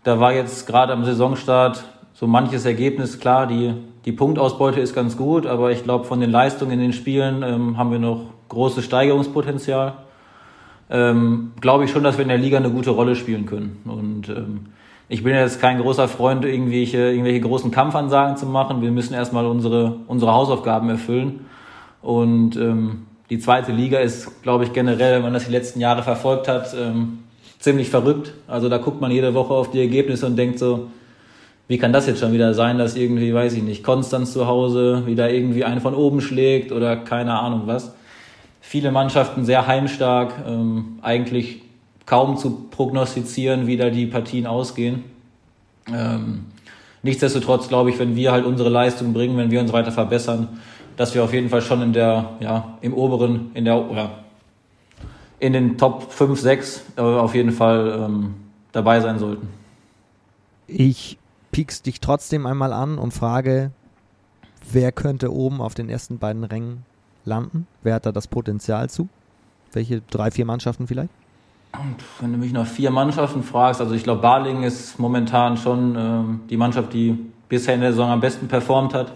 Da 0.04 0.20
war 0.20 0.32
jetzt 0.32 0.66
gerade 0.66 0.92
am 0.92 1.04
Saisonstart 1.04 1.84
so 2.14 2.26
manches 2.26 2.64
Ergebnis, 2.64 3.18
klar, 3.18 3.46
die, 3.46 3.74
die 4.04 4.12
Punktausbeute 4.12 4.80
ist 4.80 4.94
ganz 4.94 5.16
gut, 5.16 5.44
aber 5.44 5.72
ich 5.72 5.82
glaube, 5.82 6.04
von 6.04 6.20
den 6.20 6.30
Leistungen 6.30 6.72
in 6.72 6.80
den 6.80 6.92
Spielen 6.92 7.42
ähm, 7.42 7.76
haben 7.76 7.90
wir 7.90 7.98
noch 7.98 8.26
großes 8.48 8.84
Steigerungspotenzial. 8.84 9.94
Ähm, 10.88 11.52
glaube 11.60 11.84
ich 11.84 11.90
schon, 11.90 12.04
dass 12.04 12.16
wir 12.16 12.22
in 12.22 12.28
der 12.28 12.38
Liga 12.38 12.58
eine 12.58 12.70
gute 12.70 12.90
Rolle 12.90 13.16
spielen 13.16 13.44
können. 13.44 13.82
Und 13.84 14.28
ähm, 14.28 14.66
ich 15.08 15.22
bin 15.22 15.34
jetzt 15.34 15.60
kein 15.60 15.80
großer 15.80 16.08
Freund, 16.08 16.44
irgendwelche, 16.44 16.98
irgendwelche 16.98 17.40
großen 17.40 17.70
Kampfansagen 17.70 18.36
zu 18.36 18.46
machen. 18.46 18.82
Wir 18.82 18.90
müssen 18.90 19.14
erstmal 19.14 19.46
unsere, 19.46 19.96
unsere 20.08 20.32
Hausaufgaben 20.32 20.88
erfüllen. 20.88 21.46
Und 22.02 22.56
ähm, 22.56 23.06
die 23.30 23.38
zweite 23.38 23.72
Liga 23.72 23.98
ist, 23.98 24.42
glaube 24.42 24.64
ich, 24.64 24.72
generell, 24.72 25.16
wenn 25.16 25.22
man 25.22 25.32
das 25.32 25.46
die 25.46 25.52
letzten 25.52 25.80
Jahre 25.80 26.02
verfolgt 26.02 26.48
hat, 26.48 26.74
ähm, 26.74 27.20
ziemlich 27.58 27.88
verrückt. 27.88 28.32
Also 28.48 28.68
da 28.68 28.78
guckt 28.78 29.00
man 29.00 29.10
jede 29.10 29.34
Woche 29.34 29.54
auf 29.54 29.70
die 29.70 29.80
Ergebnisse 29.80 30.26
und 30.26 30.36
denkt 30.36 30.58
so, 30.58 30.88
wie 31.68 31.78
kann 31.78 31.92
das 31.92 32.06
jetzt 32.06 32.20
schon 32.20 32.32
wieder 32.32 32.54
sein, 32.54 32.78
dass 32.78 32.96
irgendwie, 32.96 33.34
weiß 33.34 33.54
ich 33.54 33.62
nicht, 33.62 33.82
Konstanz 33.82 34.32
zu 34.32 34.46
Hause 34.46 35.02
wieder 35.06 35.30
irgendwie 35.30 35.64
einen 35.64 35.80
von 35.80 35.94
oben 35.94 36.20
schlägt 36.20 36.70
oder 36.70 36.96
keine 36.96 37.38
Ahnung 37.38 37.62
was. 37.66 37.94
Viele 38.60 38.92
Mannschaften 38.92 39.44
sehr 39.44 39.66
heimstark, 39.66 40.32
ähm, 40.46 40.98
eigentlich 41.02 41.62
kaum 42.06 42.38
zu 42.38 42.68
prognostizieren, 42.70 43.66
wie 43.66 43.76
da 43.76 43.90
die 43.90 44.06
Partien 44.06 44.46
ausgehen. 44.46 45.04
Ähm, 45.92 46.46
nichtsdestotrotz 47.02 47.68
glaube 47.68 47.90
ich, 47.90 47.98
wenn 47.98 48.16
wir 48.16 48.32
halt 48.32 48.46
unsere 48.46 48.68
Leistung 48.68 49.12
bringen, 49.12 49.36
wenn 49.36 49.50
wir 49.50 49.60
uns 49.60 49.72
weiter 49.72 49.92
verbessern, 49.92 50.60
dass 50.96 51.14
wir 51.14 51.22
auf 51.22 51.32
jeden 51.32 51.50
Fall 51.50 51.62
schon 51.62 51.82
in 51.82 51.92
der, 51.92 52.30
ja, 52.40 52.78
im 52.80 52.94
oberen, 52.94 53.50
in 53.54 53.64
der, 53.64 53.90
oder 53.90 54.10
in 55.38 55.52
den 55.52 55.76
Top 55.76 56.10
5, 56.10 56.40
6 56.40 56.84
äh, 56.96 57.00
auf 57.00 57.34
jeden 57.34 57.52
Fall 57.52 58.06
ähm, 58.06 58.34
dabei 58.72 59.00
sein 59.00 59.18
sollten. 59.18 59.48
Ich 60.66 61.18
piekst 61.52 61.86
dich 61.86 62.00
trotzdem 62.00 62.46
einmal 62.46 62.72
an 62.72 62.98
und 62.98 63.12
frage, 63.12 63.70
wer 64.72 64.92
könnte 64.92 65.32
oben 65.32 65.60
auf 65.60 65.74
den 65.74 65.88
ersten 65.88 66.18
beiden 66.18 66.44
Rängen 66.44 66.84
landen? 67.24 67.66
Wer 67.82 67.94
hat 67.94 68.06
da 68.06 68.12
das 68.12 68.26
Potenzial 68.26 68.88
zu? 68.88 69.08
Welche 69.72 70.00
drei, 70.10 70.30
vier 70.30 70.46
Mannschaften 70.46 70.86
vielleicht? 70.86 71.10
Wenn 72.20 72.32
du 72.32 72.38
mich 72.38 72.52
nach 72.52 72.66
vier 72.66 72.90
Mannschaften 72.90 73.42
fragst, 73.42 73.80
also 73.80 73.94
ich 73.94 74.04
glaube, 74.04 74.22
Barling 74.22 74.62
ist 74.62 74.98
momentan 74.98 75.56
schon 75.56 75.96
ähm, 75.96 76.40
die 76.48 76.56
Mannschaft, 76.56 76.92
die 76.92 77.18
bisher 77.48 77.74
in 77.74 77.80
der 77.80 77.92
Saison 77.92 78.10
am 78.10 78.20
besten 78.20 78.48
performt 78.48 78.94
hat. 78.94 79.12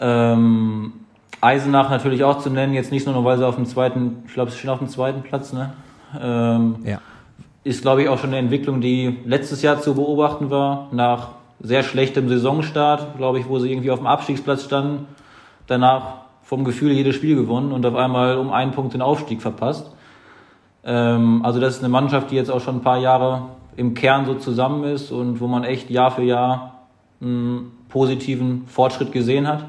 Ähm, 0.00 0.92
Eisenach 1.40 1.90
natürlich 1.90 2.24
auch 2.24 2.38
zu 2.38 2.50
nennen, 2.50 2.74
jetzt 2.74 2.90
nicht 2.90 3.06
nur, 3.06 3.24
weil 3.24 3.38
sie 3.38 3.46
auf 3.46 3.56
dem 3.56 3.66
zweiten, 3.66 4.22
ich 4.26 4.34
glaube, 4.34 4.50
sie 4.50 4.58
stehen 4.58 4.70
auf 4.70 4.78
dem 4.78 4.88
zweiten 4.88 5.22
Platz, 5.22 5.52
ne? 5.52 5.72
Ähm, 6.20 6.76
ja 6.84 7.00
ist, 7.68 7.82
glaube 7.82 8.02
ich, 8.02 8.08
auch 8.08 8.18
schon 8.18 8.30
eine 8.30 8.38
Entwicklung, 8.38 8.80
die 8.80 9.18
letztes 9.26 9.60
Jahr 9.60 9.80
zu 9.80 9.94
beobachten 9.94 10.50
war. 10.50 10.88
Nach 10.92 11.30
sehr 11.60 11.82
schlechtem 11.82 12.28
Saisonstart, 12.28 13.16
glaube 13.18 13.40
ich, 13.40 13.48
wo 13.48 13.58
sie 13.58 13.70
irgendwie 13.70 13.90
auf 13.90 13.98
dem 13.98 14.06
Abstiegsplatz 14.06 14.64
standen. 14.64 15.06
Danach 15.66 16.22
vom 16.42 16.64
Gefühl 16.64 16.92
jedes 16.92 17.16
Spiel 17.16 17.36
gewonnen 17.36 17.72
und 17.72 17.84
auf 17.84 17.94
einmal 17.94 18.38
um 18.38 18.52
einen 18.52 18.72
Punkt 18.72 18.94
den 18.94 19.02
Aufstieg 19.02 19.42
verpasst. 19.42 19.90
Ähm, 20.88 21.44
also 21.44 21.60
das 21.60 21.76
ist 21.76 21.80
eine 21.80 21.90
Mannschaft, 21.90 22.30
die 22.30 22.36
jetzt 22.36 22.50
auch 22.50 22.62
schon 22.62 22.76
ein 22.76 22.82
paar 22.82 22.98
Jahre 22.98 23.42
im 23.76 23.94
Kern 23.94 24.24
so 24.24 24.34
zusammen 24.34 24.84
ist 24.84 25.12
und 25.12 25.40
wo 25.40 25.46
man 25.46 25.62
echt 25.62 25.90
Jahr 25.90 26.10
für 26.10 26.22
Jahr 26.22 26.86
einen 27.20 27.72
positiven 27.90 28.66
Fortschritt 28.66 29.12
gesehen 29.12 29.46
hat. 29.46 29.64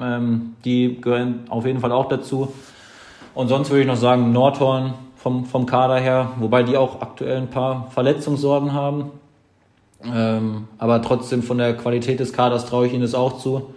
Ähm, 0.00 0.56
die 0.64 0.98
gehören 1.00 1.44
auf 1.50 1.66
jeden 1.66 1.80
Fall 1.80 1.92
auch 1.92 2.08
dazu. 2.08 2.52
Und 3.34 3.48
sonst 3.48 3.70
würde 3.70 3.82
ich 3.82 3.86
noch 3.86 3.96
sagen, 3.96 4.32
Nordhorn 4.32 4.94
vom, 5.16 5.44
vom 5.44 5.66
Kader 5.66 5.98
her, 5.98 6.32
wobei 6.38 6.62
die 6.62 6.76
auch 6.76 7.02
aktuell 7.02 7.36
ein 7.36 7.50
paar 7.50 7.88
Verletzungssorgen 7.90 8.72
haben. 8.72 9.10
Ähm, 10.04 10.68
aber 10.78 11.02
trotzdem 11.02 11.42
von 11.42 11.58
der 11.58 11.76
Qualität 11.76 12.18
des 12.18 12.32
Kaders 12.32 12.64
traue 12.64 12.86
ich 12.86 12.92
ihnen 12.92 13.02
das 13.02 13.14
auch 13.14 13.38
zu. 13.38 13.74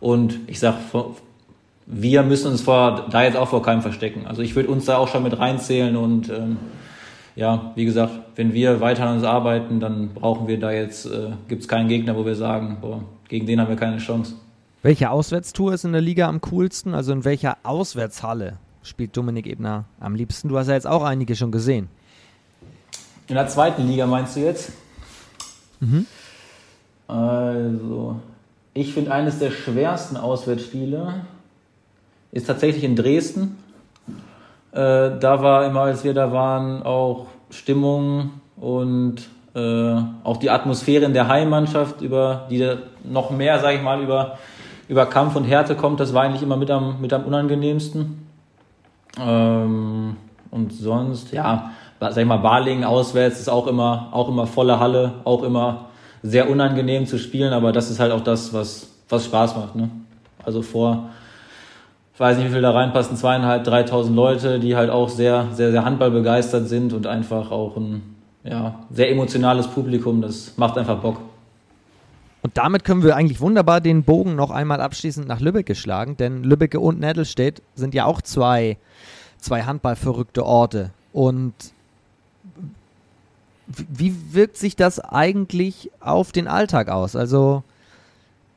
Und 0.00 0.38
ich 0.46 0.60
sage, 0.60 0.78
wir 1.92 2.22
müssen 2.22 2.52
uns 2.52 2.60
vor, 2.60 3.06
da 3.10 3.24
jetzt 3.24 3.36
auch 3.36 3.48
vor 3.48 3.62
keinem 3.62 3.82
verstecken. 3.82 4.26
Also 4.26 4.42
ich 4.42 4.54
würde 4.54 4.70
uns 4.70 4.84
da 4.84 4.96
auch 4.96 5.08
schon 5.08 5.22
mit 5.22 5.38
reinzählen 5.38 5.96
und 5.96 6.28
ähm, 6.28 6.56
ja, 7.34 7.72
wie 7.74 7.84
gesagt, 7.84 8.12
wenn 8.36 8.52
wir 8.52 8.80
weiter 8.80 9.06
an 9.06 9.16
uns 9.16 9.24
arbeiten, 9.24 9.80
dann 9.80 10.10
brauchen 10.14 10.46
wir 10.46 10.58
da 10.60 10.70
jetzt, 10.70 11.06
äh, 11.06 11.30
gibt 11.48 11.62
es 11.62 11.68
keinen 11.68 11.88
Gegner, 11.88 12.16
wo 12.16 12.24
wir 12.24 12.34
sagen, 12.36 12.78
boah, 12.80 13.02
gegen 13.28 13.46
den 13.46 13.60
haben 13.60 13.68
wir 13.68 13.76
keine 13.76 13.98
Chance. 13.98 14.34
Welche 14.82 15.10
Auswärtstour 15.10 15.74
ist 15.74 15.84
in 15.84 15.92
der 15.92 16.00
Liga 16.00 16.28
am 16.28 16.40
coolsten? 16.40 16.94
Also 16.94 17.12
in 17.12 17.24
welcher 17.24 17.58
Auswärtshalle 17.64 18.58
spielt 18.82 19.16
Dominik 19.16 19.46
Ebner 19.46 19.84
am 19.98 20.14
liebsten? 20.14 20.48
Du 20.48 20.58
hast 20.58 20.68
ja 20.68 20.74
jetzt 20.74 20.86
auch 20.86 21.02
einige 21.04 21.36
schon 21.36 21.50
gesehen. 21.50 21.88
In 23.28 23.34
der 23.34 23.48
zweiten 23.48 23.86
Liga 23.86 24.06
meinst 24.06 24.36
du 24.36 24.40
jetzt? 24.40 24.72
Mhm. 25.80 26.06
Also, 27.06 28.16
ich 28.74 28.92
finde 28.92 29.12
eines 29.12 29.38
der 29.38 29.50
schwersten 29.50 30.16
Auswärtsspiele 30.16 31.24
ist 32.32 32.46
tatsächlich 32.46 32.84
in 32.84 32.96
Dresden. 32.96 33.58
Äh, 34.72 35.18
da 35.18 35.42
war 35.42 35.66
immer, 35.66 35.82
als 35.82 36.04
wir 36.04 36.14
da 36.14 36.32
waren, 36.32 36.82
auch 36.82 37.26
Stimmung 37.50 38.30
und 38.56 39.16
äh, 39.54 39.96
auch 40.22 40.36
die 40.36 40.50
Atmosphäre 40.50 41.04
in 41.04 41.12
der 41.12 41.28
Heimmannschaft, 41.28 42.02
über 42.02 42.46
die 42.50 42.76
noch 43.04 43.30
mehr, 43.30 43.58
sage 43.58 43.78
ich 43.78 43.82
mal, 43.82 44.00
über, 44.00 44.38
über 44.88 45.06
Kampf 45.06 45.34
und 45.34 45.44
Härte 45.44 45.74
kommt. 45.74 45.98
Das 45.98 46.14
war 46.14 46.22
eigentlich 46.22 46.42
immer 46.42 46.56
mit 46.56 46.70
am, 46.70 47.00
mit 47.00 47.12
am 47.12 47.24
unangenehmsten. 47.24 48.26
Ähm, 49.18 50.16
und 50.52 50.72
sonst, 50.72 51.32
ja, 51.32 51.72
sag 51.98 52.16
ich 52.16 52.26
mal, 52.26 52.38
Balingen 52.38 52.84
auswärts 52.84 53.40
ist 53.40 53.48
auch 53.48 53.66
immer, 53.66 54.08
auch 54.12 54.28
immer 54.28 54.46
volle 54.46 54.78
Halle, 54.78 55.14
auch 55.24 55.42
immer 55.42 55.86
sehr 56.22 56.48
unangenehm 56.50 57.06
zu 57.06 57.18
spielen, 57.18 57.52
aber 57.52 57.72
das 57.72 57.90
ist 57.90 57.98
halt 57.98 58.12
auch 58.12 58.20
das, 58.20 58.52
was, 58.52 58.88
was 59.08 59.24
Spaß 59.24 59.56
macht. 59.56 59.74
Ne? 59.74 59.90
Also 60.44 60.62
vor 60.62 61.08
weiß 62.20 62.36
nicht, 62.36 62.48
wie 62.48 62.52
viel 62.52 62.62
da 62.62 62.72
reinpassen, 62.72 63.16
zweieinhalb, 63.16 63.64
dreitausend 63.64 64.14
Leute, 64.14 64.60
die 64.60 64.76
halt 64.76 64.90
auch 64.90 65.08
sehr, 65.08 65.48
sehr, 65.52 65.70
sehr 65.70 65.84
handballbegeistert 65.86 66.68
sind 66.68 66.92
und 66.92 67.06
einfach 67.06 67.50
auch 67.50 67.78
ein 67.78 68.02
ja, 68.44 68.78
sehr 68.90 69.10
emotionales 69.10 69.66
Publikum. 69.66 70.20
Das 70.20 70.52
macht 70.58 70.76
einfach 70.76 70.98
Bock. 70.98 71.16
Und 72.42 72.56
damit 72.58 72.84
können 72.84 73.02
wir 73.02 73.16
eigentlich 73.16 73.40
wunderbar 73.40 73.80
den 73.80 74.02
Bogen 74.02 74.34
noch 74.34 74.50
einmal 74.50 74.82
abschließend 74.82 75.26
nach 75.26 75.40
Lübeck 75.40 75.64
geschlagen, 75.64 76.18
denn 76.18 76.44
Lübeck 76.44 76.74
und 76.74 77.00
Nettelstedt 77.00 77.62
sind 77.74 77.94
ja 77.94 78.04
auch 78.04 78.20
zwei, 78.20 78.76
zwei 79.38 79.62
handballverrückte 79.62 80.44
Orte. 80.44 80.90
Und 81.14 81.54
wie 83.66 84.14
wirkt 84.34 84.58
sich 84.58 84.76
das 84.76 85.00
eigentlich 85.00 85.90
auf 86.00 86.32
den 86.32 86.48
Alltag 86.48 86.90
aus? 86.90 87.16
Also 87.16 87.62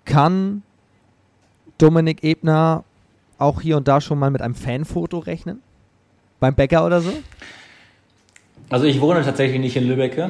kann 0.03 0.63
Dominik 1.77 2.23
Ebner 2.23 2.83
auch 3.43 3.61
hier 3.61 3.77
und 3.77 3.87
da 3.87 4.01
schon 4.01 4.17
mal 4.17 4.31
mit 4.31 4.41
einem 4.41 4.55
Fanfoto 4.55 5.19
rechnen? 5.19 5.61
Beim 6.39 6.55
Bäcker 6.55 6.85
oder 6.85 7.01
so? 7.01 7.11
Also 8.69 8.85
ich 8.85 8.99
wohne 9.01 9.23
tatsächlich 9.23 9.59
nicht 9.59 9.75
in 9.75 9.87
Lübeck, 9.87 10.29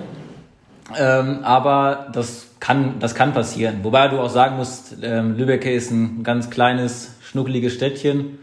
ähm, 0.98 1.40
aber 1.44 2.08
das 2.12 2.48
kann, 2.60 2.96
das 3.00 3.16
kann 3.16 3.34
passieren. 3.34 3.80
Wobei 3.84 4.08
du 4.10 4.20
auch 4.20 4.30
sagen 4.30 4.58
musst, 4.58 4.98
ähm, 5.02 5.38
Lübeck 5.38 5.66
ist 5.66 5.92
ein 5.92 6.24
ganz 6.24 6.50
kleines, 6.50 7.16
schnuckeliges 7.22 7.74
Städtchen. 7.74 8.40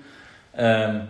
Ähm, 0.56 1.02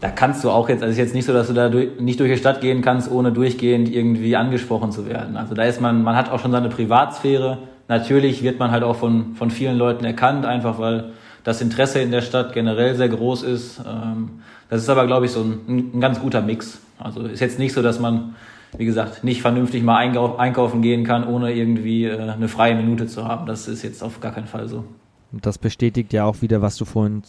da 0.00 0.10
kannst 0.10 0.44
du 0.44 0.50
auch 0.50 0.68
jetzt, 0.68 0.82
also 0.82 0.92
es 0.92 0.98
ist 0.98 0.98
jetzt 0.98 1.14
nicht 1.14 1.26
so, 1.26 1.32
dass 1.32 1.48
du 1.48 1.52
da 1.52 1.68
durch, 1.68 1.98
nicht 1.98 2.20
durch 2.20 2.30
die 2.30 2.38
Stadt 2.38 2.60
gehen 2.60 2.82
kannst, 2.82 3.10
ohne 3.10 3.32
durchgehend 3.32 3.88
irgendwie 3.88 4.36
angesprochen 4.36 4.92
zu 4.92 5.06
werden. 5.08 5.36
Also 5.36 5.54
da 5.54 5.64
ist 5.64 5.80
man, 5.80 6.02
man 6.02 6.14
hat 6.14 6.30
auch 6.30 6.38
schon 6.38 6.52
seine 6.52 6.68
Privatsphäre. 6.68 7.58
Natürlich 7.88 8.42
wird 8.42 8.58
man 8.58 8.70
halt 8.70 8.84
auch 8.84 8.96
von, 8.96 9.34
von 9.34 9.50
vielen 9.50 9.76
Leuten 9.76 10.04
erkannt, 10.04 10.46
einfach 10.46 10.78
weil 10.78 11.12
das 11.48 11.62
Interesse 11.62 12.00
in 12.00 12.10
der 12.10 12.20
Stadt 12.20 12.52
generell 12.52 12.94
sehr 12.94 13.08
groß 13.08 13.42
ist. 13.42 13.80
Ähm, 13.86 14.42
das 14.68 14.82
ist 14.82 14.90
aber, 14.90 15.06
glaube 15.06 15.24
ich, 15.24 15.32
so 15.32 15.40
ein, 15.40 15.94
ein 15.94 16.00
ganz 16.00 16.20
guter 16.20 16.42
Mix. 16.42 16.78
Also 16.98 17.22
ist 17.22 17.40
jetzt 17.40 17.58
nicht 17.58 17.72
so, 17.72 17.80
dass 17.80 17.98
man, 17.98 18.36
wie 18.76 18.84
gesagt, 18.84 19.24
nicht 19.24 19.40
vernünftig 19.40 19.82
mal 19.82 19.96
einkaufen 19.96 20.82
gehen 20.82 21.04
kann, 21.04 21.26
ohne 21.26 21.54
irgendwie 21.54 22.04
äh, 22.04 22.18
eine 22.18 22.48
freie 22.48 22.74
Minute 22.74 23.06
zu 23.06 23.26
haben. 23.26 23.46
Das 23.46 23.66
ist 23.66 23.82
jetzt 23.82 24.02
auf 24.02 24.20
gar 24.20 24.32
keinen 24.32 24.46
Fall 24.46 24.68
so. 24.68 24.84
Und 25.32 25.46
das 25.46 25.56
bestätigt 25.56 26.12
ja 26.12 26.26
auch 26.26 26.42
wieder, 26.42 26.60
was 26.60 26.76
du 26.76 26.84
vorhin 26.84 27.22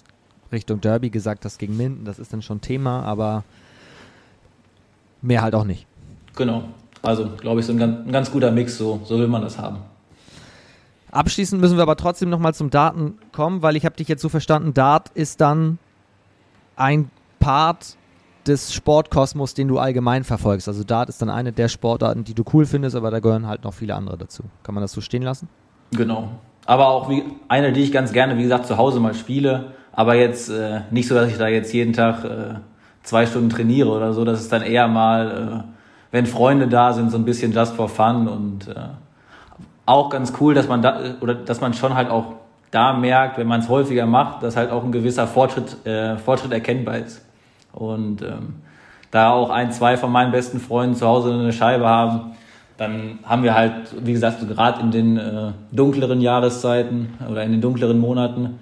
Richtung 0.52 0.82
Derby 0.82 1.10
gesagt 1.10 1.46
hast 1.46 1.58
gegen 1.58 1.78
Minden. 1.78 2.04
Das 2.04 2.20
ist 2.20 2.34
dann 2.34 2.42
schon 2.42 2.60
Thema, 2.60 3.04
aber 3.04 3.46
mehr 5.22 5.42
halt 5.42 5.56
auch 5.56 5.64
nicht. 5.64 5.88
Genau. 6.36 6.66
Also, 7.02 7.30
glaube 7.40 7.62
ich, 7.62 7.66
so 7.66 7.72
ein 7.72 7.78
ganz, 7.78 8.06
ein 8.06 8.12
ganz 8.12 8.30
guter 8.30 8.52
Mix, 8.52 8.78
so, 8.78 9.00
so 9.06 9.18
will 9.18 9.30
man 9.30 9.44
das 9.44 9.58
haben. 9.58 9.78
Abschließend 11.12 11.60
müssen 11.60 11.78
wir 11.78 11.84
aber 11.84 11.96
trotzdem 11.96 12.30
nochmal 12.30 12.54
zum 12.54 12.70
Daten 12.70 13.18
kommen, 13.32 13.62
weil 13.62 13.76
ich 13.76 13.86
habe 13.86 13.96
dich 13.96 14.08
jetzt 14.08 14.22
so 14.22 14.30
verstanden, 14.30 14.74
Dart 14.74 15.10
ist 15.10 15.42
dann 15.42 15.80
ein 16.76 17.10
Part 17.40 17.98
des 18.48 18.74
Sportkosmos, 18.74 19.54
den 19.54 19.68
du 19.68 19.80
allgemein 19.80 20.24
verfolgst. 20.24 20.68
Also 20.68 20.84
Dart 20.84 21.10
ist 21.10 21.22
dann 21.22 21.30
eine 21.30 21.52
der 21.52 21.68
Sportarten, 21.68 22.24
die 22.24 22.34
du 22.34 22.44
cool 22.54 22.66
findest, 22.66 22.96
aber 22.96 23.12
da 23.12 23.20
gehören 23.20 23.48
halt 23.48 23.64
noch 23.64 23.74
viele 23.74 23.96
andere 23.96 24.18
dazu. 24.18 24.44
Kann 24.64 24.76
man 24.76 24.82
das 24.82 24.92
so 24.92 25.02
stehen 25.02 25.24
lassen? 25.24 25.50
Genau. 25.92 26.30
Aber 26.66 26.88
auch 26.88 27.10
wie, 27.10 27.24
eine, 27.48 27.74
die 27.74 27.82
ich 27.82 27.92
ganz 27.92 28.12
gerne, 28.14 28.38
wie 28.38 28.44
gesagt, 28.44 28.68
zu 28.68 28.78
Hause 28.78 29.00
mal 29.00 29.14
spiele, 29.14 29.72
aber 29.92 30.16
jetzt 30.16 30.50
äh, 30.50 30.82
nicht 30.92 31.08
so, 31.08 31.16
dass 31.16 31.30
ich 31.30 31.38
da 31.38 31.48
jetzt 31.48 31.74
jeden 31.74 31.94
Tag 31.94 32.24
äh, 32.24 32.56
zwei 33.04 33.26
Stunden 33.26 33.50
trainiere 33.50 33.90
oder 33.90 34.14
so. 34.14 34.24
Das 34.24 34.40
ist 34.40 34.52
dann 34.52 34.62
eher 34.62 34.88
mal, 34.88 35.66
äh, 35.66 35.74
wenn 36.12 36.26
Freunde 36.26 36.68
da 36.68 36.94
sind, 36.94 37.12
so 37.12 37.18
ein 37.18 37.26
bisschen 37.26 37.52
just 37.52 37.76
for 37.76 37.90
fun 37.90 38.28
und 38.28 38.68
äh, 38.68 38.90
auch 39.90 40.10
ganz 40.10 40.34
cool, 40.40 40.54
dass 40.54 40.68
man 40.68 40.82
da 40.82 41.00
oder 41.20 41.34
dass 41.34 41.62
man 41.62 41.74
schon 41.74 41.96
halt 41.96 42.10
auch 42.10 42.34
da 42.72 42.94
merkt, 42.94 43.38
wenn 43.40 43.48
man 43.48 43.62
es 43.62 43.70
häufiger 43.70 44.06
macht, 44.06 44.44
dass 44.44 44.56
halt 44.56 44.72
auch 44.72 44.84
ein 44.84 44.92
gewisser 44.92 45.26
Fortschritt, 45.28 45.86
äh, 45.86 46.18
Fortschritt 46.18 46.52
erkennbar 46.52 47.00
ist. 47.00 47.26
Und 47.74 48.22
ähm, 48.22 48.56
da 49.10 49.32
auch 49.32 49.50
ein, 49.50 49.72
zwei 49.72 49.98
von 49.98 50.12
meinen 50.12 50.32
besten 50.32 50.60
Freunden 50.60 50.96
zu 50.96 51.08
Hause 51.08 51.34
eine 51.34 51.52
Scheibe 51.52 51.88
haben, 51.88 52.34
dann 52.78 53.20
haben 53.24 53.44
wir 53.44 53.56
halt, 53.56 53.74
wie 54.06 54.14
gesagt, 54.14 54.48
gerade 54.48 54.80
in 54.82 54.92
den 54.92 55.18
äh, 55.18 55.52
dunkleren 55.72 56.22
Jahreszeiten 56.22 57.10
oder 57.30 57.44
in 57.44 57.52
den 57.52 57.62
dunkleren 57.62 58.00
Monaten, 58.00 58.60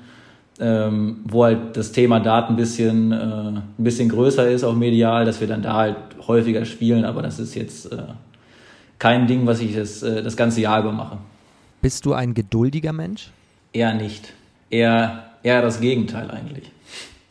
ähm, 0.60 1.18
wo 1.26 1.44
halt 1.44 1.76
das 1.76 1.92
Thema 1.92 2.22
Daten 2.22 2.54
ein 2.54 2.56
bisschen, 2.56 3.12
äh, 3.12 3.16
ein 3.16 3.64
bisschen 3.78 4.08
größer 4.10 4.48
ist, 4.48 4.64
auch 4.64 4.74
medial, 4.74 5.26
dass 5.26 5.42
wir 5.42 5.48
dann 5.48 5.62
da 5.62 5.74
halt 5.74 5.98
häufiger 6.26 6.66
spielen, 6.66 7.04
aber 7.06 7.22
das 7.22 7.38
ist 7.38 7.54
jetzt 7.54 7.92
äh, 7.92 7.98
kein 9.00 9.28
Ding, 9.28 9.46
was 9.46 9.60
ich 9.60 9.76
das, 9.76 10.02
äh, 10.04 10.24
das 10.24 10.36
ganze 10.36 10.62
Jahr 10.62 10.80
über 10.80 10.92
mache. 10.92 11.18
Bist 11.82 12.06
du 12.06 12.14
ein 12.14 12.34
geduldiger 12.34 12.94
Mensch? 12.94 13.32
Eher 13.74 13.94
nicht. 13.94 14.34
Eher, 14.70 15.26
eher 15.44 15.62
das 15.62 15.80
Gegenteil 15.80 16.32
eigentlich. 16.32 16.72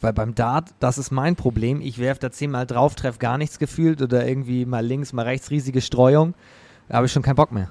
Weil 0.01 0.13
beim 0.13 0.35
Dart, 0.35 0.69
das 0.79 0.99
ist 0.99 1.11
mein 1.11 1.37
Problem. 1.37 1.81
Ich 1.81 1.99
werfe 1.99 2.21
da 2.21 2.31
zehnmal 2.31 2.67
drauf, 2.67 2.95
treffe 2.95 3.19
gar 3.19 3.39
nichts 3.39 3.59
gefühlt 3.59 4.03
oder 4.03 4.27
irgendwie 4.27 4.65
mal 4.65 4.85
links, 4.85 5.13
mal 5.13 5.23
rechts 5.23 5.51
riesige 5.51 5.81
Streuung. 5.81 6.35
Da 6.89 6.97
habe 6.97 7.07
ich 7.07 7.13
schon 7.13 7.23
keinen 7.23 7.37
Bock 7.37 7.51
mehr. 7.51 7.71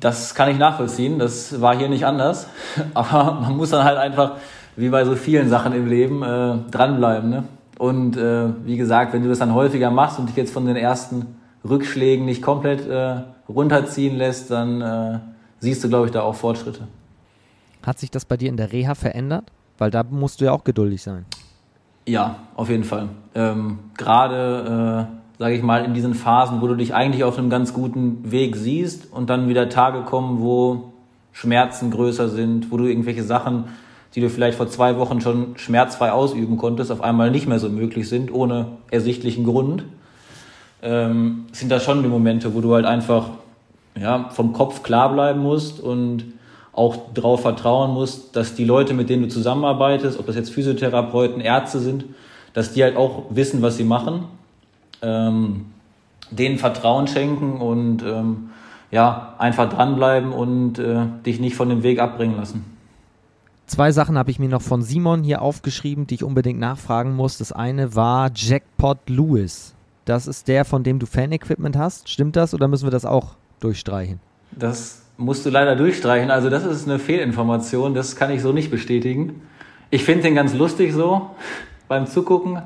Das 0.00 0.34
kann 0.34 0.50
ich 0.50 0.58
nachvollziehen. 0.58 1.18
Das 1.18 1.60
war 1.60 1.76
hier 1.76 1.88
nicht 1.88 2.06
anders. 2.06 2.46
Aber 2.94 3.40
man 3.40 3.56
muss 3.56 3.70
dann 3.70 3.84
halt 3.84 3.98
einfach, 3.98 4.36
wie 4.76 4.88
bei 4.88 5.04
so 5.04 5.16
vielen 5.16 5.48
Sachen 5.48 5.72
im 5.72 5.86
Leben, 5.86 6.22
äh, 6.22 6.58
dranbleiben. 6.70 7.30
Ne? 7.30 7.44
Und 7.78 8.16
äh, 8.16 8.48
wie 8.64 8.76
gesagt, 8.76 9.12
wenn 9.12 9.22
du 9.22 9.28
das 9.28 9.38
dann 9.38 9.54
häufiger 9.54 9.90
machst 9.90 10.18
und 10.18 10.28
dich 10.28 10.36
jetzt 10.36 10.52
von 10.52 10.66
den 10.66 10.76
ersten 10.76 11.36
Rückschlägen 11.68 12.24
nicht 12.24 12.42
komplett 12.42 12.86
äh, 12.86 13.22
runterziehen 13.48 14.16
lässt, 14.16 14.50
dann 14.50 14.80
äh, 14.80 15.18
siehst 15.60 15.82
du, 15.82 15.88
glaube 15.88 16.06
ich, 16.06 16.12
da 16.12 16.22
auch 16.22 16.34
Fortschritte. 16.34 16.86
Hat 17.84 17.98
sich 17.98 18.10
das 18.10 18.24
bei 18.24 18.36
dir 18.36 18.48
in 18.48 18.56
der 18.56 18.72
Reha 18.72 18.94
verändert? 18.94 19.44
Weil 19.78 19.90
da 19.90 20.04
musst 20.04 20.40
du 20.40 20.44
ja 20.44 20.52
auch 20.52 20.64
geduldig 20.64 21.02
sein. 21.02 21.24
Ja, 22.06 22.36
auf 22.54 22.68
jeden 22.68 22.84
Fall. 22.84 23.08
Ähm, 23.34 23.78
Gerade, 23.96 25.08
äh, 25.08 25.38
sage 25.38 25.54
ich 25.54 25.62
mal, 25.62 25.84
in 25.84 25.94
diesen 25.94 26.14
Phasen, 26.14 26.60
wo 26.60 26.66
du 26.66 26.76
dich 26.76 26.94
eigentlich 26.94 27.24
auf 27.24 27.38
einem 27.38 27.50
ganz 27.50 27.72
guten 27.72 28.30
Weg 28.30 28.56
siehst 28.56 29.12
und 29.12 29.30
dann 29.30 29.48
wieder 29.48 29.68
Tage 29.68 30.02
kommen, 30.02 30.40
wo 30.40 30.92
Schmerzen 31.32 31.90
größer 31.90 32.28
sind, 32.28 32.70
wo 32.70 32.76
du 32.76 32.84
irgendwelche 32.84 33.24
Sachen, 33.24 33.64
die 34.14 34.20
du 34.20 34.30
vielleicht 34.30 34.56
vor 34.56 34.68
zwei 34.68 34.96
Wochen 34.98 35.20
schon 35.20 35.56
schmerzfrei 35.56 36.12
ausüben 36.12 36.56
konntest, 36.56 36.92
auf 36.92 37.00
einmal 37.00 37.30
nicht 37.30 37.48
mehr 37.48 37.58
so 37.58 37.68
möglich 37.68 38.08
sind, 38.08 38.32
ohne 38.32 38.68
ersichtlichen 38.90 39.44
Grund 39.44 39.84
ähm, 40.84 41.46
sind 41.52 41.72
das 41.72 41.82
schon 41.82 42.02
die 42.02 42.08
Momente, 42.08 42.54
wo 42.54 42.60
du 42.60 42.74
halt 42.74 42.84
einfach 42.84 43.30
ja, 43.98 44.28
vom 44.30 44.52
Kopf 44.52 44.82
klar 44.82 45.12
bleiben 45.12 45.40
musst 45.40 45.80
und 45.80 46.24
auch 46.72 47.12
darauf 47.14 47.42
vertrauen 47.42 47.92
musst, 47.92 48.36
dass 48.36 48.54
die 48.54 48.64
Leute, 48.64 48.94
mit 48.94 49.08
denen 49.08 49.22
du 49.22 49.28
zusammenarbeitest, 49.28 50.18
ob 50.18 50.26
das 50.26 50.36
jetzt 50.36 50.50
Physiotherapeuten, 50.50 51.40
Ärzte 51.40 51.78
sind, 51.78 52.04
dass 52.52 52.72
die 52.72 52.82
halt 52.82 52.96
auch 52.96 53.24
wissen, 53.30 53.62
was 53.62 53.76
sie 53.76 53.84
machen, 53.84 54.24
ähm, 55.02 55.66
denen 56.30 56.58
Vertrauen 56.58 57.06
schenken 57.06 57.60
und 57.60 58.02
ähm, 58.02 58.50
ja, 58.90 59.34
einfach 59.38 59.68
dranbleiben 59.70 60.32
und 60.32 60.78
äh, 60.78 61.06
dich 61.24 61.40
nicht 61.40 61.56
von 61.56 61.68
dem 61.68 61.82
Weg 61.82 62.00
abbringen 62.00 62.36
lassen. 62.36 62.64
Zwei 63.66 63.92
Sachen 63.92 64.18
habe 64.18 64.30
ich 64.30 64.38
mir 64.38 64.48
noch 64.48 64.60
von 64.60 64.82
Simon 64.82 65.22
hier 65.22 65.40
aufgeschrieben, 65.40 66.06
die 66.06 66.16
ich 66.16 66.24
unbedingt 66.24 66.60
nachfragen 66.60 67.14
muss. 67.14 67.38
Das 67.38 67.50
eine 67.50 67.94
war 67.94 68.30
Jackpot 68.34 69.08
Lewis. 69.08 69.73
Das 70.04 70.26
ist 70.26 70.48
der, 70.48 70.64
von 70.64 70.82
dem 70.82 70.98
du 70.98 71.06
Fan-Equipment 71.06 71.76
hast. 71.76 72.08
Stimmt 72.08 72.36
das 72.36 72.54
oder 72.54 72.68
müssen 72.68 72.86
wir 72.86 72.90
das 72.90 73.04
auch 73.04 73.36
durchstreichen? 73.60 74.20
Das 74.52 75.02
musst 75.16 75.46
du 75.46 75.50
leider 75.50 75.76
durchstreichen. 75.76 76.30
Also 76.30 76.50
das 76.50 76.64
ist 76.64 76.86
eine 76.86 76.98
Fehlinformation. 76.98 77.94
Das 77.94 78.16
kann 78.16 78.30
ich 78.30 78.42
so 78.42 78.52
nicht 78.52 78.70
bestätigen. 78.70 79.42
Ich 79.90 80.04
finde 80.04 80.24
den 80.24 80.34
ganz 80.34 80.54
lustig 80.54 80.92
so 80.92 81.30
beim 81.88 82.06
Zugucken, 82.06 82.60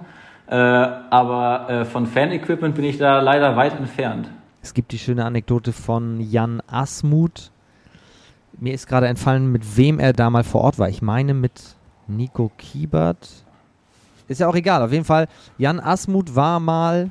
äh, 0.47 0.55
aber 0.55 1.69
äh, 1.69 1.85
von 1.85 2.07
Fan-Equipment 2.07 2.75
bin 2.75 2.85
ich 2.85 2.99
da 2.99 3.21
leider 3.21 3.57
weit 3.57 3.77
entfernt. 3.79 4.31
Es 4.63 4.75
gibt 4.75 4.93
die 4.93 4.99
schöne 4.99 5.25
Anekdote 5.25 5.73
von 5.73 6.21
Jan 6.21 6.63
Asmuth. 6.67 7.51
Mir 8.59 8.75
ist 8.75 8.89
gerade 8.89 9.07
entfallen, 9.07 9.53
mit 9.53 9.77
wem 9.77 10.01
er 10.01 10.13
da 10.13 10.31
mal 10.31 10.43
vor 10.43 10.63
Ort 10.63 10.79
war. 10.79 10.89
Ich 10.89 11.03
meine 11.03 11.35
mit 11.35 11.77
Nico 12.09 12.51
Kiebert. 12.59 13.29
Ist 14.27 14.41
ja 14.41 14.49
auch 14.49 14.57
egal. 14.57 14.83
Auf 14.83 14.93
jeden 14.93 15.05
Fall, 15.05 15.29
Jan 15.59 15.81
Asmuth 15.81 16.35
war 16.35 16.59
mal 16.61 17.11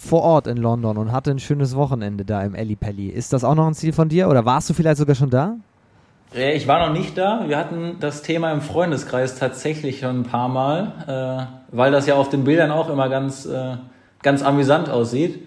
vor 0.00 0.22
Ort 0.22 0.46
in 0.46 0.56
London 0.56 0.96
und 0.96 1.12
hatte 1.12 1.30
ein 1.30 1.38
schönes 1.38 1.76
Wochenende 1.76 2.24
da 2.24 2.40
im 2.40 2.54
Pelli. 2.76 3.08
Ist 3.08 3.34
das 3.34 3.44
auch 3.44 3.54
noch 3.54 3.66
ein 3.66 3.74
Ziel 3.74 3.92
von 3.92 4.08
dir 4.08 4.28
oder 4.28 4.46
warst 4.46 4.70
du 4.70 4.74
vielleicht 4.74 4.96
sogar 4.96 5.14
schon 5.14 5.28
da? 5.28 5.56
Äh, 6.34 6.56
ich 6.56 6.66
war 6.66 6.86
noch 6.86 6.94
nicht 6.94 7.18
da. 7.18 7.44
Wir 7.46 7.58
hatten 7.58 7.96
das 8.00 8.22
Thema 8.22 8.50
im 8.50 8.62
Freundeskreis 8.62 9.38
tatsächlich 9.38 10.00
schon 10.00 10.20
ein 10.20 10.24
paar 10.24 10.48
Mal, 10.48 11.48
äh, 11.70 11.76
weil 11.76 11.92
das 11.92 12.06
ja 12.06 12.14
auf 12.14 12.30
den 12.30 12.44
Bildern 12.44 12.70
auch 12.70 12.88
immer 12.88 13.10
ganz, 13.10 13.44
äh, 13.44 13.76
ganz 14.22 14.42
amüsant 14.42 14.88
aussieht. 14.88 15.46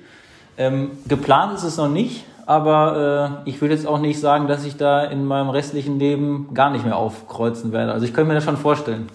Ähm, 0.55 0.91
geplant 1.07 1.55
ist 1.55 1.63
es 1.63 1.77
noch 1.77 1.89
nicht, 1.89 2.23
aber 2.45 3.41
äh, 3.45 3.49
ich 3.49 3.59
würde 3.59 3.73
jetzt 3.73 3.88
auch 3.88 3.99
nicht 3.99 4.19
sagen, 4.19 4.47
dass 4.47 4.65
ich 4.65 4.77
da 4.77 5.03
in 5.03 5.25
meinem 5.25 5.49
restlichen 5.49 5.97
Leben 5.97 6.49
gar 6.53 6.69
nicht 6.69 6.85
mehr 6.85 6.95
aufkreuzen 6.95 7.71
werde. 7.71 7.91
Also 7.91 8.05
ich 8.05 8.13
könnte 8.13 8.27
mir 8.27 8.35
das 8.35 8.43
schon 8.43 8.57
vorstellen. 8.57 9.07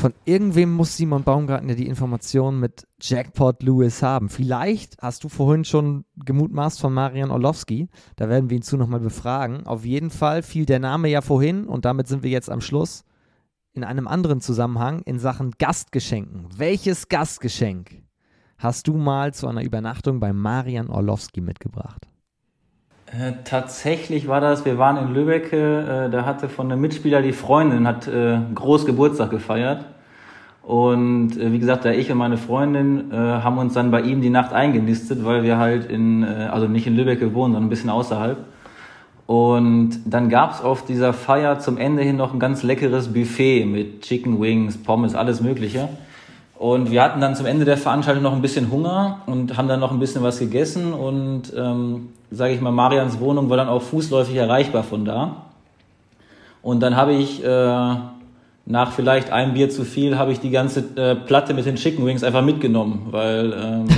Von 0.00 0.14
irgendwem 0.24 0.72
muss 0.72 0.96
Simon 0.96 1.24
Baumgarten 1.24 1.68
ja 1.68 1.74
die 1.74 1.86
Information 1.86 2.58
mit 2.58 2.88
Jackpot 3.02 3.62
Lewis 3.62 4.02
haben. 4.02 4.30
Vielleicht 4.30 4.96
hast 5.02 5.24
du 5.24 5.28
vorhin 5.28 5.66
schon 5.66 6.06
gemutmaßt 6.24 6.80
von 6.80 6.94
Marian 6.94 7.30
Orlowski. 7.30 7.90
Da 8.16 8.30
werden 8.30 8.48
wir 8.48 8.56
ihn 8.56 8.62
zu 8.62 8.78
nochmal 8.78 9.00
befragen. 9.00 9.66
Auf 9.66 9.84
jeden 9.84 10.08
Fall 10.08 10.42
fiel 10.42 10.64
der 10.64 10.78
Name 10.78 11.08
ja 11.08 11.20
vorhin 11.20 11.66
und 11.66 11.84
damit 11.84 12.08
sind 12.08 12.22
wir 12.22 12.30
jetzt 12.30 12.48
am 12.48 12.62
Schluss 12.62 13.04
in 13.74 13.84
einem 13.84 14.08
anderen 14.08 14.40
Zusammenhang 14.40 15.02
in 15.02 15.18
Sachen 15.18 15.50
Gastgeschenken. 15.58 16.46
Welches 16.56 17.10
Gastgeschenk 17.10 18.02
hast 18.56 18.88
du 18.88 18.94
mal 18.94 19.34
zu 19.34 19.48
einer 19.48 19.64
Übernachtung 19.64 20.18
bei 20.18 20.32
Marian 20.32 20.88
Orlowski 20.88 21.42
mitgebracht? 21.42 22.09
Äh, 23.12 23.32
tatsächlich 23.44 24.28
war 24.28 24.40
das, 24.40 24.64
wir 24.64 24.78
waren 24.78 24.96
in 24.96 25.12
Lübeck, 25.12 25.52
äh, 25.52 26.08
da 26.08 26.24
hatte 26.24 26.48
von 26.48 26.70
einem 26.70 26.80
Mitspieler 26.80 27.22
die 27.22 27.32
Freundin, 27.32 27.86
hat 27.86 28.06
äh, 28.06 28.38
groß 28.54 28.86
Geburtstag 28.86 29.30
gefeiert. 29.30 29.84
Und 30.62 31.36
äh, 31.36 31.50
wie 31.50 31.58
gesagt, 31.58 31.84
da 31.84 31.90
ich 31.90 32.12
und 32.12 32.18
meine 32.18 32.36
Freundin 32.36 33.10
äh, 33.10 33.16
haben 33.16 33.58
uns 33.58 33.74
dann 33.74 33.90
bei 33.90 34.02
ihm 34.02 34.20
die 34.20 34.30
Nacht 34.30 34.52
eingenistet, 34.52 35.24
weil 35.24 35.42
wir 35.42 35.58
halt 35.58 35.90
in, 35.90 36.22
äh, 36.22 36.48
also 36.52 36.68
nicht 36.68 36.86
in 36.86 36.94
Lübeck 36.94 37.20
wohnen, 37.34 37.52
sondern 37.52 37.64
ein 37.64 37.68
bisschen 37.68 37.90
außerhalb. 37.90 38.38
Und 39.26 40.00
dann 40.06 40.28
gab 40.28 40.52
es 40.52 40.60
auf 40.60 40.84
dieser 40.84 41.12
Feier 41.12 41.58
zum 41.58 41.78
Ende 41.78 42.02
hin 42.02 42.16
noch 42.16 42.32
ein 42.32 42.38
ganz 42.38 42.62
leckeres 42.62 43.12
Buffet 43.12 43.64
mit 43.64 44.02
Chicken 44.02 44.40
Wings, 44.40 44.76
Pommes, 44.76 45.16
alles 45.16 45.40
Mögliche. 45.40 45.88
Und 46.56 46.90
wir 46.90 47.02
hatten 47.02 47.20
dann 47.20 47.34
zum 47.34 47.46
Ende 47.46 47.64
der 47.64 47.76
Veranstaltung 47.76 48.22
noch 48.22 48.34
ein 48.34 48.42
bisschen 48.42 48.70
Hunger 48.70 49.22
und 49.26 49.56
haben 49.56 49.66
dann 49.66 49.80
noch 49.80 49.90
ein 49.92 49.98
bisschen 49.98 50.22
was 50.22 50.38
gegessen. 50.38 50.92
Und 50.92 51.52
ähm, 51.56 52.08
sage 52.30 52.54
ich 52.54 52.60
mal, 52.60 52.70
Marians 52.70 53.18
Wohnung 53.20 53.50
war 53.50 53.56
dann 53.56 53.68
auch 53.68 53.82
fußläufig 53.82 54.36
erreichbar 54.36 54.82
von 54.82 55.04
da. 55.04 55.46
Und 56.62 56.80
dann 56.80 56.96
habe 56.96 57.12
ich 57.12 57.44
äh, 57.44 57.94
nach 58.66 58.92
vielleicht 58.92 59.30
einem 59.30 59.54
Bier 59.54 59.70
zu 59.70 59.84
viel, 59.84 60.18
habe 60.18 60.32
ich 60.32 60.40
die 60.40 60.50
ganze 60.50 60.84
äh, 60.96 61.14
Platte 61.14 61.54
mit 61.54 61.66
den 61.66 61.76
Chicken 61.76 62.04
Wings 62.04 62.22
einfach 62.22 62.42
mitgenommen, 62.42 63.06
weil, 63.10 63.52
ähm, 63.52 63.88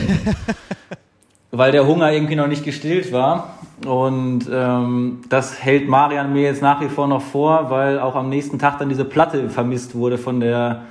weil 1.50 1.72
der 1.72 1.86
Hunger 1.86 2.12
irgendwie 2.12 2.36
noch 2.36 2.46
nicht 2.46 2.64
gestillt 2.64 3.12
war. 3.12 3.56
Und 3.86 4.48
ähm, 4.52 5.22
das 5.28 5.62
hält 5.62 5.88
Marian 5.88 6.32
mir 6.32 6.42
jetzt 6.42 6.62
nach 6.62 6.80
wie 6.80 6.88
vor 6.88 7.08
noch 7.08 7.22
vor, 7.22 7.70
weil 7.70 7.98
auch 7.98 8.14
am 8.14 8.28
nächsten 8.28 8.58
Tag 8.58 8.78
dann 8.78 8.88
diese 8.88 9.04
Platte 9.04 9.50
vermisst 9.50 9.94
wurde 9.94 10.18
von 10.18 10.38
der 10.40 10.82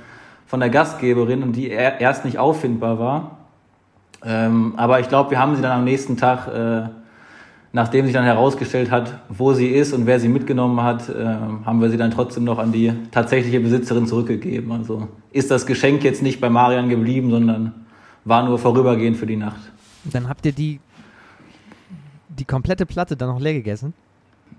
von 0.52 0.60
der 0.60 0.68
Gastgeberin 0.68 1.42
und 1.42 1.52
die 1.52 1.70
erst 1.70 2.26
nicht 2.26 2.38
auffindbar 2.38 2.98
war. 2.98 3.38
Ähm, 4.22 4.74
aber 4.76 5.00
ich 5.00 5.08
glaube, 5.08 5.30
wir 5.30 5.38
haben 5.38 5.56
sie 5.56 5.62
dann 5.62 5.72
am 5.72 5.84
nächsten 5.84 6.18
Tag, 6.18 6.46
äh, 6.46 6.90
nachdem 7.72 8.04
sich 8.04 8.14
dann 8.14 8.24
herausgestellt 8.24 8.90
hat, 8.90 9.20
wo 9.28 9.54
sie 9.54 9.68
ist 9.68 9.92
und 9.92 10.06
wer 10.06 10.20
sie 10.20 10.28
mitgenommen 10.28 10.82
hat, 10.82 11.08
äh, 11.08 11.24
haben 11.64 11.80
wir 11.80 11.90
sie 11.90 11.96
dann 11.96 12.10
trotzdem 12.10 12.44
noch 12.44 12.58
an 12.58 12.72
die 12.72 12.92
tatsächliche 13.10 13.60
Besitzerin 13.60 14.06
zurückgegeben. 14.06 14.72
Also 14.72 15.08
ist 15.32 15.50
das 15.50 15.66
Geschenk 15.66 16.04
jetzt 16.04 16.22
nicht 16.22 16.40
bei 16.40 16.50
Marian 16.50 16.88
geblieben, 16.88 17.30
sondern 17.30 17.72
war 18.24 18.44
nur 18.44 18.58
vorübergehend 18.58 19.16
für 19.16 19.26
die 19.26 19.36
Nacht. 19.36 19.60
Dann 20.04 20.28
habt 20.28 20.44
ihr 20.44 20.52
die, 20.52 20.80
die 22.28 22.44
komplette 22.44 22.86
Platte 22.86 23.16
dann 23.16 23.28
noch 23.28 23.40
leer 23.40 23.54
gegessen? 23.54 23.94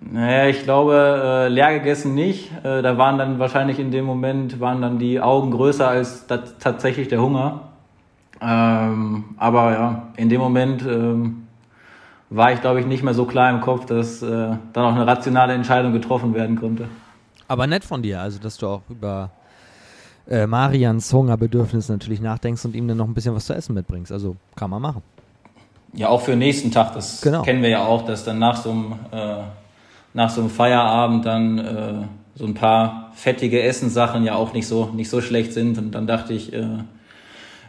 Naja, 0.01 0.49
ich 0.49 0.63
glaube, 0.63 1.21
äh, 1.23 1.47
leer 1.49 1.79
gegessen 1.79 2.15
nicht. 2.15 2.51
Äh, 2.63 2.81
da 2.81 2.97
waren 2.97 3.17
dann 3.17 3.39
wahrscheinlich 3.39 3.79
in 3.79 3.91
dem 3.91 4.05
Moment, 4.05 4.59
waren 4.59 4.81
dann 4.81 4.99
die 4.99 5.21
Augen 5.21 5.51
größer 5.51 5.87
als 5.87 6.25
tatsächlich 6.27 7.07
der 7.07 7.21
Hunger. 7.21 7.69
Ähm, 8.41 9.25
aber 9.37 9.71
ja, 9.71 10.07
in 10.17 10.29
dem 10.29 10.41
Moment 10.41 10.83
ähm, 10.85 11.42
war 12.35 12.51
ich, 12.51 12.61
glaube 12.61 12.79
ich, 12.79 12.85
nicht 12.85 13.03
mehr 13.03 13.13
so 13.13 13.25
klar 13.25 13.49
im 13.49 13.61
Kopf, 13.61 13.85
dass 13.85 14.21
äh, 14.21 14.27
dann 14.27 14.85
auch 14.85 14.95
eine 14.95 15.05
rationale 15.05 15.53
Entscheidung 15.53 15.93
getroffen 15.93 16.33
werden 16.33 16.59
konnte. 16.59 16.87
Aber 17.47 17.67
nett 17.67 17.83
von 17.83 18.01
dir, 18.01 18.21
also 18.21 18.39
dass 18.39 18.57
du 18.57 18.67
auch 18.67 18.81
über 18.89 19.29
äh, 20.27 20.47
Marians 20.47 21.11
Hungerbedürfnis 21.13 21.89
natürlich 21.89 22.21
nachdenkst 22.21 22.65
und 22.65 22.75
ihm 22.75 22.87
dann 22.87 22.97
noch 22.97 23.07
ein 23.07 23.13
bisschen 23.13 23.35
was 23.35 23.45
zu 23.45 23.53
essen 23.53 23.73
mitbringst. 23.73 24.11
Also 24.11 24.35
kann 24.55 24.69
man 24.69 24.81
machen. 24.81 25.01
Ja, 25.93 26.09
auch 26.09 26.21
für 26.21 26.31
den 26.31 26.39
nächsten 26.39 26.71
Tag, 26.71 26.93
das 26.93 27.21
genau. 27.21 27.43
kennen 27.43 27.61
wir 27.61 27.69
ja 27.69 27.85
auch, 27.85 28.03
dass 28.03 28.23
dann 28.23 28.39
nach 28.39 28.57
so 28.57 28.71
einem 28.71 28.93
äh, 29.11 29.43
nach 30.13 30.29
so 30.29 30.41
einem 30.41 30.49
Feierabend 30.49 31.25
dann 31.25 31.57
äh, 31.59 31.93
so 32.35 32.45
ein 32.45 32.53
paar 32.53 33.11
fettige 33.15 33.61
Essenssachen 33.61 34.23
ja 34.23 34.35
auch 34.35 34.53
nicht 34.53 34.67
so, 34.67 34.85
nicht 34.93 35.09
so 35.09 35.21
schlecht 35.21 35.53
sind. 35.53 35.77
Und 35.77 35.91
dann 35.91 36.07
dachte 36.07 36.33
ich, 36.33 36.53
äh, 36.53 36.65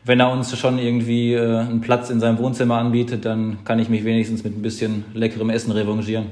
wenn 0.04 0.20
er 0.20 0.30
uns 0.30 0.56
schon 0.58 0.78
irgendwie 0.78 1.34
äh, 1.34 1.58
einen 1.58 1.80
Platz 1.80 2.10
in 2.10 2.20
seinem 2.20 2.38
Wohnzimmer 2.38 2.76
anbietet, 2.76 3.24
dann 3.24 3.64
kann 3.64 3.78
ich 3.78 3.88
mich 3.88 4.04
wenigstens 4.04 4.44
mit 4.44 4.56
ein 4.56 4.62
bisschen 4.62 5.04
leckerem 5.14 5.50
Essen 5.50 5.72
revanchieren. 5.72 6.26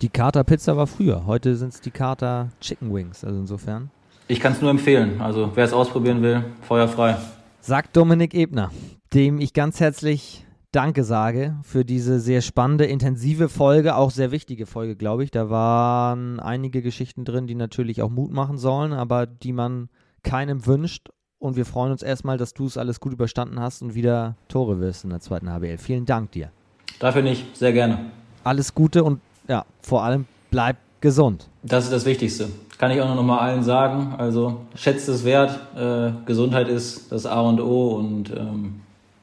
Die 0.00 0.08
Kater 0.08 0.42
Pizza 0.42 0.76
war 0.76 0.88
früher, 0.88 1.26
heute 1.26 1.54
sind 1.54 1.72
es 1.72 1.80
die 1.80 1.92
Kater 1.92 2.48
Chicken 2.60 2.92
Wings, 2.92 3.24
also 3.24 3.38
insofern. 3.38 3.90
Ich 4.26 4.40
kann 4.40 4.52
es 4.52 4.60
nur 4.60 4.70
empfehlen, 4.70 5.20
also 5.20 5.52
wer 5.54 5.64
es 5.64 5.72
ausprobieren 5.72 6.22
will, 6.22 6.44
feuerfrei. 6.62 7.16
Sagt 7.60 7.96
Dominik 7.96 8.34
Ebner, 8.34 8.72
dem 9.14 9.40
ich 9.40 9.52
ganz 9.52 9.78
herzlich 9.78 10.44
Danke 10.72 11.04
sage 11.04 11.56
für 11.62 11.84
diese 11.84 12.18
sehr 12.18 12.40
spannende, 12.40 12.86
intensive 12.86 13.50
Folge, 13.50 13.94
auch 13.94 14.10
sehr 14.10 14.32
wichtige 14.32 14.64
Folge, 14.64 14.96
glaube 14.96 15.22
ich. 15.22 15.30
Da 15.30 15.50
waren 15.50 16.40
einige 16.40 16.80
Geschichten 16.80 17.26
drin, 17.26 17.46
die 17.46 17.54
natürlich 17.54 18.00
auch 18.00 18.08
Mut 18.08 18.32
machen 18.32 18.56
sollen, 18.56 18.94
aber 18.94 19.26
die 19.26 19.52
man 19.52 19.90
keinem 20.22 20.64
wünscht. 20.66 21.10
Und 21.42 21.56
wir 21.56 21.66
freuen 21.66 21.90
uns 21.90 22.04
erstmal, 22.04 22.38
dass 22.38 22.54
du 22.54 22.66
es 22.66 22.76
alles 22.78 23.00
gut 23.00 23.12
überstanden 23.12 23.58
hast 23.58 23.82
und 23.82 23.96
wieder 23.96 24.36
Tore 24.46 24.78
wirst 24.78 25.02
in 25.02 25.10
der 25.10 25.18
zweiten 25.18 25.50
HBL. 25.50 25.76
Vielen 25.76 26.06
Dank 26.06 26.30
dir. 26.30 26.52
Dafür 27.00 27.22
nicht, 27.22 27.56
sehr 27.56 27.72
gerne. 27.72 28.12
Alles 28.44 28.72
Gute 28.72 29.02
und 29.02 29.20
ja, 29.48 29.64
vor 29.80 30.04
allem 30.04 30.26
bleib 30.52 30.76
gesund. 31.00 31.48
Das 31.64 31.82
ist 31.82 31.92
das 31.92 32.04
Wichtigste. 32.04 32.48
Kann 32.78 32.92
ich 32.92 33.00
auch 33.00 33.12
noch 33.12 33.24
mal 33.24 33.38
allen 33.38 33.64
sagen. 33.64 34.14
Also 34.18 34.60
schätzt 34.76 35.08
es 35.08 35.24
wert. 35.24 35.58
Äh, 35.74 36.12
Gesundheit 36.26 36.68
ist 36.68 37.10
das 37.10 37.26
A 37.26 37.40
und 37.40 37.60
O 37.60 37.96
und 37.96 38.30
ähm, 38.30 38.80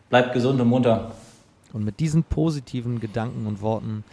bleibt 0.09 0.33
gesund 0.33 0.59
und 0.59 0.67
munter. 0.67 1.11
Und 1.71 1.85
mit 1.85 2.01
diesen 2.01 2.23
positiven 2.23 2.99
Gedanken 2.99 3.47
und 3.47 3.61
Worten 3.61 4.03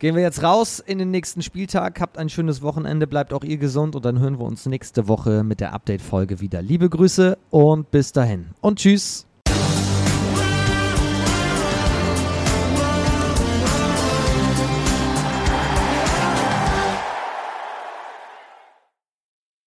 gehen 0.00 0.16
wir 0.16 0.22
jetzt 0.22 0.42
raus 0.42 0.82
in 0.84 0.98
den 0.98 1.12
nächsten 1.12 1.42
Spieltag. 1.42 2.00
Habt 2.00 2.18
ein 2.18 2.28
schönes 2.28 2.62
Wochenende, 2.62 3.06
bleibt 3.06 3.32
auch 3.32 3.44
ihr 3.44 3.58
gesund 3.58 3.94
und 3.94 4.04
dann 4.04 4.18
hören 4.18 4.40
wir 4.40 4.46
uns 4.46 4.66
nächste 4.66 5.06
Woche 5.06 5.44
mit 5.44 5.60
der 5.60 5.72
Update-Folge 5.72 6.40
wieder. 6.40 6.60
Liebe 6.62 6.88
Grüße 6.88 7.38
und 7.50 7.90
bis 7.92 8.10
dahin. 8.10 8.48
Und 8.60 8.80
tschüss. 8.80 9.29